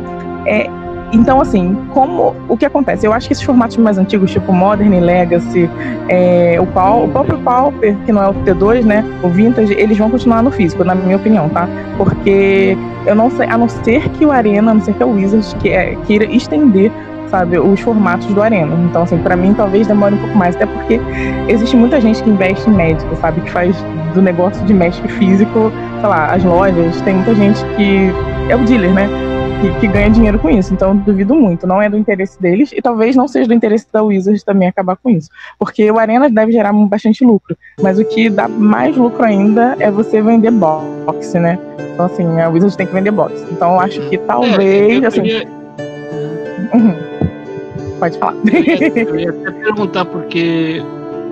É, 0.46 0.70
então, 1.12 1.40
assim, 1.40 1.78
como 1.94 2.36
o 2.50 2.58
que 2.58 2.66
acontece? 2.66 3.06
Eu 3.06 3.14
acho 3.14 3.28
que 3.28 3.34
esses 3.34 3.44
formatos 3.44 3.78
mais 3.78 3.98
antigos, 3.98 4.32
tipo 4.32 4.52
Modern 4.52 4.94
e 4.94 5.00
Legacy, 5.00 5.70
é, 6.10 6.58
o, 6.60 6.66
Pau, 6.68 7.06
o 7.06 7.10
próprio 7.10 7.38
Pauper, 7.40 7.96
que 8.06 8.12
não 8.12 8.24
é 8.24 8.30
o 8.30 8.34
T2, 8.34 8.84
né? 8.84 9.04
O 9.24 9.30
Vintage, 9.30 9.74
eles 9.74 9.98
vão 9.98 10.10
continuar 10.10 10.42
no 10.42 10.52
físico, 10.52 10.84
na 10.84 10.96
minha 10.96 11.16
opinião, 11.16 11.48
tá? 11.50 11.70
Porque 11.98 12.78
eu 13.06 13.16
não 13.16 13.30
sei, 13.30 13.48
a 13.48 13.58
não 13.58 13.70
ser 13.70 14.10
que 14.10 14.26
o 14.26 14.32
Arena, 14.32 14.72
a 14.72 14.74
não 14.74 14.82
ser 14.82 14.94
que 14.94 15.04
o 15.04 15.10
Wizards 15.10 15.54
que 15.62 15.70
é, 15.70 15.96
queira 16.06 16.26
estender 16.26 16.92
sabe, 17.30 17.58
os 17.58 17.80
formatos 17.80 18.28
do 18.28 18.42
Arena. 18.42 18.76
Então, 18.90 19.04
assim, 19.04 19.18
para 19.18 19.36
mim 19.36 19.54
talvez 19.54 19.88
demore 19.88 20.16
um 20.16 20.18
pouco 20.20 20.38
mais, 20.38 20.56
até 20.56 20.66
porque 20.66 21.00
existe 21.48 21.76
muita 21.76 22.00
gente 22.00 22.22
que 22.24 22.30
investe 22.30 22.70
em 22.70 22.74
médico, 22.74 23.16
sabe, 23.18 23.42
que 23.42 23.52
faz 23.52 23.76
do 24.14 24.22
negócio 24.22 24.64
de 24.66 24.74
Magic 24.74 25.08
físico, 25.14 25.72
sei 26.00 26.10
lá, 26.10 26.28
as 26.28 26.44
lojas, 26.44 27.02
tem 27.02 27.16
muita 27.16 27.36
gente 27.36 27.64
que 27.76 28.12
é 28.50 28.56
o 28.56 28.60
dealer, 28.60 28.94
né? 28.94 29.35
Que, 29.62 29.80
que, 29.80 29.88
ganha 29.88 30.10
dinheiro 30.10 30.40
com 30.40 30.50
isso. 30.50 30.74
Então, 30.74 30.96
duvido 30.96 31.34
muito. 31.36 31.66
Não 31.66 31.82
é 31.82 31.90
do 31.90 31.98
interesse 31.98 32.40
deles 32.42 32.72
e 32.72 32.82
talvez 32.82 33.16
não 33.16 33.28
seja 33.28 33.48
do 33.48 33.54
interesse 33.54 33.88
da 33.92 34.04
Wizards 34.04 34.44
também 34.44 34.68
acabar 34.68 34.96
com 34.96 35.10
isso. 35.10 35.30
Porque 35.58 35.90
o 35.90 35.98
Arena 35.98 36.30
deve 36.30 36.52
gerar 36.52 36.74
bastante 36.74 37.24
lucro. 37.24 37.58
Mas 37.82 37.98
o 38.00 38.06
que 38.06 38.30
dá 38.30 38.48
mais 38.48 38.96
lucro 38.96 39.24
ainda 39.24 39.76
é 39.80 39.90
você 39.90 40.22
vender 40.22 40.52
box, 40.52 41.34
né? 41.40 41.58
Então, 41.94 42.06
assim, 42.06 42.42
a 42.42 42.50
Wizards 42.50 42.76
tem 42.76 42.86
que 42.86 42.94
vender 42.94 43.12
box. 43.12 43.46
Então, 43.52 43.74
eu 43.74 43.80
acho 43.80 44.02
que 44.10 44.18
talvez. 44.18 45.04
É, 45.04 45.08
assim, 45.08 45.22
queria... 45.22 45.48
uhum. 46.74 46.96
Pode 48.00 48.18
falar. 48.18 48.36
Eu 48.46 48.62
ia, 48.62 49.10
eu 49.10 49.20
ia 49.20 49.30
até 49.30 49.52
perguntar 49.52 50.06
porque 50.06 50.84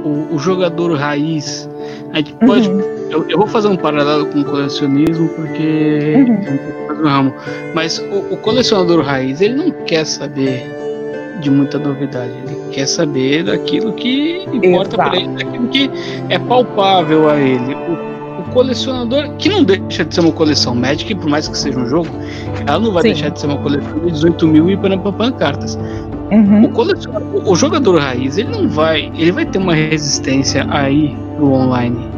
o, 0.04 0.36
o, 0.36 0.40
jogador 0.40 0.98
raiz. 0.98 1.70
A 2.14 2.18
gente 2.18 2.34
pode. 2.36 2.70
Uhum. 2.70 2.80
Eu, 3.10 3.30
eu, 3.30 3.38
vou 3.38 3.48
fazer 3.48 3.68
um 3.68 3.76
paralelo 3.76 4.28
com 4.28 4.42
o 4.42 4.46
colecionismo 4.46 5.28
porque 5.30 6.14
uhum. 6.16 6.96
um 6.96 7.04
ramo. 7.04 7.34
Mas 7.74 7.98
o, 8.00 8.34
o, 8.34 8.38
colecionador 8.38 9.04
raiz 9.04 9.42
ele 9.42 9.56
não 9.56 9.72
quer 9.86 10.06
saber 10.06 10.64
de 11.42 11.50
muita 11.50 11.80
novidade. 11.80 12.32
Ele 12.46 12.56
quer 12.72 12.86
saber 12.86 13.44
daquilo 13.44 13.94
que 13.94 14.46
importa 14.54 14.96
para 14.96 15.18
ele, 15.18 15.28
daquilo 15.30 15.68
que 15.70 15.90
é 16.30 16.38
palpável 16.38 17.30
a 17.30 17.38
ele. 17.40 17.74
O, 17.74 18.42
o 18.42 18.44
colecionador, 18.52 19.36
que 19.38 19.50
não 19.50 19.64
deixa 19.64 20.06
de 20.06 20.14
ser 20.14 20.22
uma 20.22 20.32
coleção 20.32 20.76
Magic, 20.76 21.14
por 21.16 21.30
mais 21.30 21.48
que 21.48 21.58
seja 21.58 21.80
um 21.80 21.88
jogo, 21.88 22.10
ela 22.68 22.80
não 22.80 22.92
vai 22.92 23.04
Sim. 23.04 23.10
deixar 23.10 23.30
de 23.30 23.40
ser 23.40 23.48
uma 23.48 23.58
coleção 23.58 24.00
de 24.00 24.12
18 24.12 24.48
mil 24.48 24.70
e 24.70 24.78
pan 24.78 25.32
cartas. 25.32 25.78
Uhum. 26.32 26.72
O, 26.74 27.52
o, 27.52 27.56
jogador 27.56 28.00
raiz, 28.00 28.38
ele 28.38 28.50
não 28.50 28.68
vai. 28.68 29.12
Ele 29.16 29.32
vai 29.32 29.46
ter 29.46 29.60
uma 29.60 29.76
resistência 29.76 30.66
aí 30.70 31.16
pro 31.36 31.52
online. 31.52 32.10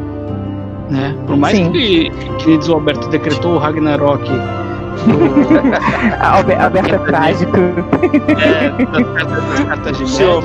Né? 0.90 1.16
Por 1.26 1.36
mais 1.36 1.58
Sim. 1.58 1.72
que, 1.72 2.12
que 2.40 2.58
diz 2.58 2.70
o 2.70 2.74
Alberto 2.74 3.10
decretou 3.10 3.56
o 3.56 3.58
Ragnarok. 3.58 4.24
Alberto 6.22 6.96
é 6.96 6.98
trágico. 7.00 7.58
É, 7.58 8.86
das, 8.86 9.60
cartas 9.62 9.98
de 9.98 10.08
Seu 10.10 10.42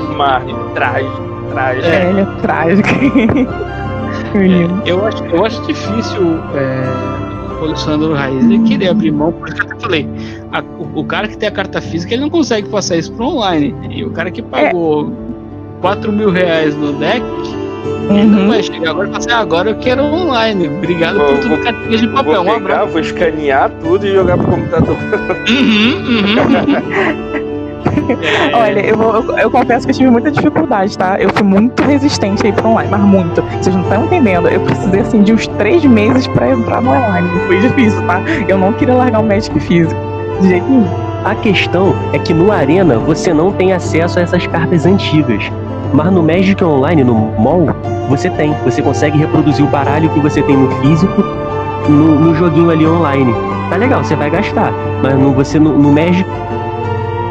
trágico, 0.73 1.21
trágico. 1.51 1.87
É, 1.87 2.09
ele 2.09 2.21
é 2.21 2.25
trágico. 2.41 2.89
é, 4.35 4.89
eu, 4.89 5.05
acho, 5.05 5.23
eu 5.25 5.45
acho 5.45 5.61
difícil 5.67 6.39
é, 6.55 7.53
o 7.53 7.59
colecionador 7.59 8.17
raiz 8.17 8.43
ele 8.43 8.59
querer 8.63 8.89
abrir 8.89 9.11
mão, 9.11 9.31
por 9.31 9.47
isso 9.47 9.57
que 9.57 9.63
eu 9.63 9.71
até 9.71 9.79
falei 9.79 10.09
a, 10.51 10.61
o, 10.61 10.99
o, 10.99 11.05
cara 11.05 11.27
que 11.27 11.37
tem 11.37 11.47
a 11.47 11.51
carta 11.51 11.81
física 11.81 12.13
ele 12.13 12.21
não 12.21 12.29
consegue 12.29 12.67
passar 12.69 12.97
isso 12.97 13.11
pro 13.13 13.25
online. 13.25 13.73
E 13.89 14.03
o 14.03 14.11
cara 14.11 14.29
que 14.29 14.41
pagou 14.41 15.11
é. 15.27 15.81
4 15.81 16.11
mil 16.11 16.29
reais 16.29 16.75
no 16.75 16.93
deck, 16.93 17.21
uhum. 17.21 18.17
ele 18.17 18.25
não 18.25 18.47
vai 18.47 18.61
chegar 18.61 18.91
agora 18.91 19.07
e 19.07 19.11
falar 19.11 19.17
assim, 19.19 19.31
ah, 19.31 19.39
agora 19.39 19.69
eu 19.69 19.75
quero 19.77 20.03
online. 20.03 20.67
Obrigado 20.67 21.17
vou, 21.17 21.27
por 21.27 21.37
tudo 21.37 21.55
vou, 21.55 21.63
cartinha 21.63 21.97
de 21.97 22.07
papel. 22.09 22.43
Vou, 22.43 22.59
pegar, 22.59 22.85
vou 22.85 22.99
escanear 22.99 23.71
tudo 23.81 24.05
e 24.05 24.13
jogar 24.13 24.37
pro 24.37 24.47
computador. 24.47 24.97
Uhum, 25.49 25.95
uhum. 26.07 27.41
É. 27.91 28.55
Olha, 28.55 28.79
eu, 28.79 29.01
eu, 29.01 29.37
eu, 29.37 29.51
confesso 29.51 29.85
que 29.85 29.91
eu 29.91 29.97
tive 29.97 30.09
muita 30.09 30.31
dificuldade, 30.31 30.97
tá? 30.97 31.19
Eu 31.19 31.29
fui 31.29 31.43
muito 31.43 31.81
resistente 31.83 32.45
aí 32.45 32.53
pro 32.53 32.69
online, 32.69 32.89
mas 32.89 33.01
muito. 33.01 33.41
Vocês 33.41 33.75
não 33.75 33.83
estão 33.83 34.05
entendendo. 34.05 34.47
Eu 34.47 34.61
precisei, 34.61 34.99
assim, 35.01 35.23
de 35.23 35.33
uns 35.33 35.47
três 35.47 35.83
meses 35.83 36.27
pra 36.27 36.51
entrar 36.51 36.81
no 36.81 36.91
online. 36.91 37.27
Foi 37.47 37.59
difícil, 37.59 38.01
tá? 38.05 38.21
Eu 38.47 38.57
não 38.57 38.71
queria 38.73 38.93
largar 38.93 39.19
o 39.19 39.23
Magic 39.23 39.59
físico 39.59 40.10
de 40.41 40.49
jeito 40.49 40.67
nenhum. 40.67 40.85
A 41.23 41.35
questão 41.35 41.93
é 42.13 42.19
que 42.19 42.33
no 42.33 42.51
Arena 42.51 42.97
você 42.97 43.33
não 43.33 43.51
tem 43.51 43.73
acesso 43.73 44.19
a 44.19 44.23
essas 44.23 44.45
cartas 44.47 44.85
antigas. 44.85 45.43
Mas 45.93 46.11
no 46.11 46.23
Magic 46.23 46.63
Online, 46.63 47.03
no 47.03 47.15
mall, 47.37 47.67
você 48.09 48.29
tem. 48.29 48.53
Você 48.63 48.81
consegue 48.81 49.17
reproduzir 49.17 49.65
o 49.65 49.67
baralho 49.67 50.09
que 50.09 50.19
você 50.19 50.41
tem 50.41 50.57
no 50.57 50.71
físico 50.77 51.21
no, 51.89 52.19
no 52.19 52.35
joguinho 52.35 52.69
ali 52.69 52.87
online. 52.87 53.33
Tá 53.69 53.75
legal, 53.75 54.03
você 54.03 54.15
vai 54.15 54.29
gastar. 54.29 54.71
Mas 55.01 55.17
no, 55.17 55.33
você 55.33 55.59
no, 55.59 55.77
no 55.77 55.91
Magic 55.91 56.27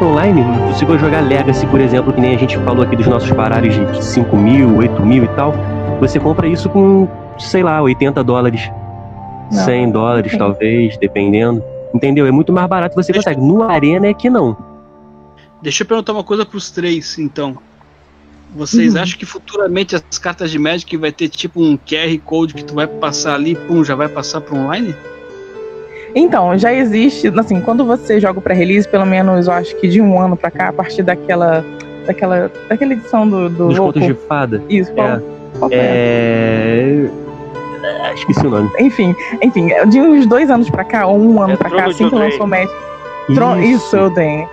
Online, 0.01 0.43
se 0.73 0.85
for 0.85 0.97
jogar 0.97 1.21
Legacy, 1.21 1.65
por 1.67 1.79
exemplo, 1.79 2.11
que 2.11 2.21
nem 2.21 2.35
a 2.35 2.37
gente 2.37 2.57
falou 2.59 2.83
aqui 2.83 2.95
dos 2.95 3.07
nossos 3.07 3.29
baralhos 3.31 3.75
de 3.75 4.03
5 4.03 4.35
mil, 4.35 4.77
8 4.77 5.05
mil 5.05 5.23
e 5.23 5.27
tal, 5.29 5.53
você 5.99 6.19
compra 6.19 6.47
isso 6.47 6.69
com, 6.69 7.07
sei 7.37 7.61
lá, 7.61 7.81
80 7.81 8.23
dólares. 8.23 8.71
Não. 9.51 9.63
100 9.65 9.91
dólares, 9.91 10.37
talvez, 10.37 10.97
dependendo. 10.97 11.63
Entendeu? 11.93 12.25
É 12.25 12.31
muito 12.31 12.53
mais 12.53 12.67
barato 12.67 12.95
você 12.95 13.11
Deixa... 13.11 13.29
consegue. 13.29 13.45
No 13.45 13.63
Arena 13.63 14.07
é 14.07 14.13
que 14.13 14.29
não. 14.29 14.57
Deixa 15.61 15.83
eu 15.83 15.87
perguntar 15.87 16.13
uma 16.13 16.23
coisa 16.23 16.45
pros 16.45 16.71
três, 16.71 17.19
então. 17.19 17.57
Vocês 18.53 18.95
uhum. 18.95 19.01
acham 19.01 19.17
que 19.17 19.25
futuramente 19.25 19.95
as 19.95 20.17
cartas 20.17 20.51
de 20.51 20.59
Magic 20.59 20.97
vai 20.97 21.11
ter 21.11 21.29
tipo 21.29 21.61
um 21.61 21.77
QR 21.77 22.17
Code 22.25 22.53
que 22.53 22.63
tu 22.63 22.73
vai 22.73 22.85
passar 22.87 23.35
ali, 23.35 23.55
pum, 23.55 23.83
já 23.83 23.95
vai 23.95 24.09
passar 24.09 24.41
para 24.41 24.57
online? 24.57 24.93
Então, 26.13 26.57
já 26.57 26.73
existe, 26.73 27.27
assim, 27.39 27.61
quando 27.61 27.85
você 27.85 28.19
joga 28.19 28.41
para 28.41 28.53
release, 28.53 28.87
pelo 28.87 29.05
menos 29.05 29.47
eu 29.47 29.53
acho 29.53 29.73
que 29.77 29.87
de 29.87 30.01
um 30.01 30.19
ano 30.19 30.35
para 30.35 30.51
cá, 30.51 30.67
a 30.67 30.73
partir 30.73 31.03
daquela 31.03 31.63
daquela 32.05 32.51
daquela 32.67 32.93
edição 32.93 33.27
do 33.27 33.49
do 33.49 33.67
Dos 33.69 33.79
contos 33.79 34.05
de 34.05 34.13
fada. 34.13 34.61
Isso, 34.67 34.91
qual, 34.91 35.07
é. 35.07 35.21
Qual 35.57 35.71
é... 35.71 35.75
É, 35.75 37.09
esqueci 38.13 38.45
o 38.45 38.49
nome. 38.49 38.69
Enfim, 38.79 39.15
enfim, 39.41 39.67
de 39.89 39.99
uns 39.99 40.25
dois 40.25 40.49
anos 40.49 40.69
pra 40.69 40.83
cá, 40.83 41.05
ou 41.05 41.19
um 41.19 41.41
ano 41.41 41.53
é 41.53 41.57
pra 41.57 41.69
cá, 41.69 41.85
assim 41.85 42.09
que 42.09 42.15
lançou 42.15 42.45
o 42.45 42.47
Magic. 42.47 42.73
Tron... 43.33 43.57
Isso, 43.59 43.95
eu 43.95 44.09
tenho. 44.11 44.47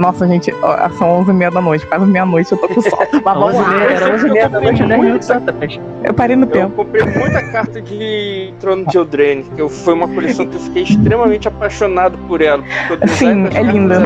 Nossa, 0.00 0.26
gente, 0.28 0.54
ó, 0.62 0.88
são 0.90 1.20
11 1.20 1.30
e 1.30 1.34
meia 1.34 1.50
da 1.50 1.60
noite, 1.60 1.86
quase 1.86 2.04
meia-noite, 2.04 2.52
eu 2.52 2.58
tô 2.58 2.68
com 2.68 2.80
sol. 2.82 2.98
Mas 3.24 3.38
vamos 3.38 3.54
lá. 3.54 3.82
Era 3.84 4.14
11 4.14 4.26
e 4.26 4.30
meia 4.30 4.48
da 4.48 4.60
noite, 4.60 4.84
10 4.84 5.00
minutos 5.00 5.30
atrás. 5.30 5.80
Eu 6.04 6.14
parei 6.14 6.36
no 6.36 6.44
eu 6.44 6.50
tempo. 6.50 6.72
Eu 6.72 6.84
comprei 6.84 7.04
muita 7.04 7.42
carta 7.50 7.80
de 7.80 8.52
Trono 8.60 8.86
de 8.86 8.96
Eldraine, 8.96 9.44
que 9.44 9.62
eu, 9.62 9.68
foi 9.68 9.94
uma 9.94 10.08
coleção 10.08 10.46
que 10.46 10.56
eu 10.56 10.60
fiquei 10.60 10.82
extremamente 10.82 11.48
apaixonado 11.48 12.18
por 12.26 12.40
ela. 12.40 12.62
Sim, 13.08 13.46
é 13.54 13.62
linda. 13.62 14.02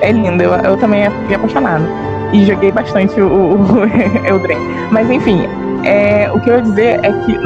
É 0.00 0.12
linda, 0.12 0.42
eu, 0.42 0.52
eu 0.52 0.76
também 0.78 1.10
fiquei 1.22 1.36
apaixonado. 1.36 1.84
E 2.32 2.46
joguei 2.46 2.72
bastante 2.72 3.20
o, 3.20 3.26
o, 3.26 3.54
o 3.54 3.84
Eldraine. 4.26 4.64
Mas 4.90 5.10
enfim, 5.10 5.48
é, 5.84 6.30
o 6.32 6.40
que 6.40 6.50
eu 6.50 6.56
ia 6.56 6.62
dizer 6.62 7.00
é 7.02 7.12
que, 7.12 7.38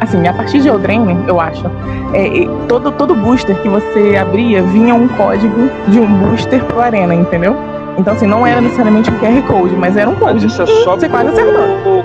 assim, 0.00 0.26
a 0.26 0.32
partir 0.32 0.60
de 0.60 0.68
Eldraine, 0.68 1.24
eu 1.26 1.40
acho, 1.40 1.66
é, 2.12 2.28
todo, 2.68 2.90
todo 2.92 3.14
booster 3.14 3.56
que 3.62 3.68
você 3.68 4.16
abria 4.16 4.62
vinha 4.62 4.94
um 4.94 5.08
código 5.08 5.70
de 5.88 6.00
um 6.00 6.06
booster 6.06 6.62
pro 6.64 6.80
Arena, 6.80 7.14
entendeu? 7.14 7.56
Então, 7.98 8.12
assim, 8.12 8.26
não 8.26 8.46
era 8.46 8.60
necessariamente 8.60 9.10
um 9.10 9.18
QR 9.18 9.42
Code, 9.46 9.74
mas 9.76 9.96
era 9.96 10.08
um 10.08 10.14
código. 10.14 10.42
Mas 10.42 10.52
isso 10.52 10.62
é 10.62 10.66
só 10.66 10.96
você 10.96 11.08
pro... 11.08 11.18
quase 11.18 11.28
acertou. 11.30 12.04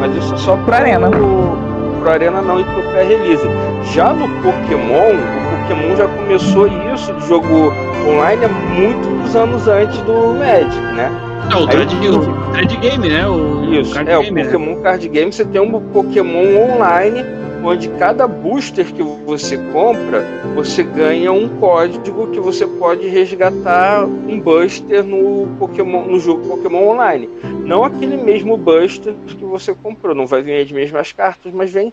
Mas 0.00 0.16
isso 0.16 0.34
é 0.34 0.36
só 0.38 0.56
pro, 0.56 0.64
pro 0.64 0.74
Arena. 0.74 1.08
Pro, 1.08 1.58
pro 2.00 2.10
Arena 2.10 2.42
não 2.42 2.60
e 2.60 2.64
pro 2.64 2.82
pré-release. 2.90 3.46
Já 3.92 4.12
no 4.12 4.28
Pokémon, 4.42 5.14
o 5.14 5.68
Pokémon 5.68 5.96
já 5.96 6.08
começou 6.08 6.66
isso 6.66 7.12
de 7.12 7.28
jogo 7.28 7.72
online 8.08 8.44
há 8.44 8.48
muitos 8.48 9.36
anos 9.36 9.68
antes 9.68 10.00
do 10.02 10.34
Magic, 10.34 10.82
né? 10.94 11.29
É, 11.48 11.56
o 11.56 11.66
trade, 11.66 11.96
o 12.08 12.52
trade 12.52 12.76
game, 12.76 13.08
né? 13.08 13.26
O, 13.26 13.72
Isso, 13.72 13.94
o 13.94 14.08
é, 14.08 14.18
o 14.18 14.32
né? 14.32 14.44
Pokémon 14.44 14.74
né? 14.76 14.82
Card 14.82 15.08
Game, 15.08 15.32
você 15.32 15.44
tem 15.44 15.60
um 15.60 15.80
Pokémon 15.92 16.72
online, 16.72 17.24
onde 17.64 17.88
cada 17.90 18.26
booster 18.26 18.86
que 18.92 19.02
você 19.02 19.56
compra, 19.72 20.24
você 20.54 20.82
ganha 20.82 21.32
um 21.32 21.48
código 21.58 22.28
que 22.28 22.40
você 22.40 22.66
pode 22.66 23.06
resgatar 23.08 24.04
um 24.04 24.40
Buster 24.40 25.04
no 25.04 25.48
Pokémon, 25.58 26.06
no 26.06 26.18
jogo 26.18 26.48
Pokémon 26.48 26.88
Online. 26.88 27.28
Não 27.64 27.84
aquele 27.84 28.16
mesmo 28.16 28.56
Buster 28.56 29.14
que 29.26 29.44
você 29.44 29.74
comprou, 29.74 30.14
não 30.14 30.26
vai 30.26 30.42
vir 30.42 30.62
as 30.62 30.72
mesmas 30.72 31.12
cartas, 31.12 31.52
mas 31.52 31.72
vem 31.72 31.92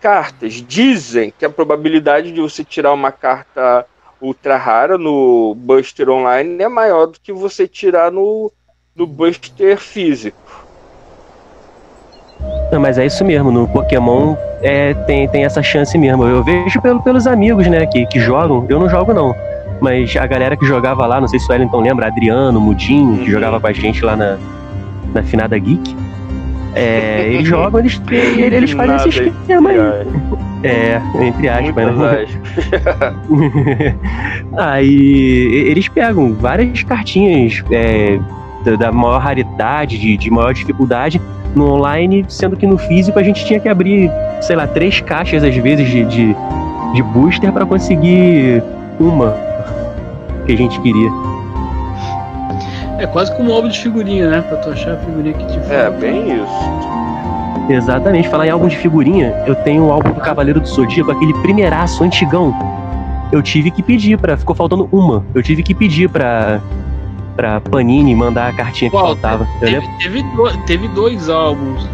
cartas. 0.00 0.54
Dizem 0.54 1.32
que 1.36 1.44
a 1.44 1.50
probabilidade 1.50 2.32
de 2.32 2.40
você 2.40 2.64
tirar 2.64 2.92
uma 2.92 3.12
carta 3.12 3.86
ultra 4.20 4.56
rara 4.56 4.96
no 4.96 5.54
Buster 5.54 6.08
Online 6.08 6.62
é 6.62 6.68
maior 6.68 7.06
do 7.06 7.20
que 7.20 7.32
você 7.32 7.68
tirar 7.68 8.10
no 8.10 8.50
do 8.96 9.06
Buster 9.06 9.76
físico. 9.76 10.64
Não, 12.72 12.80
mas 12.80 12.96
é 12.96 13.04
isso 13.04 13.24
mesmo, 13.24 13.50
no 13.50 13.68
Pokémon 13.68 14.34
é, 14.62 14.94
tem, 14.94 15.28
tem 15.28 15.44
essa 15.44 15.62
chance 15.62 15.96
mesmo. 15.98 16.24
Eu 16.24 16.42
vejo 16.42 16.80
pelo, 16.80 17.02
pelos 17.02 17.26
amigos, 17.26 17.66
né, 17.66 17.84
que, 17.86 18.06
que 18.06 18.18
jogam. 18.18 18.64
Eu 18.68 18.80
não 18.80 18.88
jogo, 18.88 19.12
não. 19.12 19.36
Mas 19.82 20.16
a 20.16 20.26
galera 20.26 20.56
que 20.56 20.64
jogava 20.64 21.06
lá, 21.06 21.20
não 21.20 21.28
sei 21.28 21.38
se 21.38 21.46
o 21.46 21.52
Wellington 21.52 21.82
lembra, 21.82 22.06
Adriano, 22.06 22.58
Mudinho, 22.58 23.18
que 23.18 23.24
uhum. 23.24 23.30
jogava 23.32 23.60
com 23.60 23.66
a 23.66 23.72
gente 23.72 24.02
lá 24.02 24.16
na, 24.16 24.38
na 25.12 25.22
Finada 25.22 25.58
Geek. 25.58 25.94
É, 26.74 27.28
eles 27.28 27.46
jogam, 27.48 27.80
eles, 27.80 28.00
eles 28.10 28.70
fazem 28.72 28.96
Nada 28.96 29.08
esse 29.08 29.28
esquema 29.28 29.70
aí. 29.70 29.78
É, 30.62 31.02
entre 31.20 31.48
aspas, 31.48 31.96
né? 31.96 32.26
Aí 34.56 35.66
eles 35.68 35.86
pegam 35.86 36.32
várias 36.34 36.82
cartinhas 36.82 37.62
é, 37.70 38.18
da, 38.74 38.90
maior 38.90 39.20
raridade, 39.20 39.98
de, 39.98 40.16
de 40.16 40.30
maior 40.30 40.52
dificuldade 40.52 41.20
no 41.54 41.72
online, 41.72 42.24
sendo 42.28 42.56
que 42.56 42.66
no 42.66 42.76
físico 42.76 43.18
a 43.18 43.22
gente 43.22 43.44
tinha 43.44 43.60
que 43.60 43.68
abrir, 43.68 44.10
sei 44.40 44.56
lá, 44.56 44.66
três 44.66 45.00
caixas 45.00 45.44
às 45.44 45.54
vezes 45.54 45.88
de, 45.88 46.04
de, 46.04 46.36
de 46.94 47.02
booster 47.02 47.52
para 47.52 47.64
conseguir 47.64 48.62
uma 48.98 49.36
que 50.46 50.52
a 50.52 50.56
gente 50.56 50.80
queria. 50.80 51.10
É 52.98 53.06
quase 53.06 53.34
como 53.36 53.50
um 53.50 53.54
álbum 53.54 53.68
de 53.68 53.78
figurinha, 53.78 54.30
né? 54.30 54.40
Pra 54.40 54.56
tu 54.56 54.70
achar 54.70 54.94
a 54.94 54.96
figurinha 54.96 55.34
que 55.34 55.46
te 55.46 55.58
É, 55.70 55.90
bem 55.90 56.34
isso. 56.34 56.86
Exatamente, 57.68 58.28
falar 58.28 58.46
em 58.46 58.50
álbum 58.50 58.68
de 58.68 58.76
figurinha, 58.76 59.34
eu 59.46 59.54
tenho 59.56 59.86
o 59.86 59.92
álbum 59.92 60.12
do 60.12 60.20
Cavaleiro 60.20 60.60
do 60.60 60.68
Zodíaco, 60.68 61.10
aquele 61.10 61.34
primeiraço 61.34 62.02
antigão. 62.04 62.54
Eu 63.32 63.42
tive 63.42 63.72
que 63.72 63.82
pedir 63.82 64.16
para, 64.18 64.36
ficou 64.36 64.54
faltando 64.54 64.88
uma. 64.92 65.24
Eu 65.34 65.42
tive 65.42 65.62
que 65.64 65.74
pedir 65.74 66.08
pra 67.36 67.60
para 67.60 67.70
Panini 67.70 68.14
mandar 68.14 68.48
a 68.48 68.52
cartinha 68.52 68.90
que 68.90 68.96
faltava. 68.96 69.46
Teve, 69.60 69.86
teve, 69.98 70.22
do- 70.22 70.56
teve 70.64 70.88
dois 70.88 71.28
álbuns 71.28 71.86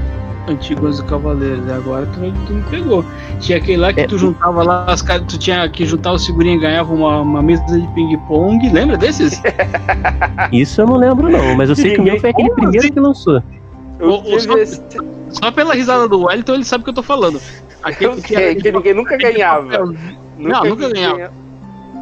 antigos 0.49 0.99
do 0.99 1.05
Cavaleiros, 1.05 1.65
e 1.69 1.73
agora 1.73 2.07
tu, 2.07 2.21
tu 2.47 2.53
me 2.53 2.63
pegou. 2.65 3.05
Tinha 3.41 3.59
aquele 3.59 3.77
lá 3.79 3.93
que 3.93 4.01
É. 4.01 4.07
tu 4.07 4.19
juntava 4.19 4.63
lá, 4.63 4.85
as 4.89 5.01
caras, 5.03 5.25
tu 5.29 5.39
tinha 5.39 5.69
que 5.69 5.85
juntar 5.87 6.13
os 6.13 6.25
figurinhas 6.27 6.59
e 6.59 6.63
ganhava 6.63 6.93
uma, 6.93 7.21
uma 7.21 7.43
mesa 7.43 7.63
de 7.69 7.87
ping-pong. 7.89 8.69
Lembra 8.71 8.97
desses? 8.97 9.41
Isso 10.53 10.81
eu 10.81 10.87
não 10.87 10.97
lembro 10.97 11.29
não, 11.31 11.55
mas 11.57 11.69
eu 11.69 11.77
sei 11.77 11.95
que 11.95 12.01
o 12.01 12.05
meu 12.05 12.19
foi 12.21 12.31
aquele 12.31 12.51
primeiro 12.51 12.79
assim? 12.87 12.93
que 12.93 13.01
lançou. 13.01 13.43
O- 14.01 14.35
o 14.35 14.41
só-. 14.41 15.05
Só 15.31 15.51
pela 15.53 15.75
risada 15.75 16.09
do 16.09 16.25
Wellington 16.27 16.55
ele 16.55 16.65
sabe 16.65 16.83
o 16.83 16.85
que 16.85 16.91
eu 16.91 16.95
tô 16.95 17.03
falando. 17.03 17.41
Aquele 17.83 18.21
Que, 18.21 18.55
que 18.57 18.73
ninguém 18.73 18.95
nunca 18.95 19.17
ganhava. 19.17 19.79
Não, 20.39 20.65
nunca 20.65 20.89
ganhava. 20.89 21.33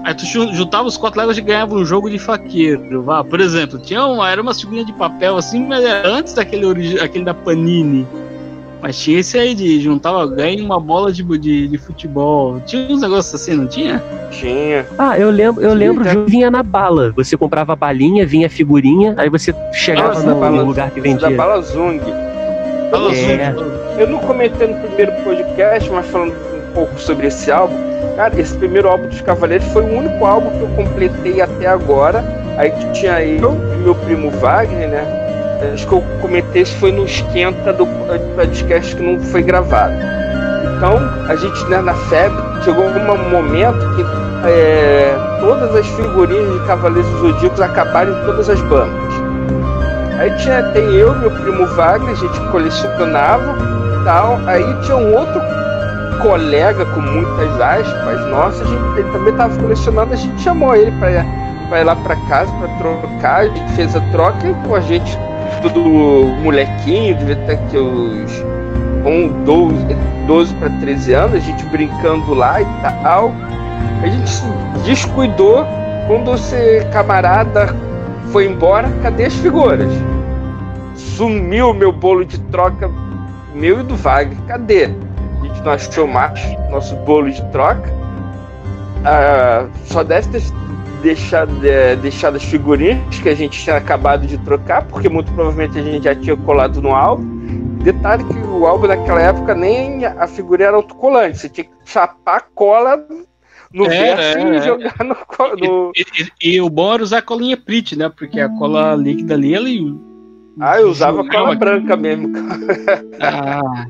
Aí 0.05 0.15
tu 0.15 0.25
jun- 0.25 0.55
juntava 0.55 0.85
os 0.89 0.97
quatro 0.97 1.21
legos 1.21 1.37
e 1.37 1.41
ganhava 1.43 1.75
um 1.75 1.85
jogo 1.85 2.09
de 2.11 2.19
faqueiro. 2.19 3.03
Vá. 3.03 3.23
Por 3.23 3.41
exemplo, 3.41 3.79
tinha 3.79 4.05
uma, 4.07 4.31
era 4.31 4.41
uma 4.41 4.55
figurinha 4.55 4.85
de 4.85 4.93
papel 4.95 5.37
assim, 5.37 5.67
mas 5.67 5.85
era 5.85 6.09
antes 6.09 6.33
daquele 6.35 6.65
origi- 6.65 6.99
aquele 6.99 7.25
da 7.25 7.35
Panini. 7.35 8.07
Mas 8.83 8.99
tinha 8.99 9.21
esse 9.21 9.39
aí 9.39 9.55
de 9.55 9.79
juntava 9.79 10.27
ganha 10.27 10.65
uma 10.65 10.81
bola 10.81 11.13
de, 11.13 11.23
de, 11.39 11.69
de 11.69 11.77
futebol. 11.79 12.61
Tinha 12.65 12.89
uns 12.91 13.03
negócios 13.03 13.35
assim, 13.35 13.55
não 13.55 13.67
tinha? 13.67 14.03
Tinha. 14.31 14.87
Ah, 14.97 15.19
eu 15.19 15.29
lembro, 15.31 15.63
eu 15.63 15.75
lembro, 15.75 16.03
tá. 16.03 16.15
jogo 16.15 16.25
vinha 16.31 16.51
na 16.51 16.63
bala. 16.63 17.13
Você 17.15 17.37
comprava 17.37 17.75
a 17.75 17.77
balinha, 17.77 18.27
vinha 18.27 18.47
a 18.47 18.51
figurinha, 18.51 19.15
aí 19.19 19.29
você 19.29 19.55
chegava 19.75 20.09
Nossa, 20.09 20.21
no, 20.27 20.35
da 20.35 20.41
bala- 20.41 20.57
no 20.63 20.65
lugar 20.69 20.91
que 20.93 20.97
Da 21.01 21.03
vendia. 21.03 21.31
Bala 21.37 21.61
Zung. 21.61 22.01
Fala 22.91 23.15
É. 23.15 23.47
azul. 23.49 23.67
Eu 23.99 24.09
não 24.09 24.19
comentei 24.21 24.67
no 24.67 24.77
primeiro 24.81 25.13
podcast, 25.25 25.91
mas 25.91 26.07
falando 26.07 26.33
pouco 26.75 26.99
sobre 26.99 27.27
esse 27.27 27.51
álbum. 27.51 27.77
Cara, 28.17 28.39
esse 28.39 28.57
primeiro 28.57 28.89
álbum 28.89 29.09
dos 29.09 29.21
Cavaleiros 29.21 29.67
foi 29.69 29.83
o 29.83 29.99
único 29.99 30.25
álbum 30.25 30.51
que 30.51 30.63
eu 30.63 30.69
completei 30.69 31.41
até 31.41 31.67
agora. 31.67 32.25
Aí 32.57 32.73
tinha 32.93 33.23
eu 33.23 33.59
e 33.75 33.83
meu 33.83 33.95
primo 33.95 34.31
Wagner, 34.31 34.89
né? 34.89 35.21
Acho 35.73 35.87
que 35.87 35.93
eu 35.93 36.03
comentei 36.21 36.63
isso 36.63 36.75
foi 36.77 36.91
no 36.91 37.05
esquenta 37.05 37.73
do 37.73 37.87
podcast 38.35 38.97
que 38.97 39.03
não 39.03 39.21
foi 39.21 39.43
gravado. 39.43 39.95
Então, 40.77 40.97
a 41.29 41.37
gente 41.37 41.65
né, 41.67 41.81
na 41.83 41.95
febre 41.95 42.43
chegou 42.65 42.85
um 42.85 43.31
momento 43.31 43.79
que 43.95 44.03
é, 44.49 45.15
todas 45.41 45.75
as 45.77 45.87
figurinhas 45.89 46.61
de 46.61 46.67
Cavaleiros 46.67 47.11
Zodíacos 47.21 47.61
acabaram 47.61 48.13
em 48.13 48.25
todas 48.25 48.49
as 48.49 48.61
bancas. 48.63 49.15
Aí 50.19 50.31
tinha, 50.37 50.63
tem 50.73 50.85
eu 50.95 51.15
meu 51.19 51.31
primo 51.31 51.67
Wagner, 51.67 52.11
a 52.11 52.15
gente 52.15 52.41
colecionava 52.51 53.55
tal. 54.05 54.39
Aí 54.47 54.65
tinha 54.83 54.97
um 54.97 55.15
outro 55.15 55.41
colega 56.21 56.85
com 56.87 57.01
muitas 57.01 57.61
aspas, 57.61 58.27
nossa, 58.31 58.65
gente, 58.65 58.99
ele 58.99 59.11
também 59.11 59.33
estava 59.33 59.57
colecionando, 59.57 60.13
a 60.13 60.17
gente 60.17 60.41
chamou 60.41 60.75
ele 60.75 60.93
para 60.93 61.81
ir 61.81 61.85
lá 61.85 61.97
para 61.97 62.17
casa 62.29 62.53
para 62.53 62.69
trocar, 62.79 63.41
a 63.41 63.49
gente 63.49 63.73
fez 63.73 63.97
a 63.97 64.01
troca 64.13 64.49
e 64.49 64.55
com 64.67 64.75
a 64.75 64.81
gente, 64.81 65.19
tudo 65.63 65.81
molequinho, 66.43 67.17
devia 67.17 67.37
ter 67.37 67.53
aqui 67.53 67.77
os 67.77 68.45
um, 69.05 69.45
12, 69.45 69.77
12 70.27 70.55
para 70.55 70.71
13 70.81 71.13
anos, 71.13 71.35
a 71.37 71.39
gente 71.39 71.65
brincando 71.67 72.35
lá 72.35 72.61
e 72.61 72.67
tal. 73.03 73.33
A 74.03 74.07
gente 74.07 74.29
se 74.29 74.45
descuidou 74.85 75.65
quando 76.07 76.35
esse 76.35 76.85
camarada 76.93 77.75
foi 78.33 78.47
embora, 78.47 78.89
cadê 79.03 79.27
as 79.27 79.35
figuras? 79.35 79.93
Sumiu 80.95 81.73
meu 81.75 81.93
bolo 81.93 82.25
de 82.25 82.39
troca, 82.41 82.91
meu 83.55 83.81
e 83.81 83.83
do 83.83 83.97
Wagner, 83.97 84.39
cadê? 84.47 84.91
Gente 85.55 85.65
não 85.65 85.73
achou 85.73 86.07
mais 86.07 86.41
nosso 86.71 86.97
bolo 86.97 87.31
de 87.31 87.43
troca. 87.51 87.91
Ah, 89.05 89.67
só 89.87 90.03
deve 90.03 90.29
ter 90.29 90.43
deixado, 91.03 91.67
é, 91.67 91.97
deixado 91.97 92.37
as 92.37 92.45
figurinhas 92.45 93.19
que 93.21 93.29
a 93.29 93.35
gente 93.35 93.63
tinha 93.63 93.77
acabado 93.77 94.27
de 94.27 94.37
trocar, 94.39 94.85
porque 94.85 95.09
muito 95.09 95.33
provavelmente 95.33 95.79
a 95.79 95.83
gente 95.83 96.05
já 96.05 96.15
tinha 96.15 96.37
colado 96.37 96.81
no 96.83 96.95
álbum. 96.95 97.41
Detalhe 97.83 98.23
que 98.25 98.39
o 98.39 98.67
álbum 98.67 98.87
naquela 98.87 99.23
época 99.23 99.55
nem 99.55 100.05
a 100.05 100.27
figurinha 100.27 100.69
era 100.69 100.77
autocolante, 100.77 101.39
você 101.39 101.49
tinha 101.49 101.65
que 101.65 101.71
chapar 101.87 102.37
a 102.37 102.41
cola 102.55 103.03
no 103.73 103.87
Era, 103.87 104.17
verso 104.17 104.39
era, 104.39 104.41
e 104.41 104.57
era. 104.57 104.63
jogar 104.65 104.95
no, 105.01 105.17
no... 105.57 105.93
E, 105.97 106.05
e- 106.45 106.57
e 106.57 106.61
o 106.61 106.69
bom 106.69 106.93
era 106.93 107.03
usar 107.03 107.19
a 107.19 107.23
colinha 107.23 107.57
Prit, 107.57 107.97
né? 107.97 108.11
Porque 108.15 108.39
a 108.39 108.51
cola 108.51 108.95
líquida 108.95 109.33
ali, 109.35 109.55
ele. 109.55 109.99
Ah, 110.61 110.79
eu 110.79 110.91
usava 110.91 111.25
cola 111.25 111.55
branca 111.55 111.97
mesmo. 111.97 112.31
Ah, 113.19 113.87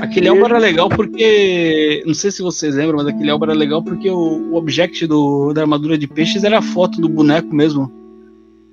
aquele 0.00 0.28
álbum 0.28 0.44
era 0.44 0.58
legal 0.58 0.88
porque. 0.88 2.02
Não 2.06 2.14
sei 2.14 2.30
se 2.30 2.42
vocês 2.42 2.74
lembram, 2.74 2.98
mas 2.98 3.06
aquele 3.06 3.30
álbum 3.30 3.44
era 3.46 3.54
legal 3.54 3.82
porque 3.82 4.10
o, 4.10 4.16
o 4.52 4.54
object 4.56 5.06
do, 5.06 5.52
da 5.52 5.62
armadura 5.62 5.96
de 5.98 6.06
peixes 6.06 6.44
era 6.44 6.58
a 6.58 6.62
foto 6.62 7.00
do 7.00 7.08
boneco 7.08 7.54
mesmo. 7.54 7.90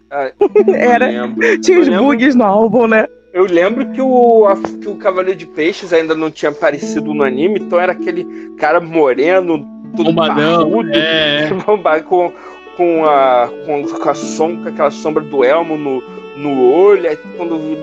Era. 0.73 1.11
Eu 1.11 1.25
lembro. 1.27 1.59
Tinha 1.61 1.79
os 1.79 1.89
bugs 1.89 2.35
no 2.35 2.43
álbum, 2.43 2.87
né? 2.87 3.07
Eu 3.33 3.45
lembro 3.45 3.91
que 3.91 4.01
o, 4.01 4.45
a- 4.47 4.55
que 4.55 4.87
o 4.87 4.95
Cavaleiro 4.95 5.37
de 5.37 5.45
Peixes 5.45 5.93
ainda 5.93 6.15
não 6.15 6.31
tinha 6.31 6.49
aparecido 6.49 7.13
no 7.13 7.23
anime, 7.23 7.59
então 7.59 7.79
era 7.79 7.91
aquele 7.91 8.25
cara 8.57 8.79
moreno, 8.79 9.59
tudo 9.95 10.05
Bombadão. 10.05 10.63
barbudo, 10.71 10.89
É. 10.93 11.49
com, 12.07 12.31
com, 12.77 13.05
a, 13.05 13.47
com, 13.65 13.83
com 13.83 14.09
a 14.09 14.15
com 14.15 14.67
aquela 14.69 14.89
sombra 14.91 15.21
do 15.23 15.43
elmo 15.43 15.77
no, 15.77 16.01
no 16.37 16.71
olho, 16.71 17.09
aí 17.09 17.17
quando 17.35 17.55
o 17.55 17.77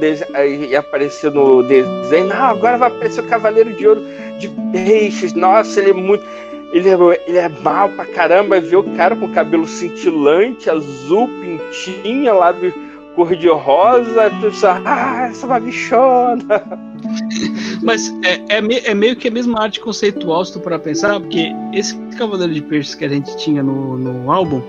ia 0.70 0.81
aparecer 0.81 1.31
no 1.31 1.62
desenho, 1.62 2.28
não, 2.28 2.36
agora 2.44 2.78
vai 2.78 2.89
aparecer 2.89 3.20
o 3.20 3.26
Cavaleiro 3.26 3.72
de 3.74 3.86
Ouro 3.86 4.02
de 4.39 4.48
Peixes, 4.72 5.32
nossa, 5.32 5.81
ele 5.81 5.90
é 5.90 5.94
muito. 5.94 6.24
Ele 6.72 6.89
é, 6.89 6.94
ele 7.28 7.39
é 7.39 7.48
mal 7.48 7.89
pra 7.90 8.05
caramba, 8.05 8.60
ver 8.60 8.76
o 8.76 8.82
cara 8.97 9.14
com 9.14 9.28
cabelo 9.32 9.66
cintilante, 9.66 10.68
azul, 10.68 11.28
pintinha, 11.40 12.32
lábio 12.32 12.74
cor 13.14 13.35
de 13.36 13.48
rosa, 13.48 14.31
tu 14.40 14.51
só, 14.52 14.81
ah, 14.85 15.28
essa 15.31 15.47
é 15.47 15.48
uma 15.48 15.60
bichona. 15.60 16.62
Mas 17.82 18.12
é, 18.24 18.56
é, 18.56 18.60
me- 18.60 18.81
é 18.81 18.94
meio 18.94 19.14
que 19.14 19.28
a 19.28 19.31
mesma 19.31 19.62
arte 19.62 19.78
conceitual, 19.81 20.44
se 20.44 20.52
tu 20.55 20.60
para 20.60 20.78
pensar, 20.78 21.20
porque 21.20 21.52
esse 21.72 21.97
Cavaleiro 22.18 22.52
de 22.52 22.62
Peixes 22.62 22.94
que 22.94 23.05
a 23.05 23.09
gente 23.09 23.36
tinha 23.36 23.62
no, 23.62 23.97
no 23.97 24.32
álbum, 24.32 24.60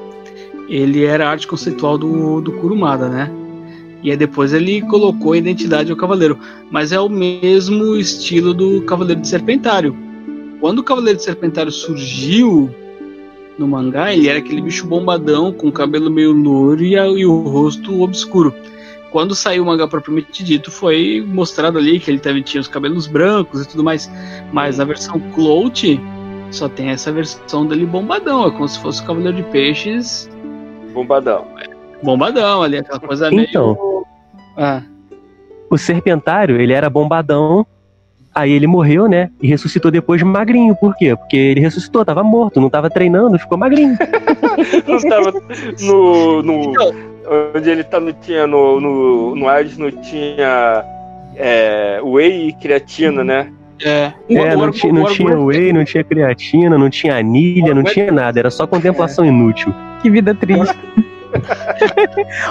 ele 0.70 1.06
era 1.06 1.28
a 1.28 1.32
arte 1.32 1.48
conceitual 1.48 1.98
do, 1.98 2.42
do 2.42 2.52
Kurumada, 2.54 3.10
né? 3.10 3.32
E 4.04 4.12
aí 4.12 4.18
depois 4.18 4.54
ele 4.54 4.82
colocou 4.82 5.34
a 5.34 5.38
identidade 5.38 5.92
ao 5.92 5.98
Cavaleiro. 5.98 6.38
Mas 6.70 6.92
é 6.92 7.00
o 7.00 7.10
mesmo 7.10 7.96
estilo 7.96 8.54
do 8.54 8.82
Cavaleiro 8.84 9.22
de 9.22 9.28
Serpentário. 9.28 9.96
Quando 10.60 10.80
o 10.80 10.84
Cavaleiro 10.84 11.18
de 11.18 11.24
Serpentário 11.24 11.72
surgiu 11.72 12.70
no 13.58 13.68
mangá, 13.68 14.14
ele 14.14 14.28
era 14.28 14.40
aquele 14.40 14.62
bicho 14.62 14.86
bombadão, 14.86 15.52
com 15.52 15.68
o 15.68 15.72
cabelo 15.72 16.12
meio 16.12 16.32
louro 16.32 16.84
e, 16.84 16.94
e 16.94 17.26
o 17.26 17.40
rosto 17.42 18.02
obscuro. 18.02 18.54
Quando 19.12 19.34
saiu 19.34 19.64
o 19.64 19.66
mangá 19.66 19.88
propriamente 19.88 20.44
dito, 20.44 20.70
foi 20.70 21.26
mostrado 21.26 21.78
ali 21.78 22.00
que 22.00 22.12
ele 22.12 22.20
teve, 22.20 22.42
tinha 22.42 22.60
os 22.60 22.68
cabelos 22.68 23.08
brancos 23.08 23.62
e 23.62 23.68
tudo 23.68 23.84
mais. 23.84 24.12
Mas 24.52 24.78
na 24.78 24.84
versão 24.84 25.20
Clout, 25.34 26.00
só 26.52 26.68
tem 26.68 26.90
essa 26.90 27.12
versão 27.12 27.66
dele 27.66 27.86
bombadão. 27.86 28.46
É 28.46 28.52
como 28.52 28.68
se 28.68 28.80
fosse 28.80 29.02
o 29.02 29.06
Cavaleiro 29.06 29.38
de 29.38 29.44
Peixes 29.44 30.30
Bombadão. 30.94 31.46
Bombadão 32.04 32.62
ali, 32.62 32.78
aquela 32.78 33.00
coisa 33.00 33.28
Então. 33.34 33.68
meio. 33.68 34.06
Ah, 34.58 34.82
O 35.70 35.78
Serpentário, 35.78 36.60
ele 36.62 36.72
era 36.74 36.90
bombadão, 36.90 37.66
aí 38.34 38.52
ele 38.52 38.68
morreu, 38.68 39.08
né? 39.10 39.30
E 39.42 39.48
ressuscitou 39.48 39.90
depois 39.92 40.22
magrinho. 40.22 40.76
Por 40.76 40.96
quê? 40.96 41.16
Porque 41.16 41.36
ele 41.36 41.60
ressuscitou, 41.60 42.06
tava 42.06 42.24
morto, 42.24 42.62
não 42.62 42.70
tava 42.70 42.90
treinando, 42.90 43.40
ficou 43.40 43.58
magrinho. 43.58 43.98
Não 44.88 45.00
tava 45.10 45.34
no. 45.82 46.42
no 46.44 46.54
Então. 46.72 46.92
onde 47.56 47.70
ele 47.70 47.84
tá, 47.84 48.00
não 48.00 48.14
tinha. 48.14 48.48
No, 48.48 48.80
no, 48.80 49.36
no 49.36 49.50
Hades 49.50 49.78
não 49.78 49.92
tinha. 49.92 50.84
É, 51.36 52.00
whey 52.02 52.48
e 52.50 52.54
creatina, 52.54 53.22
né? 53.24 53.52
é. 53.84 54.14
É, 54.30 54.56
não, 54.56 54.70
o- 54.70 54.72
ti- 54.72 54.88
o 54.88 54.94
não 54.94 55.06
tinha 55.08 55.38
whey, 55.38 55.74
não 55.74 55.84
tinha 55.84 56.02
creatina, 56.04 56.78
não 56.78 56.90
tinha 56.90 57.18
anilha, 57.18 57.74
não 57.74 57.84
tinha 57.84 58.10
nada, 58.10 58.40
era 58.40 58.50
só 58.50 58.66
contemplação 58.66 59.26
inútil. 59.26 59.74
Que 60.02 60.10
vida 60.10 60.34
triste. 60.34 60.74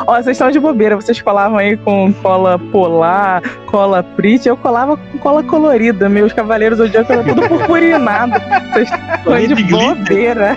Ó, 0.06 0.14
vocês 0.16 0.28
estão 0.36 0.50
de 0.50 0.60
bobeira, 0.60 0.96
vocês 0.96 1.20
colavam 1.20 1.58
aí 1.58 1.76
com 1.76 2.12
cola 2.14 2.58
polar, 2.58 3.42
cola 3.66 4.02
prit, 4.02 4.46
eu 4.46 4.56
colava 4.56 4.96
com 4.96 5.18
cola 5.18 5.42
colorida. 5.42 6.08
Meus 6.08 6.32
cavaleiros 6.32 6.78
zodíacos 6.78 7.10
eram 7.10 7.24
tudo 7.24 7.48
purpurinado. 7.48 8.32
Vocês 8.72 8.90
estão 8.90 9.56
de 9.56 9.64
bobeira. 9.64 10.56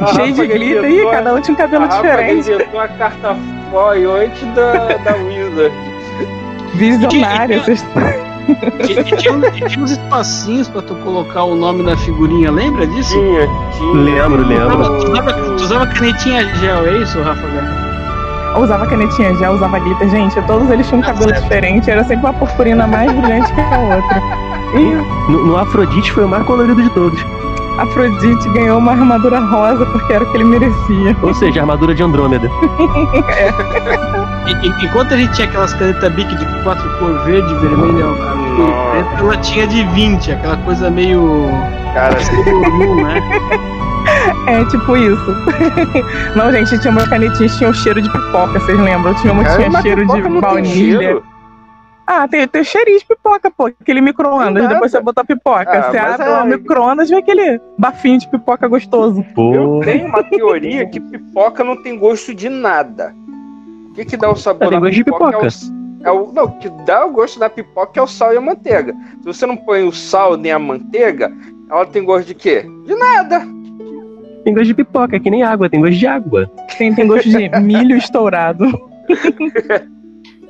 A 0.00 0.06
Cheio 0.08 0.32
de 0.32 0.46
glitter, 0.46 0.84
inventou 0.84 1.04
e 1.04 1.08
a- 1.08 1.10
cada 1.10 1.34
um 1.34 1.40
tinha 1.40 1.52
um 1.54 1.58
A 1.58 1.62
cabelo 1.62 1.84
Rafa 1.86 2.02
diferente. 2.02 2.50
inventou 2.50 2.80
a 2.80 2.88
carta 2.88 3.36
foil 3.70 4.16
antes 4.16 4.46
da, 4.54 4.72
da 4.98 5.14
Wizard. 5.16 5.74
Visionário, 6.74 7.60
vocês 7.64 7.84
E, 8.80 9.04
tinha, 9.04 9.40
tinha 9.68 9.82
uns 9.84 9.90
espacinhos 9.92 10.68
pra 10.68 10.82
tu 10.82 10.94
colocar 10.96 11.44
o 11.44 11.54
nome 11.54 11.82
da 11.84 11.96
figurinha, 11.96 12.50
lembra 12.50 12.86
disso? 12.86 13.10
Tinha, 13.12 13.48
tinha. 13.76 13.92
Lembro, 13.94 14.46
lembro. 14.46 14.78
usava, 14.80 14.98
tu 14.98 15.08
usava- 15.10 15.32
tu 15.32 15.62
usava 15.64 15.86
canetinha 15.86 16.54
gel, 16.56 16.86
é 16.86 16.98
isso, 16.98 17.20
Rafa? 17.22 17.42
Eu 18.54 18.60
usava 18.62 18.86
canetinha 18.86 19.34
já, 19.34 19.50
usava 19.50 19.78
glitter. 19.80 20.08
Gente, 20.10 20.40
todos 20.42 20.70
eles 20.70 20.86
tinham 20.86 21.00
um 21.00 21.04
cabelo 21.04 21.32
diferente, 21.32 21.90
era 21.90 22.04
sempre 22.04 22.26
uma 22.26 22.34
purpurina 22.34 22.86
mais 22.86 23.10
brilhante 23.12 23.52
que 23.52 23.60
a 23.60 23.96
outra. 23.96 24.22
E 24.78 25.30
No, 25.32 25.46
no 25.46 25.56
Afrodite 25.56 26.12
foi 26.12 26.24
o 26.24 26.28
mais 26.28 26.44
colorido 26.46 26.80
de 26.80 26.88
todos. 26.90 27.20
Afrodite 27.78 28.48
ganhou 28.50 28.78
uma 28.78 28.92
armadura 28.92 29.40
rosa 29.40 29.84
porque 29.86 30.12
era 30.12 30.22
o 30.24 30.30
que 30.30 30.36
ele 30.36 30.44
merecia. 30.44 31.16
Ou 31.22 31.34
seja, 31.34 31.58
a 31.58 31.62
armadura 31.64 31.92
de 31.94 32.02
Andrômeda. 32.04 32.48
E- 32.78 34.23
e- 34.46 34.84
enquanto 34.86 35.14
a 35.14 35.16
gente 35.16 35.32
tinha 35.32 35.46
aquelas 35.48 35.72
canetas 35.74 36.12
Bic 36.12 36.34
de 36.36 36.62
quatro 36.62 36.88
cor 36.98 37.18
verde, 37.24 37.52
azul 37.54 37.70
e 37.72 38.92
preto, 38.92 39.24
ela 39.24 39.36
tinha 39.38 39.66
de 39.66 39.82
20, 39.84 40.32
aquela 40.32 40.56
coisa 40.58 40.90
meio. 40.90 41.48
Cara, 41.94 42.16
comum, 42.44 43.02
né? 43.04 43.20
É, 44.46 44.64
tipo 44.66 44.96
isso. 44.96 45.34
Não, 46.36 46.52
gente, 46.52 46.78
tinha 46.78 46.90
uma 46.92 47.08
canetinha 47.08 47.48
tinha 47.48 47.70
o 47.70 47.74
cheiro 47.74 48.02
de 48.02 48.10
pipoca, 48.10 48.60
vocês 48.60 48.78
lembram? 48.78 49.14
Tinha 49.14 49.32
uma 49.32 49.44
que 49.44 49.56
tinha 49.56 49.82
cheiro 49.82 50.06
de 50.06 50.40
baunilha. 50.40 51.22
Ah, 52.06 52.28
tem, 52.28 52.46
tem 52.46 52.62
cheirinho 52.62 52.98
de 52.98 53.06
pipoca, 53.06 53.50
pô. 53.50 53.64
Aquele 53.64 54.02
micro-ondas, 54.02 54.68
depois 54.68 54.90
você 54.90 55.00
botar 55.00 55.22
a 55.22 55.24
pipoca. 55.24 55.64
Ah, 55.66 55.90
você 55.90 55.96
abre 55.96 56.26
é- 56.28 56.42
o 56.42 56.44
micro-ondas 56.44 57.08
vem 57.08 57.18
aquele 57.18 57.58
bafinho 57.78 58.18
de 58.18 58.28
pipoca 58.28 58.68
gostoso. 58.68 59.20
Eu 59.20 59.34
Pô. 59.34 59.80
tenho 59.82 60.08
uma 60.08 60.22
teoria 60.22 60.86
que 60.86 61.00
pipoca 61.00 61.64
não 61.64 61.82
tem 61.82 61.98
gosto 61.98 62.34
de 62.34 62.50
nada. 62.50 63.14
O 63.94 63.96
que, 63.96 64.04
que 64.04 64.16
dá 64.16 64.28
o 64.28 64.34
sabor 64.36 64.64
É, 64.66 64.68
tem 64.70 64.80
na 64.80 64.80
gosto 64.80 64.94
de 64.96 65.04
pipoca. 65.04 65.36
É 66.02 66.10
o, 66.10 66.14
é 66.16 66.20
o- 66.20 66.32
não, 66.32 66.44
o 66.46 66.58
que 66.58 66.68
dá 66.84 67.06
o 67.06 67.12
gosto 67.12 67.38
da 67.38 67.48
pipoca 67.48 68.00
é 68.00 68.02
o 68.02 68.06
sal 68.08 68.34
e 68.34 68.36
a 68.36 68.40
manteiga. 68.40 68.92
Se 69.20 69.24
você 69.24 69.46
não 69.46 69.56
põe 69.56 69.84
o 69.84 69.92
sal 69.92 70.36
nem 70.36 70.50
a 70.50 70.58
manteiga, 70.58 71.32
ela 71.70 71.86
tem 71.86 72.04
gosto 72.04 72.26
de 72.26 72.34
quê? 72.34 72.66
De 72.84 72.94
nada. 72.96 73.46
Tem 74.42 74.52
gosto 74.52 74.66
de 74.66 74.74
pipoca, 74.74 75.14
é 75.16 75.20
que 75.20 75.30
nem 75.30 75.44
água, 75.44 75.70
tem 75.70 75.80
gosto 75.80 75.94
de 75.96 76.06
água. 76.08 76.50
Tem, 76.76 76.92
tem 76.92 77.06
gosto 77.06 77.28
de 77.30 77.48
milho 77.60 77.96
estourado. 77.96 78.66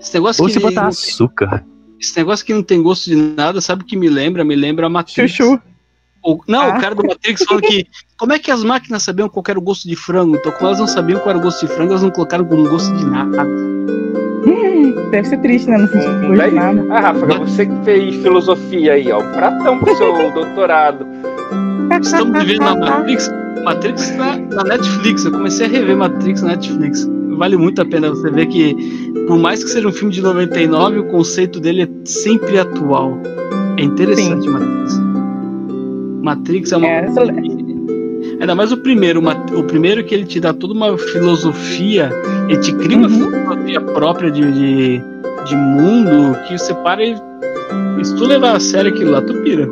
Esse 0.00 0.14
negócio, 0.14 0.42
Ou 0.42 0.48
que 0.48 0.54
se 0.54 0.60
botar 0.60 0.86
açúcar. 0.88 1.64
esse 2.00 2.16
negócio 2.16 2.44
que 2.46 2.54
não 2.54 2.62
tem 2.62 2.82
gosto 2.82 3.10
de 3.10 3.16
nada, 3.16 3.60
sabe 3.60 3.82
o 3.82 3.86
que 3.86 3.96
me 3.96 4.08
lembra? 4.08 4.42
Me 4.44 4.56
lembra 4.56 4.86
a 4.86 4.88
Matrix. 4.88 5.30
Chuchu. 5.30 5.60
O- 6.24 6.40
não, 6.48 6.62
Ah. 6.62 6.76
o 6.76 6.80
cara 6.80 6.94
do 6.94 7.02
Matrix 7.06 7.44
falando 7.44 7.62
que 7.64 7.86
como 8.16 8.32
é 8.32 8.38
que 8.38 8.50
as 8.50 8.64
máquinas 8.64 9.02
sabiam 9.02 9.28
qual 9.28 9.44
era 9.48 9.58
o 9.58 9.62
gosto 9.62 9.86
de 9.86 9.94
frango? 9.94 10.36
Então, 10.36 10.50
como 10.52 10.66
elas 10.68 10.78
não 10.80 10.86
sabiam 10.86 11.18
qual 11.20 11.30
era 11.30 11.38
o 11.38 11.42
gosto 11.42 11.66
de 11.66 11.72
frango, 11.72 11.90
elas 11.92 12.02
não 12.02 12.10
colocaram 12.10 12.44
como 12.46 12.68
gosto 12.68 12.94
de 12.96 13.04
nada. 13.04 13.44
Hum, 14.46 15.10
deve 15.10 15.28
ser 15.28 15.38
triste, 15.38 15.68
né? 15.70 15.78
Não 15.78 15.88
sentir 15.88 16.08
Hum, 16.08 16.20
gosto 16.20 16.32
de 16.32 16.38
daí- 16.38 16.54
nada. 16.54 16.86
Ah, 16.90 17.00
Rafa, 17.00 17.26
você 17.26 17.66
que 17.66 17.84
fez 17.84 18.14
filosofia 18.16 18.92
aí, 18.94 19.10
ó. 19.12 19.20
Um 19.20 19.32
pratão 19.32 19.78
pro 19.78 19.96
seu 19.96 20.12
doutorado. 20.32 21.06
Estamos 22.00 22.38
vivendo 22.44 22.60
na 22.64 22.74
Matrix. 22.76 23.30
Matrix 23.64 24.16
na, 24.16 24.36
na 24.36 24.64
Netflix. 24.64 25.24
Eu 25.24 25.32
comecei 25.32 25.66
a 25.66 25.68
rever 25.68 25.96
Matrix 25.96 26.42
na 26.42 26.48
Netflix. 26.50 27.08
Vale 27.36 27.56
muito 27.56 27.80
a 27.82 27.84
pena 27.84 28.10
você 28.10 28.30
ver 28.30 28.46
que, 28.46 28.74
por 29.26 29.38
mais 29.38 29.62
que 29.64 29.70
seja 29.70 29.88
um 29.88 29.92
filme 29.92 30.12
de 30.12 30.20
99, 30.22 31.00
o 31.00 31.04
conceito 31.08 31.58
dele 31.60 31.82
é 31.82 31.88
sempre 32.04 32.58
atual. 32.58 33.18
É 33.78 33.82
interessante, 33.82 34.48
Matrix. 34.48 35.00
Matrix 36.24 36.72
é 36.72 36.76
uma. 36.76 36.86
É, 36.88 37.06
Ainda 38.40 38.54
mais 38.54 38.72
o 38.72 38.76
primeiro. 38.78 39.22
O 39.56 39.62
primeiro 39.64 40.02
que 40.04 40.14
ele 40.14 40.24
te 40.24 40.40
dá 40.40 40.52
toda 40.52 40.72
uma 40.74 40.96
filosofia, 40.98 42.10
ele 42.48 42.58
te 42.58 42.72
cria 42.74 42.96
uma 42.98 43.08
Uhum. 43.08 43.30
filosofia 43.30 43.80
própria 43.80 44.30
de, 44.30 44.40
de, 44.52 45.02
de 45.44 45.56
mundo 45.56 46.36
que 46.48 46.58
você 46.58 46.74
para 46.74 47.04
e. 47.04 47.16
Se 48.02 48.14
tu 48.16 48.26
levar 48.26 48.56
a 48.56 48.60
sério 48.60 48.90
aquilo 48.92 49.12
lá, 49.12 49.22
tu 49.22 49.34
pira. 49.42 49.62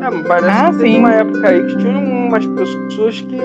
É, 0.00 0.10
mas 0.10 0.26
parece 0.26 0.48
Ah, 0.50 0.70
que 0.72 0.78
sim. 0.80 0.98
uma 0.98 1.12
época 1.12 1.48
aí 1.48 1.62
que 1.64 1.76
tinha 1.78 1.98
umas 1.98 2.44
pessoas 2.46 3.20
que 3.20 3.38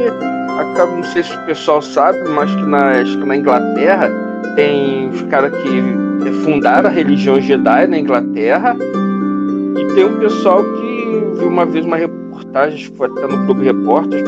acabam, 0.59 0.97
não 0.97 1.03
sei 1.03 1.23
se 1.23 1.35
o 1.35 1.39
pessoal 1.45 1.81
sabe, 1.81 2.17
mas 2.29 2.53
que 2.53 2.63
na, 2.65 2.99
acho 3.01 3.17
que 3.17 3.25
na 3.25 3.35
Inglaterra 3.37 4.09
tem 4.55 5.09
os 5.09 5.21
caras 5.23 5.51
que 5.61 6.31
fundaram 6.43 6.89
a 6.89 6.91
religião 6.91 7.39
Jedi 7.39 7.87
na 7.87 7.97
Inglaterra 7.99 8.75
e 9.77 9.93
tem 9.93 10.05
um 10.05 10.17
pessoal 10.19 10.63
que 10.63 11.37
viu 11.39 11.47
uma 11.47 11.65
vez 11.65 11.85
uma 11.85 11.97
que 12.53 12.97
foi 12.97 13.07
até 13.07 13.27
no 13.27 13.45
Clube 13.45 13.65
Repórter, 13.65 14.23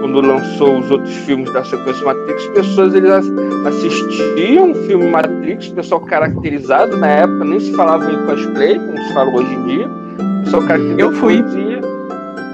quando 0.00 0.20
lançou 0.20 0.78
os 0.78 0.90
outros 0.90 1.14
filmes 1.18 1.50
da 1.52 1.64
sequência 1.64 2.04
Matrix, 2.04 2.46
pessoas 2.48 2.94
eles 2.94 3.10
ass- 3.10 3.32
assistiam 3.66 4.72
o 4.72 4.74
filme 4.86 5.10
Matrix, 5.10 5.68
pessoal 5.68 6.00
caracterizado, 6.02 6.96
na 6.96 7.06
época 7.08 7.44
nem 7.44 7.60
se 7.60 7.72
falava 7.74 8.10
em 8.10 8.26
cosplay, 8.26 8.78
como 8.78 8.98
se 9.02 9.12
fala 9.14 9.30
hoje 9.34 9.54
em 9.54 9.64
dia. 9.66 9.88
Pessoal 10.44 10.62
caracterizado 10.62 11.00
Eu 11.00 11.12
fui. 11.12 11.44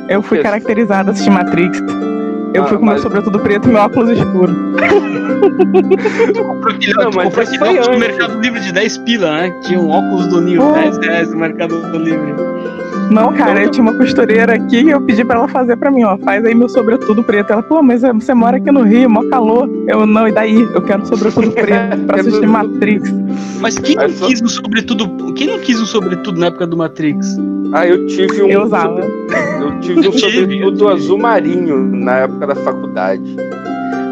Eu 0.09 0.23
fui 0.23 0.39
Isso. 0.39 0.45
caracterizada 0.45 1.11
assistir 1.11 1.31
Matrix. 1.31 1.81
Eu 2.55 2.63
Ah, 2.63 2.67
fui 2.69 2.79
com 2.79 2.85
meu 2.85 2.95
mas- 2.95 3.03
sobretudo 3.03 3.39
preto 3.41 3.69
e 3.69 3.73
meu 3.73 3.83
óculos 3.83 4.09
escuro. 4.11 4.55
Comprou 6.47 6.75
aquele, 6.75 6.95
Não, 6.95 7.11
tu 7.11 7.17
mas 7.17 7.25
comprou 7.27 7.43
aquele 7.45 7.59
foi 7.59 7.69
óculos 7.71 7.87
no 7.89 7.95
antes. 7.95 8.09
Mercado 8.09 8.41
Livre 8.41 8.61
de 8.61 8.73
10 8.73 8.99
pila, 8.99 9.31
né? 9.33 9.51
Tinha 9.63 9.81
um 9.81 9.91
óculos 9.91 10.27
do 10.29 10.41
Nil, 10.41 10.63
Oh. 10.63 10.73
10 10.73 10.97
reais 10.99 11.31
no 11.31 11.37
Mercado 11.39 11.75
Livre. 11.99 12.35
Não, 13.11 13.33
cara, 13.33 13.63
eu 13.63 13.71
tinha 13.71 13.83
uma 13.83 13.97
costureira 13.97 14.55
aqui 14.55 14.83
e 14.83 14.91
eu 14.91 15.01
pedi 15.01 15.25
pra 15.25 15.37
ela 15.37 15.49
fazer 15.49 15.77
pra 15.77 15.91
mim, 15.91 16.05
ó. 16.05 16.17
Faz 16.19 16.45
aí 16.45 16.55
meu 16.55 16.69
sobretudo 16.69 17.23
preto. 17.23 17.53
Ela, 17.53 17.63
pô, 17.63 17.83
mas 17.83 18.03
você 18.03 18.35
mora 18.35 18.57
aqui 18.57 18.71
no 18.71 18.83
Rio, 18.83 19.09
mó 19.09 19.23
calor. 19.29 19.69
Eu, 19.87 20.07
não, 20.07 20.27
e 20.27 20.33
daí? 20.33 20.63
Eu 20.75 20.83
quero 20.83 21.07
sobretudo 21.07 21.51
preto 21.53 21.99
pra 22.07 22.21
assistir 22.21 22.47
Matrix. 22.47 23.11
Mas 23.61 23.79
quem 23.79 23.97
não 23.97 24.09
quis 24.09 24.43
um 24.43 24.49
sobretudo. 24.49 25.35
Quem 25.35 25.47
não 25.47 25.59
quis 25.59 25.81
um 25.81 25.87
sobretudo 25.87 26.41
na 26.41 26.47
época 26.47 26.67
do 26.67 26.77
Matrix? 26.77 27.37
Ah, 27.73 27.87
eu 27.87 28.07
tive 28.07 28.43
um. 28.43 28.49
Eu 28.49 28.65
usava. 28.65 29.01
Eu 29.01 29.81
tive 29.81 30.09
um 30.09 30.13
sobretudo 30.19 30.89
azul 30.89 31.19
marinho 31.19 31.79
na 31.79 32.19
época 32.19 32.47
da 32.49 32.55
faculdade. 32.55 33.37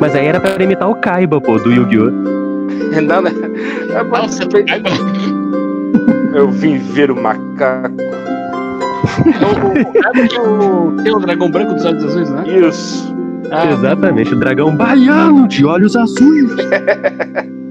Mas 0.01 0.15
aí 0.15 0.27
era 0.27 0.41
pra 0.41 0.62
imitar 0.62 0.89
o 0.89 0.95
Kaiba, 0.97 1.41
pô, 1.41 1.57
do 1.59 1.73
Yu-Gi-Oh! 1.73 2.11
Não, 3.03 3.23
né? 3.23 3.31
É, 3.91 4.03
Nossa, 4.03 4.43
eu 6.35 6.51
vim 6.51 6.79
ver 6.79 7.11
o 7.11 7.16
macaco. 7.16 7.95
O, 9.03 9.57
o, 9.57 9.73
o 9.73 9.77
é 9.77 10.41
o, 10.41 11.03
tem 11.03 11.15
o 11.15 11.19
dragão 11.21 11.51
branco 11.51 11.75
dos 11.75 11.85
olhos 11.85 12.05
azuis, 12.05 12.31
né? 12.31 12.45
Isso. 12.47 13.15
Ah, 13.51 13.71
Exatamente, 13.73 14.33
o 14.35 14.39
dragão 14.39 14.75
baiano 14.75 15.47
de 15.49 15.65
olhos 15.65 15.97
azuis. 15.97 16.51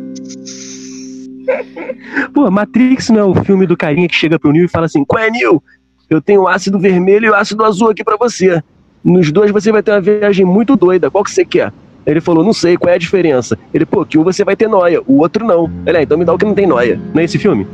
Pô, 2.34 2.50
Matrix 2.50 3.10
não 3.10 3.20
é 3.20 3.24
o 3.24 3.36
filme 3.44 3.66
do 3.66 3.76
carinha 3.76 4.08
que 4.08 4.16
chega 4.16 4.40
pro 4.40 4.52
Neo 4.52 4.66
e 4.66 4.70
fala 4.70 4.86
assim: 4.86 5.04
Qual 5.04 5.22
é, 5.22 5.30
Neo? 5.30 5.62
Eu 6.10 6.22
tenho 6.22 6.48
ácido 6.48 6.80
vermelho 6.80 7.26
e 7.26 7.30
o 7.30 7.36
ácido 7.36 7.64
azul 7.64 7.90
aqui 7.90 8.04
pra 8.04 8.18
você. 8.18 8.62
Nos 9.04 9.32
dois 9.32 9.52
você 9.52 9.72
vai 9.72 9.84
ter 9.84 9.92
uma 9.92 10.02
viagem 10.02 10.46
muito 10.46 10.76
doida. 10.76 11.10
Qual 11.10 11.24
que 11.24 11.32
você 11.32 11.44
quer? 11.44 11.74
Ele 12.06 12.20
falou, 12.20 12.44
não 12.44 12.54
sei, 12.54 12.78
qual 12.78 12.92
é 12.92 12.96
a 12.96 13.00
diferença? 13.00 13.58
Ele, 13.74 13.86
pô, 13.86 14.06
que 14.06 14.18
um 14.18 14.24
você 14.24 14.44
vai 14.44 14.56
ter 14.56 14.68
noia, 14.68 15.02
o 15.08 15.20
outro 15.20 15.46
não. 15.46 15.72
Ele, 15.86 15.98
ah, 15.98 16.04
então 16.04 16.18
me 16.18 16.26
dá 16.26 16.34
o 16.34 16.38
que 16.38 16.46
não 16.46 16.54
tem 16.54 16.68
noia. 16.68 17.00
Não 17.14 17.22
é 17.22 17.24
esse 17.26 17.40
filme? 17.40 17.66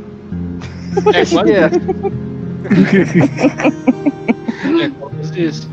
é 1.12 1.24
que 1.24 2.29
é. 4.80 4.84
é, 4.84 5.40
isso. 5.46 5.68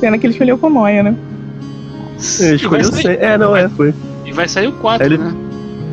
Pena 0.00 0.18
que 0.18 0.26
ele 0.26 0.32
escolheu 0.32 0.58
com 0.58 0.70
noia, 0.70 1.02
né? 1.02 1.14
Ele 2.40 2.54
escolheu 2.56 2.90
vai 2.90 3.02
sair-. 3.02 3.18
É, 3.20 3.38
não, 3.38 3.54
é, 3.54 3.68
foi. 3.68 3.94
E 4.24 4.32
vai 4.32 4.48
sair 4.48 4.68
o 4.68 4.72
4, 4.72 5.06
Ele- 5.06 5.18
né? 5.18 5.34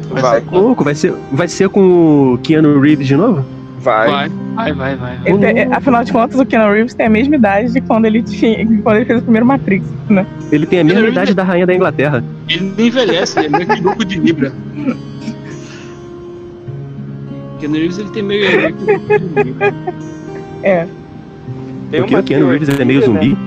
Vai, 0.10 0.22
Vai, 0.22 0.40
sair 0.42 0.50
Louco, 0.52 0.84
vai 0.84 0.96
ser, 0.96 1.14
vai 1.32 1.48
ser 1.48 1.68
com 1.70 2.34
o 2.34 2.38
Keanu 2.38 2.80
Reeves 2.80 3.08
de 3.08 3.16
novo? 3.16 3.44
vai. 3.80 4.10
Vai, 4.10 4.30
vai, 4.56 4.74
vai, 4.74 4.96
vai. 4.96 5.20
Ele 5.26 5.46
é, 5.46 5.68
afinal 5.72 6.04
de 6.04 6.12
contas, 6.12 6.40
o 6.40 6.46
Keanu 6.46 6.72
Reeves 6.74 6.94
tem 6.94 7.06
a 7.08 7.10
mesma 7.10 7.36
idade 7.36 7.72
de 7.74 7.82
quando 7.82 8.06
ele, 8.06 8.22
tinha, 8.24 8.66
quando 8.82 8.98
ele 8.98 9.06
fez 9.06 9.20
o 9.20 9.24
primeiro 9.24 9.46
Matrix, 9.46 9.86
né? 10.10 10.26
Ele 10.52 10.66
tem 10.66 10.80
a 10.80 10.84
mesma 10.84 11.00
Keanu 11.02 11.12
idade 11.12 11.26
Reeves- 11.28 11.36
da 11.36 11.44
rainha 11.44 11.66
da 11.68 11.74
Inglaterra. 11.76 12.24
Ele 12.50 12.74
não 12.78 12.86
envelhece, 12.86 13.38
ele 13.40 13.48
é 13.48 13.50
meio 13.50 13.68
que 13.68 13.82
grupo 13.82 14.06
de 14.06 14.20
Libra. 14.20 14.52
Keanu 17.66 17.76
Reeves 17.76 17.98
ele 17.98 18.10
tem 18.10 18.24
meio. 18.24 18.50
Libra. 19.44 19.74
É. 20.64 20.88
Tem 21.92 22.02
o 22.02 22.24
Keanu 22.24 22.50
Reeves 22.50 22.70
é 22.70 22.86
meio 22.86 23.02
zumbi. 23.04 23.38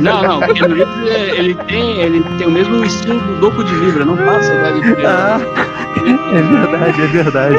Não, 0.00 0.22
não, 0.22 0.38
o 0.40 0.54
Keanu 0.54 0.74
Reeves 0.74 1.10
é- 1.10 1.38
ele, 1.38 1.54
tem, 1.66 2.00
ele 2.00 2.22
tem 2.38 2.46
o 2.46 2.50
mesmo 2.50 2.84
estilo 2.84 3.18
do 3.20 3.40
Doco 3.40 3.64
de 3.64 3.74
Libra, 3.76 4.04
não 4.04 4.16
passa 4.16 4.52
a 4.52 4.54
idade 4.56 4.80
dele. 4.82 5.06
Ah, 5.06 5.40
é 6.34 6.42
verdade, 6.42 7.02
é 7.02 7.06
verdade. 7.06 7.56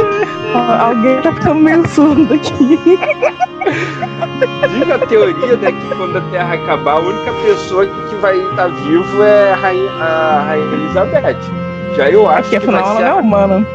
Alguém 0.54 1.22
tá 1.22 1.32
ficando 1.34 1.56
meio 1.60 1.88
surdo 1.88 2.34
aqui. 2.34 2.80
Diga 4.80 4.96
a 4.96 5.00
teoria, 5.00 5.56
né, 5.58 5.72
que 5.72 5.96
quando 5.96 6.18
a 6.18 6.22
Terra 6.32 6.54
acabar, 6.56 6.94
a 6.94 7.00
única 7.00 7.32
pessoa 7.46 7.86
que, 7.86 8.10
que 8.10 8.16
vai 8.16 8.38
estar 8.38 8.68
vivo 8.68 9.22
é 9.24 9.52
a 9.54 9.56
Rainha, 9.56 9.92
a 9.92 10.44
Rainha 10.48 10.74
Elizabeth. 10.74 11.38
Já 11.96 12.10
eu 12.10 12.28
acho 12.30 12.44
Porque 12.50 12.60
que 12.60 12.66
vai 12.68 12.76
afinal 12.82 12.98
ser 12.98 13.04
ela 13.04 13.10
não 13.12 13.18
é 13.18 13.20
a- 13.20 13.22
humana. 13.24 13.68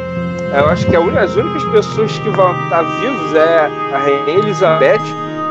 Eu 0.56 0.68
acho 0.68 0.86
que 0.86 0.96
un- 0.96 1.16
as 1.18 1.34
únicas 1.36 1.64
pessoas 1.64 2.16
que 2.18 2.30
vão 2.30 2.52
estar 2.64 2.82
vivos 2.82 3.34
é 3.34 3.70
a 3.92 3.98
Rainha 3.98 4.38
Elizabeth 4.38 5.00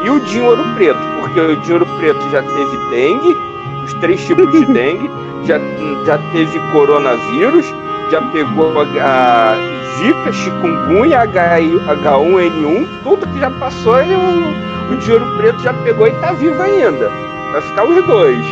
e 0.04 0.10
o 0.10 0.20
Dinho 0.22 0.46
Ouro 0.46 0.64
Preto, 0.76 1.00
porque 1.20 1.40
o 1.40 1.56
Dinho 1.58 1.74
Ouro 1.80 1.86
Preto 1.98 2.30
já 2.32 2.42
teve 2.42 2.78
dengue, 2.90 3.38
os 3.84 3.94
três 3.96 4.26
tipos 4.26 4.50
de 4.52 4.66
dengue, 4.72 5.10
já, 5.46 5.60
já 6.06 6.18
teve 6.32 6.58
coronavírus, 6.72 7.66
já 8.10 8.22
pegou 8.32 8.72
a, 9.02 9.56
Zika, 9.98 10.32
chikungunya, 10.32 11.20
H- 11.22 11.60
H1N1, 11.60 12.88
tudo 13.04 13.28
que 13.28 13.40
já 13.40 13.52
passou, 13.52 14.00
ele, 14.00 14.16
o, 14.16 14.94
o 14.94 14.98
Dinho 14.98 15.20
Ouro 15.20 15.38
Preto 15.38 15.60
já 15.62 15.74
pegou 15.74 16.08
e 16.08 16.12
tá 16.14 16.32
vivo 16.34 16.62
ainda. 16.62 17.12
Vai 17.52 17.62
ficar 17.62 17.84
os 17.84 18.04
dois. 18.06 18.46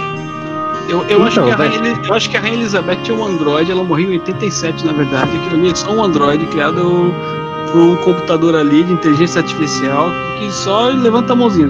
Eu, 0.89 1.03
eu, 1.05 1.23
acho 1.23 1.39
Então, 1.39 1.45
que 1.45 1.51
a 1.51 1.55
Rainha, 1.55 2.01
eu 2.07 2.13
acho 2.13 2.29
que 2.29 2.37
a 2.37 2.39
Rainha 2.39 2.57
Elizabeth 2.57 2.99
é 3.09 3.13
um 3.13 3.25
androide, 3.25 3.71
ela 3.71 3.83
morreu 3.83 4.09
em 4.09 4.19
87, 4.19 4.85
na 4.85 4.93
verdade. 4.93 5.29
Aquilo 5.37 5.61
ali 5.61 5.71
é 5.71 5.75
só 5.75 5.91
um 5.91 6.03
androide 6.03 6.45
criado 6.47 7.13
por 7.71 7.81
um 7.81 7.95
computador 7.97 8.55
ali 8.55 8.83
de 8.83 8.93
inteligência 8.93 9.41
artificial 9.41 10.09
que 10.39 10.51
só 10.51 10.87
levanta 10.87 11.33
a 11.33 11.35
mãozinha 11.35 11.69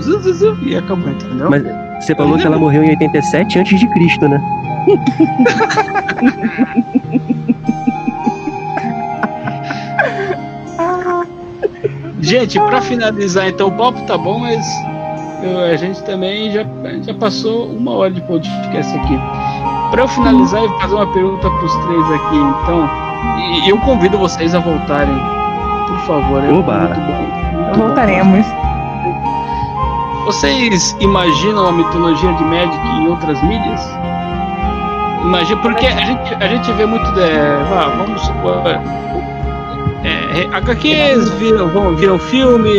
e 0.64 0.76
acabou, 0.76 1.10
entendeu? 1.10 1.50
Mas 1.50 1.64
você 2.00 2.16
falou 2.16 2.38
que 2.38 2.48
ela 2.48 2.58
morreu 2.58 2.84
em 2.84 2.90
87 2.90 3.60
antes 3.60 3.80
de 3.80 3.88
Cristo, 3.94 4.28
né? 4.28 4.42
Gente, 12.20 12.60
pra 12.60 12.82
finalizar, 12.82 13.48
então 13.48 13.68
o 13.68 13.72
papo 13.72 14.02
tá 14.06 14.18
bom, 14.18 14.40
mas 14.40 14.66
eu- 15.44 15.60
a 15.72 15.76
gente 15.76 16.02
também 16.04 16.52
já, 16.52 16.64
já 17.02 17.14
passou 17.14 17.68
uma 17.68 17.92
hora 17.96 18.12
de 18.12 18.22
podcast 18.22 18.96
aqui. 18.98 19.20
Pra 19.92 20.04
eu 20.04 20.08
finalizar 20.08 20.64
e 20.64 20.70
fazer 20.82 20.96
uma 20.96 21.08
pergunta 21.08 21.50
pros 21.50 21.76
três 21.76 22.12
aqui, 22.12 22.36
então, 22.38 22.90
e 23.66 23.70
eu 23.70 23.78
convido 23.80 24.18
vocês 24.18 24.56
a 24.56 24.60
voltarem, 24.60 25.14
por 25.88 25.98
favor. 26.08 26.44
É 26.44 26.50
Oba. 26.52 26.74
muito 26.80 27.00
bom. 27.02 27.14
muito 27.14 27.78
bom. 27.80 27.86
Voltaremos. 27.88 28.46
Vocês 30.26 30.96
imaginam 31.00 31.68
a 31.68 31.72
mitologia 31.72 32.32
de 32.34 32.44
Magic 32.44 32.88
em 32.88 33.08
outras 33.08 33.42
mídias? 33.44 33.82
Imagina, 35.24 35.62
porque 35.62 35.88
a 35.88 36.00
gente, 36.06 36.34
a 36.36 36.48
gente 36.48 36.72
vê 36.74 36.86
muito. 36.86 37.06
De, 37.12 37.22
vá, 37.70 37.90
vamos 37.98 38.22
supor. 38.22 38.62
É, 40.04 40.56
HQs 40.56 41.30
viram, 41.34 41.96
viram 41.96 42.18
filme. 42.18 42.70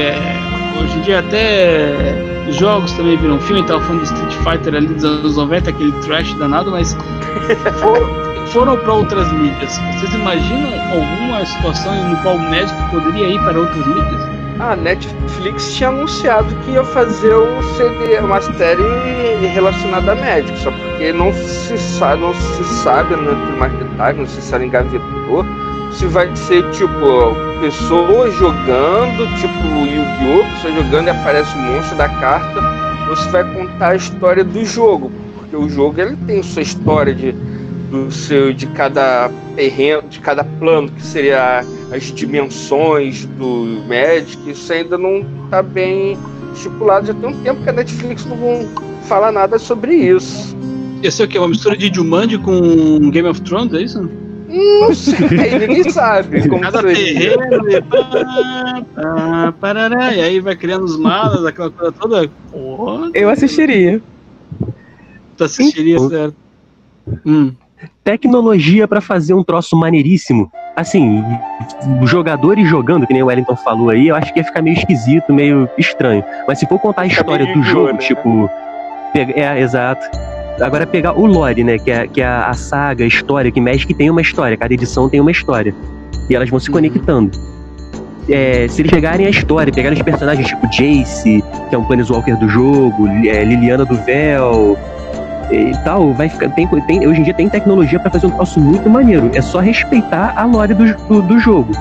é, 0.00 0.47
hoje 0.82 0.98
em 0.98 1.00
dia 1.02 1.18
até 1.20 2.48
jogos 2.52 2.92
também 2.92 3.16
viram 3.16 3.38
filme. 3.40 3.62
Tava 3.64 3.80
falando 3.80 4.02
de 4.02 4.12
Street 4.12 4.32
Fighter 4.44 4.74
ali 4.74 4.86
dos 4.88 5.04
anos 5.04 5.36
90, 5.36 5.70
aquele 5.70 5.92
trash 6.02 6.32
danado, 6.34 6.70
mas 6.70 6.94
for- 7.80 8.46
foram 8.46 8.76
para 8.78 8.92
outras 8.94 9.30
mídias. 9.32 9.78
Vocês 9.98 10.14
imaginam 10.14 10.72
alguma 10.92 11.44
situação 11.44 12.08
no 12.08 12.16
qual 12.22 12.36
o 12.36 12.38
Magic 12.38 12.74
poderia 12.90 13.28
ir 13.28 13.38
para 13.40 13.58
outras 13.58 13.86
mídias? 13.86 14.28
A 14.60 14.74
Netflix 14.74 15.74
tinha 15.74 15.88
anunciado 15.90 16.52
que 16.64 16.72
ia 16.72 16.82
fazer 16.82 17.32
um 17.32 17.62
CD, 17.76 18.18
uma 18.18 18.40
série 18.40 18.82
relacionada 19.54 20.12
a 20.12 20.14
médico, 20.16 20.58
só 20.58 20.70
porque 20.72 21.12
não 21.12 21.32
se 21.32 21.78
sabe, 21.78 22.22
não 22.22 22.34
se 22.34 22.64
sabe, 22.64 23.14
tem 23.14 23.56
mais 23.56 23.72
detalhes, 23.74 24.18
não 24.18 24.26
se 24.26 24.42
sabe 24.42 24.64
engavetou, 24.64 25.46
se 25.92 26.06
vai 26.06 26.34
ser 26.36 26.68
tipo 26.70 26.96
pessoas 27.60 28.34
jogando, 28.34 29.26
tipo 29.40 29.86
Yu-Gi-Oh! 29.86 30.54
Pessoas 30.54 30.74
jogando 30.74 31.06
e 31.06 31.10
aparece 31.10 31.54
o 31.54 31.58
monstro 31.58 31.96
da 31.96 32.08
carta, 32.08 32.60
ou 33.08 33.16
se 33.16 33.28
vai 33.30 33.44
contar 33.54 33.90
a 33.90 33.96
história 33.96 34.44
do 34.44 34.64
jogo, 34.64 35.10
porque 35.36 35.56
o 35.56 35.68
jogo 35.68 36.00
ele 36.00 36.16
tem 36.26 36.42
sua 36.42 36.62
história 36.62 37.14
de 37.14 37.34
do 37.90 38.10
seu 38.10 38.52
de 38.52 38.66
cada 38.66 39.30
terreno, 39.56 40.02
de 40.08 40.20
cada 40.20 40.44
plano 40.44 40.90
que 40.90 41.02
seria 41.02 41.64
as 41.90 42.04
dimensões 42.12 43.24
do 43.24 43.82
Magic, 43.88 44.50
isso 44.50 44.72
ainda 44.72 44.98
não 44.98 45.24
está 45.44 45.62
bem 45.62 46.18
estipulado. 46.54 47.06
Já 47.06 47.14
tem 47.14 47.30
um 47.30 47.42
tempo 47.42 47.62
que 47.62 47.70
a 47.70 47.72
Netflix 47.72 48.26
não 48.26 48.36
vão 48.36 48.68
falar 49.04 49.32
nada 49.32 49.58
sobre 49.58 49.94
isso. 49.94 50.56
Esse 51.02 51.22
é 51.22 51.24
o 51.24 51.28
quê? 51.28 51.38
Uma 51.38 51.48
mistura 51.48 51.76
de 51.76 51.92
Jumanji 51.92 52.38
com 52.38 53.10
Game 53.10 53.28
of 53.28 53.40
Thrones, 53.42 53.72
é 53.72 53.82
isso? 53.82 54.10
Não 54.48 54.94
sei, 54.94 55.58
ninguém 55.58 55.90
sabe 55.90 56.46
como 56.48 56.62
Cada 56.62 56.82
terreno 56.82 57.70
e 57.70 57.82
pá, 57.82 58.82
pá, 58.94 59.54
parará, 59.60 60.14
e 60.14 60.20
aí 60.22 60.40
vai 60.40 60.56
criando 60.56 60.84
os 60.84 60.96
malas, 60.98 61.44
aquela 61.44 61.70
coisa 61.70 61.92
toda. 61.92 62.28
Porra, 62.50 63.10
Eu 63.12 63.28
assistiria. 63.28 64.00
tu 65.36 65.44
assistiria, 65.44 65.96
Então- 65.96 66.08
certo? 66.08 66.34
Hum. 67.26 67.52
Tecnologia 68.02 68.88
pra 68.88 69.00
fazer 69.00 69.34
um 69.34 69.44
troço 69.44 69.76
maneiríssimo. 69.76 70.50
Assim, 70.74 71.22
jogadores 72.04 72.68
jogando, 72.68 73.06
que 73.06 73.12
nem 73.12 73.22
o 73.22 73.26
Wellington 73.26 73.54
falou 73.56 73.90
aí, 73.90 74.08
eu 74.08 74.16
acho 74.16 74.32
que 74.32 74.40
ia 74.40 74.44
ficar 74.44 74.62
meio 74.62 74.76
esquisito, 74.76 75.32
meio 75.32 75.68
estranho. 75.76 76.24
Mas 76.46 76.58
se 76.58 76.66
for 76.66 76.78
contar 76.78 77.02
a 77.02 77.06
história 77.06 77.52
do 77.54 77.62
jogo, 77.62 77.92
né? 77.92 77.98
tipo. 77.98 78.48
É, 79.14 79.60
exato. 79.60 80.06
Agora 80.60 80.86
pegar 80.86 81.12
o 81.18 81.24
lore, 81.26 81.62
né? 81.64 81.78
Que 81.78 81.90
é, 81.90 82.06
que 82.06 82.20
é 82.20 82.26
a, 82.26 82.52
saga, 82.52 83.04
a 83.04 83.06
história, 83.06 83.50
que 83.50 83.60
Magic 83.60 83.92
tem 83.94 84.10
uma 84.10 84.20
história, 84.20 84.56
cada 84.56 84.72
edição 84.74 85.08
tem 85.08 85.20
uma 85.20 85.30
história. 85.30 85.74
E 86.28 86.34
elas 86.34 86.48
vão 86.50 86.58
se 86.58 86.68
Uhum. 86.68 86.74
conectando. 86.76 87.30
É, 88.28 88.66
se 88.68 88.82
eles 88.82 88.90
pegarem 88.90 89.26
a 89.26 89.30
história, 89.30 89.72
pegarem 89.72 89.96
os 89.96 90.02
personagens 90.02 90.46
tipo 90.46 90.66
Jace, 90.68 91.42
que 91.70 91.74
é 91.74 91.78
um 91.78 91.84
Planeswalker 91.84 92.36
do 92.36 92.46
jogo, 92.48 93.08
é, 93.26 93.42
Liliana 93.42 93.86
do 93.86 93.94
Véu 93.96 94.76
e 95.50 95.72
tal, 95.82 96.12
vai 96.12 96.28
ficar. 96.28 96.50
Tem, 96.50 96.66
tem- 96.66 97.06
hoje 97.06 97.20
em 97.20 97.22
dia 97.22 97.32
tem 97.32 97.48
tecnologia 97.48 97.98
pra 97.98 98.10
fazer 98.10 98.26
um 98.26 98.30
troço 98.30 98.60
muito 98.60 98.90
maneiro. 98.90 99.30
É 99.32 99.40
só 99.40 99.60
respeitar 99.60 100.34
a 100.36 100.44
lore 100.44 100.74
do, 100.74 100.94
do, 101.06 101.22
do 101.22 101.38
jogo. 101.38 101.72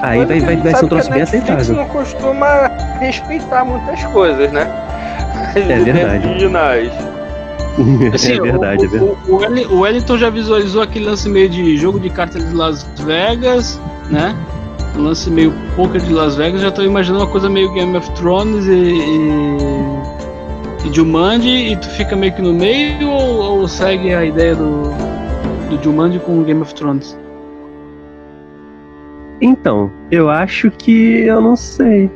Aí 0.00 0.24
vai, 0.24 0.38
vai, 0.40 0.56
vai 0.58 0.74
ser 0.76 0.84
um 0.84 0.88
troço 0.88 1.10
bem 1.10 1.22
aceitável. 1.22 1.74
não 1.74 1.86
costuma 1.86 2.70
respeitar 3.00 3.64
muitas 3.64 4.04
coisas, 4.04 4.52
né? 4.52 4.68
As 5.48 5.56
É 5.56 5.60
verdade. 5.80 6.28
originais. 6.28 6.92
Assim, 8.14 8.32
é 8.34 8.40
verdade, 8.40 8.84
é 8.84 8.86
o, 8.86 8.90
verdade. 8.90 9.16
o, 9.28 9.32
o, 9.34 9.36
Welli- 9.38 9.66
o 9.66 9.80
Wellington 9.80 10.16
já 10.18 10.30
visualizou 10.30 10.82
aquele 10.82 11.06
lance 11.06 11.28
meio 11.28 11.48
de 11.48 11.76
jogo 11.76 11.98
de 11.98 12.08
cartas 12.10 12.48
de 12.48 12.54
Las 12.54 12.84
Vegas, 13.04 13.80
né? 14.10 14.34
Um 14.96 15.02
lance 15.02 15.28
meio 15.30 15.52
poker 15.74 16.00
de 16.00 16.12
Las 16.12 16.36
Vegas. 16.36 16.60
Já 16.60 16.70
tô 16.70 16.82
imaginando 16.82 17.24
uma 17.24 17.30
coisa 17.30 17.48
meio 17.50 17.72
Game 17.72 17.96
of 17.96 18.08
Thrones 18.12 18.64
e. 18.66 18.70
e, 20.84 20.88
e 20.88 20.92
Jumanji, 20.94 21.72
e 21.72 21.76
tu 21.76 21.88
fica 21.90 22.14
meio 22.14 22.32
que 22.32 22.42
no 22.42 22.52
meio 22.54 23.08
ou, 23.10 23.58
ou 23.60 23.68
segue 23.68 24.14
a 24.14 24.24
ideia 24.24 24.54
do, 24.54 24.82
do 25.68 25.82
Jumanji 25.82 26.20
com 26.20 26.38
o 26.40 26.44
Game 26.44 26.60
of 26.62 26.72
Thrones? 26.74 27.18
Então, 29.40 29.90
eu 30.12 30.30
acho 30.30 30.70
que 30.70 31.22
eu 31.26 31.40
não 31.40 31.56
sei. 31.56 32.08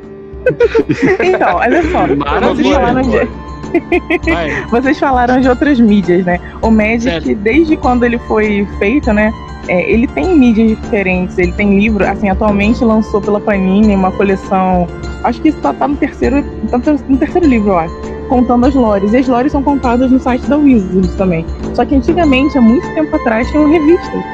Então, 1.22 1.56
olha 1.56 1.82
só. 1.90 2.06
Maravilha. 2.14 3.28
vocês 4.70 4.98
falaram 4.98 5.40
de 5.40 5.48
outras 5.48 5.78
mídias, 5.78 6.24
né? 6.24 6.40
O 6.62 6.70
Magic, 6.70 7.02
Certo. 7.02 7.34
desde 7.36 7.76
quando 7.76 8.04
ele 8.04 8.18
foi 8.18 8.66
feito, 8.78 9.12
né? 9.12 9.32
é, 9.68 9.90
ele 9.90 10.06
tem 10.06 10.34
mídias 10.36 10.70
diferentes, 10.70 11.38
ele 11.38 11.52
tem 11.52 11.78
livro, 11.78 12.04
assim, 12.04 12.28
atualmente 12.28 12.82
lançou 12.82 13.20
pela 13.20 13.38
Panini 13.38 13.94
uma 13.94 14.10
coleção, 14.10 14.86
acho 15.22 15.40
que 15.40 15.50
isso 15.50 15.58
tá, 15.58 15.72
tá 15.72 15.86
no 15.86 15.96
terceiro, 15.96 16.42
tá 16.70 16.78
no 17.08 17.16
terceiro 17.16 17.46
livro, 17.46 17.70
eu 17.70 17.78
acho, 17.78 17.94
contando 18.28 18.66
as 18.66 18.74
lores. 18.74 19.12
E 19.12 19.18
as 19.18 19.28
lores 19.28 19.52
são 19.52 19.62
contadas 19.62 20.10
no 20.10 20.18
site 20.18 20.46
da 20.46 20.56
Wizards 20.56 21.14
também. 21.16 21.44
Só 21.74 21.84
que 21.84 21.94
antigamente, 21.94 22.56
há 22.56 22.60
muito 22.60 22.86
tempo 22.94 23.14
atrás, 23.14 23.50
tinham 23.50 23.70
revistas, 23.70 24.24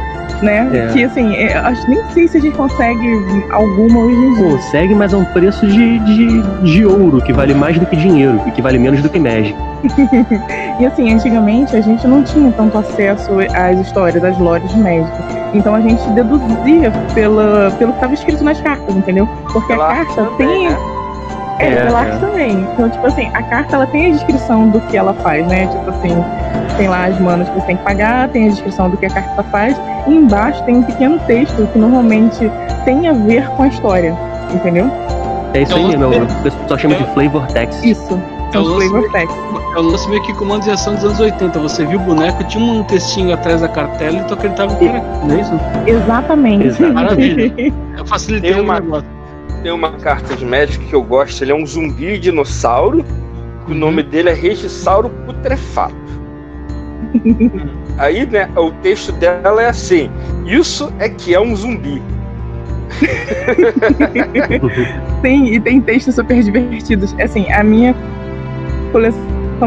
né? 0.43 0.69
É. 0.73 0.93
Que 0.93 1.05
assim, 1.05 1.35
é, 1.36 1.55
acho 1.56 1.89
nem 1.89 2.02
sei 2.11 2.28
se 2.28 2.36
a 2.36 2.40
gente 2.40 2.56
consegue 2.56 3.44
alguma 3.51 4.01
hoje 4.01 4.16
em 4.16 4.35
dia. 4.35 4.44
Consegue, 4.44 4.94
mas 4.94 5.12
é 5.12 5.16
um 5.16 5.24
preço 5.27 5.66
de, 5.66 5.98
de, 6.01 6.43
de 6.62 6.86
ouro, 6.86 7.20
que 7.23 7.32
vale 7.32 7.55
mais 7.55 7.78
do 7.78 7.86
que 7.86 7.97
dinheiro, 7.97 8.40
e 8.47 8.51
que 8.51 8.61
vale 8.62 8.78
menos 8.78 9.02
do 9.02 9.09
que 9.09 9.19
Magic. 9.19 9.55
E 10.81 10.86
assim, 10.86 11.12
antigamente 11.12 11.77
a 11.77 11.81
gente 11.81 12.05
não 12.06 12.23
tinha 12.24 12.51
tanto 12.51 12.77
acesso 12.77 13.31
às 13.55 13.78
histórias, 13.78 14.24
às 14.24 14.36
lores 14.39 14.69
de 14.70 14.78
Magic. 14.78 15.09
Então 15.55 15.73
a 15.73 15.81
gente 15.81 16.02
deduzia 16.11 16.90
pela, 17.15 17.70
pelo 17.78 17.93
que 17.93 17.98
estava 17.98 18.15
escrito 18.15 18.43
nas 18.43 18.61
cartas, 18.61 18.94
entendeu? 18.97 19.28
Porque 19.52 19.69
Pela 19.69 19.93
a 19.93 20.05
carta 20.05 20.24
também, 20.24 20.48
tem. 20.48 20.69
né? 20.69 20.77
É, 21.59 21.66
É, 21.66 21.85
pela 21.86 22.06
é. 22.06 22.16
também. 22.18 22.66
Então, 22.72 22.89
tipo 22.90 23.06
assim, 23.06 23.31
a 23.35 23.43
carta 23.44 23.76
ela 23.76 23.86
tem 23.86 24.06
a 24.06 24.10
descrição 24.12 24.68
do 24.68 24.81
que 24.82 24.97
ela 24.97 25.14
faz, 25.14 25.47
né? 25.47 25.66
Tipo 25.66 25.90
assim, 25.90 26.24
tem 26.76 26.89
lá 26.89 27.06
as 27.06 27.18
manas 27.20 27.48
que 27.48 27.55
você 27.55 27.66
tem 27.66 27.76
que 27.76 27.82
pagar, 27.85 28.28
tem 28.28 28.47
a 28.47 28.51
descrição 28.51 28.90
do 28.90 28.97
que 28.97 29.06
a 29.06 29.10
carta 29.10 29.43
faz, 29.44 29.81
e 30.06 30.10
embaixo 30.14 30.62
tem 30.64 30.76
um 30.78 30.82
pequeno 30.82 31.18
texto 31.20 31.66
que 31.72 31.78
normalmente 31.78 32.51
tem 32.85 33.09
a 33.09 33.12
ver 33.12 33.48
com 33.51 33.62
a 33.62 33.68
história, 33.68 34.16
entendeu? 34.52 34.90
É 35.55 35.62
isso 35.62 35.72
É 35.72 35.76
aí, 35.76 35.97
meu, 35.97 36.10
o 36.10 36.43
pessoal 36.43 36.78
chama 36.78 36.94
de 36.97 37.05
flavor 37.14 37.47
text. 37.48 37.85
Isso. 37.85 38.20
É 38.52 38.59
o 38.59 38.62
lance 38.62 38.89
flavor 38.89 39.10
text. 39.12 39.36
É 39.74 39.78
o 39.78 39.82
lance 39.82 40.09
meio 40.09 40.22
que 40.22 40.32
comando 40.35 40.62
de 40.62 40.70
ação 40.70 40.94
dos 40.94 41.05
anos 41.05 41.20
80. 41.20 41.59
Você 41.60 41.85
viu 41.86 41.98
o 41.98 42.02
boneco, 42.02 42.43
tinha 42.44 42.64
um 42.64 42.82
textinho 42.85 43.32
atrás 43.35 43.60
da 43.60 43.68
cartela 43.68 44.18
e 44.18 44.24
tu 44.24 44.35
acreditava 44.35 44.74
que 44.76 44.86
era. 44.86 45.01
Não 45.24 45.35
é 45.36 45.40
isso? 45.40 45.52
Exatamente. 45.86 46.66
Exato. 46.66 46.90
Maravilha. 46.94 47.72
Eu 47.97 48.06
facilitei 48.06 48.52
Tem 48.52 48.60
uma- 48.62 48.76
o 48.78 48.81
negócio. 48.81 49.14
Tem 49.65 49.73
uma 49.73 49.93
carta 49.93 50.36
de 50.36 50.45
Magic 50.45 50.85
que 50.85 50.95
eu 50.95 51.03
gosto, 51.03 51.43
ele 51.43 51.51
é 51.51 51.55
um 51.55 51.66
zumbi 51.66 52.19
dinossauro. 52.19 53.03
O 53.66 53.70
Uhum. 53.70 53.78
nome 53.78 54.03
dele 54.03 54.28
é 54.28 54.35
Regissauro 54.35 55.09
Putrefato. 55.24 55.95
Aí, 57.97 58.27
né, 58.27 58.47
o 58.57 58.70
texto 58.82 59.11
dela 59.12 59.62
é 59.62 59.69
assim: 59.69 60.11
Isso 60.45 60.93
é 60.99 61.09
que 61.09 61.35
é 61.35 61.41
um 61.41 61.57
zumbi. 61.57 62.03
Sim, 65.23 65.47
e 65.47 65.59
tem 65.59 65.81
textos 65.81 66.16
super 66.16 66.43
divertidos. 66.43 67.15
Assim, 67.19 67.51
a 67.51 67.65
minha 67.65 67.95
coleção 68.93 69.19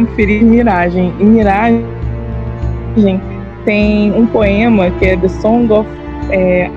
preferida 0.06 0.46
é 0.46 0.48
Miragem. 0.48 1.12
E 1.20 1.24
Miragem 1.24 1.84
tem 3.66 4.12
um 4.14 4.28
poema 4.28 4.92
que 4.92 5.06
é 5.06 5.18
The 5.18 5.28
Song 5.28 5.74
of 5.74 5.90
é, 6.30 6.70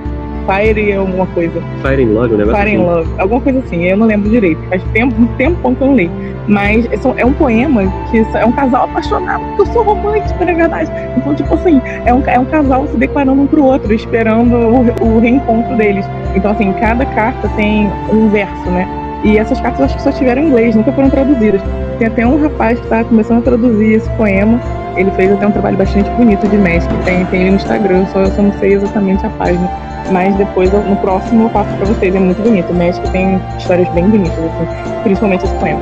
Fire 0.50 0.92
alguma 0.94 1.26
coisa. 1.26 1.62
Fire 1.82 2.02
in 2.02 2.12
Love, 2.12 2.34
o 2.34 2.38
negócio 2.38 2.60
Fire 2.60 2.74
in 2.74 2.76
assim. 2.76 2.86
Love, 2.86 3.10
alguma 3.18 3.40
coisa 3.40 3.58
assim, 3.60 3.84
eu 3.84 3.96
não 3.96 4.06
lembro 4.06 4.28
direito. 4.28 4.60
Faz 4.68 4.82
tempo, 4.92 5.14
um 5.20 5.26
tempo 5.36 5.56
que 5.74 5.82
eu 5.82 5.86
não 5.86 5.96
li. 5.96 6.10
Mas 6.48 6.86
é 6.86 7.20
é 7.20 7.24
um 7.24 7.32
poema 7.32 7.82
que 8.10 8.18
é 8.34 8.44
um 8.44 8.52
casal 8.52 8.84
apaixonado, 8.84 9.44
porque 9.44 9.62
eu 9.62 9.66
sou 9.66 9.82
romântica, 9.84 10.44
na 10.44 10.52
verdade. 10.52 10.90
Então, 11.16 11.34
tipo 11.34 11.54
assim, 11.54 11.80
é 12.04 12.12
um, 12.12 12.22
é 12.26 12.38
um 12.38 12.44
casal 12.46 12.86
se 12.88 12.96
declarando 12.96 13.42
um 13.42 13.46
pro 13.46 13.64
outro, 13.64 13.92
esperando 13.92 14.54
o, 14.54 15.16
o 15.16 15.20
reencontro 15.20 15.76
deles. 15.76 16.04
Então, 16.34 16.50
assim, 16.50 16.72
cada 16.74 17.04
carta 17.06 17.48
tem 17.56 17.90
um 18.12 18.28
verso, 18.28 18.70
né? 18.70 18.88
E 19.22 19.36
essas 19.36 19.60
cartas 19.60 19.82
acho 19.82 19.96
que 19.96 20.02
só 20.02 20.12
tiveram 20.12 20.42
em 20.42 20.46
inglês, 20.46 20.74
nunca 20.74 20.92
foram 20.92 21.10
traduzidas. 21.10 21.60
Tem 21.98 22.08
até 22.08 22.26
um 22.26 22.40
rapaz 22.40 22.80
que 22.80 22.86
tá 22.88 23.04
começando 23.04 23.38
a 23.38 23.42
traduzir 23.42 23.92
esse 23.92 24.10
poema. 24.10 24.58
Ele 24.96 25.10
fez 25.12 25.32
até 25.32 25.46
um 25.46 25.52
trabalho 25.52 25.76
bastante 25.76 26.10
bonito 26.10 26.46
de 26.48 26.56
Magic. 26.56 26.88
Tem, 27.04 27.24
tem 27.26 27.40
ele 27.42 27.50
no 27.50 27.56
Instagram, 27.56 28.06
só, 28.12 28.20
eu 28.20 28.30
só 28.32 28.42
não 28.42 28.52
sei 28.58 28.74
exatamente 28.74 29.24
a 29.24 29.30
página. 29.30 29.70
Mas 30.10 30.34
depois, 30.36 30.72
no 30.72 30.96
próximo, 30.96 31.44
eu 31.44 31.50
passo 31.50 31.70
pra 31.76 31.86
vocês. 31.86 32.14
É 32.14 32.18
muito 32.18 32.42
bonito. 32.42 32.70
O 32.70 32.74
Magic 32.74 33.08
tem 33.10 33.40
histórias 33.58 33.88
bem 33.90 34.08
bonitas, 34.08 34.38
assim. 34.38 35.02
Principalmente 35.02 35.44
esse 35.44 35.54
poema. 35.54 35.80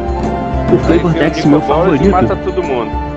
O 0.72 0.78
Flavor 0.78 1.14
Text, 1.14 1.46
meu 1.46 1.60
Nicobolas 1.60 2.00
e 2.00 2.10
favorito. 2.10 2.10
mata 2.10 2.36
todo 2.36 2.62
mundo. 2.62 3.08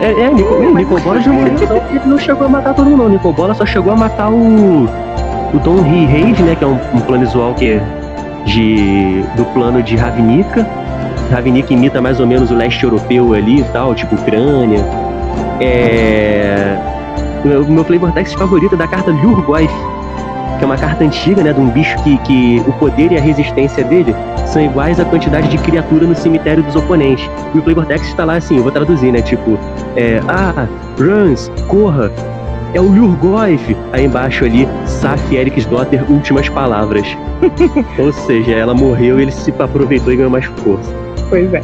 É, 0.00 0.22
é 0.22 0.30
Nico, 0.30 0.54
Nicobola 0.74 1.20
já 1.20 1.32
morreu, 1.32 1.52
não, 1.52 1.76
ele 1.76 2.00
não 2.04 2.18
chegou 2.18 2.46
a 2.46 2.48
matar 2.48 2.74
todo 2.74 2.90
mundo, 2.90 3.04
não. 3.04 3.08
Nicobola 3.08 3.54
só 3.54 3.64
chegou 3.64 3.92
a 3.92 3.96
matar 3.96 4.30
o. 4.30 4.88
O 5.54 5.58
Don 5.58 5.82
Rihade, 5.82 6.42
né? 6.42 6.54
Que 6.54 6.64
é 6.64 6.66
um, 6.66 6.78
um 6.94 7.00
planeswalker 7.00 7.82
de, 8.44 9.22
do 9.36 9.44
plano 9.46 9.82
de 9.82 9.96
Ravnica. 9.96 10.66
Ravnica 11.32 11.72
imita 11.72 12.00
mais 12.00 12.20
ou 12.20 12.26
menos 12.26 12.50
o 12.50 12.54
leste 12.54 12.84
europeu 12.84 13.32
ali 13.32 13.60
e 13.60 13.64
tal, 13.64 13.94
tipo 13.94 14.14
Ucrânia. 14.14 14.84
É. 15.60 16.76
O 17.44 17.72
meu 17.72 17.84
Flavor 17.84 18.12
Text 18.12 18.36
favorito 18.36 18.74
é 18.74 18.78
da 18.78 18.86
carta 18.86 19.10
Lurgoyf, 19.10 19.72
que 20.58 20.62
é 20.62 20.66
uma 20.66 20.76
carta 20.76 21.02
antiga, 21.02 21.42
né? 21.42 21.52
De 21.52 21.60
um 21.60 21.70
bicho 21.70 21.96
que, 22.04 22.18
que 22.18 22.62
o 22.66 22.72
poder 22.74 23.10
e 23.10 23.18
a 23.18 23.20
resistência 23.20 23.82
dele 23.82 24.14
são 24.46 24.62
iguais 24.62 25.00
à 25.00 25.04
quantidade 25.04 25.48
de 25.48 25.58
criatura 25.58 26.06
no 26.06 26.14
cemitério 26.14 26.62
dos 26.62 26.76
oponentes. 26.76 27.28
E 27.54 27.58
o 27.58 27.62
Flavor 27.62 27.86
Text 27.86 28.14
tá 28.14 28.24
lá 28.24 28.36
assim, 28.36 28.58
eu 28.58 28.62
vou 28.62 28.70
traduzir, 28.70 29.10
né? 29.10 29.22
Tipo, 29.22 29.58
é, 29.96 30.20
ah, 30.28 30.68
runs, 31.00 31.50
corra, 31.66 32.12
é 32.74 32.80
o 32.80 32.84
Lurgoyf. 32.84 33.76
Aí 33.92 34.04
embaixo 34.04 34.44
ali, 34.44 34.68
Saf 34.86 35.34
Eriksdotter, 35.34 36.04
últimas 36.10 36.48
palavras. 36.48 37.06
Ou 37.98 38.12
seja, 38.12 38.52
ela 38.52 38.74
morreu 38.74 39.18
e 39.18 39.22
ele 39.22 39.32
se 39.32 39.52
aproveitou 39.58 40.12
e 40.12 40.16
ganhou 40.16 40.30
mais 40.30 40.44
força. 40.44 41.11
Pois 41.32 41.50
é. 41.54 41.62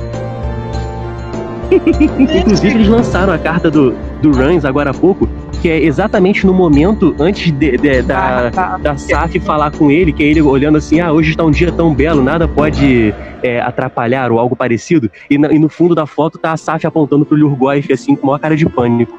Inclusive, 2.38 2.74
eles 2.74 2.88
lançaram 2.88 3.34
a 3.34 3.38
carta 3.38 3.70
do, 3.70 3.94
do 4.22 4.32
Runs 4.32 4.64
agora 4.64 4.88
há 4.92 4.94
pouco, 4.94 5.28
que 5.60 5.68
é 5.68 5.78
exatamente 5.84 6.46
no 6.46 6.54
momento 6.54 7.14
antes 7.20 7.52
de- 7.52 7.76
de- 7.76 8.00
da, 8.00 8.46
Ah, 8.46 8.50
tá. 8.50 8.78
da 8.78 8.96
Saf 8.96 9.38
falar 9.40 9.70
com 9.72 9.90
ele, 9.90 10.10
que 10.10 10.22
é 10.22 10.26
ele 10.26 10.40
olhando 10.40 10.78
assim, 10.78 11.00
ah, 11.00 11.12
hoje 11.12 11.32
está 11.32 11.44
um 11.44 11.50
dia 11.50 11.70
tão 11.70 11.92
belo, 11.92 12.22
nada 12.22 12.48
pode 12.48 13.12
é, 13.42 13.60
atrapalhar 13.60 14.32
ou 14.32 14.38
algo 14.38 14.56
parecido. 14.56 15.10
E, 15.28 15.36
na- 15.36 15.52
e 15.52 15.58
no 15.58 15.68
fundo 15.68 15.94
da 15.94 16.06
foto 16.06 16.38
tá 16.38 16.52
a 16.52 16.56
Saf 16.56 16.86
apontando 16.86 17.26
pro 17.26 17.36
Lurgoyf, 17.36 17.92
assim, 17.92 18.16
com 18.16 18.28
uma 18.28 18.38
cara 18.38 18.56
de 18.56 18.64
pânico. 18.66 19.18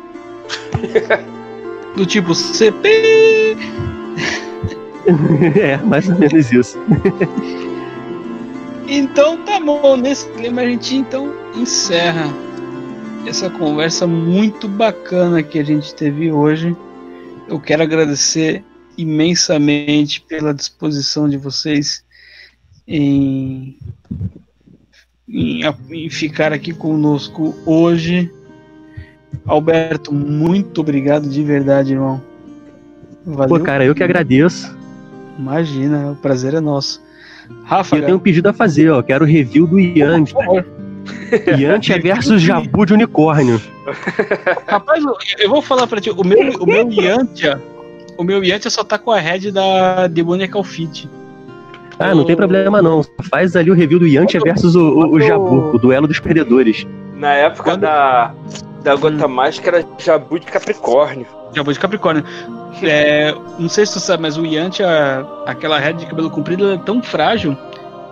Do 1.96 2.08
tipo, 2.08 2.34
CP. 2.34 3.56
é, 5.62 5.78
mais 5.86 6.10
ou 6.10 6.18
menos 6.18 6.52
isso. 6.52 6.76
Então 8.92 9.46
tá 9.46 9.60
bom, 9.60 9.96
nesse 9.96 10.28
clima 10.32 10.62
a 10.62 10.66
gente 10.66 10.96
então 10.96 11.32
encerra 11.56 12.26
essa 13.28 13.48
conversa 13.48 14.08
muito 14.08 14.68
bacana 14.68 15.44
que 15.44 15.60
a 15.60 15.64
gente 15.64 15.94
teve 15.94 16.32
hoje. 16.32 16.76
Eu 17.48 17.60
quero 17.60 17.84
agradecer 17.84 18.64
imensamente 18.98 20.22
pela 20.22 20.56
disposição 20.56 21.30
de 21.30 21.38
vocês 21.38 22.04
em, 22.88 23.78
em, 25.28 25.62
em 25.92 26.10
ficar 26.10 26.52
aqui 26.52 26.74
conosco 26.74 27.56
hoje. 27.68 28.34
Alberto, 29.46 30.12
muito 30.12 30.82
obrigado 30.82 31.30
de 31.30 31.44
verdade, 31.44 31.94
irmão. 31.94 32.20
Valeu. 33.24 33.60
Pô, 33.60 33.64
cara, 33.64 33.86
eu 33.86 33.94
que 33.94 34.04
agradeço. 34.04 34.76
Imagina, 35.38 36.12
o 36.12 36.16
prazer 36.16 36.56
é 36.56 36.60
nosso. 36.60 37.08
E 37.50 37.56
Rafa, 37.64 37.96
eu 37.98 38.04
tenho 38.04 38.18
um 38.18 38.20
pedido 38.20 38.50
a 38.50 38.54
fazer, 38.54 38.90
ó. 38.90 39.02
Quero 39.02 39.26
review 39.26 39.68
do 39.68 39.78
favor. 40.28 40.66
Yantia 41.58 42.00
versus 42.02 42.42
Jabu 42.42 42.86
de 42.86 42.94
unicórnio. 42.94 43.62
Rapaz, 44.68 45.04
eu- 45.40 45.50
vou 45.50 45.62
falar 45.62 45.88
pra 45.88 46.00
ti, 46.02 46.10
o 46.10 46.24
meu, 46.24 46.52
o 46.60 46.66
meu 46.66 46.92
Yantia, 46.92 47.62
o 48.18 48.24
meu 48.24 48.44
Yantia 48.44 48.70
só 48.72 48.84
tá 48.84 48.98
com 48.98 49.12
a 49.12 49.20
head 49.20 49.52
da 49.52 50.08
Demoniacal 50.08 50.64
Fit. 50.64 51.10
Ah, 51.98 52.16
não 52.16 52.24
tem 52.24 52.36
problema 52.36 52.82
não. 52.82 53.04
Faz 53.30 53.56
ali 53.56 53.70
o 53.70 53.74
review 53.74 54.00
do 54.00 54.08
Yantia 54.08 54.40
versus 54.40 54.76
o, 54.76 54.82
o, 54.82 55.12
o 55.16 55.22
Jabu, 55.22 55.72
o 55.76 55.78
duelo 55.78 56.08
dos 56.08 56.20
perdedores. 56.20 56.88
Na 57.16 57.34
época 57.34 57.72
Quando- 57.72 57.82
da, 57.82 58.34
da 58.84 58.96
Gota 58.96 59.28
Mágica 59.28 59.70
era 59.70 59.86
Jabu 59.98 60.40
de 60.40 60.46
Capricórnio. 60.48 61.26
Jabu 61.54 61.74
de 61.74 61.80
Capricórnio. 61.80 62.24
É, 62.84 63.34
não 63.58 63.70
sei 63.70 63.86
se 63.86 63.94
tu 63.94 64.00
sabe, 64.00 64.22
mas 64.24 64.38
o 64.38 64.46
Yantia, 64.46 64.88
aquela 65.46 65.80
head 65.80 66.00
de 66.00 66.06
cabelo 66.06 66.30
comprido, 66.30 66.64
ela 66.66 66.74
é 66.76 66.78
tão 66.78 67.02
frágil. 67.02 67.56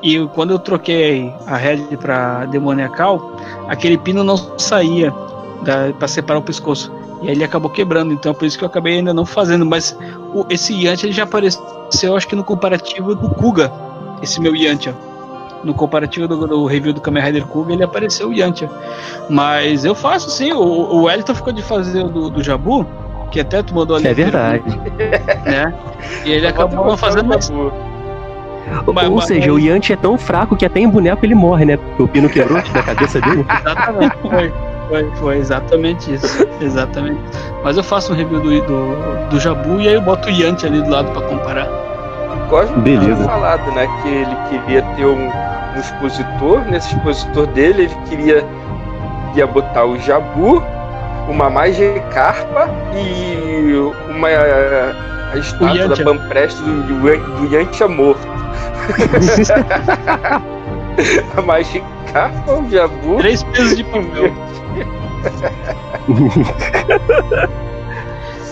E 0.01 0.19
quando 0.35 0.51
eu 0.51 0.59
troquei 0.59 1.33
a 1.47 1.57
head 1.57 1.97
pra 1.97 2.45
Demoniacal, 2.45 3.35
aquele 3.67 3.97
pino 3.97 4.23
não 4.23 4.37
saía 4.57 5.11
da, 5.63 5.91
pra 5.97 6.07
separar 6.07 6.39
o 6.39 6.43
pescoço. 6.43 6.91
E 7.23 7.27
aí 7.27 7.31
ele 7.33 7.43
acabou 7.43 7.69
quebrando, 7.71 8.13
então 8.13 8.31
é 8.31 8.35
por 8.35 8.45
isso 8.45 8.57
que 8.59 8.63
eu 8.63 8.67
acabei 8.67 8.97
ainda 8.97 9.11
não 9.13 9.25
fazendo. 9.25 9.65
Mas 9.65 9.97
o- 10.35 10.45
esse 10.51 10.71
Yantia 10.73 11.07
ele 11.07 11.13
já 11.15 11.23
apareceu, 11.23 12.15
acho 12.15 12.27
que 12.27 12.35
no 12.35 12.43
comparativo 12.43 13.15
do 13.15 13.29
Kuga, 13.29 13.71
esse 14.21 14.39
meu 14.39 14.55
Yantia. 14.55 14.93
No 15.63 15.73
comparativo 15.73 16.27
do, 16.27 16.45
do 16.45 16.65
review 16.67 16.93
do 16.93 17.01
Kamen 17.01 17.23
Rider 17.23 17.47
Kuga, 17.47 17.73
ele 17.73 17.83
apareceu 17.83 18.29
o 18.29 18.33
Yantia. 18.33 18.69
Mas 19.27 19.83
eu 19.83 19.95
faço 19.95 20.29
sim, 20.29 20.51
o, 20.53 20.59
o 20.61 21.03
Wellington 21.05 21.33
ficou 21.33 21.51
de 21.51 21.63
fazer 21.63 22.03
o 22.05 22.09
do, 22.09 22.29
do 22.29 22.43
Jabu, 22.43 22.85
que 23.31 23.39
até 23.39 23.61
tu 23.63 23.73
mandou 23.75 23.95
ali. 23.97 24.07
É 24.07 24.13
verdade. 24.13 24.63
Né? 25.45 25.73
E 26.25 26.31
ele 26.31 26.47
acabou 26.47 26.95
fazendo 26.95 27.25
mais. 27.27 27.47
Jabu. 27.47 27.71
Mas- 28.93 29.07
Ou 29.09 29.15
mas- 29.15 29.25
seja, 29.25 29.51
o 29.51 29.59
Yantia 29.59 29.93
é 29.95 29.97
tão 29.97 30.17
fraco 30.17 30.55
que 30.55 30.65
até 30.65 30.79
em 30.79 30.87
boneco 30.89 31.25
ele 31.25 31.35
morre, 31.35 31.65
né? 31.65 31.77
Porque 31.77 32.03
o 32.03 32.07
pino 32.07 32.29
quebrou 32.29 32.61
da 32.73 32.83
cabeça 32.83 33.19
dele. 33.21 33.45
Exatamente, 33.59 34.15
foi, 34.21 34.53
foi, 34.89 35.11
foi 35.15 35.37
exatamente 35.37 36.13
isso. 36.13 36.47
Exatamente. 36.61 37.19
Mas 37.63 37.77
eu 37.77 37.83
faço 37.83 38.13
um 38.13 38.15
review 38.15 38.39
do, 38.39 38.61
do, 38.61 39.29
do 39.29 39.39
Jabu 39.39 39.79
e 39.81 39.87
aí 39.87 39.93
eu 39.95 40.01
boto 40.01 40.27
o 40.27 40.31
Yanti 40.31 40.65
ali 40.65 40.81
do 40.81 40.89
lado 40.89 41.11
pra 41.11 41.21
comparar. 41.23 41.67
Cosmo 42.49 42.77
Beleza. 42.81 43.15
tinha 43.15 43.17
falado, 43.27 43.71
né, 43.71 43.87
que 44.01 44.07
ele 44.09 44.35
queria 44.49 44.81
ter 44.95 45.05
um, 45.05 45.27
um 45.27 45.79
expositor. 45.79 46.61
Nesse 46.69 46.95
expositor 46.95 47.47
dele, 47.47 47.83
ele 47.83 47.95
queria 48.09 48.45
ia 49.35 49.45
botar 49.47 49.85
o 49.85 49.97
Jabu, 49.99 50.63
uma 51.27 51.49
Magikarpa 51.49 52.69
e 52.95 53.73
uma 54.09 54.29
a 55.33 55.37
estátua 55.37 55.89
da. 55.89 56.01
Banprest 56.03 56.61
do, 56.61 56.83
do, 56.83 57.01
do 57.01 57.53
Yantia 57.53 57.87
morto. 57.87 58.25
a 61.37 61.41
Magikarpa, 61.41 62.53
o 62.53 62.69
Jabu. 62.69 63.17
Três 63.17 63.43
pesos 63.43 63.75
de 63.75 63.83
papel. 63.83 64.31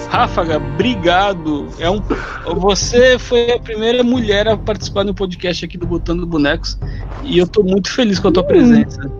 Ráfaga, 0.10 0.58
obrigado. 0.58 1.68
É 1.80 1.90
um, 1.90 2.02
você 2.58 3.18
foi 3.20 3.52
a 3.52 3.60
primeira 3.60 4.04
mulher 4.04 4.48
a 4.48 4.56
participar 4.56 5.04
do 5.04 5.14
podcast 5.14 5.66
aqui 5.66 5.78
do 5.78 5.86
Botando 5.86 6.26
Bonecos 6.26 6.78
e 7.24 7.38
eu 7.38 7.48
tô 7.48 7.64
muito 7.64 7.92
feliz 7.92 8.20
com 8.20 8.30
a 8.30 8.32
tua 8.32 8.44
presença. 8.44 9.12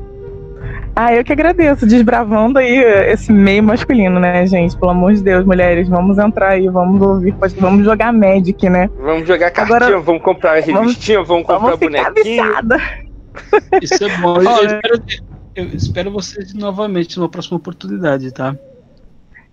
Ah, 0.98 1.14
eu 1.14 1.26
que 1.26 1.34
agradeço, 1.34 1.86
desbravando 1.86 2.58
aí 2.58 2.78
esse 3.12 3.30
meio 3.32 3.62
masculino, 3.62 4.18
né, 4.18 4.48
gente? 4.48 4.78
Pelo 4.78 4.92
amor 4.92 5.14
de 5.14 5.22
Deus, 5.22 5.46
mulheres, 5.46 5.90
vamos 5.90 6.18
entrar 6.18 6.52
aí, 6.52 6.70
vamos 6.70 7.02
ouvir, 7.02 7.36
vamos 7.60 7.84
jogar 7.84 8.14
Magic, 8.14 8.70
né? 8.70 8.90
Vamos 9.02 9.28
jogar 9.28 9.52
cartinha, 9.52 9.78
Agora- 9.78 10.00
vamos 10.00 10.22
comprar 10.22 10.54
revistinha, 10.62 11.22
vamos, 11.22 11.46
comprar 11.46 11.76
Vamos 11.76 11.80
bonequinho. 11.80 12.14
viciada. 12.16 12.78
Isso 13.82 14.06
é 14.06 14.18
bom. 14.20 14.38
Eu, 14.42 14.48
Olha. 14.50 14.66
espero, 14.82 15.04
eu 15.56 15.66
espero 15.66 16.12
vocês 16.12 16.54
novamente 16.54 17.18
numa 17.20 17.28
próxima 17.28 17.58
oportunidade, 17.58 18.32
tá? 18.32 18.56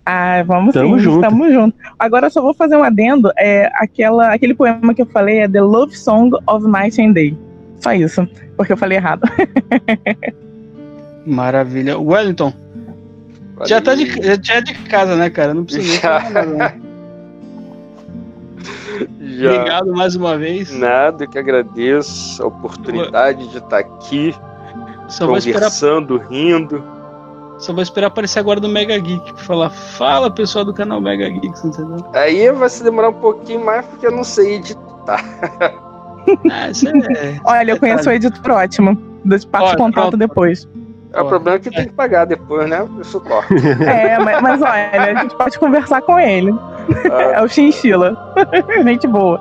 Ah, 0.06 0.44
vamos 0.47 0.73
Tamo 0.74 0.97
sim, 0.97 1.02
junto. 1.05 1.20
tamo 1.23 1.51
junto. 1.51 1.77
Agora 1.98 2.27
eu 2.27 2.31
só 2.31 2.40
vou 2.40 2.55
fazer 2.55 2.77
um 2.77 2.85
adendo. 2.85 3.32
É, 3.36 3.69
aquela, 3.74 4.32
aquele 4.32 4.55
poema 4.55 4.94
que 4.94 5.02
eu 5.02 5.06
falei 5.06 5.39
é 5.40 5.48
The 5.48 5.60
Love 5.60 5.97
Song 5.97 6.36
of 6.47 6.66
Night 6.69 7.01
and 7.02 7.12
Day. 7.12 7.36
Só 7.81 7.93
isso, 7.93 8.28
porque 8.56 8.73
eu 8.73 8.77
falei 8.77 8.98
errado. 8.98 9.23
Maravilha. 11.26 11.98
Wellington, 11.98 12.52
já, 13.64 13.80
tá 13.80 13.94
de, 13.94 14.06
já 14.42 14.54
é 14.54 14.60
de 14.60 14.74
casa, 14.74 15.14
né, 15.16 15.30
cara? 15.30 15.54
Não 15.54 15.64
precisa 15.64 15.86
nem 15.86 16.00
Já. 16.00 16.20
falar 16.20 16.30
nada, 16.30 16.46
né? 16.56 16.80
Já. 19.20 19.52
Obrigado 19.54 19.92
mais 19.92 20.14
uma 20.14 20.36
vez. 20.36 20.70
Nada, 20.72 21.24
eu 21.24 21.28
que 21.28 21.38
agradeço 21.38 22.42
a 22.42 22.46
oportunidade 22.46 23.48
de 23.48 23.58
estar 23.58 23.78
aqui, 23.78 24.34
Só 25.08 25.26
vou, 25.26 25.36
esperar, 25.36 25.58
conversando, 25.60 26.16
rindo. 26.18 26.84
só 27.58 27.72
vou 27.72 27.82
esperar 27.82 28.08
aparecer 28.08 28.38
agora 28.38 28.60
do 28.60 28.68
Mega 28.68 28.98
Geek 28.98 29.32
pra 29.32 29.42
falar, 29.42 29.70
fala 29.70 30.30
pessoal 30.30 30.64
do 30.64 30.74
canal 30.74 31.00
Mega 31.00 31.28
Geeks, 31.28 31.64
entendeu? 31.64 32.04
Aí 32.12 32.50
vai 32.52 32.68
se 32.68 32.84
demorar 32.84 33.08
um 33.08 33.14
pouquinho 33.14 33.64
mais 33.64 33.86
porque 33.86 34.06
eu 34.06 34.12
não 34.12 34.24
sei 34.24 34.56
editar. 34.56 35.24
Ah, 36.52 36.68
é. 36.68 37.40
Olha, 37.44 37.72
eu 37.72 37.80
conheço 37.80 38.08
o 38.08 38.12
editor 38.12 38.52
ótimo. 38.52 38.96
Passo 39.50 39.64
Olha, 39.66 39.74
o 39.74 39.76
contato 39.76 40.10
pronto. 40.10 40.16
depois. 40.16 40.68
É, 41.12 41.20
o 41.20 41.28
problema 41.28 41.56
é 41.56 41.60
que 41.60 41.70
tem 41.70 41.86
que 41.86 41.93
pagar 41.93 42.24
depois, 42.24 42.68
né? 42.68 42.82
O 42.82 43.05
suporte. 43.05 43.55
É, 43.82 44.18
mas, 44.18 44.40
mas 44.40 44.62
olha, 44.62 44.90
a 44.93 45.22
gente 45.22 45.36
pode 45.36 45.59
conversar 45.59 46.01
com 46.02 46.18
ele. 46.18 46.55
Ah, 47.10 47.22
É 47.34 47.43
o 47.43 47.48
Chinchila. 47.48 48.16
Gente 48.84 49.06
boa. 49.06 49.40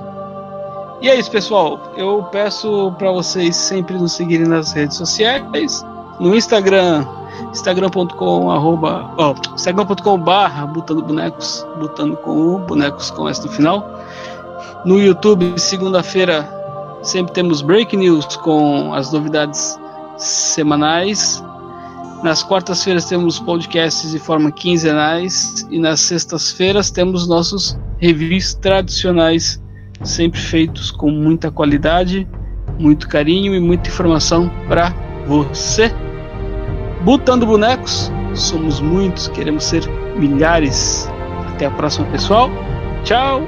E 1.01 1.09
é 1.09 1.15
isso, 1.15 1.31
pessoal. 1.31 1.79
Eu 1.97 2.23
peço 2.31 2.93
pra 2.97 3.11
vocês 3.11 3.55
sempre 3.55 3.97
nos 3.97 4.13
seguirem 4.13 4.47
nas 4.47 4.71
redes 4.71 4.97
sociais. 4.97 5.83
No 6.19 6.35
Instagram, 6.35 7.05
instagram.com 7.51 8.51
arroba, 8.51 9.09
ó, 9.17 9.33
instagram.com 9.55 10.17
barra 10.19 10.67
botando 10.67 11.01
bonecos, 11.01 11.65
botando 11.79 12.15
com 12.17 12.55
o 12.55 12.59
bonecos 12.59 13.09
com 13.09 13.27
S 13.27 13.43
no 13.43 13.51
final. 13.51 13.99
No 14.85 14.99
YouTube, 14.99 15.59
segunda-feira, 15.59 16.47
sempre 17.01 17.33
temos 17.33 17.61
break 17.61 17.97
news 17.97 18.35
com 18.37 18.93
as 18.93 19.11
novidades 19.11 19.79
semanais. 20.17 21.43
Nas 22.23 22.43
quartas-feiras 22.43 23.05
temos 23.05 23.39
podcasts 23.39 24.11
de 24.11 24.19
forma 24.19 24.51
quinzenais 24.51 25.65
e 25.71 25.79
nas 25.79 25.99
sextas-feiras 26.01 26.91
temos 26.91 27.27
nossos 27.27 27.77
reviews 27.97 28.53
tradicionais 28.53 29.61
sempre 30.03 30.39
feitos 30.39 30.91
com 30.91 31.09
muita 31.09 31.51
qualidade, 31.51 32.27
muito 32.79 33.07
carinho 33.07 33.53
e 33.55 33.59
muita 33.59 33.89
informação 33.89 34.49
para 34.67 34.93
você. 35.27 35.91
Botando 37.03 37.45
bonecos, 37.45 38.11
somos 38.33 38.79
muitos, 38.79 39.27
queremos 39.27 39.63
ser 39.63 39.87
milhares. 40.17 41.09
Até 41.49 41.65
a 41.65 41.71
próxima, 41.71 42.07
pessoal. 42.07 42.49
Tchau. 43.03 43.41